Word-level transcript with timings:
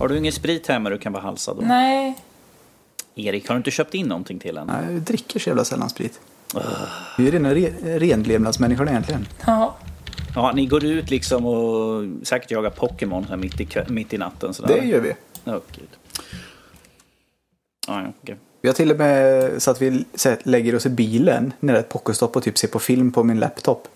Har 0.00 0.08
du 0.08 0.18
ingen 0.18 0.32
sprit 0.32 0.66
hemma 0.66 0.90
du 0.90 0.98
kan 0.98 1.12
vara 1.12 1.22
halsad 1.22 1.56
då? 1.56 1.62
Nej. 1.62 2.18
Erik, 3.14 3.48
har 3.48 3.54
du 3.54 3.56
inte 3.56 3.70
köpt 3.70 3.94
in 3.94 4.06
någonting 4.06 4.38
till 4.38 4.58
henne? 4.58 4.82
Nej, 4.82 4.94
jag 4.94 5.02
dricker 5.02 5.40
så 5.40 5.48
jävla 5.48 5.64
sällan 5.64 5.90
sprit. 5.90 6.20
Vi 7.18 7.28
är 7.28 7.32
rena 7.32 7.54
re 7.54 7.70
renlevnadsmänniskor 7.82 8.88
egentligen. 8.88 9.26
Ja. 9.46 9.76
Ja, 10.34 10.52
ni 10.54 10.66
går 10.66 10.84
ut 10.84 11.10
liksom 11.10 11.46
och 11.46 12.04
säkert 12.22 12.50
jagar 12.50 12.70
Pokémon 12.70 13.24
här 13.24 13.36
mitt 13.36 13.60
i, 13.60 13.68
mitt 13.88 14.12
i 14.12 14.18
natten 14.18 14.54
sådär. 14.54 14.80
Det 14.80 14.86
gör 14.86 15.00
vi. 15.00 15.12
Ja, 15.44 15.60
gud. 15.72 15.88
Ja, 17.86 18.02
ja, 18.02 18.12
okej. 18.22 18.36
Vi 18.60 18.68
har 18.68 18.74
till 18.74 18.90
och 18.90 18.98
med 18.98 19.62
så 19.62 19.70
att 19.70 19.82
vi 19.82 20.04
så 20.14 20.36
lägger 20.42 20.74
oss 20.74 20.86
i 20.86 20.90
bilen 20.90 21.52
när 21.60 21.72
det 21.72 21.78
är 21.78 21.82
ett 21.82 21.88
pocketstopp 21.88 22.36
och 22.36 22.42
typ 22.42 22.58
ser 22.58 22.68
på 22.68 22.78
film 22.78 23.12
på 23.12 23.24
min 23.24 23.38
laptop. 23.38 23.88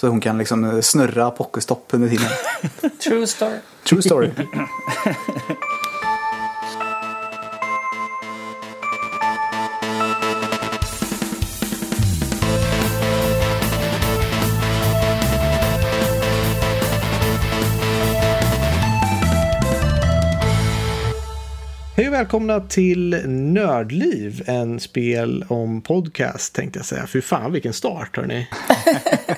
Så 0.00 0.08
hon 0.08 0.20
kan 0.20 0.38
liksom 0.38 0.82
snurra 0.82 1.30
pocketstopp 1.30 1.94
under 1.94 2.08
tiden. 2.08 2.28
True 2.98 3.26
story. 3.26 3.58
True 3.84 4.02
story. 4.02 4.30
Hej 22.00 22.08
och 22.08 22.14
välkomna 22.14 22.60
till 22.60 23.22
Nördliv, 23.28 24.42
en 24.46 24.80
spel 24.80 25.44
om 25.48 25.80
podcast 25.80 26.54
tänkte 26.54 26.78
jag 26.78 26.86
säga. 26.86 27.06
Fy 27.06 27.20
fan 27.20 27.52
vilken 27.52 27.72
start 27.72 28.16
hörni. 28.16 28.48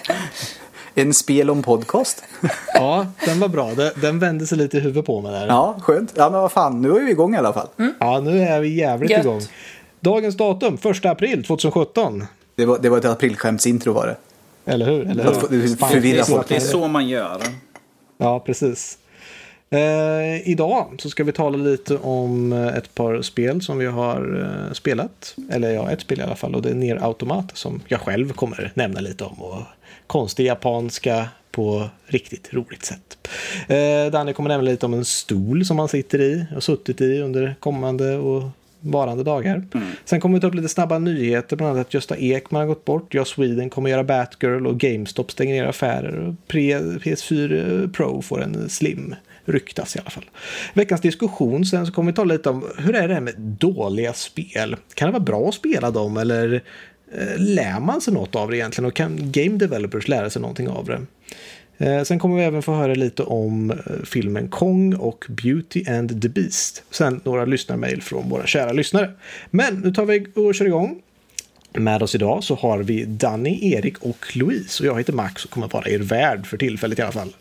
En 0.94 1.14
spel 1.14 1.50
om 1.50 1.62
podcast. 1.62 2.24
Ja, 2.74 3.06
den 3.24 3.40
var 3.40 3.48
bra. 3.48 3.70
Den- 4.00 4.18
vände 4.18 4.46
sig 4.46 4.58
lite 4.58 4.76
i 4.76 4.80
huvudet 4.80 5.06
på 5.06 5.20
mig 5.20 5.32
där. 5.32 5.46
Ja, 5.46 5.76
skönt. 5.80 6.12
Ja, 6.16 6.30
men 6.30 6.40
vad 6.40 6.52
fan, 6.52 6.82
nu 6.82 6.88
är 6.90 7.00
vi 7.04 7.10
igång 7.10 7.34
i 7.34 7.38
alla 7.38 7.52
fall. 7.52 7.68
Ja, 8.00 8.20
nu 8.20 8.40
är 8.42 8.60
vi 8.60 8.68
jävligt 8.68 9.10
Gött. 9.10 9.24
igång. 9.24 9.40
Dagens 10.00 10.36
datum, 10.36 10.78
1 10.84 11.04
april 11.04 11.44
2017. 11.44 12.26
Det 12.54 12.64
var, 12.64 12.78
det 12.78 12.88
var 12.88 12.98
ett 12.98 13.04
aprilskämtsintro 13.04 13.92
var 13.92 14.06
det. 14.06 14.16
Eller 14.72 14.86
hur? 14.86 15.10
Eller 15.10 15.24
hur? 15.24 16.44
det 16.48 16.56
är 16.56 16.60
så 16.60 16.88
man 16.88 17.08
gör. 17.08 17.42
Ja, 18.18 18.40
precis. 18.40 18.98
Eh, 19.72 20.48
idag 20.48 20.94
så 20.98 21.10
ska 21.10 21.24
vi 21.24 21.32
tala 21.32 21.56
lite 21.56 21.96
om 21.96 22.52
eh, 22.52 22.66
ett 22.66 22.94
par 22.94 23.22
spel 23.22 23.62
som 23.62 23.78
vi 23.78 23.86
har 23.86 24.40
eh, 24.68 24.72
spelat. 24.72 25.34
Eller 25.50 25.70
ja, 25.70 25.90
ett 25.90 26.00
spel 26.00 26.20
i 26.20 26.22
alla 26.22 26.36
fall. 26.36 26.54
Och 26.54 26.62
det 26.62 26.70
är 26.70 26.74
Nier 26.74 27.04
Automata 27.04 27.54
som 27.54 27.80
jag 27.88 28.00
själv 28.00 28.32
kommer 28.32 28.72
nämna 28.74 29.00
lite 29.00 29.24
om. 29.24 29.42
Och 29.42 29.62
konstig 30.06 30.46
japanska 30.46 31.28
på 31.50 31.88
riktigt 32.06 32.54
roligt 32.54 32.84
sätt. 32.84 33.28
Eh, 33.68 34.12
Danny 34.12 34.32
kommer 34.32 34.48
nämna 34.48 34.70
lite 34.70 34.86
om 34.86 34.94
en 34.94 35.04
stol 35.04 35.64
som 35.64 35.78
han 35.78 35.88
sitter 35.88 36.20
i 36.20 36.46
och 36.56 36.62
suttit 36.62 37.00
i 37.00 37.18
under 37.20 37.54
kommande 37.60 38.16
och 38.16 38.42
varande 38.80 39.24
dagar. 39.24 39.66
Sen 40.04 40.20
kommer 40.20 40.34
vi 40.34 40.40
ta 40.40 40.46
upp 40.46 40.54
lite 40.54 40.68
snabba 40.68 40.98
nyheter, 40.98 41.56
bland 41.56 41.72
annat 41.72 41.86
att 41.86 41.94
Gösta 41.94 42.16
Ekman 42.16 42.60
har 42.60 42.66
gått 42.66 42.84
bort. 42.84 43.14
Jag 43.14 43.26
Sweden 43.26 43.70
kommer 43.70 43.90
göra 43.90 44.04
Batgirl 44.04 44.66
och 44.66 44.78
GameStop 44.80 45.30
stänger 45.30 45.54
ner 45.54 45.64
affärer. 45.64 46.18
Och 46.18 46.34
Pre- 46.48 46.98
PS4 47.00 47.92
Pro 47.92 48.22
får 48.22 48.42
en 48.42 48.68
slim, 48.68 49.14
ryktas 49.44 49.96
i 49.96 49.98
alla 49.98 50.10
fall. 50.10 50.30
Veckans 50.74 51.00
diskussion 51.00 51.64
sen 51.64 51.86
så 51.86 51.92
kommer 51.92 52.12
vi 52.12 52.16
tala 52.16 52.34
lite 52.34 52.50
om 52.50 52.64
hur 52.78 52.94
är 52.94 53.08
det 53.08 53.14
här 53.14 53.20
med 53.20 53.34
dåliga 53.38 54.12
spel? 54.12 54.76
Kan 54.94 55.08
det 55.08 55.12
vara 55.12 55.22
bra 55.22 55.48
att 55.48 55.54
spela 55.54 55.90
dem 55.90 56.16
eller 56.16 56.62
eh, 57.14 57.38
lär 57.38 57.80
man 57.80 58.00
sig 58.00 58.14
något 58.14 58.36
av 58.36 58.50
det 58.50 58.56
egentligen? 58.56 58.86
Och 58.88 58.94
kan 58.94 59.32
game 59.32 59.58
developers 59.58 60.08
lära 60.08 60.30
sig 60.30 60.42
någonting 60.42 60.68
av 60.68 60.86
det? 60.86 61.00
Eh, 61.78 62.02
sen 62.02 62.18
kommer 62.18 62.36
vi 62.36 62.42
även 62.42 62.62
få 62.62 62.74
höra 62.74 62.94
lite 62.94 63.22
om 63.22 63.70
eh, 63.70 63.76
filmen 64.04 64.48
Kong 64.48 64.94
och 64.94 65.26
Beauty 65.28 65.84
and 65.88 66.22
the 66.22 66.28
Beast. 66.28 66.82
Sen 66.90 67.20
några 67.24 67.44
lyssnarmail 67.44 68.02
från 68.02 68.28
våra 68.28 68.46
kära 68.46 68.72
lyssnare. 68.72 69.10
Men 69.50 69.74
nu 69.74 69.92
tar 69.92 70.04
vi 70.04 70.26
och 70.34 70.54
kör 70.54 70.64
igång. 70.66 71.02
Med 71.74 72.02
oss 72.02 72.14
idag 72.14 72.44
så 72.44 72.54
har 72.54 72.78
vi 72.78 73.04
Danny, 73.04 73.72
Erik 73.72 73.98
och 73.98 74.36
Louise. 74.36 74.82
Och 74.82 74.86
jag 74.86 74.98
heter 74.98 75.12
Max 75.12 75.44
och 75.44 75.50
kommer 75.50 75.68
vara 75.68 75.88
er 75.88 75.98
värd 75.98 76.46
för 76.46 76.56
tillfället 76.56 76.98
i 76.98 77.02
alla 77.02 77.12
fall. 77.12 77.32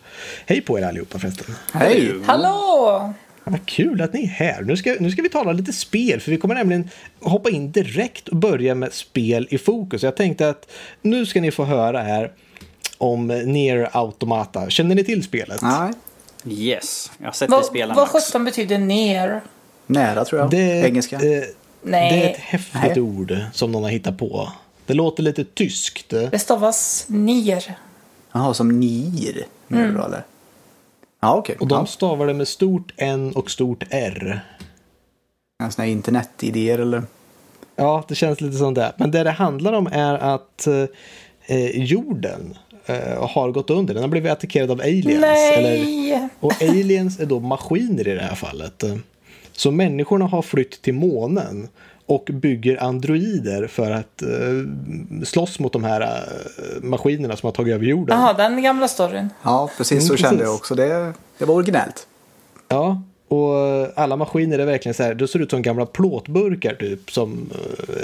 Hej 0.45 0.61
på 0.61 0.79
er 0.79 0.83
allihopa 0.83 1.19
förresten. 1.19 1.55
Hej! 1.73 2.13
Hallå! 2.25 3.13
Vad 3.44 3.66
kul 3.66 4.01
att 4.01 4.13
ni 4.13 4.23
är 4.23 4.28
här. 4.28 4.61
Nu 4.61 4.78
ska, 4.78 4.95
nu 5.00 5.11
ska 5.11 5.22
vi 5.22 5.29
tala 5.29 5.51
lite 5.51 5.73
spel, 5.73 6.19
för 6.19 6.31
vi 6.31 6.38
kommer 6.38 6.55
nämligen 6.55 6.89
hoppa 7.19 7.50
in 7.50 7.72
direkt 7.72 8.28
och 8.28 8.35
börja 8.38 8.75
med 8.75 8.94
spel 8.94 9.47
i 9.51 9.57
fokus. 9.57 10.03
Jag 10.03 10.16
tänkte 10.16 10.50
att 10.50 10.72
nu 11.01 11.25
ska 11.25 11.41
ni 11.41 11.51
få 11.51 11.63
höra 11.63 12.01
här 12.01 12.31
om 12.97 13.28
Nier 13.28 13.89
Automata. 13.91 14.69
Känner 14.69 14.95
ni 14.95 15.03
till 15.03 15.23
spelet? 15.23 15.61
Nej, 15.61 15.91
Yes, 16.45 17.11
jag 17.17 17.25
har 17.25 17.31
sett 17.34 17.50
dig 17.50 17.55
Vad, 17.57 17.66
spela 17.66 17.94
vad 17.94 18.07
sjutton 18.07 18.45
betyder 18.45 18.78
ner? 18.78 19.41
nära 19.88 20.25
tror 20.25 20.41
jag. 20.41 20.50
Det, 20.50 20.85
Engelska. 20.85 21.16
eh, 21.16 21.44
det 21.83 21.89
är 21.89 21.91
Nej, 21.91 22.31
ett 22.31 22.37
häftigt 22.37 22.81
Nej. 22.95 23.01
ord 23.01 23.37
som 23.53 23.71
någon 23.71 23.83
har 23.83 23.89
hittat 23.89 24.17
på. 24.17 24.49
Det 24.85 24.93
låter 24.93 25.23
lite 25.23 25.43
tyskt. 25.43 26.09
det 26.09 26.39
stavas 26.39 27.05
ner. 27.09 27.77
Jaha, 28.31 28.53
som 28.53 28.79
NIR. 28.79 29.45
menar 29.67 29.87
du 29.87 29.93
då, 29.93 30.03
eller? 30.05 30.23
Ja, 31.21 31.35
okej. 31.35 31.55
Och 31.59 31.67
de 31.67 31.87
stavar 31.87 32.27
det 32.27 32.33
med 32.33 32.47
stort 32.47 32.93
N 32.97 33.33
och 33.35 33.51
stort 33.51 33.83
R. 33.89 34.41
En 35.63 35.71
sån 35.71 35.83
här 35.85 35.91
internetidéer 35.91 36.79
eller? 36.79 37.03
Ja, 37.75 38.03
det 38.07 38.15
känns 38.15 38.41
lite 38.41 38.57
som 38.57 38.73
det. 38.73 38.93
Men 38.97 39.11
det 39.11 39.23
det 39.23 39.31
handlar 39.31 39.73
om 39.73 39.87
är 39.87 40.13
att 40.13 40.67
eh, 41.47 41.81
jorden 41.81 42.57
eh, 42.85 43.27
har 43.29 43.51
gått 43.51 43.69
under. 43.69 43.93
Den 43.93 44.03
har 44.03 44.09
blivit 44.09 44.31
attackerad 44.31 44.71
av 44.71 44.79
aliens. 44.81 45.23
Eller, 45.23 45.77
Nej! 45.77 46.27
och 46.39 46.61
aliens 46.61 47.19
är 47.19 47.25
då 47.25 47.39
maskiner 47.39 48.07
i 48.07 48.13
det 48.13 48.21
här 48.21 48.35
fallet. 48.35 48.83
Så 49.53 49.72
människorna 49.72 50.25
har 50.25 50.41
flytt 50.41 50.81
till 50.81 50.94
månen 50.94 51.67
och 52.06 52.29
bygger 52.34 52.84
androider 52.84 53.67
för 53.67 53.91
att 53.91 54.22
eh, 54.22 54.29
slåss 55.25 55.59
mot 55.59 55.73
de 55.73 55.84
här 55.84 56.01
eh, 56.01 56.84
maskinerna 56.84 57.35
som 57.35 57.47
har 57.47 57.51
tagit 57.51 57.73
över 57.75 57.85
jorden. 57.85 58.19
Jaha, 58.19 58.34
den 58.34 58.61
gamla 58.61 58.88
storyn. 58.88 59.29
Ja, 59.44 59.69
precis 59.78 60.07
så 60.07 60.13
Mm, 60.13 60.17
kände 60.17 60.38
precis. 60.38 60.45
jag 60.47 60.56
också. 60.56 60.75
Det, 60.75 61.13
det 61.38 61.45
var 61.45 61.56
originellt. 61.56 62.07
Ja, 62.67 63.01
och 63.28 63.56
alla 63.95 64.16
maskiner 64.16 64.59
är 64.59 64.66
verkligen 64.66 64.94
så 64.94 65.03
här, 65.03 65.13
det 65.13 65.28
ser 65.28 65.40
ut 65.40 65.50
som 65.51 65.61
gamla 65.61 65.85
plåtburkar 65.85 66.73
typ. 66.75 67.11
Som 67.11 67.50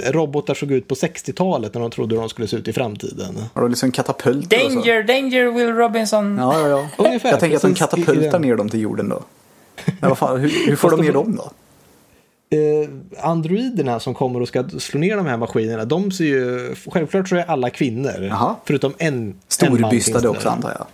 eh, 0.04 0.12
robotar 0.12 0.54
såg 0.54 0.72
ut 0.72 0.88
på 0.88 0.94
60-talet 0.94 1.74
när 1.74 1.80
de 1.80 1.90
trodde 1.90 2.16
de 2.16 2.28
skulle 2.28 2.48
se 2.48 2.56
ut 2.56 2.68
i 2.68 2.72
framtiden. 2.72 3.34
Har 3.54 3.62
du 3.62 3.68
liksom 3.68 3.92
katapulter 3.92 4.64
och 4.66 4.72
så? 4.72 4.78
Danger, 4.78 5.02
danger 5.02 5.50
Will 5.50 5.74
Robinson. 5.74 6.36
Ja, 6.38 6.60
ja, 6.60 6.68
ja. 6.68 6.88
Ungefär, 7.08 7.30
jag 7.30 7.40
tänker 7.40 7.56
att 7.56 7.62
de 7.62 7.74
katapultar 7.74 8.38
ner 8.38 8.56
dem 8.56 8.68
till 8.68 8.80
jorden 8.80 9.08
då. 9.08 9.22
Men 10.00 10.08
vad 10.08 10.18
fan, 10.18 10.40
hur, 10.40 10.66
hur 10.66 10.76
får 10.76 10.90
de 10.90 11.00
ner 11.00 11.12
dem 11.12 11.36
då? 11.36 11.50
Eh, 12.50 12.88
androiderna 13.20 14.00
som 14.00 14.14
kommer 14.14 14.42
och 14.42 14.48
ska 14.48 14.68
slå 14.78 15.00
ner 15.00 15.16
de 15.16 15.26
här 15.26 15.36
maskinerna, 15.36 15.84
de 15.84 16.10
ser 16.10 16.24
ju, 16.24 16.74
självklart 16.86 17.28
så 17.28 17.36
är 17.36 17.44
alla 17.50 17.70
kvinnor. 17.70 18.28
Jaha. 18.30 18.54
Förutom 18.64 18.94
en 18.98 19.34
Storbystade 19.48 20.28
också 20.28 20.48
antar 20.48 20.70
jag. 20.78 20.86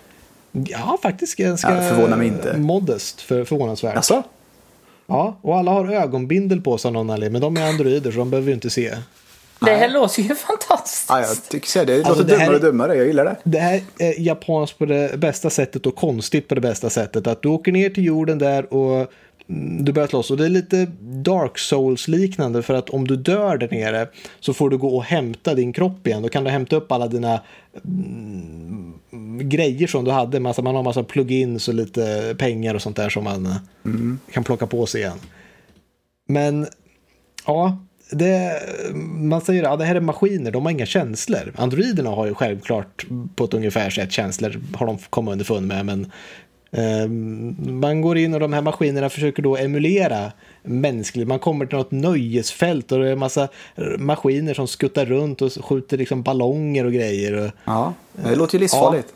Ja, 0.68 0.98
faktiskt 1.02 1.36
ganska 1.36 1.74
Ja, 1.74 1.88
förvånar 1.88 2.16
mig 2.16 2.26
inte. 2.26 2.56
modest, 2.56 3.20
för, 3.20 3.44
förvånansvärt. 3.44 3.94
Jaså? 3.94 4.22
Ja, 5.06 5.38
och 5.40 5.58
alla 5.58 5.70
har 5.70 5.88
ögonbindel 5.88 6.60
på 6.60 6.78
sig 6.78 6.88
av 6.88 6.92
någon 6.92 7.10
anledning, 7.10 7.32
men 7.32 7.54
de 7.54 7.62
är 7.62 7.68
androider 7.68 8.10
så 8.10 8.18
de 8.18 8.30
behöver 8.30 8.48
ju 8.48 8.54
inte 8.54 8.70
se. 8.70 8.94
Det 9.64 9.74
här 9.74 9.88
låter 9.88 10.22
ju 10.22 10.34
fantastiskt. 10.34 11.06
Ja, 11.08 11.20
jag 11.20 11.44
tycker 11.48 11.68
så. 11.68 11.84
Det 11.84 11.96
låter 11.96 12.10
Alltså, 12.10 12.24
det 12.24 12.36
här 12.36 12.46
dummare 12.46 12.56
och 12.56 12.62
dummare. 12.62 12.96
Jag 12.96 13.06
gillar 13.06 13.24
det. 13.24 13.36
Det 13.44 13.58
här 13.58 13.82
är 13.98 14.20
japanskt 14.20 14.78
på 14.78 14.86
det 14.86 15.20
bästa 15.20 15.50
sättet 15.50 15.86
och 15.86 15.96
konstigt 15.96 16.48
på 16.48 16.54
det 16.54 16.60
bästa 16.60 16.90
sättet. 16.90 17.26
Att 17.26 17.42
du 17.42 17.48
åker 17.48 17.72
ner 17.72 17.90
till 17.90 18.04
jorden 18.04 18.38
där 18.38 18.74
och 18.74 18.96
mm, 19.48 19.84
du 19.84 19.92
börjar 19.92 20.08
slåss. 20.08 20.30
Och 20.30 20.36
det 20.36 20.44
är 20.44 20.48
lite 20.48 20.86
Dark 21.00 21.58
Souls 21.58 22.08
liknande 22.08 22.62
för 22.62 22.74
att 22.74 22.90
om 22.90 23.06
du 23.06 23.16
dör 23.16 23.56
där 23.56 23.68
nere 23.70 24.08
så 24.40 24.54
får 24.54 24.70
du 24.70 24.78
gå 24.78 24.96
och 24.96 25.04
hämta 25.04 25.54
din 25.54 25.72
kropp 25.72 26.06
igen. 26.06 26.22
Då 26.22 26.28
kan 26.28 26.44
du 26.44 26.50
hämta 26.50 26.76
upp 26.76 26.92
alla 26.92 27.08
dina 27.08 27.40
mm, 27.84 29.48
grejer 29.48 29.86
som 29.86 30.04
du 30.04 30.10
hade. 30.10 30.40
Massa, 30.40 30.62
man 30.62 30.74
har 30.74 30.82
massa 30.82 31.02
plugins 31.02 31.68
och 31.68 31.74
lite 31.74 32.34
pengar 32.38 32.74
och 32.74 32.82
sånt 32.82 32.96
där 32.96 33.08
som 33.08 33.24
man 33.24 33.46
eh, 33.46 33.56
kan 34.32 34.44
plocka 34.44 34.66
på 34.66 34.86
sig 34.86 35.00
igen. 35.00 35.18
Men 36.28 36.66
ja, 37.46 37.78
det, 38.10 38.62
man 39.14 39.40
säger 39.40 39.62
att 39.62 39.70
ja, 39.70 39.76
det 39.76 39.84
här 39.84 39.94
är 39.94 40.00
maskiner, 40.00 40.50
de 40.50 40.62
har 40.62 40.72
inga 40.72 40.86
känslor. 40.86 41.52
Androiderna 41.56 42.10
har 42.10 42.26
ju 42.26 42.34
självklart 42.34 43.06
på 43.34 43.44
ett 43.44 43.54
ungefär 43.54 43.90
sätt 43.90 44.12
känslor, 44.12 44.60
har 44.74 44.86
de 44.86 44.98
kommit 44.98 45.32
underfund 45.32 45.66
med. 45.66 45.86
Men 45.86 46.12
eh, 46.70 47.08
man 47.72 48.00
går 48.00 48.18
in 48.18 48.34
och 48.34 48.40
de 48.40 48.52
här 48.52 48.62
maskinerna 48.62 49.08
försöker 49.08 49.42
då 49.42 49.56
emulera 49.56 50.32
mänskligt. 50.62 51.28
Man 51.28 51.38
kommer 51.38 51.66
till 51.66 51.78
något 51.78 51.90
nöjesfält 51.90 52.92
och 52.92 52.98
det 52.98 53.08
är 53.08 53.12
en 53.12 53.18
massa 53.18 53.48
maskiner 53.98 54.54
som 54.54 54.68
skuttar 54.68 55.06
runt 55.06 55.42
och 55.42 55.52
skjuter 55.64 55.96
liksom 55.96 56.22
ballonger 56.22 56.84
och 56.84 56.92
grejer. 56.92 57.52
Ja, 57.64 57.94
det 58.12 58.36
låter 58.36 58.54
ju 58.54 58.60
livsfarligt. 58.60 59.14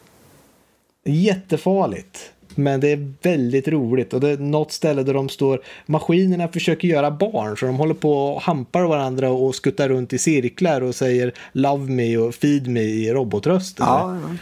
Jättefarligt. 1.05 2.33
Men 2.59 2.81
det 2.81 2.93
är 2.93 3.13
väldigt 3.23 3.69
roligt 3.69 4.15
och 4.15 4.21
det 4.21 4.31
är 4.31 4.39
något 4.39 4.73
ställe 4.73 5.03
där 5.03 5.15
de 5.15 5.29
står, 5.29 5.63
maskinerna 5.87 6.49
försöker 6.49 6.89
göra 6.89 7.11
barn 7.11 7.57
så 7.57 7.67
de 7.67 7.77
håller 7.77 7.95
på 7.95 8.13
och 8.13 8.43
hampar 8.43 8.83
varandra 8.83 9.31
och 9.31 9.55
skuttar 9.55 9.89
runt 9.89 10.13
i 10.13 10.19
cirklar 10.19 10.81
och 10.81 10.95
säger 10.95 11.33
love 11.53 11.93
me 11.93 12.17
och 12.17 12.35
feed 12.35 12.67
me 12.67 12.81
i 12.81 13.13
robotröster. 13.13 13.85
Ja, 13.85 14.17
ja. 14.23 14.37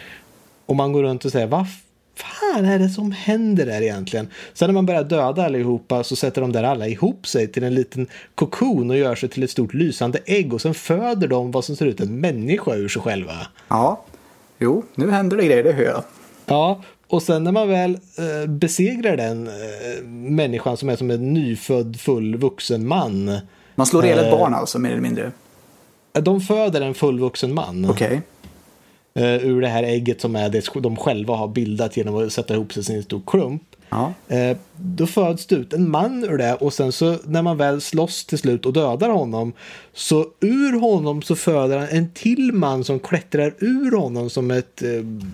Och 0.67 0.77
man 0.77 0.93
går 0.93 1.03
runt 1.03 1.25
och 1.25 1.33
säger, 1.33 1.47
va? 1.47 1.67
fan 2.15 2.65
är 2.65 2.79
det 2.79 2.89
som 2.89 3.13
händer 3.13 3.67
där 3.67 3.83
egentligen? 3.83 4.29
Sen 4.55 4.69
när 4.69 4.75
man 4.75 4.87
börjar 4.87 5.05
döda 5.05 5.45
allihopa 5.45 6.05
så 6.05 6.17
sätter 6.17 6.41
de 6.41 6.53
där 6.53 6.65
alla 6.65 6.89
ihop 6.89 7.27
sig 7.27 7.47
till 7.47 7.65
en 7.65 7.75
liten 7.75 8.07
kokon 8.35 8.91
och 8.91 8.97
gör 8.97 9.15
sig 9.15 9.29
till 9.29 9.43
ett 9.43 9.51
stort 9.51 9.75
lysande 9.75 10.19
ägg 10.27 10.55
och 10.55 10.61
sen 10.61 10.75
föder 10.75 11.29
de 11.29 11.51
vad 11.51 11.65
som 11.65 11.77
ser 11.77 11.87
ut 11.87 12.01
en 12.01 12.21
människa 12.21 12.75
ur 12.75 12.89
sig 12.89 13.03
själva. 13.03 13.35
Ja. 13.69 14.05
Jo, 14.59 14.85
nu 14.95 15.11
händer 15.11 15.37
det 15.37 15.45
grejer, 15.45 15.65
det 15.65 15.73
hör 15.73 15.85
jag. 15.85 16.05
Ja, 16.47 16.83
och 17.09 17.23
sen 17.23 17.45
när 17.45 17.53
man 17.53 17.69
väl 17.69 17.99
eh, 18.19 18.51
besegrar 18.51 19.17
den 19.17 19.47
eh, 19.47 20.05
människan 20.09 20.77
som 20.77 20.89
är 20.89 20.97
som 20.97 21.11
en 21.11 21.33
nyfödd 21.35 22.01
full 22.01 22.37
vuxen 22.37 22.87
man. 22.89 23.39
Man 23.75 23.87
slår 23.87 24.05
ihjäl 24.05 24.19
ett 24.19 24.25
Eh. 24.33 24.39
barn 24.39 24.55
alltså, 24.55 24.79
mer 24.79 24.91
eller 24.91 25.01
mindre. 25.01 25.33
De 26.13 26.41
föder 26.41 26.81
en 26.81 26.95
fullvuxen 26.95 27.55
man. 27.55 27.91
Okej. 27.91 28.21
eh, 29.15 29.47
ur 29.47 29.61
det 29.61 29.69
här 29.69 29.83
ägget 29.83 30.21
som 30.21 30.37
är 30.37 30.49
det 30.49 30.69
de 30.75 30.97
själva 30.97 31.35
har 31.35 31.49
bildat 31.49 31.97
genom 31.97 32.17
att 32.27 32.33
sätta 32.33 32.55
ihop 32.55 32.73
sig 32.73 32.85
sin 32.85 33.03
stor 33.03 33.23
klump. 33.27 33.63
Ja. 33.89 34.13
Eh, 34.29 34.57
då 34.77 35.07
föds 35.07 35.47
det 35.47 35.55
ut 35.55 35.73
en 35.73 35.91
man 35.91 36.25
ur 36.25 36.39
det 36.39 36.55
och 36.55 36.73
sen 36.73 36.93
så 36.93 37.17
när 37.25 37.43
man 37.43 37.57
väl 37.57 37.81
slåss 37.81 38.25
till 38.25 38.39
slut 38.39 38.67
och 38.67 38.73
dödar 38.73 39.09
honom 39.11 39.53
så 39.93 40.27
ur 40.41 40.81
honom 40.81 41.23
så 41.23 41.37
föder 41.37 41.79
han 41.79 41.89
en 41.89 42.11
till 42.11 42.53
man 42.53 42.85
som 42.85 42.99
klättrar 42.99 43.55
ur 43.59 43.97
honom 43.97 44.31
som 44.31 44.51
ett 44.51 44.83
eh, 44.83 44.89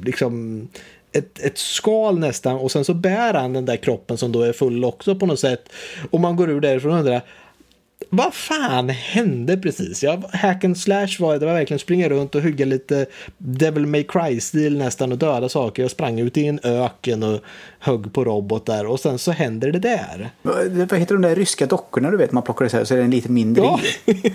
liksom 0.05 0.69
ett, 1.13 1.39
ett 1.41 1.59
skal 1.59 2.19
nästan 2.19 2.57
och 2.57 2.71
sen 2.73 2.85
så 2.85 2.95
bär 2.95 3.35
han 3.35 3.53
den 3.53 3.65
där 3.65 3.77
kroppen 3.77 4.19
som 4.19 4.33
då 4.33 4.43
är 4.43 4.53
full 4.53 4.85
också 4.85 5.15
på 5.15 5.27
något 5.27 5.41
sätt 5.41 5.69
och 6.11 6.21
man 6.21 6.37
går 6.37 6.51
ur 6.51 6.61
därifrån 6.61 6.93
och 6.93 6.99
undrar 6.99 7.23
vad 8.11 8.35
fan 8.35 8.89
hände 8.89 9.57
precis? 9.57 10.03
Ja, 10.03 10.23
hack 10.33 10.65
and 10.65 10.79
slash 10.79 11.09
var 11.21 11.33
det. 11.33 11.39
Det 11.39 11.47
var 11.47 11.53
verkligen 11.55 11.79
springa 11.79 12.09
runt 12.09 12.35
och 12.35 12.43
hugga 12.43 12.65
lite 12.67 13.07
Devil 13.39 13.87
May 13.87 14.03
Cry-stil 14.05 14.79
nästan 14.79 15.13
och 15.13 15.19
döda 15.19 15.49
saker. 15.49 15.83
Jag 15.83 15.91
sprang 15.91 16.21
ut 16.21 16.37
i 16.37 16.47
en 16.47 16.61
öken 16.63 17.23
och 17.23 17.41
högg 17.79 18.13
på 18.13 18.25
robotar 18.25 18.85
och 18.85 19.01
sen 19.01 19.19
så 19.19 19.31
händer 19.31 19.73
det 19.73 19.79
där. 19.79 20.31
Vad 20.43 20.93
heter 20.99 21.15
de 21.15 21.23
där 21.23 21.35
ryska 21.37 21.67
dockorna 21.67 22.11
du 22.11 22.17
vet 22.17 22.33
man 22.33 22.43
plockar 22.43 22.65
isär 22.67 22.85
så 22.85 22.95
är 22.95 22.99
den 22.99 23.11
lite 23.11 23.31
mindre 23.31 23.65
Ja, 23.65 23.81
i. 24.07 24.33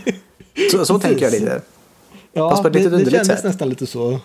Så, 0.72 0.86
så 0.86 1.00
tänker 1.00 1.22
jag 1.26 1.32
lite. 1.40 1.62
ja 2.34 2.50
Fast 2.50 2.62
på 2.62 2.68
ett 2.68 2.74
det, 2.74 2.80
lite 2.80 2.98
det 2.98 3.12
kändes 3.12 3.28
sätt. 3.28 3.44
nästan 3.44 3.70
lite 3.70 3.86
så. 3.86 4.20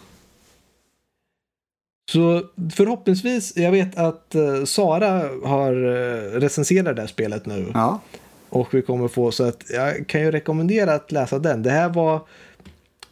Så 2.13 2.43
förhoppningsvis, 2.75 3.57
jag 3.57 3.73
vet 3.73 3.99
att 3.99 4.35
eh, 4.35 4.65
Sara 4.65 5.29
har 5.45 5.85
uh, 5.85 6.41
recenserat 6.41 6.97
det 6.97 7.03
här 7.03 7.07
spelet 7.07 7.47
nu. 7.47 7.67
Ja. 7.75 8.01
Och 8.49 8.75
vi 8.75 8.83
kommer 8.83 9.09
få 9.09 9.33
så 9.33 9.45
att 9.45 9.65
jag 9.71 10.07
kan 10.07 10.21
ju 10.21 10.31
rekommendera 10.31 10.95
att 10.95 11.13
läsa 11.13 11.39
den. 11.39 11.63
Det 11.63 11.71
här 11.71 11.89
var 11.89 12.21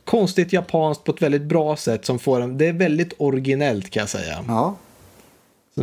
konstigt 0.04 0.52
japanskt 0.52 1.04
på 1.04 1.12
ett 1.12 1.22
väldigt 1.22 1.42
bra 1.42 1.76
sätt 1.76 2.04
som 2.04 2.18
får 2.18 2.40
en, 2.40 2.58
det 2.58 2.66
är 2.66 2.72
väldigt 2.72 3.12
originellt 3.18 3.90
kan 3.90 4.00
jag 4.00 4.08
säga. 4.08 4.44
Ja. 4.48 4.76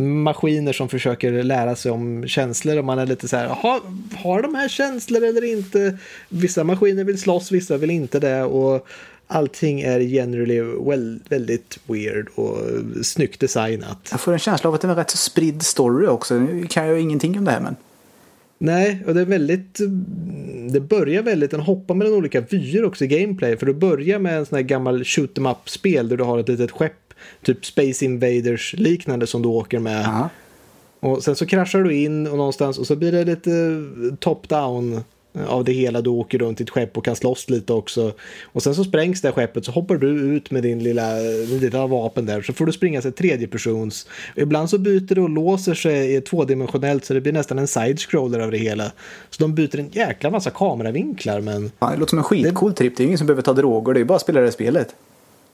Maskiner 0.00 0.72
som 0.72 0.88
försöker 0.88 1.42
lära 1.42 1.76
sig 1.76 1.92
om 1.92 2.28
känslor 2.28 2.78
och 2.78 2.84
man 2.84 2.98
är 2.98 3.06
lite 3.06 3.28
så 3.28 3.36
här, 3.36 3.46
har, 3.46 3.80
har 4.16 4.42
de 4.42 4.54
här 4.54 4.68
känslor 4.68 5.24
eller 5.24 5.52
inte? 5.52 5.98
Vissa 6.28 6.64
maskiner 6.64 7.04
vill 7.04 7.20
slåss, 7.20 7.52
vissa 7.52 7.76
vill 7.76 7.90
inte 7.90 8.20
det 8.20 8.42
och 8.42 8.86
allting 9.28 9.80
är 9.80 10.00
generally 10.00 10.60
well, 10.60 11.20
väldigt 11.28 11.78
weird 11.86 12.28
och 12.34 12.58
snyggt 13.02 13.40
designat. 13.40 14.08
Jag 14.10 14.20
får 14.20 14.32
en 14.32 14.38
känsla 14.38 14.68
av 14.68 14.74
att 14.74 14.80
det 14.80 14.88
är 14.88 14.90
en 14.90 14.96
rätt 14.96 15.10
så 15.10 15.16
spridd 15.16 15.62
story 15.62 16.06
också. 16.06 16.38
Nu 16.38 16.66
kan 16.66 16.86
jag 16.86 16.96
ju 16.96 17.00
ingenting 17.02 17.38
om 17.38 17.44
det 17.44 17.50
här 17.50 17.60
men. 17.60 17.76
Nej, 18.58 19.04
och 19.06 19.14
det 19.14 19.20
är 19.20 19.24
väldigt... 19.24 19.78
Det 20.70 20.80
börjar 20.80 21.22
väldigt... 21.22 21.50
Den 21.50 21.60
hoppar 21.60 21.94
mellan 21.94 22.14
olika 22.14 22.40
vyer 22.40 22.84
också 22.84 23.04
i 23.04 23.06
gameplay. 23.06 23.56
För 23.56 23.66
du 23.66 23.74
börjar 23.74 24.18
med 24.18 24.38
en 24.38 24.46
sån 24.46 24.56
här 24.56 24.62
gammal 24.62 25.04
shoot 25.04 25.38
em 25.38 25.46
up-spel 25.46 26.08
där 26.08 26.16
du 26.16 26.24
har 26.24 26.38
ett 26.38 26.48
litet 26.48 26.70
skepp. 26.70 27.14
Typ 27.42 27.66
Space 27.66 28.04
Invaders 28.04 28.74
liknande 28.78 29.26
som 29.26 29.42
du 29.42 29.48
åker 29.48 29.78
med. 29.78 30.04
Ja. 30.04 30.28
Och 31.00 31.24
sen 31.24 31.36
så 31.36 31.46
kraschar 31.46 31.82
du 31.82 31.94
in 31.94 32.26
och 32.26 32.36
någonstans 32.36 32.78
och 32.78 32.86
så 32.86 32.96
blir 32.96 33.12
det 33.12 33.24
lite 33.24 33.50
top-down 34.20 35.00
av 35.46 35.64
det 35.64 35.72
hela. 35.72 36.00
Du 36.00 36.10
åker 36.10 36.38
runt 36.38 36.60
i 36.60 36.64
ett 36.64 36.70
skepp 36.70 36.96
och 36.96 37.04
kan 37.04 37.16
slåss 37.16 37.50
lite 37.50 37.72
också. 37.72 38.12
Och 38.42 38.62
sen 38.62 38.74
så 38.74 38.84
sprängs 38.84 39.20
det 39.20 39.28
här 39.28 39.32
skeppet 39.32 39.64
så 39.64 39.72
hoppar 39.72 39.96
du 39.96 40.08
ut 40.08 40.50
med 40.50 40.62
din 40.62 40.82
lilla, 40.82 41.14
din 41.20 41.58
lilla 41.58 41.86
vapen 41.86 42.26
där. 42.26 42.42
Så 42.42 42.52
får 42.52 42.66
du 42.66 42.72
springa 42.72 43.02
sig 43.02 43.12
tredjepersons. 43.12 44.06
Och 44.36 44.42
ibland 44.42 44.70
så 44.70 44.78
byter 44.78 45.14
det 45.14 45.20
och 45.20 45.30
låser 45.30 45.74
sig 45.74 46.14
i 46.16 46.20
tvådimensionellt 46.20 47.04
så 47.04 47.14
det 47.14 47.20
blir 47.20 47.32
nästan 47.32 47.58
en 47.58 47.66
side-scroller 47.66 48.40
av 48.40 48.50
det 48.50 48.58
hela. 48.58 48.92
Så 49.30 49.42
de 49.42 49.54
byter 49.54 49.78
en 49.78 49.88
jäkla 49.92 50.30
massa 50.30 50.50
kameravinklar 50.50 51.40
men 51.40 51.72
Ja, 51.78 51.90
det 51.90 51.96
låter 51.96 52.10
som 52.10 52.18
en 52.18 52.24
skitcool 52.24 52.74
tripp. 52.74 52.96
Det 52.96 53.02
är 53.02 53.04
ingen 53.04 53.18
som 53.18 53.26
behöver 53.26 53.42
ta 53.42 53.52
droger. 53.52 53.94
Det 53.94 54.00
är 54.00 54.04
bara 54.04 54.16
att 54.16 54.22
spela 54.22 54.40
det 54.40 54.46
här 54.46 54.52
spelet. 54.52 54.94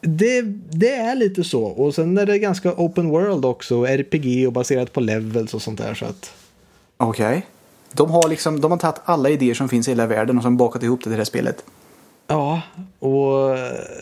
det, 0.01 0.43
det 0.71 0.95
är 0.95 1.15
lite 1.15 1.45
så. 1.45 1.65
Och 1.65 1.95
sen 1.95 2.19
är 2.19 2.27
det 2.27 2.39
ganska 2.39 2.73
open 2.73 3.09
world 3.09 3.45
också. 3.45 3.87
RPG 3.87 4.47
och 4.47 4.53
baserat 4.53 4.93
på 4.93 5.01
levels 5.01 5.55
och 5.55 5.63
sånt 5.63 5.79
där. 5.79 5.95
Så 5.95 6.05
att... 6.05 6.35
Okej. 6.97 7.47
De 7.95 8.11
har 8.11 8.29
liksom, 8.29 8.61
de 8.61 8.71
har 8.71 8.79
tagit 8.79 9.01
alla 9.05 9.29
idéer 9.29 9.55
som 9.55 9.69
finns 9.69 9.89
i 9.89 9.91
hela 9.91 10.07
världen 10.07 10.37
och 10.37 10.43
som 10.43 10.57
bakat 10.57 10.83
ihop 10.83 11.01
det 11.01 11.03
till 11.03 11.11
det 11.11 11.17
här 11.17 11.25
spelet. 11.25 11.65
Ja, 12.27 12.63
och, 12.99 13.59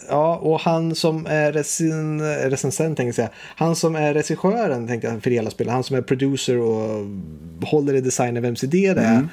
ja, 0.09 0.37
och 0.37 0.61
han 0.61 0.94
som 0.94 1.27
är 1.27 1.53
recen, 1.53 2.21
recensent 2.50 2.97
tänkte 2.97 3.09
jag 3.09 3.15
säga. 3.15 3.31
Han 3.56 3.77
som 3.77 3.97
är 3.97 4.15
regissören 4.15 4.87
tänkte 4.89 5.09
jag 5.09 5.23
för 5.23 5.31
hela 5.31 5.50
spelet. 5.50 5.73
Han 5.73 5.85
som 5.85 5.97
är 5.97 6.03
producer 6.03 6.59
och 6.59 7.06
håller 7.62 7.94
i 7.94 8.00
designen 8.00 8.43
vems 8.43 8.65
idé 8.65 8.94
det 8.94 9.00
är. 9.00 9.29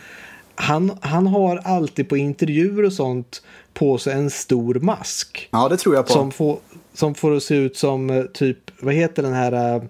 Han, 0.56 0.92
han 1.02 1.28
har 1.28 1.58
alltid 1.58 2.10
på 2.10 2.18
intervjuer 2.18 2.86
och 2.86 2.94
sånt 2.94 3.42
på 3.74 3.98
sig 3.98 4.14
en 4.14 4.30
stor 4.30 4.76
mask. 4.76 5.50
Ja, 5.52 5.70
det 5.70 5.78
tror 5.78 5.96
jag 5.96 6.08
på. 6.08 6.14
Som 6.14 6.32
får, 6.32 6.58
som 6.94 7.16
får 7.16 7.36
att 7.36 7.44
se 7.44 7.56
ut 7.56 7.78
som 7.78 8.10
eh, 8.10 8.24
typ, 8.24 8.58
vad 8.80 8.94
heter 8.94 9.24
den 9.24 9.34
här 9.34 9.82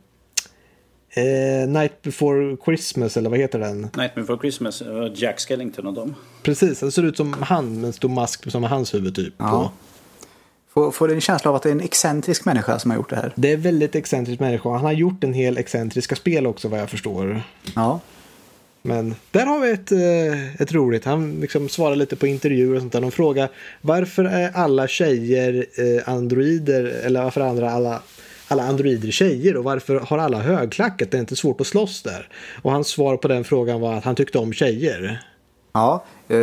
eh, 1.10 1.70
Night 1.70 2.02
before 2.02 2.58
Christmas 2.66 3.18
eller 3.18 3.30
vad 3.30 3.40
heter 3.40 3.60
den? 3.60 3.82
Nightmare 3.82 4.12
Before 4.16 4.40
Christmas, 4.40 4.82
eh, 4.82 5.12
Jack 5.16 5.40
Skellington 5.40 5.88
och 5.88 5.94
dem. 5.94 6.16
Precis, 6.44 6.80
den 6.80 6.92
ser 6.92 7.04
ut 7.04 7.18
som 7.18 7.34
han 7.34 7.76
med 7.76 7.88
en 7.88 7.94
stor 7.94 8.10
mask 8.10 8.52
som 8.52 8.64
är 8.64 8.68
hans 8.68 8.94
huvud 8.94 9.16
typ. 9.16 9.34
Ja. 9.38 9.72
Får, 10.74 10.92
får 10.92 11.12
en 11.12 11.22
känsla 11.22 11.50
av 11.50 11.56
att 11.56 11.64
det 11.64 11.70
är 11.70 11.74
en 11.74 11.82
excentrisk 11.82 12.46
människa 12.46 12.80
som 12.80 12.92
har 12.92 12.98
gjort 12.98 13.10
det 13.10 13.16
här. 13.16 13.34
Det 13.36 13.52
är 13.52 13.58
väldigt 13.58 13.96
excentrisk 13.96 14.40
människa. 14.40 14.70
Han 14.70 14.86
har 14.86 14.92
gjort 14.92 15.24
en 15.24 15.34
hel 15.34 15.58
excentriska 15.58 16.16
spel 16.16 16.48
också 16.48 16.68
vad 16.68 16.80
jag 16.80 16.90
förstår. 16.90 17.42
Ja. 17.76 18.00
Men 18.82 19.16
där 19.32 19.46
har 19.46 19.60
vi 19.60 19.72
ett, 19.72 19.92
eh, 19.92 20.62
ett 20.62 20.72
roligt. 20.72 21.06
Han 21.06 21.40
liksom 21.42 21.70
svarar 21.70 21.96
lite 21.96 22.16
på 22.16 22.28
intervjuer 22.28 22.76
och 22.76 22.82
sånt 22.82 22.94
där. 22.94 23.02
De 23.02 23.12
frågar 23.12 23.50
varför 23.82 24.26
är 24.26 24.52
alla 24.54 24.88
tjejer 24.88 25.66
eh, 25.76 26.10
androider 26.10 26.84
eller 26.84 27.24
varför 27.24 27.42
är 27.42 27.46
andra 27.46 27.72
alla 27.72 28.02
alla 28.52 28.64
androider 28.64 29.12
tjejer 29.12 29.58
och 29.58 29.64
varför 29.64 30.00
har 30.00 30.18
alla 30.18 30.40
högklackat? 30.40 31.12
Det 31.12 31.18
är 31.18 31.20
inte 31.22 31.36
svårt 31.36 31.62
att 31.62 31.68
slåss 31.68 32.02
där. 32.02 32.28
Och 32.62 32.72
hans 32.72 32.88
svar 32.88 33.18
på 33.18 33.28
den 33.28 33.44
frågan 33.44 33.82
var 33.82 33.94
att 33.94 34.04
han 34.04 34.16
tyckte 34.16 34.38
om 34.38 34.54
tjejer. 34.54 35.22
Ja. 35.74 36.04
Eh, 36.28 36.38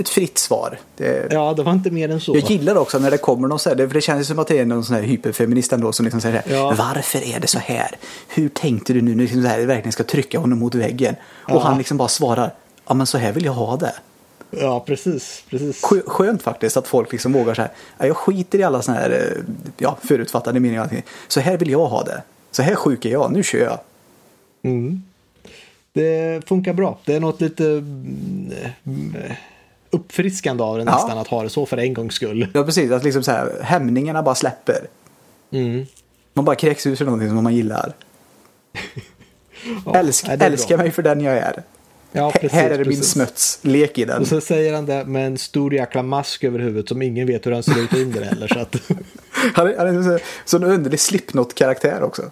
ett 0.00 0.08
fritt 0.08 0.38
svar. 0.38 0.78
Det, 0.96 1.28
Ja, 1.32 1.54
det 1.54 1.62
var 1.62 1.72
inte 1.72 1.90
mer 1.90 2.08
än 2.08 2.20
så. 2.20 2.36
Jag 2.36 2.50
gillar 2.50 2.76
också 2.76 2.98
när 2.98 3.10
det 3.10 3.18
kommer 3.18 3.48
någon 3.48 3.58
så 3.58 3.68
här, 3.70 3.76
för 3.76 3.94
det 3.94 4.00
känns 4.00 4.26
som 4.26 4.38
att 4.38 4.48
det 4.48 4.58
är 4.58 4.64
någon 4.64 4.84
sån 4.84 4.96
här 4.96 5.02
hyperfeminist 5.02 5.72
ändå 5.72 5.92
som 5.92 6.04
liksom 6.04 6.20
säger 6.20 6.42
Ja. 6.48 6.74
varför 6.78 7.18
är 7.34 7.40
det 7.40 7.46
så 7.46 7.58
här? 7.58 7.90
Hur 8.28 8.48
tänkte 8.48 8.92
du 8.92 9.00
nu 9.00 9.14
när 9.14 9.22
liksom 9.22 9.44
här, 9.44 9.66
verkligen 9.66 9.92
ska 9.92 10.04
trycka 10.04 10.38
honom 10.38 10.58
mot 10.58 10.74
väggen? 10.74 11.14
Ja. 11.48 11.54
Och 11.54 11.62
han 11.62 11.78
liksom 11.78 11.96
bara 11.96 12.08
svarar, 12.08 12.54
ja 12.88 12.94
men 12.94 13.06
så 13.06 13.18
här 13.18 13.32
vill 13.32 13.44
jag 13.44 13.52
ha 13.52 13.76
det. 13.76 13.94
Ja, 14.50 14.80
precis. 14.80 15.44
precis. 15.50 15.82
Skö- 15.84 16.06
Skönt 16.08 16.42
faktiskt 16.42 16.76
att 16.76 16.88
folk 16.88 17.12
liksom 17.12 17.32
vågar 17.32 17.54
så 17.54 17.62
här, 17.62 17.70
ja, 17.98 18.06
jag 18.06 18.16
skiter 18.16 18.58
i 18.58 18.62
alla 18.62 18.82
såna 18.82 18.98
här 18.98 19.10
eh, 19.10 19.42
ja, 19.78 19.98
förutfattade 20.02 20.60
meningar. 20.60 21.02
Så 21.28 21.40
här 21.40 21.56
vill 21.58 21.70
jag 21.70 21.86
ha 21.86 22.02
det. 22.02 22.22
Så 22.50 22.62
här 22.62 22.74
sjuk 22.74 23.04
är 23.04 23.10
jag, 23.10 23.32
nu 23.32 23.42
kör 23.42 23.58
jag. 23.58 23.78
Mm. 24.62 25.02
Det 25.92 26.42
funkar 26.48 26.72
bra. 26.72 26.98
Det 27.04 27.14
är 27.14 27.20
något 27.20 27.40
lite 27.40 27.64
mm, 27.64 28.52
eh, 29.24 29.32
uppfriskande 29.90 30.62
av 30.62 30.76
det 30.78 30.84
Ja. 30.84 30.92
nästan 30.94 31.18
att 31.18 31.28
ha 31.28 31.42
det 31.42 31.48
så 31.50 31.66
för 31.66 31.76
en 31.76 31.94
gångs 31.94 32.14
skull. 32.14 32.48
Ja 32.54 32.64
precis, 32.64 32.90
att 32.90 33.04
liksom 33.04 33.22
så 33.22 33.30
här, 33.30 33.58
hämningarna 33.62 34.22
bara 34.22 34.34
släpper. 34.34 34.86
Mm. 35.50 35.86
Man 36.32 36.44
bara 36.44 36.56
kräks 36.56 36.86
ur 36.86 36.96
sig 36.96 37.04
någonting 37.06 37.28
som 37.28 37.42
man 37.44 37.54
gillar. 37.54 37.92
Ja, 39.86 39.94
Älsk, 39.94 40.26
älska 40.28 40.76
mig 40.76 40.90
för 40.90 41.02
den 41.02 41.20
jag 41.20 41.36
är. 41.36 41.62
Ja, 42.12 42.30
precis, 42.30 42.52
här 42.52 42.70
är 42.70 42.78
det 42.78 42.84
min 42.84 43.02
smuts, 43.02 43.58
lek 43.62 43.98
i 43.98 44.04
den. 44.04 44.20
Och 44.22 44.26
så 44.28 44.40
säger 44.40 44.74
han 44.74 44.86
det 44.86 45.04
med 45.04 45.26
en 45.26 45.38
stor 45.38 45.74
jäkla 45.74 46.02
mask 46.02 46.44
över 46.44 46.58
huvudet 46.58 46.88
som 46.88 47.02
ingen 47.02 47.26
vet 47.26 47.46
hur 47.46 47.52
han 47.52 47.62
ser 47.62 47.78
ut 47.82 47.92
under 47.94 48.22
heller. 48.22 48.48
Så 48.48 48.58
att, 48.58 48.76
Han 49.54 49.66
är, 49.66 49.76
han 49.78 49.86
är 49.86 49.92
en 49.92 50.04
sån- 50.04 50.18
sån 50.44 50.64
underlig 50.64 51.00
Slipknot-karaktär 51.00 52.02
också. 52.02 52.22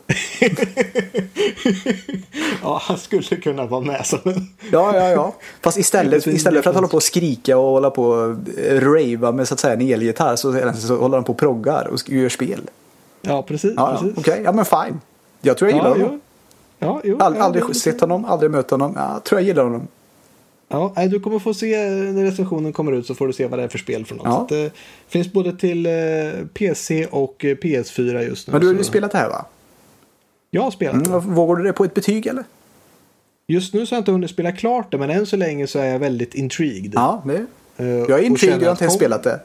ja, 2.63 2.81
han 2.83 2.99
skulle 2.99 3.23
kunna 3.23 3.67
vara 3.67 3.81
med 3.81 4.07
som 4.07 4.19
en... 4.25 4.47
Ja, 4.73 4.97
ja, 4.97 5.09
ja. 5.11 5.35
Fast 5.61 5.79
istället, 5.79 6.27
istället 6.27 6.63
för 6.65 6.71
att 6.71 6.77
hålla 6.77 6.89
på 6.89 6.97
och 6.97 7.03
skrika 7.03 7.59
och 7.59 7.71
hålla 7.71 7.91
på 7.91 8.05
och 8.05 8.31
eh, 8.59 8.81
rava 8.81 9.33
med 9.33 9.49
så 9.49 9.55
att 9.55 9.61
säga 9.61 9.73
en 9.75 9.81
elgitarr 9.81 10.37
så, 10.37 10.73
så 10.75 10.97
håller 10.97 11.17
han 11.17 11.25
på 11.25 11.33
och 11.33 11.39
proggar 11.39 11.85
och 11.87 12.01
gör 12.11 12.29
spel. 12.29 12.61
Ja, 13.23 13.43
precis. 13.43 13.73
Ja, 13.77 13.93
ja 13.93 14.01
precis. 14.01 14.19
okej. 14.19 14.41
Ja, 14.45 14.53
men 14.53 14.65
fine. 14.65 15.01
Jag 15.41 15.57
tror 15.59 15.71
jag 15.71 15.77
gillar 15.79 15.97
Ja, 15.97 16.05
honom. 16.05 16.21
Ja, 16.79 17.01
jo, 17.05 17.17
ja, 17.21 17.25
aldrig 17.41 17.65
det- 17.69 17.75
sett 17.75 18.01
honom, 18.01 18.25
aldrig 18.25 18.51
mött 18.51 18.71
honom. 18.71 18.93
Ja, 18.97 19.13
jag 19.13 19.25
tror 19.25 19.41
jag 19.41 19.47
gillar 19.47 19.65
honom. 19.65 19.89
Ja, 20.69 20.93
du 21.11 21.21
kommer 21.21 21.39
få 21.39 21.55
se 21.55 21.91
när 21.91 22.25
recensionen 22.25 22.73
kommer 22.73 22.93
ut 22.93 23.07
så 23.07 23.15
får 23.15 23.27
du 23.27 23.33
se 23.33 23.47
vad 23.47 23.59
det 23.59 23.63
är 23.63 23.69
för 23.69 23.79
spel 23.79 24.07
för 24.07 24.15
något. 24.15 24.27
Ja. 24.27 24.47
Det 24.49 24.73
finns 25.09 25.33
både 25.33 25.53
till 25.57 25.87
eh, 25.87 25.93
PC 26.55 27.07
och 27.07 27.45
eh, 27.45 27.57
PS4 27.57 28.21
just 28.23 28.47
nu. 28.49 28.53
Men 28.53 28.61
du 28.61 28.67
har 28.67 28.75
ju 28.75 28.79
så- 28.79 28.85
spelat 28.85 29.13
det 29.13 29.19
här 29.19 29.29
va? 29.29 29.45
Jag 30.51 30.63
har 30.63 30.71
spelat 30.71 31.05
det. 31.05 31.11
Mm, 31.11 31.35
vågar 31.35 31.57
du 31.57 31.63
det 31.65 31.73
på 31.73 31.85
ett 31.85 31.95
betyg 31.95 32.27
eller? 32.27 32.45
Just 33.47 33.75
nu 33.75 33.87
så 33.87 33.95
har 33.95 33.97
jag 33.97 34.01
inte 34.01 34.13
hunnit 34.13 34.31
spela 34.31 34.53
klart 34.53 34.91
det, 34.91 34.99
men 34.99 35.11
än 35.11 35.27
så 35.27 35.37
länge 35.37 35.67
så 35.67 35.79
är 35.79 35.85
jag 35.87 35.99
väldigt 35.99 36.35
intrigued. 36.35 36.93
Ja, 36.95 37.23
det. 37.27 37.47
Eh, 37.77 37.87
Jag 37.89 38.11
är 38.11 38.19
intrigued, 38.23 38.63
jag 38.63 38.67
har 38.67 38.71
inte 38.73 38.85
ens 38.85 38.95
spelat 38.95 39.23
det. 39.23 39.41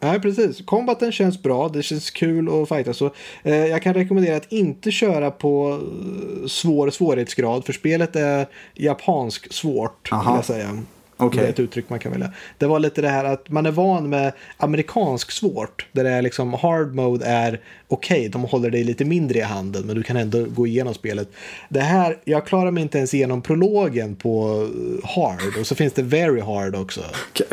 Nej, 0.00 0.20
precis. 0.20 0.64
Combaten 0.64 1.12
känns 1.12 1.42
bra. 1.42 1.68
Det 1.68 1.82
känns 1.82 2.10
kul 2.10 2.62
att 2.62 2.68
fighta. 2.68 2.94
Så, 2.94 3.10
eh, 3.42 3.54
jag 3.54 3.82
kan 3.82 3.94
rekommendera 3.94 4.36
att 4.36 4.52
inte 4.52 4.90
köra 4.90 5.30
på 5.30 5.70
eh, 5.70 6.46
svår 6.46 6.90
svårighetsgrad. 6.90 7.64
För 7.64 7.72
spelet 7.72 8.16
är 8.16 8.46
japansk 8.74 9.52
svårt, 9.52 10.08
Aha. 10.12 10.30
vill 10.30 10.36
jag 10.38 10.44
säga. 10.44 10.82
Okej. 11.26 11.40
Det 11.40 11.46
är 11.46 11.50
ett 11.50 11.60
uttryck 11.60 11.90
man 11.90 11.98
kan 11.98 12.12
välja. 12.12 12.32
Det 12.58 12.66
var 12.66 12.78
lite 12.78 13.02
det 13.02 13.08
här 13.08 13.24
att 13.24 13.48
man 13.48 13.66
är 13.66 13.70
van 13.70 14.08
med 14.08 14.32
amerikansk 14.56 15.30
svårt. 15.30 15.86
Där 15.92 16.04
det 16.04 16.10
är 16.10 16.22
liksom 16.22 16.54
hard 16.54 16.94
mode 16.94 17.26
är 17.26 17.60
okej, 17.88 18.28
de 18.28 18.44
håller 18.44 18.70
dig 18.70 18.84
lite 18.84 19.04
mindre 19.04 19.38
i 19.38 19.42
handen. 19.42 19.86
Men 19.86 19.96
du 19.96 20.02
kan 20.02 20.16
ändå 20.16 20.44
gå 20.44 20.66
igenom 20.66 20.94
spelet. 20.94 21.28
Det 21.68 21.80
här, 21.80 22.18
jag 22.24 22.46
klarar 22.46 22.70
mig 22.70 22.82
inte 22.82 22.98
ens 22.98 23.14
igenom 23.14 23.42
prologen 23.42 24.16
på 24.16 24.62
eh, 25.02 25.08
hard. 25.10 25.58
Och 25.60 25.66
så 25.66 25.74
finns 25.74 25.92
det 25.92 26.02
very 26.02 26.40
hard 26.40 26.76
också. 26.76 27.00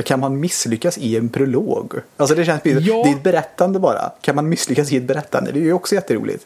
Kan 0.05 0.19
man 0.19 0.39
misslyckas 0.39 0.97
i 0.97 1.17
en 1.17 1.29
prolog? 1.29 1.93
Alltså 2.17 2.35
det 2.35 2.45
känns. 2.45 2.61
Ja. 2.65 3.03
Det 3.03 3.09
är 3.09 3.15
ett 3.15 3.23
berättande 3.23 3.79
bara. 3.79 4.11
Kan 4.21 4.35
man 4.35 4.49
misslyckas 4.49 4.91
i 4.91 4.97
ett 4.97 5.03
berättande? 5.03 5.51
Det 5.51 5.59
är 5.59 5.63
ju 5.63 5.73
också 5.73 5.95
jätteroligt. 5.95 6.45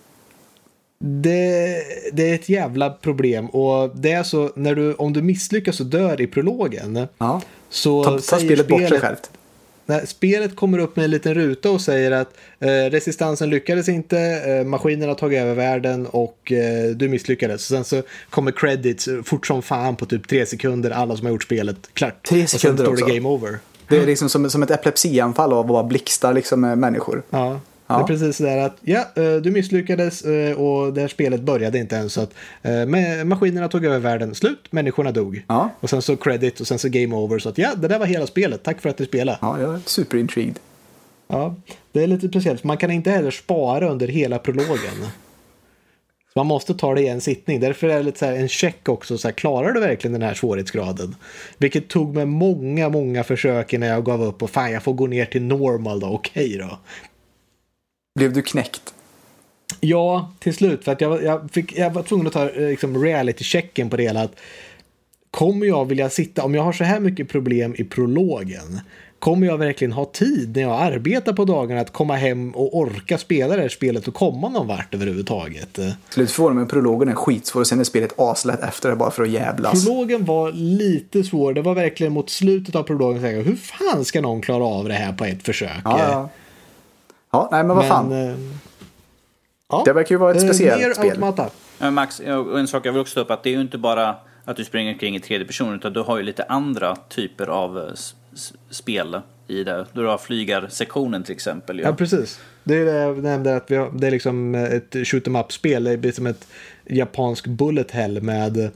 Det, 1.03 1.83
det 2.13 2.29
är 2.29 2.35
ett 2.35 2.49
jävla 2.49 2.89
problem 2.89 3.45
och 3.45 3.95
det 3.95 4.11
är 4.11 4.23
så 4.23 4.51
när 4.55 4.75
du, 4.75 4.93
om 4.93 5.13
du 5.13 5.21
misslyckas 5.21 5.79
och 5.79 5.85
dör 5.85 6.21
i 6.21 6.27
prologen 6.27 7.07
Ja. 7.17 7.41
så 7.69 8.03
Ta, 8.03 8.11
ta 8.11 8.19
säger 8.21 8.45
spelet 8.45 8.67
bort 8.67 8.89
sig 8.89 8.99
självt. 8.99 9.29
Nej, 9.85 10.07
spelet 10.07 10.55
kommer 10.55 10.77
upp 10.77 10.95
med 10.95 11.05
en 11.05 11.11
liten 11.11 11.33
ruta 11.33 11.71
och 11.71 11.81
säger 11.81 12.11
att 12.11 12.33
eh, 12.59 12.67
resistansen 12.69 13.49
lyckades 13.49 13.89
inte, 13.89 14.19
eh, 14.19 14.67
maskinerna 14.67 15.11
har 15.11 15.15
tagit 15.15 15.39
över 15.39 15.53
världen 15.53 16.07
och 16.07 16.51
eh, 16.51 16.89
du 16.89 17.09
misslyckades. 17.09 17.65
Sen 17.65 17.83
så 17.83 18.01
kommer 18.29 18.51
credits 18.51 19.07
eh, 19.07 19.23
fort 19.23 19.47
som 19.47 19.61
fan 19.61 19.95
på 19.95 20.05
typ 20.05 20.27
tre 20.27 20.45
sekunder, 20.45 20.91
alla 20.91 21.17
som 21.17 21.25
har 21.25 21.31
gjort 21.31 21.43
spelet 21.43 21.89
klart. 21.93 22.23
Tre 22.23 22.43
och 22.43 22.49
sen 22.49 22.59
sekunder 22.59 22.85
står 22.85 22.95
det 23.07 23.13
game 23.13 23.29
over. 23.29 23.59
Det 23.87 23.97
är 23.97 24.05
liksom 24.05 24.29
som, 24.29 24.49
som 24.49 24.63
ett 24.63 24.71
epilepsianfall 24.71 25.53
av 25.53 25.59
att 25.59 25.67
bara 25.67 25.83
blixtra 25.83 26.31
liksom 26.31 26.61
med 26.61 26.77
människor. 26.77 27.23
Ja, 27.29 27.59
Ja. 27.91 27.97
det 27.97 28.03
är 28.03 28.07
precis 28.17 28.37
sådär 28.37 28.57
att 28.57 28.75
ja, 28.81 28.99
eh, 29.15 29.35
du 29.35 29.51
misslyckades 29.51 30.21
eh, 30.25 30.59
och 30.59 30.93
det 30.93 31.01
här 31.01 31.07
spelet 31.07 31.41
började 31.41 31.77
inte 31.77 31.95
ens 31.95 32.13
så 32.13 32.21
att 32.21 32.33
eh, 32.61 32.69
ma- 32.69 33.23
maskinerna 33.23 33.67
tog 33.67 33.85
över 33.85 33.99
världen, 33.99 34.35
slut, 34.35 34.71
människorna 34.71 35.11
dog. 35.11 35.43
Ja. 35.47 35.69
Och 35.79 35.89
sen 35.89 36.01
så 36.01 36.15
credit 36.17 36.59
och 36.59 36.67
sen 36.67 36.79
så 36.79 36.89
game 36.89 37.15
over 37.15 37.39
så 37.39 37.49
att 37.49 37.57
ja, 37.57 37.75
det 37.75 37.87
där 37.87 37.99
var 37.99 38.05
hela 38.05 38.27
spelet, 38.27 38.63
tack 38.63 38.81
för 38.81 38.89
att 38.89 38.97
du 38.97 39.05
spelade. 39.05 39.37
Ja. 39.41 39.57
Ja, 39.59 39.63
jag 39.63 39.75
är 39.75 39.79
superintrigued. 39.85 40.59
det 41.91 42.03
är 42.03 42.07
lite 42.07 42.27
speciellt, 42.27 42.63
man 42.63 42.77
kan 42.77 42.91
inte 42.91 43.11
heller 43.11 43.31
spara 43.31 43.89
under 43.89 44.07
hela 44.07 44.39
prologen. 44.39 45.05
Så 46.33 46.39
man 46.39 46.47
måste 46.47 46.73
ta 46.73 46.95
det 46.95 47.01
i 47.01 47.07
en 47.07 47.21
sittning. 47.21 47.59
Därför 47.59 47.87
är 47.87 47.97
det 47.97 48.03
lite 48.03 48.19
så 48.19 48.25
här 48.25 48.33
en 48.35 48.47
check 48.47 48.89
också. 48.89 49.17
Så 49.17 49.27
här, 49.27 49.33
klarar 49.33 49.71
du 49.71 49.79
verkligen 49.79 50.13
den 50.13 50.21
här 50.21 50.33
svårighetsgraden? 50.33 51.15
Vilket 51.57 51.87
tog 51.87 52.15
mig 52.15 52.25
många, 52.25 52.89
många 52.89 53.23
försök 53.23 53.73
innan 53.73 53.89
jag 53.89 54.05
gav 54.05 54.23
upp 54.23 54.43
och 54.43 54.49
fan, 54.49 54.71
jag 54.71 54.83
får 54.83 54.93
gå 54.93 55.07
ner 55.07 55.25
till 55.25 55.41
normal 55.41 55.99
då. 55.99 56.07
Okej 56.07 56.57
då. 56.57 56.79
Blev 58.15 58.33
du 58.33 58.41
knäckt? 58.41 58.93
Ja, 59.79 60.31
till 60.39 60.53
slut. 60.53 60.83
För 60.83 60.91
att 60.91 61.01
jag, 61.01 61.23
jag, 61.23 61.51
fick, 61.51 61.77
jag 61.77 61.89
var 61.89 62.03
tvungen 62.03 62.27
att 62.27 62.33
ta 62.33 62.49
eh, 62.49 62.69
liksom, 62.69 63.03
reality-checken 63.03 63.89
på 63.89 63.97
det 63.97 64.03
hela. 64.03 64.21
Att 64.21 64.35
kommer 65.31 65.65
jag 65.65 65.85
vilja 65.85 66.09
sitta, 66.09 66.43
om 66.43 66.55
jag 66.55 66.63
har 66.63 66.73
så 66.73 66.83
här 66.83 66.99
mycket 66.99 67.29
problem 67.29 67.75
i 67.77 67.83
prologen, 67.83 68.79
kommer 69.19 69.47
jag 69.47 69.57
verkligen 69.57 69.91
ha 69.91 70.05
tid 70.05 70.55
när 70.55 70.61
jag 70.61 70.81
arbetar 70.81 71.33
på 71.33 71.45
dagarna 71.45 71.81
att 71.81 71.93
komma 71.93 72.15
hem 72.15 72.51
och 72.51 72.77
orka 72.77 73.17
spela 73.17 73.55
det 73.55 73.61
här 73.61 73.69
spelet 73.69 74.07
och 74.07 74.13
komma 74.13 74.49
någon 74.49 74.67
vart 74.67 74.93
överhuvudtaget? 74.93 75.79
Slut 76.09 76.31
förvånar 76.31 76.55
mig, 76.55 76.67
prologen 76.67 77.09
är 77.09 77.13
skitsvår 77.13 77.61
och 77.61 77.67
sen 77.67 77.79
är 77.79 77.83
spelet 77.83 78.19
aslätt 78.19 78.59
efter 78.63 78.89
det 78.89 78.95
bara 78.95 79.11
för 79.11 79.23
att 79.23 79.29
jävlas. 79.29 79.85
Prologen 79.85 80.25
var 80.25 80.51
lite 80.51 81.23
svår. 81.23 81.53
Det 81.53 81.61
var 81.61 81.75
verkligen 81.75 82.13
mot 82.13 82.29
slutet 82.29 82.75
av 82.75 82.83
prologen. 82.83 83.45
Hur 83.45 83.55
fan 83.55 84.05
ska 84.05 84.21
någon 84.21 84.41
klara 84.41 84.63
av 84.63 84.87
det 84.87 84.93
här 84.93 85.13
på 85.13 85.25
ett 85.25 85.43
försök? 85.43 85.81
Ja, 85.83 85.99
ja. 85.99 86.29
Ja, 87.31 87.49
nej 87.51 87.63
men 87.63 87.75
vad 87.75 87.87
fan. 87.87 88.11
eh, 88.11 88.35
ja. 89.69 89.81
Det 89.85 89.93
verkar 89.93 90.15
ju 90.15 90.19
vara 90.19 90.31
ett 90.31 90.37
Eh, 90.37 90.43
speciellt 90.43 90.81
Nier 90.81 90.93
spel. 90.93 91.09
Automata. 91.09 91.49
Men 91.77 91.93
Max, 91.93 92.21
ja, 92.25 92.35
och 92.37 92.59
en 92.59 92.67
sak 92.67 92.85
jag 92.85 92.91
vill 92.91 93.01
också 93.01 93.13
ta 93.13 93.21
upp 93.21 93.31
att 93.31 93.43
det 93.43 93.49
är 93.49 93.53
ju 93.53 93.61
inte 93.61 93.77
bara 93.77 94.15
att 94.45 94.57
du 94.57 94.65
springer 94.65 94.93
kring 94.93 95.15
i 95.15 95.19
tredje 95.19 95.47
person 95.47 95.75
utan 95.75 95.93
du 95.93 95.99
har 96.01 96.17
ju 96.17 96.23
lite 96.23 96.43
andra 96.43 96.95
typer 96.95 97.47
av 97.47 97.77
eh, 97.77 97.83
spel 98.69 99.21
i 99.47 99.63
det. 99.63 99.85
Du 99.93 100.05
har 100.05 100.17
flygarsektionen 100.17 101.23
till 101.23 101.35
exempel. 101.35 101.77
ju. 101.79 101.83
Ja, 101.83 101.93
precis. 101.93 102.39
Det 102.63 102.75
är 102.77 102.85
det 102.85 102.91
jag 102.91 103.23
nämnde 103.23 103.55
att 103.55 103.71
vi 103.71 103.75
har, 103.75 103.91
det 103.91 104.07
är 104.07 104.11
liksom 104.11 104.55
ett 104.55 104.95
shoot 105.07 105.27
em 105.27 105.35
up-spel. 105.35 105.83
Det 105.83 105.97
blir 105.97 106.11
som 106.11 106.27
ett 106.27 106.47
japansk 106.85 107.47
bullet 107.47 107.91
hell 107.91 108.21
med 108.21 108.71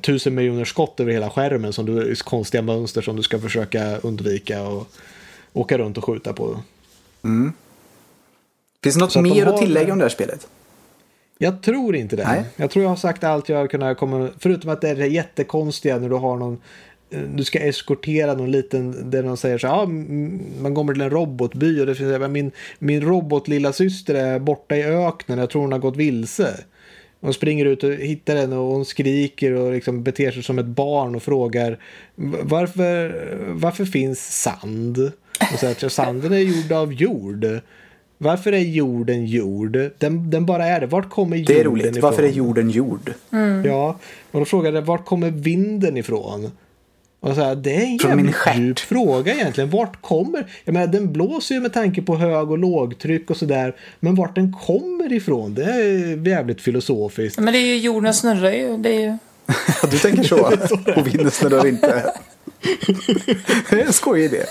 tusen 0.00 0.34
miljoner 0.34 0.64
skott 0.64 1.00
över 1.00 1.12
hela 1.12 1.30
skärmen 1.30 1.72
som 1.72 1.86
du, 1.86 2.14
konstiga 2.14 2.62
mönster 2.62 3.02
som 3.02 3.16
du 3.16 3.22
ska 3.22 3.38
försöka 3.38 3.96
undvika 3.98 4.62
och 4.62 4.88
åka 5.52 5.78
runt 5.78 5.98
och 5.98 6.04
skjuta 6.04 6.32
på. 6.32 6.60
Finns 8.82 8.94
det 8.94 9.00
något 9.00 9.12
Så 9.12 9.18
att 9.18 9.22
mer 9.22 9.46
att 9.46 9.52
har- 9.52 9.58
tillägga 9.58 9.92
om 9.92 9.98
det 9.98 10.04
här 10.04 10.08
spelet? 10.10 10.46
Jag 11.38 11.62
tror 11.62 11.96
inte 11.96 12.16
det. 12.16 12.24
Nej. 12.24 12.44
Jag 12.56 12.70
tror 12.70 12.82
jag 12.82 12.88
har 12.88 12.96
sagt 12.96 13.24
allt 13.24 13.48
jag 13.48 13.56
har 13.56 13.66
kunnat 13.66 13.98
komma 13.98 14.28
Förutom 14.38 14.70
att 14.70 14.80
det 14.80 14.88
är 14.88 14.94
det 14.96 15.06
jättekonstiga 15.06 15.98
när 15.98 16.08
du 16.08 16.14
har 16.14 16.36
någon 16.36 16.60
du 17.34 17.44
ska 17.44 17.58
eskortera 17.58 18.34
någon 18.34 18.50
liten, 18.50 19.10
där 19.10 19.22
de 19.22 19.36
säger 19.36 19.58
så 19.58 19.66
här, 19.66 19.86
man 20.62 20.74
kommer 20.74 20.92
till 20.92 21.02
en 21.02 21.10
robotby 21.10 21.80
och 21.80 21.86
det 21.86 21.94
finns, 21.94 22.12
"Ja, 22.20 22.28
min, 22.28 22.50
min 22.78 23.00
robot 23.00 23.48
lilla 23.48 23.72
syster 23.72 24.14
är 24.14 24.38
borta 24.38 24.76
i 24.76 24.82
öknen, 24.84 25.38
jag 25.38 25.50
tror 25.50 25.62
hon 25.62 25.72
har 25.72 25.78
gått 25.78 25.96
vilse. 25.96 26.60
Hon 27.20 27.34
springer 27.34 27.64
ut 27.64 27.84
och 27.84 27.92
hittar 27.92 28.36
henne 28.36 28.56
och 28.56 28.64
hon 28.72 28.84
skriker 28.84 29.52
och 29.52 29.72
liksom 29.72 30.02
beter 30.02 30.30
sig 30.30 30.42
som 30.42 30.58
ett 30.58 30.66
barn 30.66 31.14
och 31.14 31.22
frågar 31.22 31.78
varför, 32.42 33.14
varför 33.52 33.84
finns 33.84 34.42
sand? 34.42 35.12
Och 35.52 35.58
säger 35.58 35.72
att 35.72 35.82
"Ja, 35.82 35.88
sanden 35.90 36.32
är 36.32 36.38
gjord 36.38 36.72
av 36.72 36.92
jord. 36.92 37.46
Varför 38.18 38.52
är 38.52 38.58
jorden 38.58 39.26
jord? 39.26 39.78
Den, 39.98 40.30
den 40.30 40.46
bara 40.46 40.66
är 40.66 40.80
det. 40.80 40.86
Vart 40.86 41.10
kommer 41.10 41.36
jorden 41.36 41.54
Det 41.56 41.60
är 41.60 41.64
roligt. 41.64 41.86
ifrån? 41.86 42.00
Varför 42.02 42.22
är 42.22 42.28
jorden 42.28 42.70
jord? 42.70 43.12
Ja, 43.64 43.98
och 44.30 44.38
då 44.40 44.44
frågade 44.44 44.76
jag 44.76 44.82
vart 44.82 45.04
kommer 45.04 45.30
vinden 45.30 45.96
ifrån? 45.96 46.50
Och 47.20 47.34
så 47.34 47.40
här, 47.42 47.54
det 47.54 47.74
är 47.74 47.80
en 47.86 47.98
Från 47.98 48.16
min 48.16 48.34
jävligt 48.46 48.66
djup 48.66 48.78
fråga 48.78 49.34
egentligen. 49.34 49.70
Vart 49.70 50.02
kommer... 50.02 50.46
Jag 50.64 50.72
menar, 50.72 50.86
den 50.86 51.12
blåser 51.12 51.54
ju 51.54 51.60
med 51.60 51.72
tanke 51.72 52.02
på 52.02 52.16
hög 52.16 52.50
och 52.50 52.58
lågtryck 52.58 53.30
och 53.30 53.36
sådär. 53.36 53.74
Men 54.00 54.14
vart 54.14 54.34
den 54.34 54.52
kommer 54.66 55.12
ifrån, 55.12 55.54
det 55.54 55.64
är 55.64 56.28
jävligt 56.28 56.60
filosofiskt. 56.60 57.38
Men 57.38 57.52
det 57.52 57.58
är 57.58 57.66
ju 57.66 57.76
jorden 57.78 58.14
snurrar 58.14 58.50
ju. 58.52 58.76
Det 58.76 58.88
är 58.88 59.00
ju... 59.00 59.18
Ja, 59.46 59.88
du 59.90 59.98
tänker 59.98 60.22
så? 60.22 60.36
Och 60.96 61.06
vinden 61.06 61.30
snurrar 61.30 61.66
inte. 61.66 61.86
det 63.70 63.80
är 63.80 63.86
en 63.86 63.92
skojig 63.92 64.24
idé. 64.24 64.44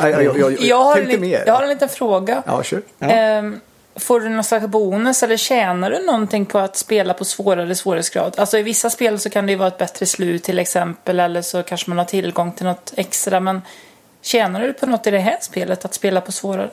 Jag, 0.00 0.24
jag, 0.24 0.38
jag, 0.38 0.60
Jag 0.60 0.84
har, 0.84 0.98
en, 0.98 1.20
mer. 1.20 1.42
jag 1.46 1.54
har 1.54 1.62
en 1.62 1.68
liten 1.68 1.88
fråga. 1.88 2.42
Ja, 2.46 2.62
kör. 2.62 2.82
Ehm, 3.00 3.60
får 3.96 4.20
du 4.20 4.28
någon 4.28 4.44
slags 4.44 4.66
bonus 4.66 5.22
eller 5.22 5.36
tjänar 5.36 5.90
du 5.90 6.06
någonting 6.06 6.46
på 6.46 6.58
att 6.58 6.76
spela 6.76 7.14
på 7.14 7.24
svårare 7.24 7.74
svårighetsgrad? 7.74 8.34
Alltså 8.38 8.58
i 8.58 8.62
vissa 8.62 8.90
spel 8.90 9.18
så 9.18 9.30
kan 9.30 9.46
det 9.46 9.52
ju 9.52 9.58
vara 9.58 9.68
ett 9.68 9.78
bättre 9.78 10.06
slut 10.06 10.42
till 10.42 10.58
exempel 10.58 11.20
eller 11.20 11.42
så 11.42 11.62
kanske 11.62 11.90
man 11.90 11.98
har 11.98 12.04
tillgång 12.04 12.52
till 12.52 12.66
något 12.66 12.92
extra 12.96 13.40
men 13.40 13.62
tjänar 14.22 14.60
du 14.60 14.72
på 14.72 14.86
något 14.86 15.06
i 15.06 15.10
det 15.10 15.18
här 15.18 15.38
spelet 15.40 15.84
att 15.84 15.94
spela 15.94 16.20
på 16.20 16.32
svårare? 16.32 16.70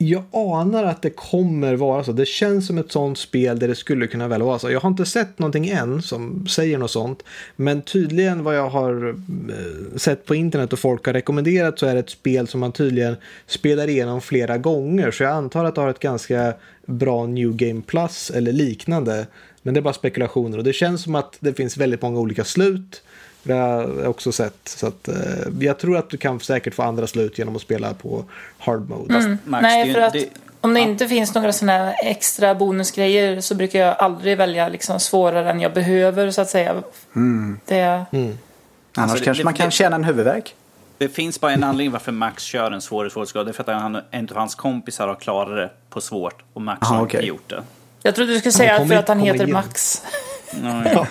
Jag 0.00 0.24
anar 0.32 0.84
att 0.84 1.02
det 1.02 1.10
kommer 1.10 1.74
vara 1.74 2.04
så. 2.04 2.12
Det 2.12 2.26
känns 2.26 2.66
som 2.66 2.78
ett 2.78 2.92
sånt 2.92 3.18
spel 3.18 3.58
där 3.58 3.68
det 3.68 3.74
skulle 3.74 4.06
kunna 4.06 4.28
väl 4.28 4.42
vara 4.42 4.58
så. 4.58 4.70
Jag 4.70 4.80
har 4.80 4.88
inte 4.88 5.06
sett 5.06 5.38
någonting 5.38 5.68
än 5.68 6.02
som 6.02 6.46
säger 6.46 6.78
något 6.78 6.90
sånt. 6.90 7.22
Men 7.56 7.82
tydligen 7.82 8.44
vad 8.44 8.56
jag 8.56 8.68
har 8.68 9.08
eh, 9.08 9.96
sett 9.96 10.26
på 10.26 10.34
internet 10.34 10.72
och 10.72 10.78
folk 10.78 11.06
har 11.06 11.12
rekommenderat 11.12 11.78
så 11.78 11.86
är 11.86 11.94
det 11.94 12.00
ett 12.00 12.10
spel 12.10 12.48
som 12.48 12.60
man 12.60 12.72
tydligen 12.72 13.16
spelar 13.46 13.88
igenom 13.88 14.20
flera 14.20 14.58
gånger. 14.58 15.10
Så 15.10 15.22
jag 15.22 15.32
antar 15.32 15.64
att 15.64 15.74
det 15.74 15.80
har 15.80 15.90
ett 15.90 15.98
ganska 15.98 16.54
bra 16.86 17.26
New 17.26 17.56
Game 17.56 17.82
Plus 17.86 18.30
eller 18.30 18.52
liknande. 18.52 19.26
Men 19.62 19.74
det 19.74 19.80
är 19.80 19.82
bara 19.82 19.94
spekulationer 19.94 20.58
och 20.58 20.64
det 20.64 20.72
känns 20.72 21.02
som 21.02 21.14
att 21.14 21.36
det 21.40 21.54
finns 21.54 21.76
väldigt 21.76 22.02
många 22.02 22.20
olika 22.20 22.44
slut. 22.44 23.02
Det 23.42 23.52
har 23.52 23.80
jag 24.00 24.10
också 24.10 24.32
sett. 24.32 24.58
Så 24.68 24.86
att, 24.86 25.08
eh, 25.08 25.14
jag 25.60 25.78
tror 25.78 25.96
att 25.96 26.10
du 26.10 26.16
kan 26.16 26.40
säkert 26.40 26.74
få 26.74 26.82
andra 26.82 27.06
slut 27.06 27.38
genom 27.38 27.56
att 27.56 27.62
spela 27.62 27.94
på 27.94 28.24
hard 28.58 28.88
mode. 28.90 29.14
Max, 29.44 29.62
det 29.62 29.68
är 29.68 29.84
Nej, 29.84 29.92
för 29.94 30.00
att 30.00 30.12
det- 30.12 30.28
om 30.60 30.74
det 30.74 30.80
inte 30.80 31.08
finns 31.08 31.34
några 31.34 31.52
sådana 31.52 31.72
här 31.78 31.94
extra 32.02 32.54
bonusgrejer 32.54 33.40
så 33.40 33.54
brukar 33.54 33.78
jag 33.78 33.96
aldrig 33.98 34.36
välja 34.38 34.68
liksom 34.68 35.00
svårare 35.00 35.50
än 35.50 35.60
jag 35.60 35.72
behöver 35.74 36.30
så 36.30 36.40
att 36.40 36.48
säga. 36.50 36.82
Det, 37.66 37.82
Annars 37.84 38.06
Alltså, 38.96 39.18
det- 39.18 39.24
kanske 39.24 39.40
det- 39.40 39.44
man 39.44 39.54
kan 39.54 39.70
tjäna 39.70 39.96
en 39.96 40.04
huvudvärk. 40.04 40.54
Det 40.98 41.08
finns 41.08 41.40
bara 41.40 41.52
en 41.52 41.64
anledning 41.64 41.92
varför 41.92 42.12
Max 42.12 42.42
kör 42.42 42.70
en 42.70 42.80
svår 42.80 43.08
svårighetsgrad. 43.08 43.46
Det 43.46 43.50
är 43.50 43.52
för 43.52 43.72
att 43.72 43.82
han, 43.82 43.98
en 44.10 44.28
av 44.30 44.36
hans 44.36 44.54
kompisar 44.54 45.08
har 45.08 45.14
klarat 45.14 45.56
det 45.56 45.70
på 45.90 46.00
svårt 46.00 46.42
och 46.52 46.62
Max 46.62 46.82
Aha, 46.82 46.94
har 46.96 47.04
okej. 47.04 47.18
inte 47.20 47.28
gjort 47.28 47.48
det. 47.50 47.62
jag 48.02 48.14
trodde 48.14 48.32
du 48.32 48.38
skulle 48.38 48.52
säga 48.52 48.86
för 48.86 48.94
att 48.94 49.08
han 49.08 49.20
heter 49.20 49.34
igen. 49.44 49.52
Max. 49.52 50.02
Ja, 50.62 50.84
ja. 50.92 51.06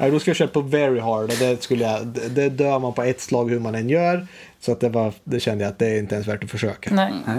Nej, 0.00 0.10
då 0.10 0.18
ska 0.18 0.30
jag 0.30 0.36
köra 0.36 0.48
på 0.48 0.60
very 0.60 0.98
hard. 1.00 1.22
och 1.24 1.36
Det, 1.38 1.62
skulle 1.62 1.84
jag, 1.84 2.06
det, 2.06 2.28
det 2.28 2.48
dör 2.48 2.78
man 2.78 2.92
på 2.92 3.02
ett 3.02 3.20
slag 3.20 3.50
hur 3.50 3.58
man 3.60 3.74
än 3.74 3.88
gör. 3.88 4.26
Så 4.60 4.72
att 4.72 4.80
det, 4.80 4.88
var, 4.88 5.12
det 5.24 5.40
kände 5.40 5.64
jag 5.64 5.70
att 5.70 5.78
det 5.78 5.86
är 5.88 5.98
inte 5.98 6.14
ens 6.14 6.28
värt 6.28 6.44
att 6.44 6.50
försöka. 6.50 6.94
Nej. 6.94 7.12
Nej. 7.26 7.38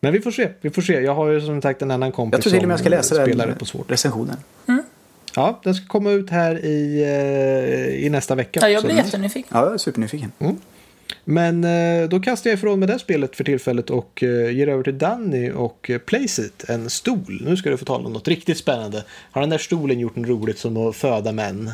Men 0.00 0.12
vi 0.12 0.20
får 0.20 0.30
se. 0.30 0.48
Vi 0.60 0.70
får 0.70 0.82
se. 0.82 1.00
Jag 1.00 1.14
har 1.14 1.28
ju 1.28 1.40
som 1.40 1.62
sagt 1.62 1.82
en 1.82 1.90
annan 1.90 2.12
kompis 2.12 2.36
Jag 2.36 2.42
tror 2.42 2.50
till 2.50 2.60
och 2.62 2.68
med 2.68 2.72
jag 2.72 2.80
ska 2.80 2.88
läsa 2.88 3.14
som 3.14 3.24
spelar 3.24 3.46
den 3.46 3.54
det 3.54 3.58
på 3.58 3.64
svårt. 3.64 3.90
recensionen. 3.90 4.36
Ja, 5.36 5.60
den 5.64 5.74
ska 5.74 5.86
komma 5.86 6.10
ut 6.10 6.30
här 6.30 6.64
i, 6.64 7.02
eh, 7.02 8.04
i 8.06 8.08
nästa 8.10 8.34
vecka. 8.34 8.60
Ja, 8.62 8.68
jag 8.68 8.84
blir 8.84 8.94
jättenyfiken. 8.94 9.48
Ja, 9.58 9.64
jag 9.64 9.74
är 9.74 9.78
supernyfiken. 9.78 10.32
Men 11.24 11.64
eh, 11.64 12.08
då 12.08 12.20
kastar 12.20 12.50
jag 12.50 12.56
ifrån 12.56 12.78
mig 12.78 12.88
det 12.88 12.98
spelet 12.98 13.36
för 13.36 13.44
tillfället 13.44 13.90
och 13.90 14.22
eh, 14.22 14.50
ger 14.56 14.68
över 14.68 14.84
till 14.84 14.98
Danny 14.98 15.50
och 15.50 15.90
eh, 15.90 15.98
Placeit, 15.98 16.64
en 16.68 16.90
stol. 16.90 17.42
Nu 17.44 17.56
ska 17.56 17.70
du 17.70 17.76
få 17.76 17.84
tala 17.84 18.06
om 18.06 18.12
något 18.12 18.28
riktigt 18.28 18.58
spännande. 18.58 19.04
Har 19.30 19.40
den 19.40 19.50
där 19.50 19.58
stolen 19.58 20.00
gjort 20.00 20.16
något 20.16 20.28
roligt 20.28 20.58
som 20.58 20.76
att 20.76 20.96
föda 20.96 21.32
män? 21.32 21.70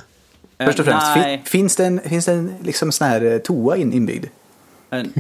Först 0.59 0.78
och 0.78 0.85
främst, 0.85 1.12
fin, 1.12 1.43
finns 1.45 1.76
det 1.76 1.87
en, 1.87 2.00
finns 2.00 2.25
det 2.25 2.33
en 2.33 2.55
liksom 2.62 2.93
sån 2.93 3.07
här 3.07 3.38
toa 3.38 3.76
in, 3.76 3.93
inbyggd? 3.93 4.26
Men 4.90 5.12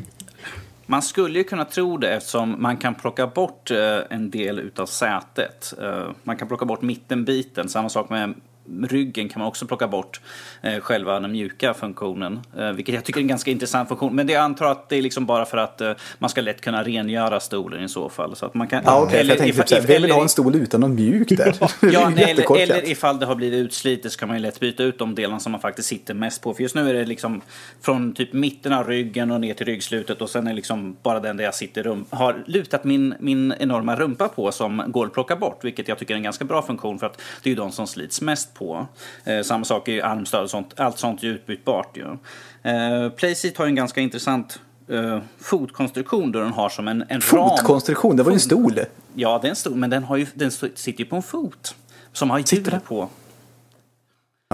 Man 0.86 1.02
skulle 1.02 1.38
ju 1.38 1.44
kunna 1.44 1.64
tro 1.64 1.96
det 1.96 2.14
eftersom 2.14 2.62
man 2.62 2.76
kan 2.76 2.94
plocka 2.94 3.26
bort 3.26 3.70
en 4.10 4.30
del 4.30 4.58
utav 4.58 4.86
sätet. 4.86 5.74
Man 6.22 6.36
kan 6.36 6.48
plocka 6.48 6.64
bort 6.64 6.82
mittenbiten. 6.82 7.68
Samma 7.68 7.88
sak 7.88 8.10
med 8.10 8.34
ryggen 8.88 9.28
kan 9.28 9.38
man 9.40 9.48
också 9.48 9.66
plocka 9.66 9.88
bort 9.88 10.20
eh, 10.62 10.80
själva 10.80 11.20
den 11.20 11.32
mjuka 11.32 11.74
funktionen. 11.74 12.40
Eh, 12.58 12.72
vilket 12.72 12.94
jag 12.94 13.04
tycker 13.04 13.20
är 13.20 13.22
en 13.22 13.28
ganska 13.28 13.50
intressant 13.50 13.88
funktion. 13.88 14.14
Men 14.16 14.26
det 14.26 14.32
jag 14.32 14.42
antar 14.42 14.66
att 14.66 14.88
det 14.88 14.96
är 14.96 15.02
liksom 15.02 15.26
bara 15.26 15.44
för 15.44 15.56
att 15.58 15.80
eh, 15.80 15.92
man 16.18 16.30
ska 16.30 16.40
lätt 16.40 16.60
kunna 16.60 16.84
rengöra 16.84 17.40
stolen 17.40 17.84
i 17.84 17.88
så 17.88 18.08
fall. 18.08 18.36
Så 18.36 18.46
att 18.46 18.54
man 18.54 18.66
kan, 18.66 18.82
Ja, 18.84 19.02
okej. 19.02 19.20
för 19.20 19.28
jag 19.28 19.38
tänkte 19.38 19.60
if- 19.60 19.64
typ 19.64 19.68
såhär, 19.68 19.82
vem 19.82 19.88
vill 19.94 20.04
eller- 20.04 20.14
ha 20.14 20.22
en 20.22 20.28
stol 20.28 20.54
utan 20.54 20.80
någon 20.80 20.94
mjuk 20.94 21.28
där? 21.28 21.54
Ja, 21.60 21.68
ju 21.82 22.14
nej, 22.14 22.30
eller, 22.30 22.56
eller 22.58 22.88
ifall 22.90 23.18
det 23.18 23.26
har 23.26 23.34
blivit 23.34 23.58
utslitet 23.66 24.12
så 24.12 24.18
kan 24.18 24.28
man 24.28 24.36
ju 24.36 24.42
lätt 24.42 24.60
byta 24.60 24.82
ut 24.82 24.98
de 24.98 25.14
delarna 25.14 25.40
som 25.40 25.52
man 25.52 25.60
faktiskt 25.60 25.88
sitter 25.88 26.14
mest 26.14 26.42
på. 26.42 26.54
För 26.54 26.62
just 26.62 26.74
nu 26.74 26.90
är 26.90 26.94
det 26.94 27.04
liksom 27.04 27.40
från 27.80 28.12
typ 28.14 28.32
mitten 28.32 28.72
av 28.72 28.86
ryggen 28.88 29.30
och 29.30 29.40
ner 29.40 29.54
till 29.54 29.66
ryggslutet 29.66 30.22
och 30.22 30.30
sen 30.30 30.46
är 30.46 30.50
det 30.50 30.56
liksom 30.56 30.96
bara 31.02 31.20
den 31.20 31.36
där 31.36 31.44
jag 31.44 31.54
sitter 31.54 31.82
rum, 31.82 32.04
har 32.10 32.44
lutat 32.46 32.84
min, 32.84 33.14
min 33.20 33.54
enorma 33.58 33.96
rumpa 33.96 34.28
på 34.28 34.52
som 34.52 34.82
går 34.88 35.06
att 35.06 35.12
plocka 35.12 35.36
bort. 35.36 35.64
Vilket 35.64 35.88
jag 35.88 35.98
tycker 35.98 36.14
är 36.14 36.16
en 36.16 36.22
ganska 36.22 36.44
bra 36.44 36.62
funktion 36.62 36.98
för 36.98 37.06
att 37.06 37.20
det 37.42 37.48
är 37.48 37.50
ju 37.50 37.56
de 37.56 37.72
som 37.72 37.86
slits 37.86 38.20
mest 38.20 38.54
på. 38.58 38.86
Eh, 39.24 39.42
samma 39.42 39.64
sak 39.64 39.88
ju 39.88 40.02
armstöd 40.02 40.42
och 40.42 40.50
sånt. 40.50 40.74
Allt 40.80 40.98
sånt 40.98 41.22
är 41.22 41.26
utbytbart 41.26 41.96
ju. 41.96 42.06
Eh, 42.70 43.08
Playseat 43.10 43.56
har 43.56 43.66
en 43.66 43.74
ganska 43.74 44.00
intressant 44.00 44.60
eh, 44.88 45.18
fotkonstruktion 45.40 46.32
då 46.32 46.38
den 46.40 46.52
har 46.52 46.68
som 46.68 46.88
en, 46.88 47.04
en 47.08 47.20
ram. 47.20 47.20
Fotkonstruktion, 47.20 48.16
det 48.16 48.22
var 48.22 48.30
ju 48.30 48.34
en 48.34 48.40
stol. 48.40 48.78
Ja, 49.14 49.38
det 49.42 49.48
är 49.48 49.50
en 49.50 49.56
stor, 49.56 49.74
men 49.74 49.90
den, 49.90 50.04
har 50.04 50.16
ju, 50.16 50.26
den 50.34 50.50
sitter 50.50 50.92
ju 51.00 51.04
på 51.04 51.16
en 51.16 51.22
fot. 51.22 51.74
Som 52.12 52.30
har 52.30 52.38
hjul 52.54 52.70
på. 52.88 53.08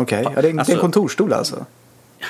Okej, 0.01 0.23
ja, 0.25 0.31
det, 0.31 0.37
är 0.37 0.37
en- 0.37 0.43
det 0.43 0.49
är 0.49 0.51
en 0.53 0.59
Alltså- 0.59 0.77
kontorsstol 0.77 1.33
alltså. 1.33 1.65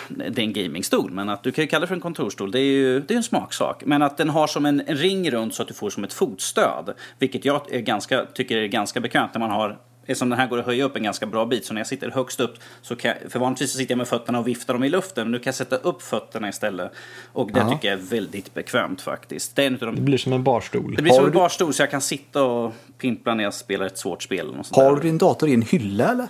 Det 0.09 0.25
är 0.39 0.41
en 0.41 0.53
gamingstol, 0.53 1.11
men 1.11 1.29
att 1.29 1.43
du 1.43 1.53
kan 1.53 1.65
ju 1.65 1.69
kalla 1.69 1.81
det 1.81 1.87
för 1.87 1.95
en 1.95 2.01
kontorsstol. 2.01 2.51
Det 2.51 2.59
är 2.61 2.63
ju 2.63 3.01
det 3.01 3.15
är 3.15 3.17
en 3.17 3.23
smaksak. 3.23 3.83
Men 3.87 4.03
att 4.03 4.17
den 4.17 4.31
har 4.31 4.47
som 4.47 4.67
en, 4.67 4.81
en 4.87 4.97
ring 4.97 5.31
runt 5.31 5.55
så 5.55 5.63
att 5.63 5.69
du 5.69 5.75
får 5.75 5.91
som 5.91 6.05
ett 6.05 6.13
fotstöd. 6.13 6.95
Vilket 7.19 7.45
jag 7.45 7.73
är 7.73 7.81
ganska, 7.81 8.25
tycker 8.35 8.57
är 8.57 8.67
ganska 8.67 9.01
bekvämt 9.01 9.31
när 9.35 9.41
man 9.41 9.51
har 9.51 9.79
Eftersom 10.07 10.29
den 10.31 10.39
här 10.39 10.47
går 10.49 10.59
att 10.59 10.67
höja 10.67 10.85
upp 10.85 10.97
en 10.97 11.03
ganska 11.03 11.27
bra 11.27 11.47
bit, 11.47 11.65
så 11.67 11.75
när 11.75 11.81
jag 11.81 11.87
sitter 11.87 12.11
högst 12.11 12.41
upp 12.41 12.55
så 12.83 12.97
kan 12.97 13.15
jag, 13.23 13.33
för 13.33 13.39
vanligtvis 13.39 13.73
så 13.73 13.79
sitter 13.79 13.93
jag 13.93 13.99
med 13.99 14.09
fötterna 14.09 14.39
och 14.39 14.49
viftar 14.49 14.75
dem 14.75 14.85
i 14.85 14.89
luften, 14.89 15.25
men 15.25 15.33
nu 15.33 15.39
kan 15.39 15.45
jag 15.45 15.55
sätta 15.55 15.77
upp 15.77 16.03
fötterna 16.03 16.49
istället. 16.49 16.93
Och 17.33 17.53
det 17.53 17.59
Ja. 17.61 17.71
tycker 17.71 17.89
jag 17.89 17.99
är 17.99 18.03
väldigt 18.03 18.55
bekvämt 18.55 19.01
faktiskt. 19.01 19.57
Det 19.57 19.63
är 19.63 19.67
en 19.67 19.75
utav 19.75 19.89
Det 19.91 19.95
de 19.97 20.01
blir 20.05 20.19
som 20.19 20.33
en 20.33 20.43
barstol. 20.43 20.95
det 20.97 21.03
blir 21.03 21.13
som 21.13 21.21
Har 21.21 21.27
en 21.27 21.33
du- 21.33 21.39
barstol 21.39 21.75
så 21.75 21.83
jag 21.83 21.91
kan 21.91 22.01
sitta 22.01 22.43
och 22.45 22.73
pimpla 22.99 23.35
när 23.35 23.45
jag 23.45 23.55
spelar 23.55 23.87
ett 23.87 23.99
svårt 23.99 24.23
spel. 24.23 24.49
Och 24.49 24.67
Har 24.77 24.97
du 24.97 25.03
din 25.03 25.19
dator 25.19 25.49
i 25.49 25.55
en 25.55 25.63
hylla 25.63 26.11
eller? 26.11 26.27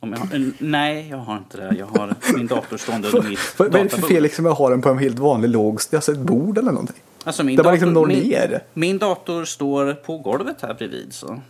Jag 0.00 0.08
har, 0.18 0.34
en- 0.34 0.54
nej, 0.58 1.08
jag 1.10 1.16
har 1.18 1.36
inte 1.36 1.56
det. 1.56 1.76
Jag 1.78 1.86
har 1.86 2.14
min 2.36 2.46
dator 2.46 2.76
stående 2.76 3.08
under 3.08 3.28
mitt 3.30 3.38
Vad, 3.58 3.74
är 3.74 3.82
det 3.82 3.88
för 3.88 4.02
fel 4.02 4.22
liksom 4.22 4.46
att 4.46 4.58
ha 4.58 4.70
den 4.70 4.82
på 4.82 4.88
en 4.88 4.98
helt 4.98 5.18
vanlig 5.18 5.48
låg, 5.50 5.80
alltså 5.92 6.12
ett 6.12 6.18
bord 6.18 6.58
eller 6.58 6.70
någonting? 6.72 6.96
Alltså 7.24 7.44
min 7.44 7.56
Där 7.56 7.64
man 7.64 7.72
liksom 7.72 7.92
når 7.92 8.06
min, 8.06 8.28
ner. 8.28 8.62
Min 8.74 8.98
dator 8.98 9.44
står 9.44 9.92
på 9.94 10.18
golvet 10.18 10.56
här 10.62 10.74
bredvid. 10.74 11.12
Så. 11.14 11.40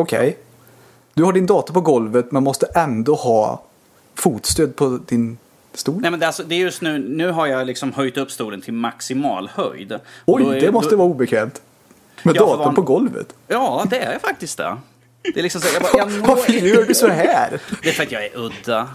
Okej. 0.00 0.36
Du 1.14 1.22
har 1.24 1.32
din 1.32 1.46
dator 1.46 1.74
på 1.74 1.80
golvet 1.80 2.32
men 2.32 2.42
måste 2.44 2.66
ändå 2.66 3.14
ha 3.14 3.62
fotstöd 4.14 4.76
på 4.76 4.98
din 5.08 5.38
stol? 5.74 6.00
Nej, 6.00 6.10
men 6.10 6.20
det, 6.20 6.24
är 6.24 6.26
alltså, 6.26 6.42
det 6.42 6.54
är 6.54 6.58
just 6.58 6.82
nu, 6.82 6.98
nu 6.98 7.30
har 7.30 7.46
jag 7.46 7.66
liksom 7.66 7.92
höjt 7.92 8.16
upp 8.16 8.30
stolen 8.30 8.60
till 8.60 8.72
maximal 8.74 9.50
höjd. 9.54 9.98
Oj, 10.26 10.42
är- 10.56 10.60
det 10.60 10.72
måste 10.72 10.90
då, 10.90 10.96
vara 10.96 11.08
obekvämt. 11.08 11.62
Med 12.22 12.36
Ja, 12.36 12.40
datorn 12.40 12.58
van- 12.64 12.74
på 12.74 12.82
golvet. 12.82 13.34
Ja, 13.48 13.86
det 13.90 13.98
är 13.98 14.18
faktiskt 14.18 14.56
det. 14.58 14.76
Det 15.22 15.38
är 15.38 15.42
liksom 15.42 15.60
så, 15.60 15.68
jag 15.74 15.82
bara, 15.82 15.92
jag 15.98 16.08
Varför 16.28 16.52
gör 16.52 16.82
du 16.84 16.94
så 16.94 17.08
här? 17.08 17.60
Det 17.82 17.88
är 17.88 17.92
för 17.92 18.02
att 18.02 18.12
jag 18.12 18.24
är 18.24 18.30
udda. 18.38 18.88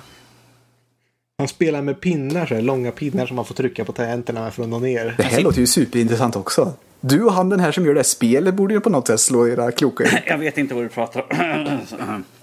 Han 1.38 1.48
spelar 1.48 1.82
med 1.82 2.00
pinnar, 2.02 2.46
så 2.46 2.56
här, 2.56 2.62
långa 2.62 2.92
pinnar 2.92 3.26
som 3.26 3.36
man 3.36 3.46
får 3.46 3.56
trycka 3.56 3.86
på 3.86 3.92
tangenterna 3.92 4.52
för 4.52 4.64
att 4.64 4.70
nå 4.70 4.80
ner. 4.80 5.14
Det 5.18 5.24
här 5.24 5.42
låter 5.42 5.60
ju 5.60 5.68
superintressant 5.68 6.36
också. 6.36 6.74
Du 7.08 7.24
och 7.24 7.34
han 7.34 7.50
den 7.50 7.60
här 7.60 7.72
som 7.72 7.86
gör 7.86 7.94
det 7.94 8.00
här 8.00 8.04
spelet 8.04 8.54
borde 8.54 8.74
ju 8.74 8.80
på 8.80 8.90
något 8.90 9.08
sätt 9.08 9.20
slå 9.20 9.48
era 9.48 9.72
kloka 9.72 10.04
i. 10.04 10.24
Jag 10.26 10.38
vet 10.38 10.58
inte 10.58 10.74
vad 10.74 10.84
du 10.84 10.90
pratar 10.90 11.26
om. 11.30 12.24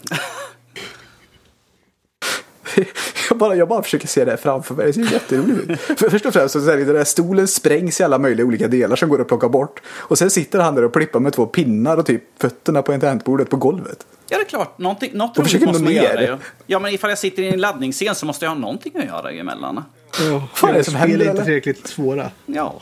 Jag 3.29 3.39
bara, 3.39 3.55
jag 3.55 3.69
bara 3.69 3.83
försöker 3.83 4.07
se 4.07 4.25
det 4.25 4.31
här 4.31 4.39
framför 4.39 4.75
mig. 4.75 4.87
Det 4.87 4.93
ser 4.93 5.13
jätteroligt 5.13 5.71
ut. 5.71 5.81
För 5.81 6.11
först 6.11 6.27
och 6.27 6.33
främst 6.33 6.53
så 6.53 6.71
är 6.71 6.77
det 6.77 6.85
den 6.85 6.95
där 6.95 7.05
stolen 7.05 7.49
sprängs 7.49 8.01
i 8.01 8.05
alla 8.05 8.19
möjliga 8.19 8.47
olika 8.47 8.69
delar 8.69 8.97
som 8.97 9.09
går 9.09 9.21
att 9.21 9.29
plocka 9.29 9.49
bort. 9.49 9.83
Och 9.87 10.19
sen 10.19 10.31
sitter 10.31 10.59
han 10.59 10.75
där 10.75 10.85
och 10.85 10.93
plippar 10.93 11.21
med 11.21 11.33
två 11.33 11.47
pinnar 11.47 11.97
och 11.97 12.07
typ 12.07 12.23
fötterna 12.39 12.83
på 12.83 12.93
tangentbordet 12.93 13.51
på 13.51 13.57
golvet. 13.57 14.07
Ja, 14.29 14.37
det 14.37 14.43
är 14.43 14.49
klart. 14.49 14.79
Någonting, 14.79 15.11
något 15.15 15.39
Och 15.39 15.53
roligt 15.53 15.67
måste 15.67 15.83
man 15.83 15.93
göra 15.93 16.23
ju. 16.23 16.37
Ja, 16.67 16.79
men 16.79 16.95
ifall 16.95 17.11
jag 17.11 17.19
sitter 17.19 17.43
i 17.43 17.49
en 17.49 17.61
laddningsscen 17.61 18.15
så 18.15 18.27
måste 18.27 18.45
jag 18.45 18.51
ha 18.51 18.59
någonting 18.59 18.93
att 18.97 19.05
göra 19.05 19.31
emellan. 19.33 19.85
Ja, 20.21 20.49
fan 20.55 20.71
är 20.71 20.75
det 20.75 20.85
som 20.85 20.95
spel 20.95 21.11
händer, 21.11 21.27
är 21.27 21.31
inte 21.31 21.45
tillräckligt 21.45 21.87
svåra. 21.87 22.31
Ja. 22.47 22.81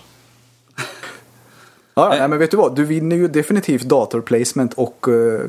Ja, 2.04 2.12
Eh. 2.14 2.18
nej, 2.20 2.28
men 2.28 2.38
vet 2.38 2.50
du 2.50 2.56
vad? 2.56 2.76
Du 2.76 2.84
vinner 2.84 3.16
ju 3.16 3.28
definitivt 3.28 3.82
datorplacement 3.82 4.74
och 4.74 5.06
eh, 5.08 5.40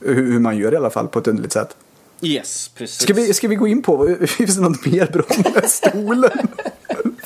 hur, 0.00 0.38
man 0.38 0.56
gör 0.56 0.72
i 0.72 0.76
alla 0.76 0.90
fall 0.90 1.08
på 1.08 1.18
ett 1.18 1.26
underligt 1.28 1.52
sätt. 1.52 1.76
Yes, 2.22 2.68
precis. 2.68 3.00
Ska 3.00 3.14
vi, 3.14 3.34
ska 3.34 3.48
vi 3.48 3.54
gå 3.54 3.66
in 3.68 3.82
på, 3.82 4.16
finns 4.26 4.56
det 4.56 4.62
något 4.62 4.86
mer 4.86 5.06
bra 5.06 5.24
med 5.36 5.44
den 5.44 5.52
här 5.54 5.66
stolen? 5.66 6.48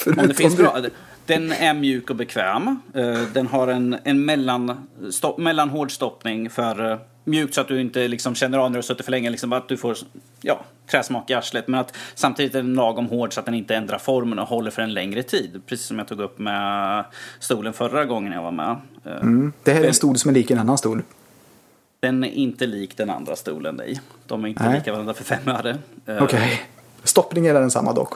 Om 0.19 0.29
det 0.29 0.35
finns 0.35 0.57
bra. 0.57 0.77
Den 1.27 1.53
är 1.53 1.75
mjuk 1.75 2.11
och 2.11 2.17
bekväm. 2.17 2.81
Eh, 2.95 3.21
Den 3.33 3.47
har 3.47 3.69
en, 3.69 3.97
en 4.05 4.25
mellan, 4.25 4.87
stopp, 5.11 5.39
mellanhård 5.39 5.93
stoppning 5.93 6.51
för 6.51 6.99
mjukt 7.25 7.55
så 7.55 7.61
att 7.61 7.69
du 7.69 7.81
inte 7.81 8.09
liksom 8.09 8.35
känner 8.35 8.59
av 8.59 8.71
när 8.71 8.75
du 8.75 8.79
har 8.79 8.83
suttit 8.83 9.05
för 9.05 9.11
länge. 9.11 9.31
Liksom 9.31 9.53
att 9.53 9.69
du 9.69 9.77
får 9.77 9.97
ja, 10.41 10.65
träsmak 10.91 11.31
i 11.31 11.35
arslet. 11.35 11.69
Men 11.69 11.81
att 11.81 11.97
samtidigt 12.15 12.55
är 12.55 12.63
den 12.63 12.75
lagom 12.75 13.07
hård 13.07 13.33
så 13.35 13.41
att 13.41 13.47
den 13.47 13.55
inte 13.55 13.75
ändrar 13.77 13.99
formen 13.99 14.39
och 14.39 14.49
håller 14.49 14.71
för 14.71 14.83
en 14.83 14.95
längre 14.95 15.23
tid. 15.23 15.63
Precis 15.67 15.87
som 15.87 15.99
jag 15.99 16.09
tog 16.09 16.21
upp 16.21 16.39
med 16.39 17.05
stolen 17.41 17.73
förra 17.73 18.05
gången 18.05 18.33
jag 18.33 18.43
var 18.43 18.53
med. 18.53 18.77
Eh, 19.05 19.13
Mm. 19.13 19.53
Det 19.63 19.73
här 19.73 19.83
är 19.83 19.89
en 19.89 19.95
stol 19.95 20.19
som 20.19 20.29
är 20.29 20.35
lik 20.35 20.51
en 20.51 20.59
annan 20.59 20.79
stol. 20.79 21.03
Den 22.01 22.25
är 22.25 22.29
inte 22.29 22.67
lik 22.67 22.97
den 22.97 23.11
andra 23.11 23.37
stolen, 23.37 23.75
nej. 23.75 24.01
De 24.27 24.45
är 24.45 24.49
inte 24.49 24.65
Nej. 24.69 24.79
lika 24.79 24.93
varandra 24.93 25.15
för 25.15 25.25
fem 25.25 25.49
öre. 25.49 25.79
Eh, 26.07 26.23
Okej. 26.23 26.63
Stoppningen 27.05 27.57
är 27.57 27.61
densamma 27.61 27.93
dock. 27.93 28.13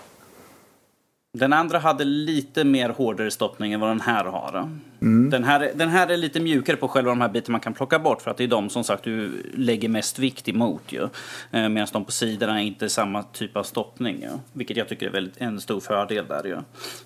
Den 1.38 1.52
andra 1.52 1.78
hade 1.78 2.04
lite 2.04 2.64
mer 2.64 2.88
hårdare 2.88 3.30
stoppning 3.30 3.72
än 3.72 3.80
vad 3.80 3.90
den 3.90 4.00
här 4.00 4.24
har. 4.24 4.68
Mm. 5.00 5.30
Den, 5.30 5.44
här, 5.44 5.70
den 5.74 5.88
här 5.88 6.08
är 6.08 6.16
lite 6.16 6.40
mjukare 6.40 6.76
på 6.76 6.88
själva 6.88 7.10
de 7.10 7.20
här 7.20 7.28
bitarna 7.28 7.52
man 7.52 7.60
kan 7.60 7.74
plocka 7.74 7.98
bort 7.98 8.22
för 8.22 8.30
att 8.30 8.36
det 8.36 8.44
är 8.44 8.48
de 8.48 8.70
som 8.70 8.84
sagt 8.84 9.04
du 9.04 9.42
lägger 9.54 9.88
mest 9.88 10.18
vikt 10.18 10.48
emot 10.48 10.82
ju. 10.88 11.02
Eh, 11.50 11.68
Medan 11.68 11.86
de 11.92 12.04
på 12.04 12.12
sidorna 12.12 12.60
är 12.60 12.64
inte 12.64 12.88
samma 12.88 13.22
typ 13.22 13.56
av 13.56 13.62
stoppning 13.62 14.20
ju. 14.22 14.28
Vilket 14.52 14.76
jag 14.76 14.88
tycker 14.88 15.06
är 15.06 15.10
väldigt, 15.10 15.34
en 15.38 15.60
stor 15.60 15.80
fördel 15.80 16.24
där 16.28 16.44
ju. 16.44 16.56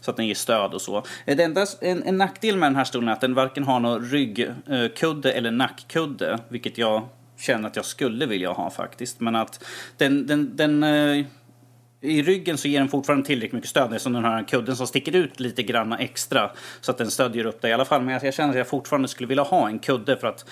Så 0.01 0.11
att 0.11 0.17
den 0.17 0.27
ger 0.27 0.35
stöd 0.35 0.75
och 0.75 0.83
så. 0.83 0.97
Eh, 1.27 1.37
Det 1.37 1.43
enda, 1.43 1.67
en, 1.81 2.03
en 2.03 2.19
nackdel 2.19 2.57
med 2.57 2.67
den 2.67 2.77
här 2.77 2.85
stolen 2.85 3.09
är 3.09 3.13
att 3.13 3.21
den 3.21 3.35
varken 3.35 3.65
har 3.65 3.81
någon 3.81 4.05
ryggkudde 4.05 5.33
eller 5.33 5.51
nackkudde. 5.51 6.39
Vilket 6.49 6.79
jag 6.79 7.03
känner 7.39 7.69
att 7.69 7.77
jag 7.77 7.85
skulle 7.85 8.27
vilja 8.27 8.51
ha 8.51 8.71
faktiskt. 8.71 9.21
Men 9.21 9.37
att 9.37 9.65
den, 9.97 10.27
den, 10.27 10.57
den 10.57 10.83
eh, 10.83 11.25
i 12.03 12.23
ryggen 12.23 12.59
så 12.59 12.69
ger 12.69 12.79
den 12.81 12.89
fortfarande 12.89 13.27
tillräckligt 13.27 13.53
mycket 13.53 13.71
stöd 13.71 13.93
eftersom 13.93 14.13
den 14.13 14.25
har 14.25 14.39
en 14.39 14.45
kudden 14.45 14.77
som 14.77 14.87
sticker 14.87 15.17
ut 15.17 15.41
lite 15.41 15.63
grann 15.63 15.93
extra. 15.93 16.51
Så 16.81 16.91
att 16.91 16.99
den 16.99 17.11
stödjer 17.11 17.45
upp 17.45 17.63
det 17.63 17.69
i 17.69 17.73
alla 17.73 17.85
fall. 17.85 18.03
Men 18.03 18.21
jag, 18.23 18.35
känner 18.35 18.51
att 18.51 18.57
jag 18.57 18.69
fortfarande 18.69 19.09
skulle 19.09 19.27
vilja 19.27 19.43
ha 19.43 19.69
en 19.69 19.79
kudde 19.79 20.17
för 20.17 20.27
att 20.27 20.45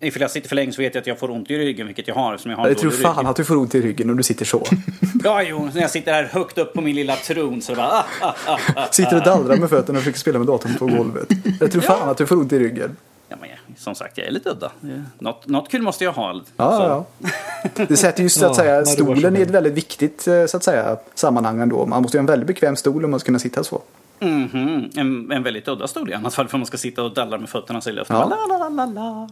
ifall 0.00 0.22
jag 0.22 0.30
sitter 0.30 0.48
för 0.48 0.56
länge 0.56 0.72
så 0.72 0.82
vet 0.82 0.94
jag 0.94 1.00
att 1.00 1.06
jag 1.06 1.18
får 1.18 1.30
ont 1.30 1.50
i 1.50 1.58
ryggen, 1.58 1.86
vilket 1.86 2.08
jag 2.08 2.14
har 2.14 2.34
eftersom 2.34 2.50
jag 2.50 2.58
har 2.58 2.68
Jag 2.68 2.78
tror 2.78 2.90
fan 2.90 3.16
rygg. 3.16 3.26
att 3.26 3.36
du 3.36 3.44
får 3.44 3.56
ont 3.56 3.74
i 3.74 3.80
ryggen 3.80 4.10
om 4.10 4.16
du 4.16 4.22
sitter 4.22 4.44
så. 4.44 4.66
Ja, 5.24 5.42
jo, 5.42 5.70
när 5.74 5.80
jag 5.80 5.90
sitter 5.90 6.12
här 6.12 6.24
högt 6.24 6.58
upp 6.58 6.74
på 6.74 6.80
min 6.80 6.96
lilla 6.96 7.16
tron 7.16 7.62
så 7.62 7.74
bara... 7.74 7.86
Ah, 7.86 8.04
ah, 8.20 8.34
ah, 8.46 8.58
ah. 8.76 8.88
Sitter 8.90 9.16
och 9.16 9.22
dallrar 9.24 9.56
med 9.56 9.70
fötterna 9.70 9.98
och 9.98 10.02
försöker 10.02 10.18
spela 10.18 10.38
med 10.38 10.46
datorn 10.46 10.74
på 10.74 10.86
golvet. 10.86 11.28
Jag 11.60 11.72
tror 11.72 11.82
fan 11.82 12.08
att 12.08 12.18
du 12.18 12.26
får 12.26 12.36
ont 12.36 12.52
i 12.52 12.58
ryggen. 12.58 12.96
Som 13.78 13.94
sagt, 13.94 14.18
jag 14.18 14.26
är 14.26 14.30
lite 14.30 14.50
udda. 14.50 14.70
Något, 15.18 15.46
något 15.48 15.68
kul 15.70 15.82
måste 15.82 16.04
jag 16.04 16.12
ha. 16.12 16.32
Ja, 16.56 16.70
Så- 16.78 16.82
ja, 16.82 17.04
ja. 17.74 17.84
Det 17.88 17.96
sätter 17.96 18.22
ju 18.22 18.28
så 18.28 18.46
att 18.46 18.56
säga 18.56 18.84
stolen 18.84 19.36
i 19.36 19.40
ett 19.40 19.50
väldigt 19.50 19.72
viktigt 19.74 20.26
eh, 20.28 20.46
så 20.46 20.56
att 20.56 20.64
säga, 20.64 20.96
sammanhang 21.14 21.60
ändå. 21.60 21.86
Man 21.86 22.02
måste 22.02 22.16
ju 22.16 22.18
ha 22.18 22.22
en 22.22 22.26
väldigt 22.26 22.46
bekväm 22.46 22.76
stol 22.76 23.04
om 23.04 23.10
man 23.10 23.20
ska 23.20 23.26
kunna 23.26 23.38
sitta 23.38 23.64
så. 23.64 23.82
Mhm, 24.18 24.90
en, 24.96 25.32
en 25.32 25.42
väldigt 25.42 25.68
udda 25.68 25.86
stol 25.88 26.10
i 26.10 26.14
annat 26.14 26.34
fall 26.34 26.48
för 26.48 26.58
man 26.58 26.66
ska 26.66 26.76
sitta 26.78 27.02
och 27.02 27.14
dallra 27.14 27.38
med 27.38 27.48
fötterna 27.48 27.80
så 27.80 27.90
i 27.90 27.92
luften. 27.92 28.16
Ja. 28.16 28.28
La, 28.48 28.58
la, 28.58 28.68
la, 28.68 28.86
la. 28.86 29.28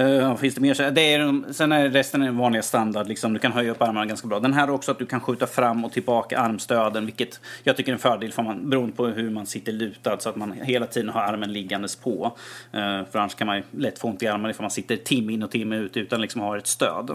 Uh, 0.00 0.36
finns 0.36 0.54
det 0.54 0.60
mer? 0.60 0.90
Det 0.90 1.14
är, 1.14 1.52
sen 1.52 1.72
är 1.72 1.88
resten 1.88 2.22
en 2.22 2.36
vanliga 2.36 2.62
standard. 2.62 3.08
Liksom. 3.08 3.32
Du 3.32 3.38
kan 3.38 3.52
höja 3.52 3.70
upp 3.70 3.82
armarna 3.82 4.06
ganska 4.06 4.28
bra. 4.28 4.40
Den 4.40 4.52
här 4.52 4.70
också 4.70 4.90
att 4.90 4.98
du 4.98 5.06
kan 5.06 5.20
skjuta 5.20 5.46
fram 5.46 5.84
och 5.84 5.92
tillbaka 5.92 6.38
armstöden. 6.38 7.06
Vilket 7.06 7.40
jag 7.62 7.76
tycker 7.76 7.92
är 7.92 7.94
en 7.94 7.98
fördel 7.98 8.32
för 8.32 8.42
man, 8.42 8.70
beroende 8.70 8.96
på 8.96 9.06
hur 9.06 9.30
man 9.30 9.46
sitter 9.46 9.72
lutad. 9.72 10.20
Så 10.20 10.28
att 10.28 10.36
man 10.36 10.52
hela 10.52 10.86
tiden 10.86 11.08
har 11.08 11.20
armen 11.20 11.52
liggandes 11.52 11.96
på. 11.96 12.36
Uh, 12.74 12.80
för 13.10 13.18
annars 13.18 13.34
kan 13.34 13.46
man 13.46 13.56
ju 13.56 13.62
lätt 13.70 13.98
få 13.98 14.08
ont 14.08 14.22
i 14.22 14.26
armarna 14.26 14.50
ifall 14.50 14.62
man 14.62 14.70
sitter 14.70 14.96
timme 14.96 15.32
in 15.32 15.42
och 15.42 15.50
timme 15.50 15.76
ut 15.76 15.96
utan 15.96 16.20
liksom 16.20 16.40
har 16.40 16.58
ett 16.58 16.66
stöd. 16.66 17.10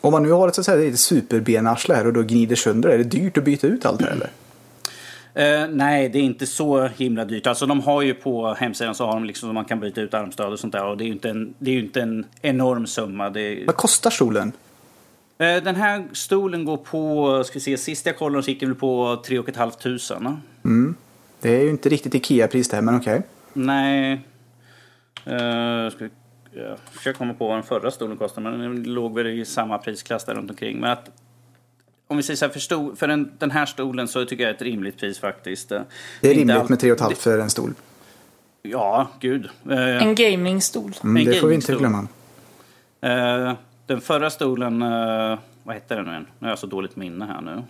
Om 0.00 0.12
man 0.12 0.22
nu 0.22 0.30
har 0.30 0.48
ett 0.48 0.54
så 0.54 0.60
att 0.60 0.64
säga, 0.64 0.96
superbenarsle 0.96 1.94
här 1.94 2.06
och 2.06 2.12
då 2.12 2.22
gnider 2.22 2.56
sönder, 2.56 2.88
är 2.88 2.98
det 2.98 3.04
dyrt 3.04 3.38
att 3.38 3.44
byta 3.44 3.66
ut 3.66 3.86
allt 3.86 3.98
det 3.98 4.04
här, 4.04 4.12
eller? 4.12 4.30
Eh, 5.38 5.68
nej, 5.68 6.08
det 6.08 6.18
är 6.18 6.22
inte 6.22 6.46
så 6.46 6.86
himla 6.86 7.24
dyrt. 7.24 7.46
Alltså 7.46 7.66
de 7.66 7.80
har 7.80 8.02
ju 8.02 8.14
på 8.14 8.54
hemsidan 8.54 8.94
så 8.94 9.06
har 9.06 9.12
de 9.12 9.24
liksom 9.24 9.54
man 9.54 9.64
kan 9.64 9.80
byta 9.80 10.00
ut 10.00 10.14
armstöd 10.14 10.52
och 10.52 10.58
sånt 10.58 10.72
där. 10.72 10.84
Och 10.84 10.96
det 10.96 11.04
är 11.04 11.06
ju 11.06 11.12
inte 11.12 11.30
en, 11.30 11.54
det 11.58 11.70
är 11.70 11.78
inte 11.78 12.00
en 12.00 12.26
enorm 12.42 12.86
summa. 12.86 13.26
Är, 13.26 13.66
Vad 13.66 13.76
kostar 13.76 14.10
stolen? 14.10 14.52
Eh, 15.38 15.62
Den 15.62 15.76
här 15.76 16.04
stolen 16.12 16.64
går 16.64 16.76
på, 16.76 17.44
ska 17.44 17.54
vi 17.54 17.60
se, 17.60 17.76
sist 17.76 18.06
jag 18.06 18.18
kollade 18.18 18.42
så 18.42 18.50
gick 18.50 18.62
väl 18.62 18.74
på 18.74 19.22
3 19.26 19.42
500. 19.42 20.40
Det 21.40 21.56
är 21.56 21.62
ju 21.62 21.70
inte 21.70 21.88
riktigt 21.88 22.14
Ikea-pris 22.14 22.68
det 22.68 22.76
här, 22.76 22.82
men 22.82 22.96
okej. 22.96 23.22
Nej. 23.52 24.12
Uh, 25.26 25.90
ska 25.90 26.08
jag 26.52 26.78
försöker 26.92 27.18
komma 27.18 27.34
på 27.34 27.46
vad 27.46 27.56
den 27.56 27.62
förra 27.62 27.90
stolen 27.90 28.16
kostade, 28.16 28.50
men 28.50 28.60
den 28.60 28.82
låg 28.82 29.14
väl 29.14 29.26
i 29.26 29.44
samma 29.44 29.78
prisklass 29.78 30.24
där 30.24 30.34
runt 30.34 30.50
omkring. 30.50 30.80
Men 30.80 30.90
att, 30.90 31.10
om 32.08 32.16
vi 32.16 32.22
säger 32.22 32.36
så 32.36 32.44
här, 32.44 32.52
för, 32.52 32.60
sto, 32.60 32.96
för 32.96 33.08
den, 33.08 33.32
den 33.38 33.50
här 33.50 33.66
stolen 33.66 34.08
så 34.08 34.24
tycker 34.24 34.44
jag 34.44 34.54
ett 34.54 34.62
rimligt 34.62 34.96
pris 34.98 35.18
faktiskt. 35.18 35.72
Eh, 35.72 35.80
Det 36.20 36.28
är 36.28 36.30
inte 36.32 36.40
rimligt 36.40 36.56
allt- 36.56 36.68
med 36.68 36.78
3,5 36.78 37.14
för 37.14 37.38
en 37.38 37.50
stol. 37.50 37.74
Ja, 38.62 39.10
gud. 39.20 39.48
Eh, 39.70 40.02
En 40.02 40.14
gamingstol. 40.14 40.92
Mm, 41.02 41.16
En 41.16 41.24
det 41.24 41.34
får 41.40 41.48
vi 41.48 41.54
inte 41.54 41.72
glömma. 41.74 42.06
eh, 43.00 43.52
den 43.86 44.00
förra 44.00 44.30
stolen, 44.30 44.82
eh, 44.82 45.38
vad 45.62 45.74
hette 45.74 45.94
den 45.94 46.04
nu 46.04 46.10
igen? 46.10 46.26
Nu 46.38 46.46
har 46.46 46.52
jag 46.52 46.58
så 46.58 46.66
dåligt 46.66 46.96
minne 46.96 47.24
här 47.24 47.40
nu. 47.40 47.62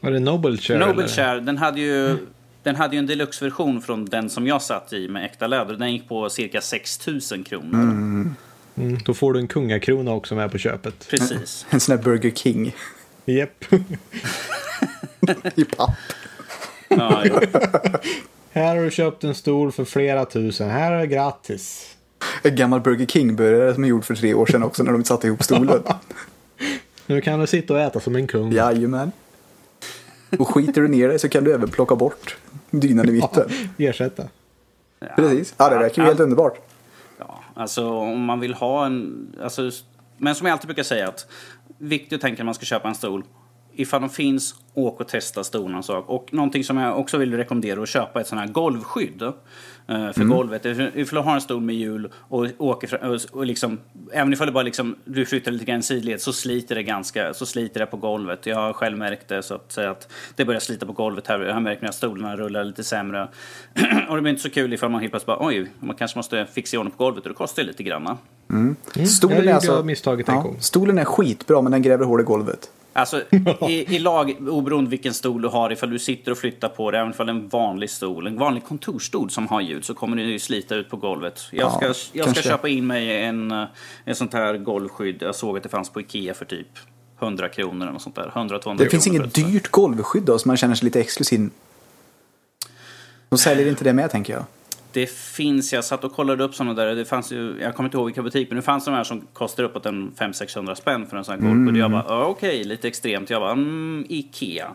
Var 0.00 0.10
det 0.10 0.20
Nobel 0.20 0.58
Chair? 0.58 0.78
Nobel 0.78 0.98
eller? 0.98 1.08
Chair, 1.08 1.40
den 1.40 1.56
hade 1.58 1.80
ju, 1.80 2.16
den 2.62 2.76
hade 2.76 2.96
ju 2.96 2.98
en 2.98 3.06
deluxe-version 3.06 3.82
från 3.82 4.04
den 4.04 4.30
som 4.30 4.46
jag 4.46 4.62
satt 4.62 4.92
i 4.92 5.08
med 5.08 5.24
äkta 5.24 5.46
läder. 5.46 5.74
Den 5.74 5.92
gick 5.92 6.08
på 6.08 6.30
cirka 6.30 6.60
6000 6.60 7.44
kronor. 7.44 7.80
Mm, 7.80 8.34
då 9.04 9.14
får 9.14 9.32
du 9.32 9.40
en 9.40 9.48
kungakrona 9.48 10.10
också 10.12 10.34
med 10.34 10.52
på 10.52 10.58
köpet. 10.58 11.08
Precis. 11.10 11.66
En 11.70 11.80
sån 11.80 11.96
här 11.96 12.04
Burger 12.04 12.30
King 12.30 12.74
Japp. 13.32 13.64
i 15.54 15.64
papp. 15.64 15.90
Ja, 16.88 17.24
ja. 17.26 17.40
Här 18.50 18.76
har 18.76 18.84
du 18.84 18.90
köpt 18.90 19.24
en 19.24 19.34
stol 19.34 19.72
för 19.72 19.84
flera 19.84 20.24
tusen. 20.24 20.70
Här 20.70 20.92
är 20.92 20.98
det 20.98 21.06
gratis. 21.06 21.96
En 22.42 22.56
gammal 22.56 22.80
Burger 22.80 23.06
King-burgare 23.06 23.74
som 23.74 23.84
är 23.84 23.88
gjord 23.88 24.04
för 24.04 24.14
tre 24.14 24.34
år 24.34 24.46
sedan 24.46 24.62
också 24.62 24.82
när 24.82 24.92
de 24.92 25.04
satte 25.04 25.26
ihop 25.26 25.42
stolen. 25.42 25.82
Nu 27.06 27.20
kan 27.20 27.40
du 27.40 27.46
sitta 27.46 27.74
och 27.74 27.80
äta 27.80 28.00
som 28.00 28.16
en 28.16 28.26
kung. 28.26 28.52
Jajamän. 28.52 29.12
Och 30.38 30.48
skiter 30.48 30.82
du 30.82 30.88
ner 30.88 31.08
dig 31.08 31.18
så 31.18 31.28
kan 31.28 31.44
du 31.44 31.54
även 31.54 31.68
plocka 31.68 31.96
bort 31.96 32.36
dynan 32.70 33.08
i 33.08 33.12
mitten. 33.12 33.50
Ersätta. 33.78 34.24
Precis. 35.16 35.54
Ja, 35.56 35.68
det 35.68 35.78
verkar 35.78 36.02
ju 36.02 36.08
helt 36.08 36.20
underbart. 36.20 36.58
Ja, 37.18 37.40
alltså 37.54 37.88
om 37.88 38.20
man 38.20 38.40
vill 38.40 38.54
ha 38.54 38.86
en... 38.86 39.26
Alltså, 39.42 39.70
men 40.16 40.34
som 40.34 40.46
jag 40.46 40.52
alltid 40.52 40.66
brukar 40.66 40.82
säga 40.82 41.08
att 41.08 41.26
viktigt 41.78 42.12
att 42.12 42.20
tänka 42.20 42.42
när 42.42 42.44
man 42.44 42.54
ska 42.54 42.66
köpa 42.66 42.88
en 42.88 42.94
stol. 42.94 43.24
Ifall 43.72 44.00
de 44.00 44.10
finns, 44.10 44.54
åk 44.74 45.00
och 45.00 45.08
testa 45.08 45.44
stolen 45.44 45.74
och. 45.74 46.04
Och 46.06 46.28
någonting 46.32 46.64
som 46.64 46.76
jag 46.76 46.98
också 46.98 47.18
vill 47.18 47.36
rekommendera 47.36 47.78
är 47.78 47.82
att 47.82 47.88
köpa 47.88 48.20
ett 48.20 48.26
sånt 48.26 48.40
här 48.40 48.48
golvskydd 48.48 49.32
eh, 49.88 50.12
För 50.12 50.24
golvet. 50.24 50.64
Ifall 50.64 51.16
du 51.16 51.20
har 51.20 51.34
en 51.34 51.40
stol 51.40 51.60
med 51.62 51.74
hjul 51.76 52.08
och 52.14 52.46
åker 52.58 52.88
fram, 52.88 53.10
och, 53.10 53.20
och 53.32 53.46
liksom, 53.46 53.78
även 54.12 54.32
ifall 54.32 54.46
du 54.46 54.52
bara 54.52 54.62
liksom, 54.62 54.96
du 55.04 55.26
flyttar 55.26 55.52
lite 55.52 55.64
grann 55.64 55.82
sidled 55.82 56.20
så 56.20 56.32
sliter 56.32 56.74
det 56.74 56.82
ganska, 56.82 57.34
så 57.34 57.46
sliter 57.46 57.80
det 57.80 57.86
på 57.86 57.96
golvet. 57.96 58.46
Jag 58.46 58.56
har 58.56 58.72
själv 58.72 58.98
märkt 58.98 59.28
det 59.28 59.42
så 59.42 59.54
att 59.54 59.72
säga 59.72 59.90
att 59.90 60.12
det 60.36 60.44
börjar 60.44 60.60
slita 60.60 60.86
på 60.86 60.92
golvet 60.92 61.26
här. 61.26 61.40
Jag 61.40 61.54
har 61.54 61.60
märkt 61.60 61.82
när 61.82 61.90
stolarna 61.90 62.36
rullar 62.36 62.64
lite 62.64 62.84
sämre. 62.84 63.28
och 64.08 64.16
det 64.16 64.22
blir 64.22 64.30
inte 64.30 64.42
så 64.42 64.50
kul 64.50 64.72
ifall 64.72 64.90
man 64.90 65.00
helt 65.00 65.12
plötsligt 65.12 65.38
bara 65.38 65.46
oj, 65.46 65.70
man 65.80 65.96
kanske 65.96 66.18
måste 66.18 66.46
fixa 66.52 66.76
i 66.76 66.78
ordning 66.78 66.94
på 66.96 67.04
golvet 67.04 67.22
och 67.24 67.28
det 67.28 67.34
kostar 67.34 67.62
ju 67.62 67.68
lite 67.68 67.82
grann. 67.82 68.16
Stolen 69.06 69.36
jag 69.36 69.46
är 69.46 69.54
alltså... 69.54 69.82
misstaget 69.82 70.28
en 70.28 70.34
Ja, 70.34 70.40
gång. 70.40 70.56
stolen 70.60 70.98
är 70.98 71.04
skitbra 71.04 71.62
men 71.62 71.72
den 71.72 71.82
gräver 71.82 72.04
hål 72.04 72.20
i 72.20 72.24
golvet. 72.24 72.70
Alltså 72.92 73.22
i, 73.68 73.96
i 73.96 73.98
lag, 73.98 74.36
oberoende 74.48 74.90
vilken 74.90 75.14
stol 75.14 75.42
du 75.42 75.48
har, 75.48 75.72
ifall 75.72 75.90
du 75.90 75.98
sitter 75.98 76.32
och 76.32 76.38
flyttar 76.38 76.68
på 76.68 76.90
det, 76.90 76.98
även 76.98 77.10
ifall 77.10 77.26
det 77.26 77.32
är 77.32 77.36
en 77.36 77.48
vanlig 77.48 77.90
stol, 77.90 78.26
en 78.26 78.38
vanlig 78.38 78.64
kontorsstol 78.64 79.30
som 79.30 79.46
har 79.48 79.60
ljud, 79.78 79.84
så 79.84 79.94
kommer 79.94 80.16
det 80.16 80.22
ju 80.22 80.38
slita 80.38 80.74
ut 80.74 80.90
på 80.90 80.96
golvet. 80.96 81.40
Jag 81.52 81.72
Ja, 81.80 81.94
ska, 81.94 82.18
jag 82.18 82.30
ska 82.30 82.42
köpa 82.42 82.68
in 82.68 82.86
mig 82.86 83.22
en, 83.24 83.50
en 84.04 84.14
sånt 84.14 84.32
här 84.32 84.56
golvskydd. 84.56 85.16
Jag 85.22 85.34
såg 85.34 85.56
att 85.56 85.62
det 85.62 85.68
fanns 85.68 85.90
på 85.90 86.00
Ikea 86.00 86.34
för 86.34 86.44
typ 86.44 86.68
100 87.20 87.48
kronor 87.48 87.82
eller 87.82 87.92
något 87.92 88.02
sånt 88.02 88.14
där. 88.16 88.32
100-200 88.34 88.76
Det 88.78 88.90
finns 88.90 89.06
inget 89.06 89.34
dyrt 89.34 89.68
golvskydd 89.68 90.22
då 90.22 90.38
så 90.38 90.48
man 90.48 90.56
känner 90.56 90.74
sig 90.74 90.84
lite 90.84 91.00
exklusiv. 91.00 91.50
De 93.28 93.38
säljer 93.38 93.68
inte 93.68 93.84
det 93.84 93.92
med 93.92 94.10
tänker 94.10 94.32
jag. 94.32 94.44
Det 94.92 95.10
finns, 95.10 95.72
jag 95.72 95.84
satt 95.84 96.04
och 96.04 96.12
kollade 96.12 96.44
upp 96.44 96.54
sådana 96.54 96.74
där, 96.74 96.94
det 96.94 97.04
fanns 97.04 97.32
ju, 97.32 97.58
jag 97.60 97.74
kommer 97.74 97.88
inte 97.88 97.96
ihåg 97.96 98.06
vilka 98.06 98.22
butiker, 98.22 98.50
men 98.50 98.56
det 98.56 98.62
fanns 98.62 98.84
de 98.84 98.94
här 98.94 99.04
som 99.04 99.20
kostar 99.32 99.64
uppåt 99.64 99.86
en 99.86 100.12
500-600 100.18 100.74
spänn 100.74 101.06
för 101.06 101.16
en 101.16 101.24
sån 101.24 101.34
här 101.34 101.40
golvskydd. 101.48 101.74
Och 101.74 101.80
jag 101.80 101.90
bara, 101.90 102.04
"Ja, 102.08 102.24
okej, 102.24 102.64
lite 102.64 102.88
extremt. 102.88 103.30
Jag 103.30 103.40
bara, 103.42 103.52
mm, 103.52 104.06
Ikea. 104.08 104.70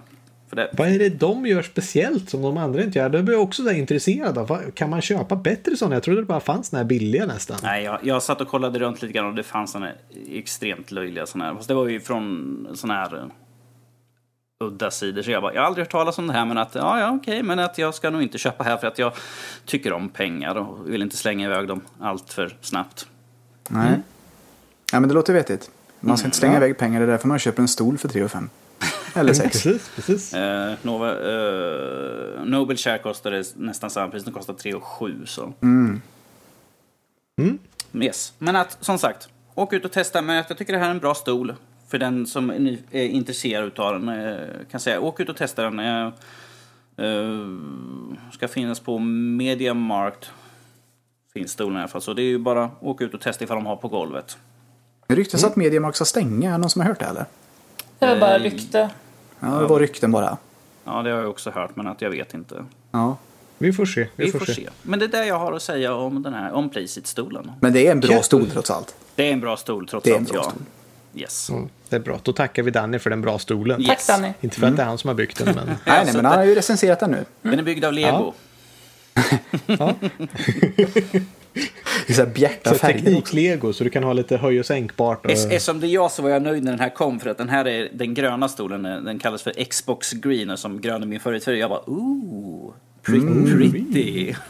För 0.53 0.61
det, 0.61 0.69
Vad 0.73 0.87
är 0.87 0.99
det 0.99 1.09
de 1.09 1.45
gör 1.45 1.61
speciellt 1.61 2.29
som 2.29 2.41
de 2.41 2.57
andra 2.57 2.83
inte 2.83 2.99
gör? 2.99 3.09
Det 3.09 3.23
blir 3.23 3.35
jag 3.35 3.43
också 3.43 3.63
där 3.63 3.73
intresserad 3.73 4.37
av. 4.37 4.71
Kan 4.71 4.89
man 4.89 5.01
köpa 5.01 5.35
bättre 5.35 5.77
sådana? 5.77 5.95
Jag 5.95 6.03
trodde 6.03 6.21
det 6.21 6.25
bara 6.25 6.39
fanns 6.39 6.67
såna 6.67 6.81
här 6.81 6.87
billiga 6.87 7.25
nästan. 7.25 7.57
Nej, 7.63 7.83
jag, 7.83 7.99
jag 8.03 8.23
satt 8.23 8.41
och 8.41 8.47
kollade 8.47 8.79
runt 8.79 9.01
lite 9.01 9.13
grann 9.13 9.25
och 9.25 9.35
det 9.35 9.43
fanns 9.43 9.71
såna 9.71 9.91
extremt 10.31 10.91
löjliga 10.91 11.25
såna 11.25 11.45
här. 11.45 11.55
Fast 11.55 11.67
det 11.67 11.73
var 11.73 11.87
ju 11.87 11.99
från 11.99 12.67
såna 12.73 12.93
här 12.93 13.15
uh, 13.15 13.25
udda 14.63 14.91
sidor. 14.91 15.21
Så 15.21 15.31
jag 15.31 15.41
bara, 15.41 15.53
jag 15.53 15.61
har 15.61 15.67
aldrig 15.67 15.85
hört 15.85 15.91
talas 15.91 16.17
om 16.17 16.27
det 16.27 16.33
här 16.33 16.45
men 16.45 16.57
att, 16.57 16.75
ja, 16.75 16.99
ja, 16.99 17.11
okej, 17.11 17.43
men 17.43 17.59
att 17.59 17.77
jag 17.77 17.95
ska 17.95 18.09
nog 18.09 18.23
inte 18.23 18.37
köpa 18.37 18.63
här 18.63 18.77
för 18.77 18.87
att 18.87 18.99
jag 18.99 19.13
tycker 19.65 19.93
om 19.93 20.09
pengar 20.09 20.55
och 20.55 20.89
vill 20.89 21.01
inte 21.01 21.17
slänga 21.17 21.45
iväg 21.45 21.67
dem 21.67 21.81
allt 21.99 22.33
för 22.33 22.57
snabbt. 22.61 23.07
Nej. 23.69 23.99
Ja 24.91 24.99
men 24.99 25.09
det 25.09 25.15
låter 25.15 25.33
vettigt. 25.33 25.71
Man 25.99 26.17
ska 26.17 26.27
inte 26.27 26.37
slänga 26.37 26.57
iväg 26.57 26.77
pengar, 26.77 26.99
det 26.99 27.05
är 27.05 27.11
därför 27.11 27.27
man 27.27 27.39
köper 27.39 27.61
en 27.61 27.67
stol 27.67 27.97
för 27.97 28.07
3 28.07 28.27
5. 28.27 28.49
Eller 29.13 29.33
6. 29.33 29.51
Precis, 29.63 29.91
precis. 29.95 30.33
Eh, 30.33 30.73
Nova, 30.81 31.09
eh, 31.11 32.43
Nobel 32.45 32.77
Share 32.77 32.97
kostade 32.97 33.43
nästan 33.55 33.89
samma 33.89 34.11
pris, 34.11 34.23
den 34.23 34.33
kostade 34.33 34.59
3 34.59 34.73
7 34.79 35.25
så. 35.25 35.53
Mm. 35.61 36.01
Yes. 37.93 38.33
Men 38.37 38.55
att, 38.55 38.77
som 38.81 38.97
sagt, 38.97 39.29
åk 39.55 39.73
ut 39.73 39.85
och 39.85 39.91
testa. 39.91 40.21
Men 40.21 40.39
att 40.39 40.49
jag 40.49 40.57
tycker 40.57 40.73
det 40.73 40.79
här 40.79 40.85
är 40.87 40.91
en 40.91 40.99
bra 40.99 41.15
stol. 41.15 41.55
För 41.87 41.97
den 41.97 42.25
som 42.27 42.49
är 42.91 43.03
intresserad 43.05 43.79
av 43.79 43.93
den. 43.99 44.09
eh, 44.09 44.37
Kan 44.71 44.79
säga, 44.79 44.99
åk 44.99 45.19
ut 45.19 45.29
och 45.29 45.37
testa 45.37 45.63
den. 45.63 45.79
Eh, 45.79 46.05
eh, 46.97 47.47
Ska 48.33 48.47
finnas 48.47 48.79
på 48.79 48.99
Mediamarkt. 48.99 50.29
Finns 51.33 51.51
stolen 51.51 51.77
i 51.77 51.79
alla 51.79 51.87
fall. 51.87 52.01
Så 52.01 52.13
det 52.13 52.21
är 52.21 52.27
ju 52.27 52.37
bara 52.37 52.71
åk 52.79 53.01
ut 53.01 53.13
och 53.13 53.21
testa 53.21 53.43
ifall 53.43 53.57
de 53.57 53.65
har 53.65 53.75
på 53.75 53.87
golvet. 53.87 54.37
Det 55.07 55.15
ryktas 55.15 55.43
att 55.43 55.55
Mediamarkt 55.55 55.95
ska 55.95 56.05
stänga, 56.05 56.47
är 56.49 56.51
det 56.51 56.57
någon 56.57 56.69
som 56.69 56.81
har 56.81 56.89
hört 56.89 56.99
det 56.99 57.05
eller? 57.05 57.25
Det 57.99 58.05
var 58.07 58.19
bara 58.19 58.39
rykte. 58.39 58.89
Ja, 59.43 59.49
det 59.59 59.67
var 59.67 59.79
rykten 59.79 60.11
bara. 60.11 60.37
Ja, 60.85 61.01
det 61.01 61.11
har 61.11 61.19
jag 61.19 61.29
också 61.29 61.49
hört, 61.51 61.75
men 61.75 61.87
att 61.87 62.01
jag 62.01 62.09
vet 62.09 62.33
inte. 62.33 62.65
Ja. 62.91 63.17
Vi 63.57 63.73
får 63.73 63.85
se. 63.85 64.07
Vi 64.15 64.31
får 64.31 64.39
se. 64.45 64.69
Men 64.81 64.99
det 64.99 65.05
är 65.05 65.09
det 65.09 65.25
jag 65.25 65.39
har 65.39 65.53
att 65.53 65.61
säga 65.61 65.93
om 65.95 66.23
den 66.23 66.33
här, 66.33 66.51
om 66.51 66.69
Placeit-stolen. 66.69 67.51
Men 67.59 67.73
det 67.73 67.87
är 67.87 67.91
en 67.91 67.99
bra 67.99 68.11
Jätte- 68.11 68.23
stol 68.23 68.49
trots 68.49 68.71
allt. 68.71 68.95
Det 69.15 69.29
är 69.29 69.33
en 69.33 69.39
bra 69.39 69.57
stol 69.57 69.87
trots 69.87 70.03
Det 70.03 70.09
är 70.09 70.15
en 70.15 70.21
allt, 70.21 70.31
bra 70.31 70.41
ja. 70.45 70.49
stol. 70.49 70.61
Yes. 71.15 71.49
Mm, 71.49 71.69
det 71.89 71.95
är 71.95 71.99
bra. 71.99 72.19
Då 72.23 72.33
tackar 72.33 72.63
vi 72.63 72.71
Danny 72.71 72.99
för 72.99 73.09
den 73.09 73.21
bra 73.21 73.39
stolen. 73.39 73.81
Yes. 73.81 74.07
Tack 74.07 74.07
Danny. 74.07 74.33
Inte 74.41 74.59
för 74.59 74.67
att 74.67 74.75
det 74.75 74.81
är 74.81 74.85
han 74.85 74.97
som 74.97 75.07
har 75.07 75.15
byggt 75.15 75.45
den, 75.45 75.55
men... 75.55 75.67
Nej, 75.67 75.77
nej, 75.85 76.13
men 76.15 76.25
han 76.25 76.37
har 76.37 76.45
ju 76.45 76.55
recenserat 76.55 76.99
den 76.99 77.11
nu. 77.11 77.25
Den 77.41 77.59
är 77.59 77.63
byggd 77.63 77.85
av 77.85 77.93
lego. 77.93 78.33
Ja. 79.65 79.93
I 82.07 82.13
så 82.13 82.21
här 82.23 82.29
bjärta 82.29 82.69
Så 82.69 82.75
färger 82.75 82.99
teknik-lego, 82.99 83.73
så 83.73 83.83
du 83.83 83.89
kan 83.89 84.03
ha 84.03 84.13
lite 84.13 84.37
höj 84.37 84.59
och 84.59 84.65
sänkbart. 84.65 85.25
Och... 85.25 85.31
Eftersom 85.31 85.79
det 85.79 85.87
är 85.87 85.89
jag 85.89 86.11
så 86.11 86.21
var 86.21 86.29
jag 86.29 86.41
nöjd 86.41 86.63
när 86.63 86.71
den 86.71 86.79
här 86.79 86.89
kom 86.89 87.19
för 87.19 87.29
att 87.29 87.37
den 87.37 87.49
här 87.49 87.67
är 87.67 87.89
den 87.93 88.13
gröna 88.13 88.49
stolen. 88.49 88.85
eh, 88.85 88.97
Den 89.01 89.19
kallas 89.19 89.41
för 89.43 89.63
Xbox 89.63 90.11
Green 90.11 90.49
och 90.49 90.59
som 90.59 90.81
grön 90.81 91.01
är 91.01 91.07
min 91.07 91.19
favoritfärg. 91.19 91.57
Jag 91.59 91.69
bara 91.69 91.89
ooh, 91.89 92.73
pretty. 93.01 93.71
pretty. 93.71 94.33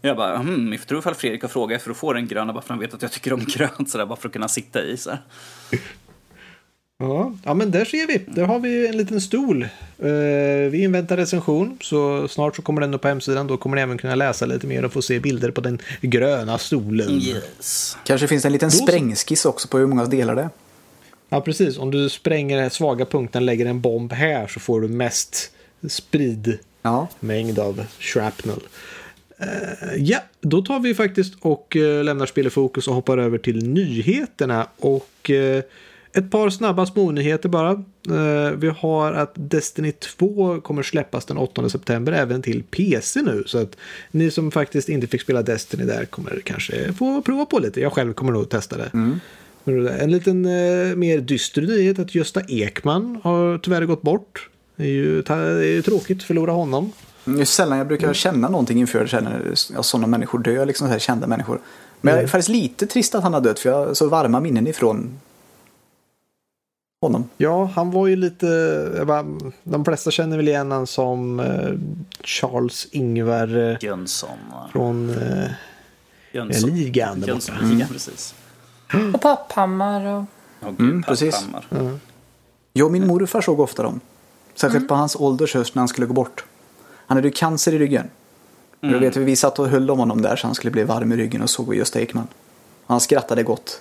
Jag 0.00 0.16
bara, 0.16 0.36
hmm, 0.36 0.72
jag 0.72 0.86
tror 0.86 0.98
ifall 0.98 1.14
Fredrik 1.14 1.42
har 1.42 1.48
frågat 1.48 1.82
för 1.82 1.90
att 1.90 1.96
få 1.96 2.12
den 2.12 2.26
gröna 2.28 2.52
bara 2.52 2.62
för 2.62 2.66
att 2.66 2.70
han 2.70 2.78
vet 2.78 2.94
att 2.94 3.02
jag 3.02 3.12
tycker 3.12 3.32
om 3.32 3.44
grönt 3.48 3.90
sådär 3.90 4.06
bara 4.06 4.16
för 4.16 4.28
att 4.28 4.32
kunna 4.32 4.48
sitta 4.48 4.82
i 4.82 4.96
så. 4.96 5.10
Ja, 6.98 7.32
ja, 7.44 7.54
men 7.54 7.70
där 7.70 7.84
ser 7.84 8.06
vi. 8.06 8.20
Där 8.26 8.44
har 8.44 8.58
vi 8.60 8.86
en 8.88 8.96
liten 8.96 9.20
stol. 9.20 9.62
Eh, 9.98 10.08
vi 10.70 10.82
inväntar 10.82 11.16
recension, 11.16 11.78
så 11.80 12.28
snart 12.28 12.56
så 12.56 12.62
kommer 12.62 12.80
den 12.80 12.94
upp 12.94 13.02
på 13.02 13.08
hemsidan. 13.08 13.46
Då 13.46 13.56
kommer 13.56 13.76
ni 13.76 13.82
även 13.82 13.98
kunna 13.98 14.14
läsa 14.14 14.46
lite 14.46 14.66
mer 14.66 14.84
och 14.84 14.92
få 14.92 15.02
se 15.02 15.20
bilder 15.20 15.50
på 15.50 15.60
den 15.60 15.78
gröna 16.00 16.58
stolen. 16.58 17.10
Yes. 17.10 17.96
Kanske 18.04 18.28
finns 18.28 18.42
det 18.42 18.48
en 18.48 18.52
liten 18.52 18.68
Då 18.68 18.76
sprängskiss 18.76 19.44
också 19.46 19.68
på 19.68 19.78
hur 19.78 19.86
många 19.86 20.04
delar 20.04 20.34
det 20.34 20.42
är. 20.42 20.50
Ja, 21.28 21.40
precis. 21.40 21.78
Om 21.78 21.90
du 21.90 22.08
spränger 22.08 22.60
den 22.60 22.70
svaga 22.70 23.04
punkten 23.04 23.46
lägger 23.46 23.66
en 23.66 23.80
bomb 23.80 24.12
här 24.12 24.46
så 24.46 24.60
får 24.60 24.80
du 24.80 24.88
mest 24.88 25.50
spridmängd 25.88 26.58
Ja. 27.58 27.62
av 27.64 27.84
shrapnel. 27.98 28.60
Eh, 29.38 29.94
ja, 29.96 30.18
då 30.40 30.62
tar 30.62 30.80
vi 30.80 30.94
faktiskt 30.94 31.34
och 31.40 31.76
eh, 31.76 32.04
lämnar 32.04 32.26
spel 32.26 32.46
i 32.46 32.50
fokus 32.50 32.88
och 32.88 32.94
hoppar 32.94 33.18
över 33.18 33.38
till 33.38 33.66
nyheterna. 33.68 34.66
Och 34.78 35.30
eh, 35.30 35.62
ett 36.16 36.30
par 36.30 36.50
snabba 36.50 36.86
smånyheter 36.86 37.48
bara. 37.48 37.70
Eh, 38.08 38.50
vi 38.56 38.68
har 38.68 39.12
att 39.12 39.32
Destiny 39.34 39.92
2 39.92 40.60
kommer 40.60 40.82
släppas 40.82 41.24
den 41.24 41.36
8 41.36 41.68
september 41.68 42.12
även 42.12 42.42
till 42.42 42.62
PC 42.62 43.22
nu. 43.22 43.42
Så 43.46 43.58
att 43.58 43.76
ni 44.10 44.30
som 44.30 44.50
faktiskt 44.50 44.88
inte 44.88 45.06
fick 45.06 45.22
spela 45.22 45.42
Destiny 45.42 45.84
där 45.84 46.04
kommer 46.04 46.40
kanske 46.44 46.92
få 46.92 47.22
prova 47.22 47.46
på 47.46 47.58
lite. 47.58 47.80
Jag 47.80 47.92
själv 47.92 48.12
kommer 48.12 48.32
nog 48.32 48.48
testa 48.48 48.76
det. 48.76 48.90
En 50.00 50.10
liten 50.10 50.44
eh, 50.44 50.96
mer 50.96 51.20
dyster 51.20 51.62
nyhet 51.62 51.98
att 51.98 52.14
Gösta 52.14 52.40
Ekman 52.48 53.20
har 53.22 53.58
tyvärr 53.58 53.84
gått 53.84 54.02
bort. 54.02 54.48
Det 54.76 54.84
är 54.84 54.88
ju, 54.88 55.22
det 55.22 55.34
är 55.34 55.62
ju 55.62 55.82
tråkigt 55.82 56.18
att 56.18 56.24
förlora 56.24 56.52
honom. 56.52 56.92
Det 57.24 57.40
är 57.40 57.44
sällan 57.44 57.78
jag 57.78 57.86
brukar 57.86 58.12
känna 58.12 58.48
någonting 58.48 58.78
inför 58.78 59.06
så 59.06 59.16
här 59.16 59.22
när 59.22 59.54
ja, 59.74 59.82
sådana 59.82 60.06
människor 60.06 60.38
dör, 60.38 60.66
liksom 60.66 60.86
så 60.86 60.92
här 60.92 60.98
kända 60.98 61.26
människor. 61.26 61.60
Men 62.00 62.14
jag 62.14 62.22
är 62.22 62.26
faktiskt 62.26 62.48
lite 62.48 62.86
trist 62.86 63.14
att 63.14 63.22
han 63.22 63.34
har 63.34 63.40
dött 63.40 63.58
för 63.58 63.70
jag 63.70 63.86
har 63.86 63.94
så 63.94 64.08
varma 64.08 64.40
minnen 64.40 64.66
ifrån 64.66 65.20
honom. 67.04 67.28
Ja, 67.36 67.64
han 67.74 67.90
var 67.90 68.06
ju 68.06 68.16
lite... 68.16 69.04
bara, 69.06 69.24
De 69.62 69.84
flesta 69.84 70.10
känner 70.10 70.36
väl 70.36 70.48
igen 70.48 70.70
han 70.72 70.86
som 70.86 71.40
eh, 71.40 71.70
Charles 72.24 72.86
Ingvar 72.90 73.56
eh, 73.70 73.76
Jönsson. 73.80 74.38
från 74.72 75.10
eh, 75.10 75.50
Jönsson. 76.32 76.70
ligan 76.70 77.20
där 77.20 77.34
borta. 77.34 77.52
Jönssonligan, 77.52 77.88
precis. 77.88 78.34
Och 79.14 79.20
Papphammar 79.20 80.06
och... 80.06 80.24
Ja, 80.60 80.68
gud, 80.70 80.80
Mm, 80.80 81.02
precis. 81.02 81.34
Papphammar. 81.34 81.98
Jag 82.72 82.86
och 82.86 82.92
min 82.92 83.06
morfar 83.06 83.40
såg 83.40 83.60
ofta 83.60 83.82
dem. 83.82 84.00
Särskilt 84.54 84.88
på 84.88 84.94
hans 84.94 85.16
ålders 85.16 85.54
höst 85.54 85.74
när 85.74 85.80
han 85.80 85.88
skulle 85.88 86.06
gå 86.06 86.14
bort. 86.14 86.44
Han 87.06 87.16
hade 87.16 87.28
ju 87.28 87.32
cancer 87.34 87.72
i 87.74 87.78
ryggen. 87.78 88.06
Jag 88.80 88.98
vet, 88.98 89.16
vi 89.16 89.36
satt 89.36 89.58
och 89.58 89.68
höll 89.68 89.90
om 89.90 89.98
honom 89.98 90.22
där 90.22 90.36
så 90.36 90.46
han 90.46 90.54
skulle 90.54 90.70
bli 90.70 90.84
varm 90.84 91.12
i 91.12 91.16
ryggen 91.16 91.42
och 91.42 91.50
såg 91.50 91.74
Gösta 91.74 92.00
Ekman. 92.00 92.26
Han 92.86 93.00
skrattade 93.00 93.42
gott. 93.42 93.80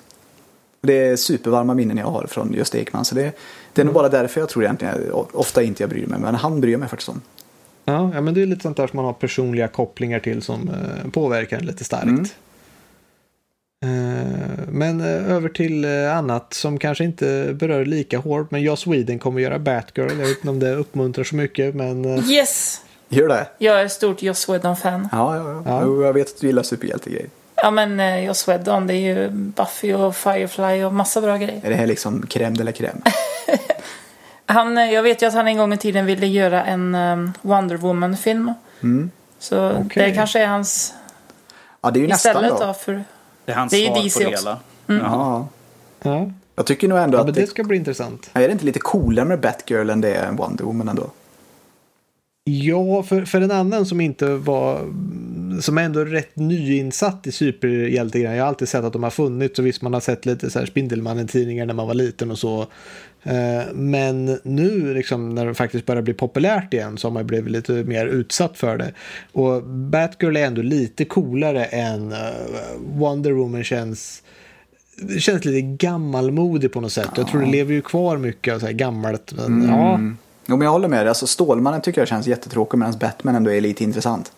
Det 0.87 1.07
är 1.07 1.15
supervarma 1.15 1.73
minnen 1.73 1.97
jag 1.97 2.05
har 2.05 2.27
från 2.27 2.53
Gösta 2.53 2.77
Ekman. 2.77 3.05
Så 3.05 3.15
det, 3.15 3.37
det 3.73 3.81
är 3.81 3.85
nog 3.85 3.93
bara 3.93 4.09
därför 4.09 4.39
jag 4.39 4.49
tror 4.49 4.63
egentligen 4.63 5.11
ofta 5.13 5.63
inte 5.63 5.83
jag 5.83 5.89
bryr 5.89 6.05
mig. 6.05 6.19
Men 6.19 6.35
han 6.35 6.61
bryr 6.61 6.77
mig 6.77 6.89
faktiskt 6.89 7.09
om. 7.09 7.21
Ja, 7.85 8.11
ja, 8.13 8.21
men 8.21 8.33
det 8.33 8.41
är 8.41 8.45
lite 8.45 8.61
sånt 8.61 8.77
där 8.77 8.87
som 8.87 8.97
man 8.97 9.05
har 9.05 9.13
personliga 9.13 9.67
kopplingar 9.67 10.19
till 10.19 10.41
som 10.41 10.69
eh, 10.69 11.11
påverkar 11.11 11.57
en 11.57 11.65
lite 11.65 11.83
starkt. 11.83 12.35
Eh, 13.85 13.89
men 14.67 15.01
eh, 15.01 15.31
över 15.31 15.49
till 15.49 15.85
annat 15.85 16.53
som 16.53 16.79
kanske 16.79 17.03
inte 17.03 17.55
berör 17.59 17.85
lika 17.85 18.17
hårt. 18.17 18.51
Men 18.51 18.63
jag 18.63 18.77
Sweden 18.77 19.19
kommer 19.19 19.41
göra 19.41 19.59
Batgirl. 19.59 20.09
Jag 20.09 20.27
vet 20.27 20.37
inte 20.37 20.49
om 20.49 20.59
det 20.59 20.75
uppmuntrar 20.75 21.23
så 21.23 21.35
mycket, 21.35 21.75
men 21.75 22.05
Yes! 22.31 22.81
Gör 23.09 23.27
det? 23.27 23.47
Jag 23.57 23.81
är 23.81 23.87
stort 23.87 24.21
Joss 24.21 24.49
Whedon-fan. 24.49 25.09
Ja, 25.11 25.35
ja, 25.35 25.51
ja. 25.51 25.63
Ja. 25.65 26.05
Jag 26.05 26.13
vet 26.13 26.27
att 26.27 26.41
du 26.41 26.47
gillar 26.47 26.63
superhjältegrejer. 26.63 27.29
Ja 27.55 27.71
men 27.71 27.99
eh, 27.99 28.25
Joss 28.25 28.47
Whedon, 28.47 28.87
det 28.87 28.93
är 28.93 29.15
ju 29.15 29.29
Buffy 29.29 29.93
och 29.93 30.15
Firefly 30.15 30.83
och 30.83 30.93
massa 30.93 31.21
bra 31.21 31.37
grejer. 31.37 31.61
Är 31.65 31.69
det 31.69 31.75
här 31.75 31.87
liksom 31.87 32.21
crème 32.29 32.57
de 32.57 32.63
la 32.63 32.71
crème? 32.71 33.01
Han, 34.45 34.77
eh, 34.77 34.91
jag 34.93 35.03
vet 35.03 35.21
ju 35.21 35.25
att 35.25 35.33
han 35.33 35.47
en 35.47 35.57
gång 35.57 35.73
i 35.73 35.77
tiden 35.77 36.05
ville 36.05 36.27
göra 36.27 36.63
en 36.63 36.95
um, 36.95 37.33
Wonder 37.41 37.77
Woman-film. 37.77 38.53
Så 39.39 39.71
Okej. 39.71 40.09
det 40.09 40.15
kanske 40.15 40.39
är 40.39 40.47
hans 40.47 40.93
Ja, 41.81 41.91
det 41.91 41.99
är 41.99 42.01
ju 42.01 42.07
nästan 42.07 42.31
istället 42.31 42.59
då. 42.59 42.65
då. 42.67 42.73
För, 42.73 43.03
Det 43.45 43.51
är 43.51 43.55
hans 43.55 43.71
Det 43.71 43.77
är 43.77 43.87
svar 43.93 44.03
DC 44.03 44.23
på 44.23 44.29
det 44.29 44.35
också. 44.35 44.49
hela. 44.87 45.01
Ja. 45.05 45.47
ja. 46.03 46.31
Jag 46.55 46.65
tycker 46.65 46.87
nog 46.87 46.97
ändå 46.99 47.17
ja 47.17 47.19
att 47.21 47.25
men 47.27 47.33
det, 47.35 47.41
det 47.41 47.47
ska 47.47 47.63
bli 47.63 47.77
intressant. 47.77 48.29
är 48.33 48.39
det 48.47 48.51
inte 48.51 48.65
lite 48.65 48.79
coolare 48.79 49.25
med 49.25 49.39
Batgirl 49.39 49.89
än 49.89 50.01
det 50.01 50.13
är 50.15 50.31
Wonder 50.31 50.63
Woman 50.63 50.89
ändå? 50.89 51.09
Ja, 52.45 53.03
för, 53.03 53.25
för 53.25 53.41
en 53.41 53.51
annan 53.51 53.85
som 53.85 54.01
inte 54.01 54.35
var 54.35 54.93
som 55.61 55.77
ändå 55.77 55.99
är 55.99 56.05
rätt 56.05 56.35
nyinsatt 56.35 57.27
i 57.27 57.31
superhjältegrejer. 57.31 58.35
Jag 58.35 58.43
har 58.43 58.47
alltid 58.47 58.69
sett 58.69 58.83
att 58.83 58.93
de 58.93 59.03
har 59.03 59.09
funnits 59.09 59.59
och 59.59 59.65
visst 59.65 59.81
man 59.81 59.93
har 59.93 59.99
sett 59.99 60.25
lite 60.25 60.49
så 60.49 60.59
här 60.59 60.65
Spindelmannen-tidningar 60.65 61.65
när 61.65 61.73
man 61.73 61.87
var 61.87 61.93
liten 61.93 62.31
och 62.31 62.39
så. 62.39 62.61
Eh, 63.23 63.73
Men 63.73 64.39
nu 64.43 64.93
liksom 64.93 65.35
när 65.35 65.45
det 65.45 65.53
faktiskt 65.53 65.85
börjar 65.85 66.01
bli 66.01 66.13
populärt 66.13 66.73
igen 66.73 66.97
så 66.97 67.07
har 67.07 67.13
man 67.13 67.27
blivit 67.27 67.51
lite 67.51 67.71
mer 67.71 68.05
utsatt 68.05 68.57
för 68.57 68.77
det. 68.77 68.93
Och 69.31 69.63
Batgirl 69.63 70.37
är 70.37 70.45
ändå 70.45 70.61
lite 70.61 71.05
coolare 71.05 71.65
än 71.65 72.11
eh, 72.11 72.17
Wonder 72.79 73.31
Woman 73.31 73.63
känns 73.63 74.23
det 74.97 75.19
känns 75.19 75.45
lite 75.45 75.61
gammalmodig 75.61 76.71
på 76.71 76.81
något 76.81 76.91
sätt. 76.91 77.09
Jag 77.15 77.27
tror 77.27 77.41
det 77.41 77.51
lever 77.51 77.73
ju 77.73 77.81
kvar 77.81 78.17
mycket 78.17 78.53
av 78.53 78.59
så 78.59 78.65
här 78.65 78.73
gammalt. 78.73 79.33
Men, 79.33 79.63
ja, 79.67 79.99
Jo, 80.45 80.57
men 80.57 80.65
jag 80.65 80.71
håller 80.71 80.87
med 80.87 80.99
dig. 80.99 81.07
Alltså, 81.09 81.27
Stålmannen 81.27 81.81
tycker 81.81 82.01
jag 82.01 82.07
känns 82.07 82.27
jättetråkig 82.27 82.77
medan 82.77 82.97
Batman 82.97 83.35
ändå 83.35 83.51
är 83.51 83.61
lite 83.61 83.83
intressant. 83.83 84.31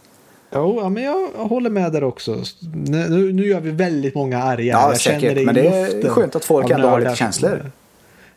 Jo, 0.54 0.80
ja, 0.82 0.90
men 0.90 1.04
jag 1.04 1.28
håller 1.48 1.70
med 1.70 1.92
där 1.92 2.04
också. 2.04 2.44
Nu, 2.74 3.34
nu- 3.34 3.48
gör 3.48 3.60
vi 3.60 3.72
väldigt 3.72 4.16
många 4.16 4.44
arga. 4.44 4.64
Ja, 4.74 4.90
jag 4.90 5.00
säkert, 5.02 5.22
känner 5.22 5.36
det 5.36 5.46
men 5.46 5.56
det 5.56 5.68
är 5.68 5.82
luften 5.94 6.10
skönt 6.12 6.36
att 6.36 6.46
folk 6.46 6.66
av 6.66 6.72
ändå 6.72 6.88
har 6.88 7.00
lite 7.00 7.16
känslor. 7.16 7.72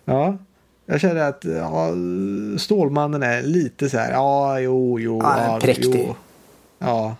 Ja, 0.05 0.37
jag 0.87 1.01
känner 1.01 1.21
att 1.29 1.45
ja, 1.45 1.91
Stålmannen 2.59 3.23
är 3.23 3.43
lite 3.43 3.91
så 3.91 3.99
här, 3.99 4.13
ja, 4.13 4.61
jo, 4.61 5.01
jo. 5.01 5.21
Ja, 5.23 5.45
Ja, 5.53 5.61
präktig. 5.61 6.05
jo. 6.09 6.15
Ja, 6.79 7.17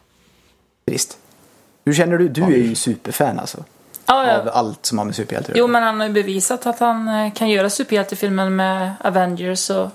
Trist. 0.89 1.19
Hur 1.85 1.93
känner 1.93 2.19
du? 2.19 2.29
Du 2.29 2.43
är 2.43 2.49
ju 2.49 2.75
superfan 2.75 3.39
alltså. 3.39 3.65
ja, 4.07 4.39
Av 4.39 4.47
ja. 4.47 4.53
allt 4.53 4.87
som 4.87 4.99
har 4.99 5.05
med 5.05 5.15
superhjältar 5.15 5.53
Jo 5.57 5.67
men 5.67 5.83
han 5.83 6.01
har 6.01 6.07
ju 6.07 6.13
bevisat 6.13 6.67
att 6.67 6.79
han 6.79 7.09
eh, 7.09 7.33
kan 7.33 7.49
göra 7.51 7.71
superhjältefilmen 7.71 8.57
med 8.57 8.93
Avengers 9.05 9.71
och 9.71 9.89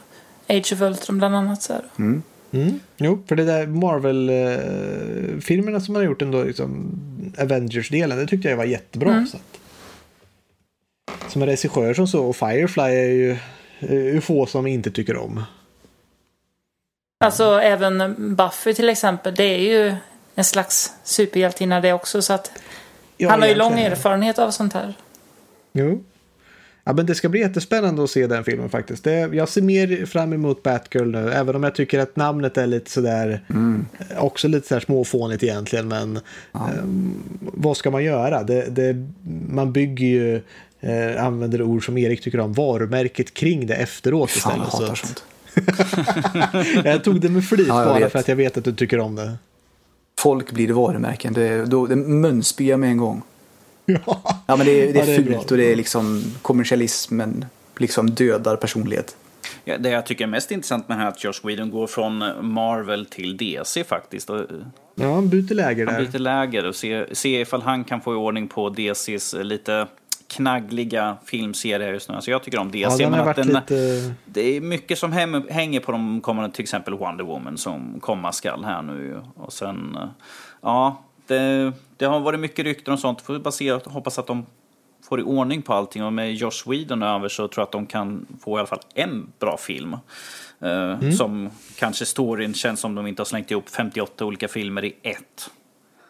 Age 0.48 0.74
of 0.74 0.82
Ultron 0.82 1.18
bland 1.18 1.36
annat. 1.36 1.62
Så 1.62 1.74
här. 1.74 1.84
mm. 2.52 2.80
jo, 2.98 3.24
för 3.28 3.36
det 3.36 3.44
där 3.44 3.68
Marvel-filmerna 3.68 5.80
som 5.80 5.94
man 5.94 6.02
har 6.02 6.08
gjort 6.08 6.22
ändå, 6.22 6.44
liksom, 6.44 7.00
Avengers-delen, 7.38 8.18
det 8.18 8.28
tyckte 8.28 8.50
jag 8.50 8.58
var 8.58 8.66
jättebra. 8.66 9.12
Mm. 9.12 9.28
Så 9.28 9.38
att, 9.38 9.60
som 11.32 11.42
en 11.42 11.48
regissör 11.48 11.94
som 11.94 12.08
så, 12.08 12.26
och 12.26 12.36
Firefly 12.36 12.84
är 12.84 13.10
ju, 13.10 13.38
är 13.80 14.14
ju 14.14 14.22
få 14.22 14.46
som 14.46 14.68
inte 14.68 14.92
tycker 14.92 15.18
om. 15.18 15.44
Alltså 17.24 17.62
även 17.62 18.36
Buffy 18.36 18.74
till 18.74 18.90
exempel, 18.90 19.36
det 19.36 19.44
är 19.44 19.60
ju 19.60 19.96
en 20.36 20.44
slags 20.44 20.94
superhjältinna 21.04 21.82
det 21.82 21.94
också. 21.94 22.22
Så 22.22 22.34
att 22.34 22.52
Ja, 23.18 23.30
han 23.30 23.42
har 23.42 23.48
ju 23.48 23.56
lång 23.56 23.80
erfarenhet 23.80 24.40
av 24.40 24.52
sånt 24.52 24.74
här. 24.74 24.94
Jo. 25.74 26.04
Ja, 26.86 26.94
men 26.94 27.06
det 27.06 27.16
ska 27.16 27.30
bli 27.30 27.40
jättespännande 27.40 28.04
att 28.04 28.10
se 28.10 28.28
den 28.28 28.44
filmen 28.44 28.70
faktiskt. 28.70 29.04
Det, 29.04 29.12
jag 29.12 29.50
ser 29.50 29.62
mer 29.62 30.06
fram 30.06 30.34
emot 30.34 30.64
Batgirl 30.64 31.12
nu, 31.12 31.32
även 31.32 31.56
om 31.56 31.64
jag 31.64 31.76
tycker 31.76 32.00
att 32.00 32.16
namnet 32.16 32.58
är 32.58 32.68
lite 32.68 32.92
sådär, 32.92 33.42
eh, 34.10 34.24
också 34.24 34.48
lite 34.48 34.68
sådär 34.68 34.82
småfånigt 34.82 35.44
egentligen, 35.44 35.88
men 35.88 36.20
ehm, 36.54 37.14
vad 37.42 37.78
ska 37.78 37.92
man 37.92 38.04
göra? 38.04 38.44
Det, 38.44 38.66
det, 38.70 39.08
man 39.50 39.72
bygger 39.74 40.08
ju, 40.08 40.42
eh, 40.80 41.26
använder 41.26 41.62
ord 41.62 41.86
som 41.86 41.98
Erik 41.98 42.22
tycker 42.22 42.40
om, 42.40 42.54
varumärket 42.54 43.34
kring 43.34 43.68
det 43.68 43.76
efteråt 43.76 44.32
Fan, 44.32 44.54
jag 44.58 44.68
istället. 44.68 44.90
hatar 44.90 44.96
så 44.96 45.08
sånt. 45.08 45.24
jag 46.86 47.04
tog 47.04 47.22
det 47.22 47.30
med 47.30 47.46
flit 47.46 47.68
Ja, 47.70 47.80
jag 47.80 47.88
bara 47.88 48.00
vet. 48.00 48.12
för 48.12 48.20
att 48.20 48.28
jag 48.28 48.36
vet 48.36 48.58
att 48.58 48.64
du 48.64 48.74
tycker 48.74 49.00
om 49.00 49.16
det. 49.16 49.34
Folk 50.20 50.52
blir 50.52 50.74
varumärken. 50.74 51.34
Det, 51.34 51.66
då, 51.66 51.86
det 51.86 51.96
mönspyr 51.96 52.70
jag 52.70 52.80
med 52.80 52.90
en 52.90 52.98
gång. 52.98 53.22
Ja, 53.86 54.00
Ja, 54.48 54.56
men 54.56 54.66
det, 54.66 54.72
är- 54.90 54.94
det 54.94 55.00
Ja, 55.00 55.04
är 55.04 55.06
det 55.08 55.12
är 55.14 55.16
fult 55.16 55.30
bra. 55.30 55.40
och 55.40 55.58
det 55.58 55.72
är 55.72 55.76
liksom 55.76 56.24
kommersialismen 56.42 57.46
liksom 57.78 58.10
dödar 58.10 58.56
personlighet. 58.56 59.16
Ja, 59.64 59.78
det 59.78 59.90
jag 59.90 60.06
tycker 60.06 60.24
är 60.24 60.28
mest 60.28 60.52
intressant 60.52 60.88
med 60.90 60.98
det 60.98 61.02
här 61.02 61.08
är 61.08 61.12
att 61.12 61.24
Josh 61.24 61.34
Whedon 61.48 61.72
går 61.72 61.88
från 61.88 62.24
Marvel 62.54 63.06
till 63.06 63.38
DC 63.38 63.84
faktiskt. 63.84 64.30
Och 64.30 64.42
ja 64.96 65.14
han 65.16 65.30
byter 65.30 65.54
läger 65.54 65.86
han 65.86 65.96
där. 65.96 66.12
byter 66.12 66.20
läger 66.20 66.66
och 66.66 66.76
se, 66.76 67.06
se 67.16 67.42
ifall 67.42 67.62
han 67.62 67.84
kan 67.84 68.02
få 68.02 68.14
i 68.14 68.16
ordning 68.16 68.48
på 68.48 68.70
DCs 68.70 69.36
lite 69.42 69.88
knaggliga 70.28 71.18
filmserie 71.26 71.90
just 71.92 72.10
nu. 72.10 72.16
Alltså 72.16 72.32
jag 72.32 72.44
tycker 72.44 72.60
om 72.60 72.72
DC. 72.72 72.82
Ja, 72.82 72.98
den 72.98 73.12
men 73.12 73.20
har 73.20 73.30
att 73.32 73.38
varit 73.38 73.48
den, 73.48 73.56
lite... 73.56 74.14
Det 74.26 74.42
är 74.58 74.62
mycket 74.62 74.98
som 74.98 75.12
hänger 75.50 75.80
på 75.80 75.92
de 75.92 76.22
kommande, 76.22 76.56
till 76.56 76.64
exempel 76.64 76.94
Wonder 76.94 77.24
Woman 77.24 77.58
som 77.58 78.00
komma 78.00 78.32
skall 78.32 78.64
här 78.64 78.82
nu. 78.82 79.22
Och 79.36 79.54
sen, 79.54 79.98
eh, 80.02 80.08
ja, 80.62 81.04
det, 81.28 81.72
det 82.04 82.10
har 82.10 82.20
varit 82.20 82.40
mycket 82.40 82.66
rykten 82.66 82.94
och 82.94 83.00
sånt. 83.00 83.22
Får 83.22 83.34
vi 83.34 83.40
bara 83.40 83.52
se, 83.52 83.72
hoppas 83.72 84.20
att 84.20 84.28
de 84.28 84.46
får 85.10 85.20
i 85.20 85.24
ordning 85.24 85.62
på 85.62 85.74
allting. 85.74 86.04
Och 86.04 86.14
med 86.14 86.34
Josh 86.34 86.70
Whedon 86.70 87.04
över 87.04 87.30
så 87.30 87.48
tror 87.48 87.62
jag 87.62 87.66
att 87.66 87.72
de 87.72 87.86
kan 87.86 88.26
få 88.44 88.58
i 88.58 88.60
alla 88.60 88.68
fall 88.68 88.80
en 88.96 89.28
bra 89.40 89.58
film. 89.58 89.94
Eh, 90.62 91.10
Som 91.12 91.50
kanske 91.80 92.06
storyn 92.06 92.54
känns 92.54 92.80
som 92.80 92.96
de 92.96 93.08
inte 93.08 93.20
har 93.20 93.26
slängt 93.26 93.52
ihop 93.52 93.70
58 93.70 94.26
olika 94.26 94.48
filmer 94.48 94.84
i 94.86 94.96
ett. 95.04 95.50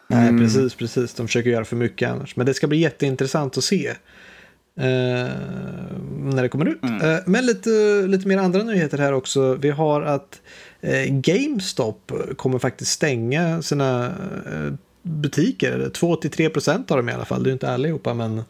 Nej, 0.08 0.38
precis, 0.40 0.76
precis. 0.76 1.14
De 1.14 1.28
försöker 1.28 1.50
göra 1.50 1.66
för 1.66 1.76
mycket 1.76 2.10
annars. 2.10 2.36
Men 2.36 2.46
det 2.46 2.54
ska 2.54 2.68
bli 2.68 2.78
jätteintressant 2.78 3.58
att 3.58 3.64
se. 3.64 3.88
eh, 3.88 3.96
när 6.24 6.42
det 6.42 6.50
kommer 6.50 6.66
ut. 6.66 6.84
Eh, 6.84 7.18
men 7.26 7.46
lite, 7.46 7.70
lite 8.08 8.28
mer 8.28 8.38
andra 8.38 8.64
nyheter 8.64 8.98
här 8.98 9.14
också. 9.14 9.54
Vi 9.56 9.70
har 9.70 10.02
att 10.02 10.42
eh, 10.82 11.06
GameStop 11.10 12.12
kommer 12.38 12.60
faktiskt 12.60 12.92
stänga 12.92 13.62
sina 13.62 14.06
eh, 14.06 14.74
butiker. 15.04 15.90
2-3 15.94 16.50
procent 16.50 16.92
av 16.92 16.98
dem 16.98 17.10
i 17.10 17.14
alla 17.14 17.26
fall. 17.26 17.44
Det 17.44 17.48
är 17.48 17.50
ju 17.52 17.54
inte 17.54 17.70
allihopa 17.72 18.14
men 18.14 18.42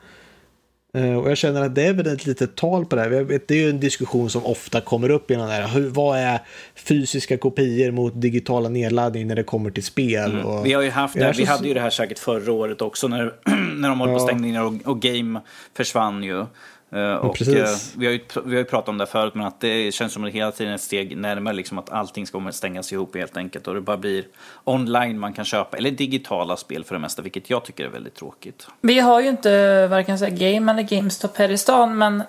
Eh, 0.97 1.15
och 1.17 1.29
jag 1.29 1.37
känner 1.37 1.61
att 1.65 1.75
det 1.75 1.83
är 1.83 1.93
väl 1.93 2.07
ett 2.07 2.25
litet 2.25 2.55
tal 2.55 2.85
på 2.85 2.95
det 2.95 3.01
här. 3.01 3.09
Det 3.47 3.51
är 3.51 3.57
ju 3.57 3.69
en 3.69 3.79
diskussion 3.79 4.29
som 4.29 4.45
ofta 4.45 4.81
kommer 4.81 5.09
upp 5.09 5.31
i 5.31 5.35
den 5.35 5.47
här. 5.49 5.67
Hur, 5.67 5.89
vad 5.89 6.17
är 6.19 6.39
fysiska 6.75 7.37
kopior 7.37 7.91
mot 7.91 8.21
digitala 8.21 8.69
nedladdning 8.69 9.27
när 9.27 9.35
det 9.35 9.43
kommer 9.43 9.71
till 9.71 9.83
spel? 9.83 10.39
Och, 10.41 10.65
Vi 10.65 10.73
har 10.73 10.81
ju 10.81 10.89
haft 10.89 11.13
det, 11.15 11.33
vi 11.37 11.45
så- 11.45 11.51
hade 11.51 11.67
ju 11.67 11.73
det 11.73 11.79
här 11.81 11.89
säkert 11.89 12.19
förra 12.19 12.51
året 12.51 12.81
också 12.81 13.07
när, 13.07 13.33
när 13.75 13.89
de 13.89 13.99
höll 14.01 14.19
på 14.19 14.27
Ja. 14.29 14.35
ner 14.35 14.63
och, 14.65 14.73
och 14.85 15.01
Game 15.01 15.39
försvann 15.77 16.23
ju. 16.23 16.45
Eh, 16.93 17.15
och 17.15 17.35
precis. 17.35 17.55
eh, 17.55 17.99
vi, 17.99 18.05
har 18.05 18.13
ju, 18.13 18.19
vi 18.45 18.51
har 18.51 18.59
ju 18.59 18.65
pratat 18.65 18.89
om 18.89 18.97
det 18.97 19.05
förut, 19.05 19.35
men 19.35 19.45
att 19.45 19.61
det 19.61 19.93
känns 19.93 20.13
som 20.13 20.23
att 20.23 20.31
det 20.31 20.37
hela 20.37 20.51
tiden 20.51 20.71
är 20.71 20.75
ett 20.75 20.81
steg 20.81 21.17
närmare 21.17 21.53
liksom 21.53 21.79
att 21.79 21.89
allting 21.89 22.27
ska 22.27 22.51
stängas 22.51 22.93
ihop 22.93 23.15
helt 23.15 23.37
enkelt. 23.37 23.67
Och 23.67 23.75
det 23.75 23.81
bara 23.81 23.97
blir 23.97 24.25
online 24.63 25.19
man 25.19 25.33
kan 25.33 25.45
köpa, 25.45 25.77
eller 25.77 25.91
digitala 25.91 26.57
spel 26.57 26.83
för 26.83 26.95
det 26.95 27.01
mesta, 27.01 27.21
vilket 27.21 27.49
jag 27.49 27.65
tycker 27.65 27.85
är 27.85 27.89
väldigt 27.89 28.15
tråkigt. 28.15 28.67
Vi 28.81 28.99
har 28.99 29.21
ju 29.21 29.29
inte 29.29 29.87
varken 29.87 30.19
så 30.19 30.25
här 30.25 30.31
Game 30.31 30.71
eller 30.71 30.83
GameStop 30.83 31.37
här 31.37 31.51
i 31.51 31.57
stan 31.57 31.97
men 31.97 32.23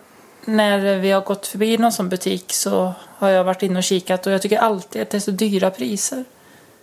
när 0.45 0.99
vi 0.99 1.11
har 1.11 1.21
gått 1.21 1.47
förbi 1.47 1.79
någon 1.79 1.93
sån 1.93 2.09
butik 2.09 2.53
så 2.53 2.93
har 3.17 3.29
jag 3.29 3.45
varit 3.45 3.63
inne 3.63 3.79
och 3.79 3.85
kikat 3.85 4.27
och 4.27 4.33
jag 4.33 4.43
tycker 4.43 4.59
alltid 4.59 5.03
att 5.03 5.11
det 5.11 5.19
är 5.19 5.21
så 5.21 5.31
dyra 5.31 5.71
priser. 5.71 6.25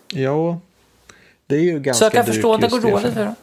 Ja, 0.08 0.60
det 1.48 1.56
är 1.56 1.62
ju 1.62 1.80
ganska 1.80 2.00
Så 2.00 2.06
jag 2.06 2.12
kan 2.12 2.26
dyrt 2.26 2.34
förstå 2.34 2.54
att 2.54 2.62
det 2.62 2.68
går 2.68 2.82
dåligt 2.82 3.14
för 3.14 3.26
dem. 3.26 3.36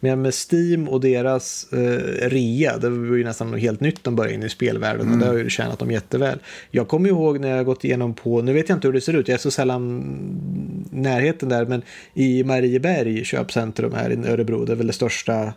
Men 0.00 0.22
med 0.22 0.34
Steam 0.34 0.88
och 0.88 1.00
deras 1.00 1.72
eh, 1.72 2.28
rea, 2.28 2.78
det 2.78 2.88
var 2.88 3.16
ju 3.16 3.24
nästan 3.24 3.50
något 3.50 3.60
helt 3.60 3.80
nytt 3.80 4.04
de 4.04 4.16
började 4.16 4.34
in 4.34 4.42
i 4.42 4.48
spelvärlden 4.48 5.06
Mm. 5.06 5.12
och 5.12 5.18
det 5.18 5.26
har 5.26 5.38
ju 5.38 5.50
tjänat 5.50 5.78
dem 5.78 5.90
jätteväl. 5.90 6.38
Jag 6.70 6.88
kommer 6.88 7.08
ihåg 7.08 7.40
när 7.40 7.56
jag 7.56 7.66
gått 7.66 7.84
igenom 7.84 8.14
på, 8.14 8.42
nu 8.42 8.52
vet 8.52 8.68
jag 8.68 8.76
inte 8.76 8.88
hur 8.88 8.92
det 8.92 9.00
ser 9.00 9.16
ut, 9.16 9.28
jag 9.28 9.34
är 9.34 9.38
så 9.38 9.50
sällan 9.50 10.04
närheten 10.90 11.48
där, 11.48 11.66
men 11.66 11.82
i 12.14 12.44
Marieberg 12.44 13.24
köpcentrum 13.24 13.92
här 13.92 14.10
i 14.10 14.28
Örebro, 14.28 14.64
det 14.64 14.72
är 14.72 14.76
väl 14.76 14.86
det 14.86 14.92
största 14.92 15.52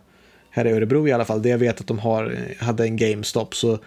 här 0.50 0.68
i 0.68 0.72
Örebro 0.72 1.08
i 1.08 1.12
alla 1.12 1.26
fall, 1.26 1.42
det 1.42 1.50
jag 1.50 1.58
vet 1.58 1.82
att 1.82 1.88
de 1.88 2.00
har, 2.00 2.38
hade 2.60 2.84
en 2.84 2.98
GameStop, 2.98 3.56
så 3.56 3.80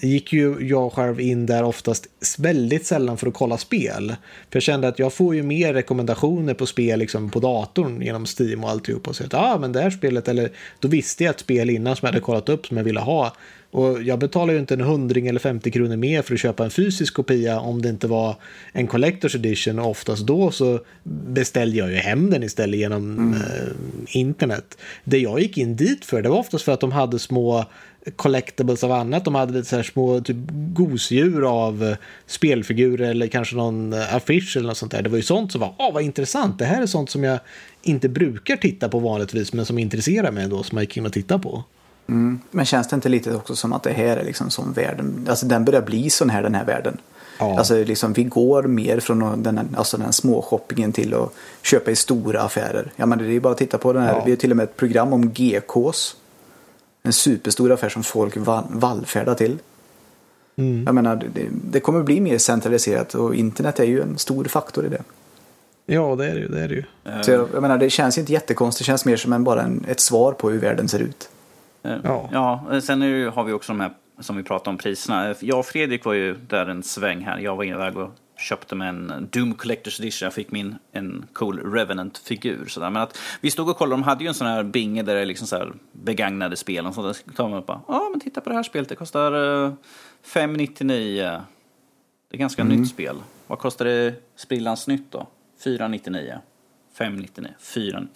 gick 0.00 0.32
ju 0.32 0.56
jag 0.60 0.92
själv 0.92 1.20
in 1.20 1.46
där 1.46 1.62
oftast 1.62 2.08
väldigt 2.38 2.86
sällan 2.86 3.18
för 3.18 3.26
att 3.26 3.34
kolla 3.34 3.58
spel. 3.58 4.16
För 4.50 4.56
jag 4.56 4.62
kände 4.62 4.88
att 4.88 4.98
jag 4.98 5.12
får 5.12 5.34
ju 5.34 5.42
mer 5.42 5.74
rekommendationer 5.74 6.54
på 6.54 6.66
spel 6.66 6.98
liksom 6.98 7.30
på 7.30 7.40
datorn 7.40 8.02
genom 8.02 8.26
Steam 8.38 8.64
och 8.64 8.70
alltihop. 8.70 9.08
Och 9.08 9.16
så 9.16 9.24
att, 9.24 9.34
ah, 9.34 9.58
men 9.58 9.72
det 9.72 9.80
här 9.80 9.90
spelet, 9.90 10.28
eller 10.28 10.50
då 10.80 10.88
visste 10.88 11.24
jag 11.24 11.30
ett 11.30 11.40
spel 11.40 11.70
innan 11.70 11.96
som 11.96 12.06
jag 12.06 12.12
hade 12.12 12.24
kollat 12.24 12.48
upp 12.48 12.66
som 12.66 12.76
jag 12.76 12.84
ville 12.84 13.00
ha. 13.00 13.36
Och 13.72 14.02
jag 14.02 14.18
betalar 14.18 14.54
ju 14.54 14.60
inte 14.60 14.74
en 14.74 14.80
hundring 14.80 15.26
eller 15.26 15.40
50 15.40 15.70
kronor 15.70 15.96
mer 15.96 16.22
för 16.22 16.34
att 16.34 16.40
köpa 16.40 16.64
en 16.64 16.70
fysisk 16.70 17.14
kopia 17.14 17.60
om 17.60 17.82
det 17.82 17.88
inte 17.88 18.06
var 18.06 18.36
en 18.72 18.88
Collector's 18.88 19.36
Edition. 19.36 19.78
Och 19.78 19.90
oftast 19.90 20.26
då 20.26 20.50
så 20.50 20.80
beställde 21.04 21.76
jag 21.76 21.90
ju 21.90 21.96
hem 21.96 22.30
den 22.30 22.42
istället 22.42 22.80
genom 22.80 23.34
eh, 23.34 24.16
internet. 24.18 24.78
Det 25.04 25.18
jag 25.18 25.40
gick 25.40 25.58
in 25.58 25.76
dit 25.76 26.04
för, 26.04 26.22
det 26.22 26.28
var 26.28 26.38
oftast 26.38 26.64
för 26.64 26.72
att 26.72 26.80
de 26.80 26.92
hade 26.92 27.18
små 27.18 27.64
collectibles 28.16 28.84
av 28.84 28.92
annat. 28.92 29.24
De 29.24 29.34
hade 29.34 29.52
lite 29.52 29.68
så 29.68 29.76
här 29.76 29.82
små 29.82 30.20
typ 30.20 30.36
gosedjur 30.50 31.64
av 31.64 31.84
eh, 31.84 31.96
spelfigurer 32.26 33.10
eller 33.10 33.26
kanske 33.26 33.56
någon 33.56 33.92
eh, 33.92 34.14
affisch 34.14 34.56
eller 34.56 34.68
något 34.68 34.76
sånt 34.76 34.92
där. 34.92 35.02
Det 35.02 35.08
var 35.08 35.16
ju 35.16 35.22
sånt 35.22 35.52
som 35.52 35.60
var, 35.60 35.74
åh 35.78 35.92
vad 35.94 36.02
intressant, 36.02 36.58
det 36.58 36.64
här 36.64 36.82
är 36.82 36.86
sånt 36.86 37.10
som 37.10 37.24
jag 37.24 37.38
inte 37.82 38.08
brukar 38.08 38.56
titta 38.56 38.88
på 38.88 38.98
vanligtvis 38.98 39.52
men 39.52 39.66
som 39.66 39.78
intresserar 39.78 40.30
mig 40.30 40.44
ändå 40.44 40.62
som 40.62 40.78
jag 40.78 40.82
gick 40.82 40.96
in 40.96 41.06
och 41.06 41.12
tittade 41.12 41.42
på. 41.42 41.64
Men 42.50 42.64
känns 42.66 42.88
det 42.88 42.94
inte 42.94 43.08
lite 43.08 43.34
också 43.34 43.56
som 43.56 43.72
att 43.72 43.82
det 43.82 43.92
här 43.92 44.16
är 44.16 44.24
liksom 44.24 44.50
som 44.50 44.72
världen, 44.72 45.26
alltså 45.28 45.46
den 45.46 45.64
börjar 45.64 45.82
bli 45.82 46.10
sån 46.10 46.30
här 46.30 46.42
den 46.42 46.54
här 46.54 46.64
världen. 46.64 46.98
Ja. 47.38 47.58
Alltså 47.58 47.84
liksom 47.84 48.12
vi 48.12 48.24
går 48.24 48.62
mer 48.62 49.00
från 49.00 49.42
den, 49.42 49.60
alltså 49.76 49.96
den 49.96 50.12
små 50.12 50.42
shoppingen 50.42 50.92
till 50.92 51.14
att 51.14 51.32
köpa 51.62 51.90
i 51.90 51.96
stora 51.96 52.40
affärer. 52.42 52.92
Ja 52.96 53.06
men 53.06 53.18
det 53.18 53.24
är 53.24 53.28
ju 53.28 53.40
bara 53.40 53.52
att 53.52 53.58
titta 53.58 53.78
på 53.78 53.92
den 53.92 54.02
här, 54.02 54.12
Ja. 54.12 54.22
vi 54.24 54.30
har 54.30 54.36
till 54.36 54.50
och 54.50 54.56
med 54.56 54.64
ett 54.64 54.76
program 54.76 55.12
om 55.12 55.30
GKs. 55.30 56.16
En 57.02 57.12
superstor 57.12 57.72
affär 57.72 57.88
som 57.88 58.02
folk 58.02 58.36
val, 58.36 58.64
vallfärdar 58.70 59.34
till. 59.34 59.58
Mm. 60.56 60.84
Jag 60.84 60.94
menar, 60.94 61.16
det, 61.34 61.48
det 61.50 61.80
kommer 61.80 62.02
bli 62.02 62.20
mer 62.20 62.38
centraliserat 62.38 63.14
och 63.14 63.34
internet 63.34 63.80
är 63.80 63.84
ju 63.84 64.00
en 64.02 64.18
stor 64.18 64.44
faktor 64.44 64.86
i 64.86 64.88
det. 64.88 65.02
Ja, 65.86 66.16
det 66.16 66.26
är 66.26 66.34
det 66.34 66.40
ju. 66.40 66.48
Det 66.48 66.60
är 66.60 66.68
det 66.68 66.74
ju. 66.74 66.84
Så 67.22 67.30
jag, 67.30 67.48
jag 67.54 67.62
menar, 67.62 67.78
det 67.78 67.90
känns 67.90 68.18
inte 68.18 68.32
jättekonstigt, 68.32 68.86
det 68.86 68.90
känns 68.90 69.04
mer 69.04 69.16
som 69.16 69.32
en, 69.32 69.44
bara 69.44 69.62
en, 69.62 69.84
ett 69.88 70.00
svar 70.00 70.32
på 70.32 70.50
hur 70.50 70.58
världen 70.58 70.88
ser 70.88 70.98
ut. 71.00 71.28
Eh, 71.82 71.96
Ja. 72.04 72.28
ja, 72.32 72.80
sen 72.80 73.02
är 73.02 73.26
har 73.30 73.44
vi 73.44 73.52
också 73.52 73.72
de 73.72 73.80
här 73.80 73.92
som 74.20 74.36
vi 74.36 74.42
pratade 74.42 74.70
om 74.70 74.78
priserna. 74.78 75.30
Eh, 75.30 75.36
Jag 75.40 75.58
och 75.58 75.66
Fredrik 75.66 76.04
var 76.04 76.12
ju 76.12 76.34
där 76.34 76.66
en 76.66 76.82
sväng 76.82 77.20
här. 77.20 77.38
Jag 77.38 77.56
var 77.56 77.64
iväg 77.64 77.96
och 77.96 78.10
köpte 78.36 78.74
mig 78.74 78.88
en 78.88 79.28
Doom 79.32 79.54
Collector's 79.54 80.00
Edition. 80.00 80.26
Jag 80.26 80.34
fick 80.34 80.50
min 80.50 80.74
en 80.92 81.26
cool 81.32 81.72
Revenant-figur. 81.74 82.66
sådär. 82.66 82.90
Men 82.90 83.02
att 83.02 83.18
vi 83.40 83.50
stod 83.50 83.68
och 83.68 83.76
kollade, 83.76 83.92
de 83.94 84.02
hade 84.02 84.24
ju 84.24 84.28
en 84.28 84.34
sån 84.34 84.46
här 84.46 84.62
binge 84.62 85.02
där 85.02 85.14
det 85.14 85.20
är 85.20 85.26
liksom 85.26 85.46
så 85.46 85.56
här 85.56 85.72
begagnade 85.92 86.56
spel. 86.56 86.86
Och 86.86 86.94
sånt. 86.94 87.24
Där 87.26 87.32
tar 87.34 87.48
man 87.48 87.58
upp 87.58 87.66
bara, 87.66 87.80
ja 87.88 88.08
men 88.10 88.20
titta 88.20 88.40
på 88.40 88.48
det 88.48 88.56
här 88.56 88.62
spelet, 88.62 88.88
det 88.88 88.94
kostar 88.96 89.64
eh, 89.64 89.72
599. 90.22 91.40
Det 92.30 92.36
är 92.36 92.38
ganska 92.38 92.64
nytt 92.64 92.88
spel. 92.90 93.16
Vad 93.46 93.58
kostar 93.58 93.84
det 93.84 94.14
sprillans 94.36 94.86
nytt 94.86 95.12
då? 95.12 95.26
499. 95.64 96.38
599. 96.98 97.54
4 97.60 98.06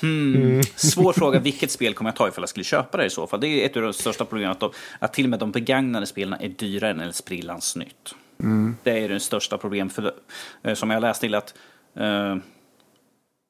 Hmm. 0.00 0.62
Svår 0.76 1.12
fråga, 1.12 1.38
vilket 1.38 1.70
spel 1.70 1.94
kommer 1.94 2.10
jag 2.10 2.16
ta 2.16 2.28
ifall 2.28 2.42
jag 2.42 2.48
skulle 2.48 2.64
köpa 2.64 2.98
det 2.98 3.04
i 3.04 3.10
så 3.10 3.26
fall? 3.26 3.40
Det 3.40 3.48
är 3.48 3.66
ett 3.66 3.76
av 3.76 3.82
de 3.82 3.92
största 3.92 4.24
problemen, 4.24 4.50
att, 4.52 4.60
de, 4.60 4.70
att 4.98 5.12
till 5.12 5.24
och 5.24 5.30
med 5.30 5.38
de 5.38 5.50
begagnade 5.50 6.06
spelen 6.06 6.40
är 6.40 6.48
dyrare 6.48 7.04
än 7.04 7.12
sprillans 7.12 7.76
nytt. 7.76 8.14
Mm. 8.42 8.76
Det 8.82 9.04
är 9.04 9.08
det 9.08 9.20
största 9.20 9.58
problemet, 9.58 9.92
för, 9.92 10.12
eh, 10.62 10.74
som 10.74 10.90
jag 10.90 11.00
läst 11.00 11.20
till 11.20 11.34
att 11.34 11.54
eh, 11.94 12.36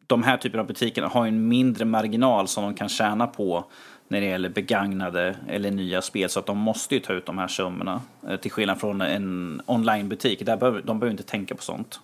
de 0.07 0.22
här 0.22 0.37
typerna 0.37 0.61
av 0.61 0.66
butiker 0.66 1.02
har 1.02 1.26
en 1.26 1.48
mindre 1.48 1.85
marginal 1.85 2.48
som 2.48 2.64
de 2.64 2.74
kan 2.74 2.88
tjäna 2.88 3.26
på 3.26 3.64
när 4.09 4.20
det 4.20 4.26
gäller 4.26 4.48
begagnade 4.48 5.37
eller 5.48 5.70
nya 5.70 6.02
spel. 6.02 6.28
Så 6.28 6.40
att 6.40 6.46
de 6.46 6.59
måste 6.59 6.94
ju 6.94 7.00
ta 7.00 7.12
ut 7.12 7.26
de 7.26 7.38
här 7.38 7.48
summorna. 7.48 8.00
Eh, 8.28 8.37
till 8.37 8.50
skillnad 8.50 8.81
från 8.81 9.00
en 9.00 9.62
onlinebutik. 9.66 10.46
Där 10.46 10.57
behöver, 10.57 10.83
de 10.83 10.98
behöver 10.98 11.12
inte 11.12 11.31
tänka 11.31 11.55
på 11.55 11.62
sånt. 11.62 12.00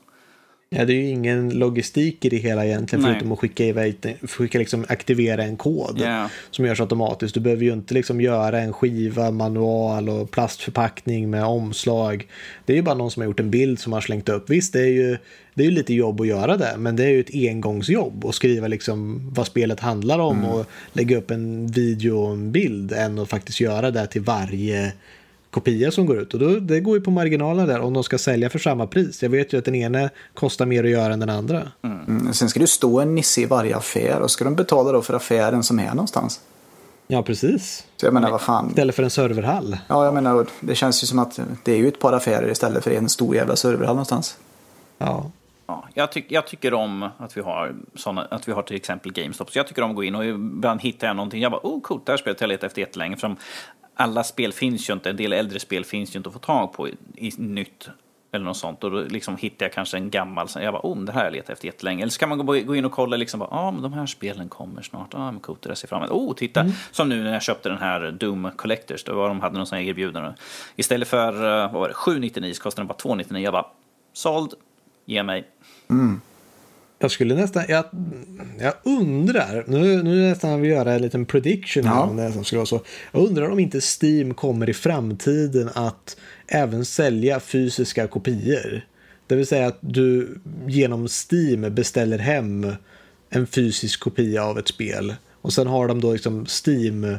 Ja, 0.71 0.85
det 0.85 0.93
är 0.93 0.97
ju 0.97 1.09
ingen 1.09 1.51
logistik 1.51 2.25
i 2.25 2.29
det 2.29 2.37
hela 2.37 2.67
egentligen 2.67 3.03
Nej. 3.03 3.13
förutom 3.13 3.33
att 3.33 3.39
skicka, 3.39 3.65
iväg, 3.65 4.17
skicka 4.23 4.59
liksom 4.59 4.85
aktivera 4.89 5.43
en 5.45 5.57
kod 5.57 6.01
Ja. 6.05 6.31
som 6.51 6.65
görs 6.67 6.81
automatiskt. 6.81 7.35
Du 7.35 7.41
behöver 7.41 7.65
ju 7.65 7.73
inte 7.73 7.95
liksom 7.95 8.21
göra 8.21 8.61
en 8.61 8.73
skiva, 8.73 9.31
manual 9.31 10.09
och 10.09 10.31
plastförpackning 10.31 11.31
med 11.31 11.45
omslag. 11.45 12.27
Det 12.65 12.73
är 12.73 12.77
ju 12.77 12.83
bara 12.83 12.95
någon 12.95 13.11
som 13.11 13.21
har 13.21 13.25
gjort 13.27 13.41
en 13.41 13.51
bild 13.51 13.79
som 13.81 13.93
har 13.93 14.01
slängt 14.01 14.29
upp. 14.29 14.51
Visst, 14.51 14.73
det 14.73 14.81
är 14.81 14.87
ju, 14.93 15.19
det 15.55 15.63
är 15.63 15.67
ju 15.67 15.71
lite 15.73 15.95
jobb 15.95 16.21
att 16.21 16.27
göra 16.27 16.57
det, 16.57 16.75
men 16.79 16.97
det 16.97 17.05
är 17.05 17.09
ju 17.11 17.21
ett 17.21 17.35
engångsjobb 17.35 18.25
att 18.27 18.35
skriva 18.35 18.69
liksom 18.69 19.21
vad 19.35 19.47
spelet 19.47 19.81
handlar 19.81 20.19
om 20.19 20.45
och 20.45 20.67
lägga 20.93 21.17
upp 21.17 21.31
en 21.31 21.67
video 21.67 22.19
och 22.19 22.33
en 22.33 22.53
bild 22.53 22.93
än 22.93 23.19
att 23.19 23.29
faktiskt 23.29 23.61
göra 23.61 23.91
det 23.91 24.07
till 24.07 24.23
varje 24.23 24.93
kopia 25.59 25.91
som 25.91 26.07
går 26.07 26.19
ut. 26.19 26.35
Och 26.35 26.41
då, 26.41 26.61
det 26.61 26.81
går 26.81 26.97
ju 26.97 27.01
på 27.01 27.11
marginalerna 27.11 27.67
där 27.67 27.81
om 27.81 27.93
de 27.93 28.05
ska 28.05 28.19
sälja 28.19 28.51
för 28.51 28.59
samma 28.59 28.87
pris. 28.87 29.23
Jag 29.23 29.31
vet 29.31 29.53
ju 29.53 29.59
att 29.59 29.65
den 29.65 29.75
ena 29.75 30.11
kostar 30.35 30.67
mer 30.67 30.85
att 30.85 30.91
göra 30.91 31.13
än 31.13 31.21
den 31.21 31.31
andra. 31.31 31.63
Mm. 31.83 32.33
Sen 32.33 32.49
ska 32.49 32.61
det 32.61 32.67
stå 32.67 33.01
en 33.01 33.15
nisse 33.15 33.41
i 33.41 33.47
varje 33.47 33.77
affär 33.77 34.21
och 34.21 34.31
ska 34.31 34.45
de 34.45 34.55
betala 34.55 34.93
då 34.93 35.03
för 35.03 35.15
affären 35.15 35.63
som 35.63 35.79
är 35.79 35.89
någonstans. 35.89 36.41
Ja, 37.07 37.23
precis. 37.23 37.87
Så 37.97 38.07
jag 38.07 38.15
menar 38.15 38.31
vad 38.31 38.41
fan. 38.41 38.69
Istället 38.69 38.95
för 38.95 39.03
en 39.03 39.11
serverhall. 39.11 39.77
Ja, 39.89 40.05
jag 40.05 40.15
menar 40.15 40.47
det 40.61 40.75
känns 40.75 41.03
ju 41.03 41.07
som 41.07 41.19
att 41.19 41.41
det 41.65 41.73
är 41.73 41.77
ju 41.77 41.89
ett 41.89 41.99
par 41.99 42.13
affärer 42.13 42.51
istället 42.51 42.85
för 42.85 42.91
en 42.91 43.09
stor 43.09 43.35
jävla 43.35 43.57
serverhall 43.57 43.95
någonstans. 43.95 44.39
Ja. 44.99 45.31
Ja, 45.67 45.89
jag, 45.95 46.13
tyck, 46.13 46.27
jag 46.29 46.47
tycker 46.47 46.75
om 46.75 47.09
att 47.19 47.37
vi, 47.37 47.41
har 47.41 47.75
såna, 47.95 48.23
att 48.23 48.49
vi 48.49 48.53
har 48.53 48.63
till 48.63 48.77
exempel 48.77 49.13
GameStop. 49.13 49.51
Så 49.51 49.59
jag 49.59 49.67
tycker 49.67 49.83
om 49.83 49.91
att 49.91 49.97
gå 49.97 50.05
in 50.05 50.15
och 50.15 50.25
ibland 50.25 50.81
hittar 50.81 51.07
jag 51.07 51.17
någonting. 51.17 51.43
Jag 51.43 51.53
bara, 51.53 51.61
oh 51.63 51.81
coolt, 51.81 52.07
det 52.07 52.13
här 52.13 52.17
spelet 52.17 52.41
har 52.41 52.45
jag 52.45 52.49
letat 52.49 52.65
efter 52.65 52.81
jättelänge. 52.81 53.17
För 53.17 53.37
alla 54.01 54.25
spel 54.25 54.53
finns 54.53 54.91
ju 54.91 54.93
inte, 54.93 55.11
en 55.11 55.17
del 55.17 55.33
äldre 55.33 55.61
spel 55.61 55.85
finns 55.85 56.15
ju 56.15 56.17
inte 56.17 56.29
att 56.29 56.33
få 56.33 56.39
tag 56.39 56.73
på 56.73 56.89
i, 56.89 56.95
i 57.17 57.33
nytt. 57.37 57.89
Eller 58.33 58.45
något 58.45 58.57
sånt. 58.57 58.85
Och 58.85 58.91
då 58.91 59.01
liksom 59.01 59.37
hittar 59.37 59.67
jag 59.67 59.73
kanske 59.73 59.97
en 59.97 60.11
gammal. 60.11 60.49
Jag 60.55 60.73
bara, 60.73 60.81
oh 60.83 60.99
det 61.01 61.13
här 61.13 61.21
har 61.21 61.27
jag 61.27 61.33
letat 61.33 61.51
efter 61.51 61.67
jättelänge. 61.67 62.03
Eller 62.03 62.11
så 62.11 62.19
kan 62.19 62.29
man 62.29 62.47
gå, 62.47 62.77
in 62.77 62.85
och 62.85 62.93
kolla 62.93 63.17
liksom, 63.17 63.41
ja 63.41 63.49
ah, 63.51 63.71
men 63.71 63.83
de 63.83 63.93
här 63.93 64.07
spelen 64.07 64.49
kommer 64.49 64.83
snart. 64.83 65.09
Ja 65.13 65.19
ah, 65.19 65.33
men 65.33 65.41
coolt, 65.41 65.63
det 65.63 65.69
där 65.69 65.75
ser 65.75 65.89
fram 65.89 66.03
emot. 66.03 66.13
Oh 66.13 66.35
titta, 66.35 66.67
som 66.91 67.09
nu 67.09 67.23
när 67.23 67.33
jag 67.33 67.43
köpte 67.43 67.69
den 67.69 67.79
här 67.79 68.11
Doom 68.11 68.51
Collectors. 68.57 69.05
Då 69.05 69.15
var 69.15 69.29
de 69.29 69.41
hade 69.41 69.57
någon 69.57 69.67
sån 69.67 69.79
här 69.79 69.85
erbjudande. 69.85 70.33
Istället 70.77 71.09
för, 71.09 71.33
eh, 71.33 71.73
vad 71.73 71.81
var 71.81 71.89
det, 71.89 71.95
799 71.95 72.55
så 72.55 72.63
kostade 72.63 72.83
den 72.83 72.89
bara 72.89 72.99
299. 72.99 73.45
Jag 73.45 73.53
bara, 73.53 73.67
såld, 74.13 74.55
ge 75.05 75.23
mig. 75.23 75.45
Jag 76.99 77.11
skulle 77.11 77.35
nästan, 77.35 77.65
jag, 77.69 77.85
jag 78.61 78.75
undrar, 78.83 79.65
nu, 79.67 80.03
nu 80.03 80.29
nästan 80.29 80.61
vill 80.61 80.71
jag 80.71 80.79
göra 80.79 80.93
en 80.95 81.03
liten 81.03 81.27
prediction 81.27 81.85
Ja. 81.85 82.03
om 82.03 82.17
det 82.17 82.33
som 82.33 82.45
skulle 82.45 82.57
vara 82.59 82.67
så. 82.67 82.81
Jag 83.13 83.23
undrar 83.25 83.51
om 83.51 83.59
inte 83.59 83.81
Steam 83.81 84.35
kommer 84.35 84.71
i 84.71 84.75
framtiden 84.75 85.71
att 85.75 86.17
även 86.47 86.85
sälja 86.85 87.41
fysiska 87.41 88.07
kopior. 88.07 88.87
Det 89.27 89.37
vill 89.37 89.47
säga 89.47 89.67
att 89.67 89.79
du 89.81 90.39
genom 90.67 91.09
Steam 91.31 91.75
beställer 91.75 92.19
hem 92.19 92.73
en 93.31 93.47
fysisk 93.47 94.01
kopia 94.01 94.45
av 94.45 94.59
ett 94.59 94.69
spel. 94.69 95.15
Och 95.43 95.53
sen 95.53 95.67
har 95.67 95.89
de 95.89 96.01
då 96.01 96.13
liksom 96.13 96.47
Steam 96.67 97.17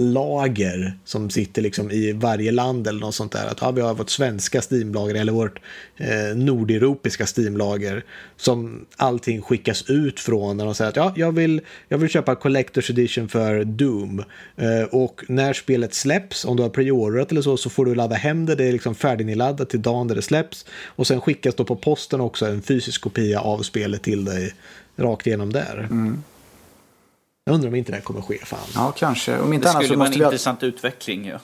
Steam-lager 0.00 0.98
som 1.04 1.30
sitter 1.30 1.62
liksom 1.62 1.90
i 1.90 2.12
varje 2.12 2.52
land 2.52 2.86
eller 2.86 3.00
något 3.00 3.14
sånt 3.14 3.32
där. 3.32 3.46
Att 3.46 3.60
ja, 3.60 3.70
vi 3.70 3.80
har 3.80 3.94
vårt 3.94 4.10
svenska 4.10 4.60
Steam-lager 4.60 5.14
eller 5.14 5.32
vårt 5.32 5.60
eh, 5.96 6.36
nordeuropeiska 6.36 7.26
Steam-lager 7.26 8.04
som 8.36 8.86
allting 8.96 9.42
skickas 9.42 9.90
ut 9.90 10.20
från 10.20 10.56
när 10.56 10.64
de 10.64 10.74
säger 10.74 10.88
att 10.88 10.96
ja, 10.96 11.12
jag 11.16 11.32
vill, 11.32 11.60
jag 11.88 11.98
vill 11.98 12.08
köpa 12.08 12.34
Collector's 12.34 12.90
Edition 12.90 13.28
för 13.28 13.64
Doom 13.64 14.24
eh, 14.56 14.82
och 14.90 15.24
när 15.28 15.52
spelet 15.52 15.94
släpps, 15.94 16.44
om 16.44 16.56
du 16.56 16.62
har 16.62 16.70
preorderat 16.70 17.30
eller 17.30 17.42
så, 17.42 17.56
så 17.56 17.70
får 17.70 17.84
du 17.84 17.94
ladda 17.94 18.16
hem 18.16 18.46
det, 18.46 18.54
det 18.54 18.64
är 18.64 18.72
liksom 18.72 18.94
färdignedladdat 18.94 19.70
till 19.70 19.82
dagen 19.82 20.08
där 20.08 20.14
det 20.14 20.22
släpps 20.22 20.66
och 20.86 21.06
sen 21.06 21.20
skickas 21.20 21.54
då 21.54 21.64
på 21.64 21.76
posten 21.76 22.20
också 22.20 22.46
en 22.46 22.62
fysisk 22.62 23.00
kopia 23.00 23.40
av 23.40 23.62
spelet 23.62 24.02
till 24.02 24.24
dig 24.24 24.54
rakt 24.96 25.26
igenom 25.26 25.52
där. 25.52 25.78
Mm. 25.90 26.22
Jag 27.44 27.54
undrar 27.54 27.68
om 27.68 27.74
inte 27.74 27.92
det 27.92 27.96
här 27.96 28.02
kommer 28.02 28.20
ske, 28.20 28.38
fan. 28.44 28.58
Ja, 28.74 28.92
kanske. 28.96 29.38
Om 29.38 29.52
inte 29.52 29.66
Det 29.66 29.70
annars 29.70 29.82
så 29.82 29.84
skulle 29.84 29.98
vara 29.98 30.08
en 30.08 30.18
vi... 30.18 30.24
intressant 30.24 30.62
utveckling 30.62 31.24
ju. 31.24 31.38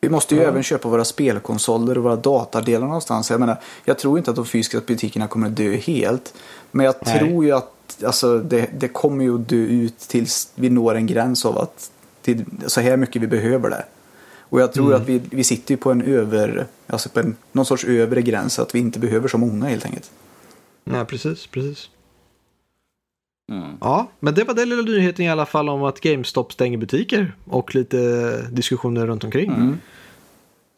Vi 0.00 0.08
måste 0.08 0.34
ju 0.34 0.42
även 0.42 0.62
köpa 0.62 0.88
våra 0.88 1.04
spelkonsoler 1.04 1.98
och 1.98 2.04
våra 2.04 2.16
datadelar 2.16 2.86
någonstans. 2.86 3.30
Jag 3.30 3.40
menar, 3.40 3.60
jag 3.84 3.98
tror 3.98 4.18
inte 4.18 4.30
att 4.30 4.36
de 4.36 4.46
fysiska 4.46 4.80
butikerna 4.86 5.28
kommer 5.28 5.46
att 5.46 5.56
dö 5.56 5.76
helt. 5.76 6.34
Men 6.70 6.86
jag 6.86 6.94
Nej. 7.06 7.18
tror 7.18 7.44
ju 7.44 7.52
att 7.52 8.02
alltså, 8.04 8.38
det, 8.38 8.70
det 8.78 8.88
kommer 8.88 9.24
ju 9.24 9.34
att 9.34 9.48
dö 9.48 9.56
ut 9.56 9.98
tills 9.98 10.52
vi 10.54 10.70
når 10.70 10.94
en 10.94 11.06
gräns 11.06 11.44
av 11.44 11.58
att 11.58 11.90
till, 12.22 12.44
så 12.66 12.80
här 12.80 12.96
mycket 12.96 13.22
vi 13.22 13.26
behöver 13.26 13.70
det. 13.70 13.84
Och 14.38 14.60
jag 14.60 14.72
tror 14.72 14.94
att 14.94 15.08
vi, 15.08 15.22
vi 15.30 15.44
sitter 15.44 15.70
ju 15.70 15.76
på 15.76 15.90
en 15.90 16.02
över, 16.02 16.66
alltså 16.86 17.08
på 17.08 17.20
en, 17.20 17.36
någon 17.52 17.66
sorts 17.66 17.84
övre 17.84 18.22
gräns 18.22 18.58
att 18.58 18.74
vi 18.74 18.78
inte 18.78 18.98
behöver 18.98 19.28
så 19.28 19.38
många 19.38 19.66
helt 19.66 19.84
enkelt. 19.84 20.10
Nej, 20.84 21.04
precis, 21.04 21.46
precis. 21.46 21.88
Mm. 23.52 23.76
Ja, 23.80 24.10
men 24.20 24.34
det 24.34 24.44
var 24.44 24.54
den 24.54 24.68
lilla 24.68 24.82
nyheten 24.82 25.24
i 25.24 25.30
alla 25.30 25.46
fall 25.46 25.68
om 25.68 25.82
att 25.84 26.00
GameStop 26.00 26.52
stänger 26.52 26.78
butiker 26.78 27.34
och 27.44 27.74
lite 27.74 27.96
diskussioner 28.50 29.06
runt 29.06 29.24
omkring. 29.24 29.50
Mm. 29.50 29.78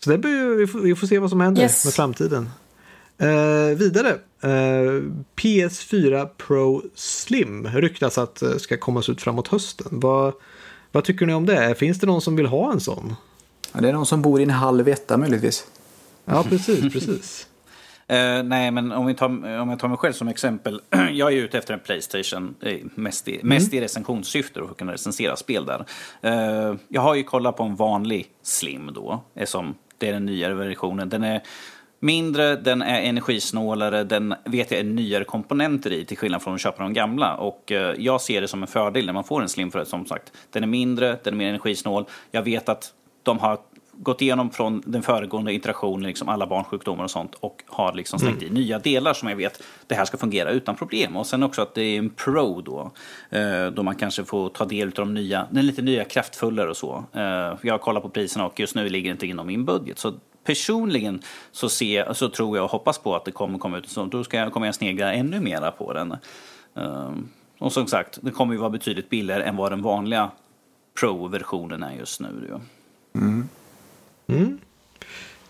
Så 0.05 0.11
det 0.11 0.19
blir, 0.19 0.57
vi, 0.57 0.67
får, 0.67 0.79
vi 0.81 0.95
får 0.95 1.07
se 1.07 1.19
vad 1.19 1.31
som 1.31 1.41
händer 1.41 1.63
Yes. 1.63 1.85
med 1.85 1.95
framtiden. 1.95 2.51
Eh, 3.19 3.77
vidare, 3.79 4.11
eh, 4.43 5.03
PS4 5.37 6.29
Pro 6.37 6.83
Slim 6.95 7.67
ryktas 7.67 8.19
att 8.19 8.43
eh, 8.43 8.57
ska 8.57 8.77
komma 8.77 9.03
ut 9.09 9.23
framåt 9.23 9.49
hösten. 9.49 9.87
Vad, 9.91 10.33
vad 10.93 11.05
tycker 11.05 11.27
ni 11.27 11.35
om 11.35 11.47
det? 11.47 11.75
Finns 11.79 12.01
det 12.01 12.07
någon 12.07 12.21
som 12.23 12.37
vill 12.37 12.47
ha 12.47 12.73
en 12.73 12.81
sån? 12.81 13.15
Ja, 13.73 13.81
det 13.81 13.89
är 13.89 13.93
någon 13.93 14.07
som 14.07 14.23
bor 14.23 14.41
i 14.41 14.43
en 14.43 14.51
halv 14.51 14.89
etta 14.89 15.17
möjligtvis. 15.17 15.67
Ja, 16.25 16.43
precis, 16.49 16.93
precis. 16.93 17.47
Eh, 18.07 18.43
nej, 18.43 18.71
men 18.71 18.93
om, 18.93 19.07
vi 19.07 19.15
tar, 19.15 19.27
om 19.27 19.71
jag 19.71 19.79
tar 19.79 19.89
mig 19.89 19.97
själv 19.99 20.13
som 20.13 20.29
exempel. 20.29 20.81
jag 21.13 21.33
är 21.33 21.37
ute 21.37 21.59
efter 21.59 21.75
en 21.75 21.81
Playstation, 21.81 22.55
eh, 22.61 22.79
mest, 22.95 23.29
i, 23.29 23.41
mest 23.43 23.75
i 23.75 23.81
recensionssyfte 23.81 24.61
och 24.61 24.67
för 24.67 24.73
att 24.73 24.79
kunna 24.79 24.93
recensera 24.93 25.37
spel 25.37 25.67
där. 25.67 25.85
Eh, 26.23 26.77
jag 26.89 27.01
har 27.01 27.15
ju 27.15 27.23
kollat 27.23 27.57
på 27.57 27.63
en 27.63 27.77
vanlig 27.77 28.27
Slim 28.43 28.91
då, 28.95 29.25
som 29.45 29.75
det 29.99 30.09
är 30.09 30.13
den 30.13 30.25
nyare 30.25 30.55
versionen. 30.55 31.09
Den 31.09 31.25
är 31.25 31.43
mindre, 32.01 32.57
den 32.57 32.83
är 32.83 33.01
energisnålare, 33.01 34.05
den 34.05 34.35
vet 34.45 34.71
jag 34.71 34.81
är 34.81 34.85
nyare 34.85 35.25
komponenter 35.25 35.93
i 35.93 36.05
till 36.05 36.19
skillnad 36.19 36.43
från 36.43 36.55
att 36.55 36.61
köpa 36.61 36.83
de 36.83 36.93
gamla. 36.93 37.37
Och 37.37 37.73
eh, 37.73 37.95
jag 37.99 38.21
ser 38.21 38.41
det 38.41 38.49
som 38.49 38.63
en 38.63 38.69
fördel 38.69 39.07
när 39.07 39.13
man 39.13 39.25
får 39.25 39.43
en 39.43 39.49
Slim 39.49 39.71
för 39.71 39.79
att 39.79 39.89
som 39.89 40.07
sagt, 40.07 40.33
den 40.51 40.63
är 40.63 40.67
mindre, 40.67 41.19
den 41.23 41.35
är 41.35 41.39
mer 41.39 41.49
energisnål. 41.49 42.05
Jag 42.31 42.43
vet 42.43 42.69
att 42.69 42.93
de 43.23 43.39
har 43.39 43.59
gått 43.99 44.23
igenom 44.23 44.51
från 44.51 44.83
den 44.87 45.03
föregående 45.03 45.53
iterationen, 45.53 46.03
liksom 46.07 46.29
alla 46.29 46.47
barnsjukdomar 46.47 47.05
och 47.05 47.11
sånt 47.11 47.35
och 47.35 47.63
har 47.67 47.93
liksom 47.93 48.19
slängt 48.19 48.43
i 48.43 48.51
nya 48.51 48.79
delar 48.79 49.15
som 49.15 49.29
jag 49.29 49.37
vet 49.37 49.63
det 49.87 49.95
här 49.95 50.05
ska 50.05 50.17
fungera 50.17 50.51
utan 50.51 50.77
problem. 50.77 51.17
Och 51.17 51.27
sen 51.27 51.43
också 51.43 51.63
att 51.63 51.75
det 51.75 51.83
är 51.83 51.99
en 51.99 52.11
Pro 52.11 52.61
då, 52.61 52.91
eh, 53.31 53.67
då 53.67 53.83
man 53.83 53.95
kanske 53.95 54.25
får 54.25 54.49
ta 54.49 54.65
del 54.65 54.89
av 54.89 54.95
de 54.95 55.15
nya, 55.15 55.47
den 55.51 55.67
lite 55.67 55.83
nya 55.83 56.05
kraftfullare 56.05 56.71
och 56.71 56.77
så. 56.77 57.05
Eh, 57.13 57.23
Jag 57.63 57.75
har 57.75 57.79
kollat 57.79 58.03
på 58.03 58.09
priserna 58.09 58.47
och 58.47 58.61
just 58.61 58.75
nu 58.75 58.89
ligger 58.89 59.11
det 59.11 59.13
inte 59.13 59.27
inom 59.27 59.47
min 59.47 59.65
budget. 59.65 59.99
Så 59.99 60.13
personligen 60.45 61.23
så, 61.53 61.69
ser, 61.69 62.13
så 62.13 62.29
tror 62.29 62.57
jag 62.57 62.65
och 62.65 62.71
hoppas 62.71 62.99
på 62.99 63.17
att 63.17 63.25
det 63.25 63.31
kommer 63.33 63.59
komma 63.59 63.79
ut, 63.79 63.89
så 63.89 64.05
då 64.05 64.25
ska 64.25 64.37
jag, 64.37 64.53
kommer 64.53 64.67
jag 64.67 64.75
snegla 64.75 65.13
ännu 65.13 65.41
mera 65.41 65.71
på 65.71 65.93
den. 65.93 66.13
Eh, 66.77 67.13
Och 67.59 67.73
som 67.73 67.87
sagt, 67.87 68.19
det 68.23 68.31
kommer 68.31 68.55
ju 68.55 68.61
vara 68.61 68.71
betydligt 68.71 69.11
billigare 69.11 69.43
än 69.43 69.57
vad 69.57 69.73
den 69.73 69.83
vanliga 69.83 70.31
Pro-versionen 71.01 71.83
är 71.83 71.93
just 71.99 72.21
nu. 72.21 72.61
Ju. 74.27 74.57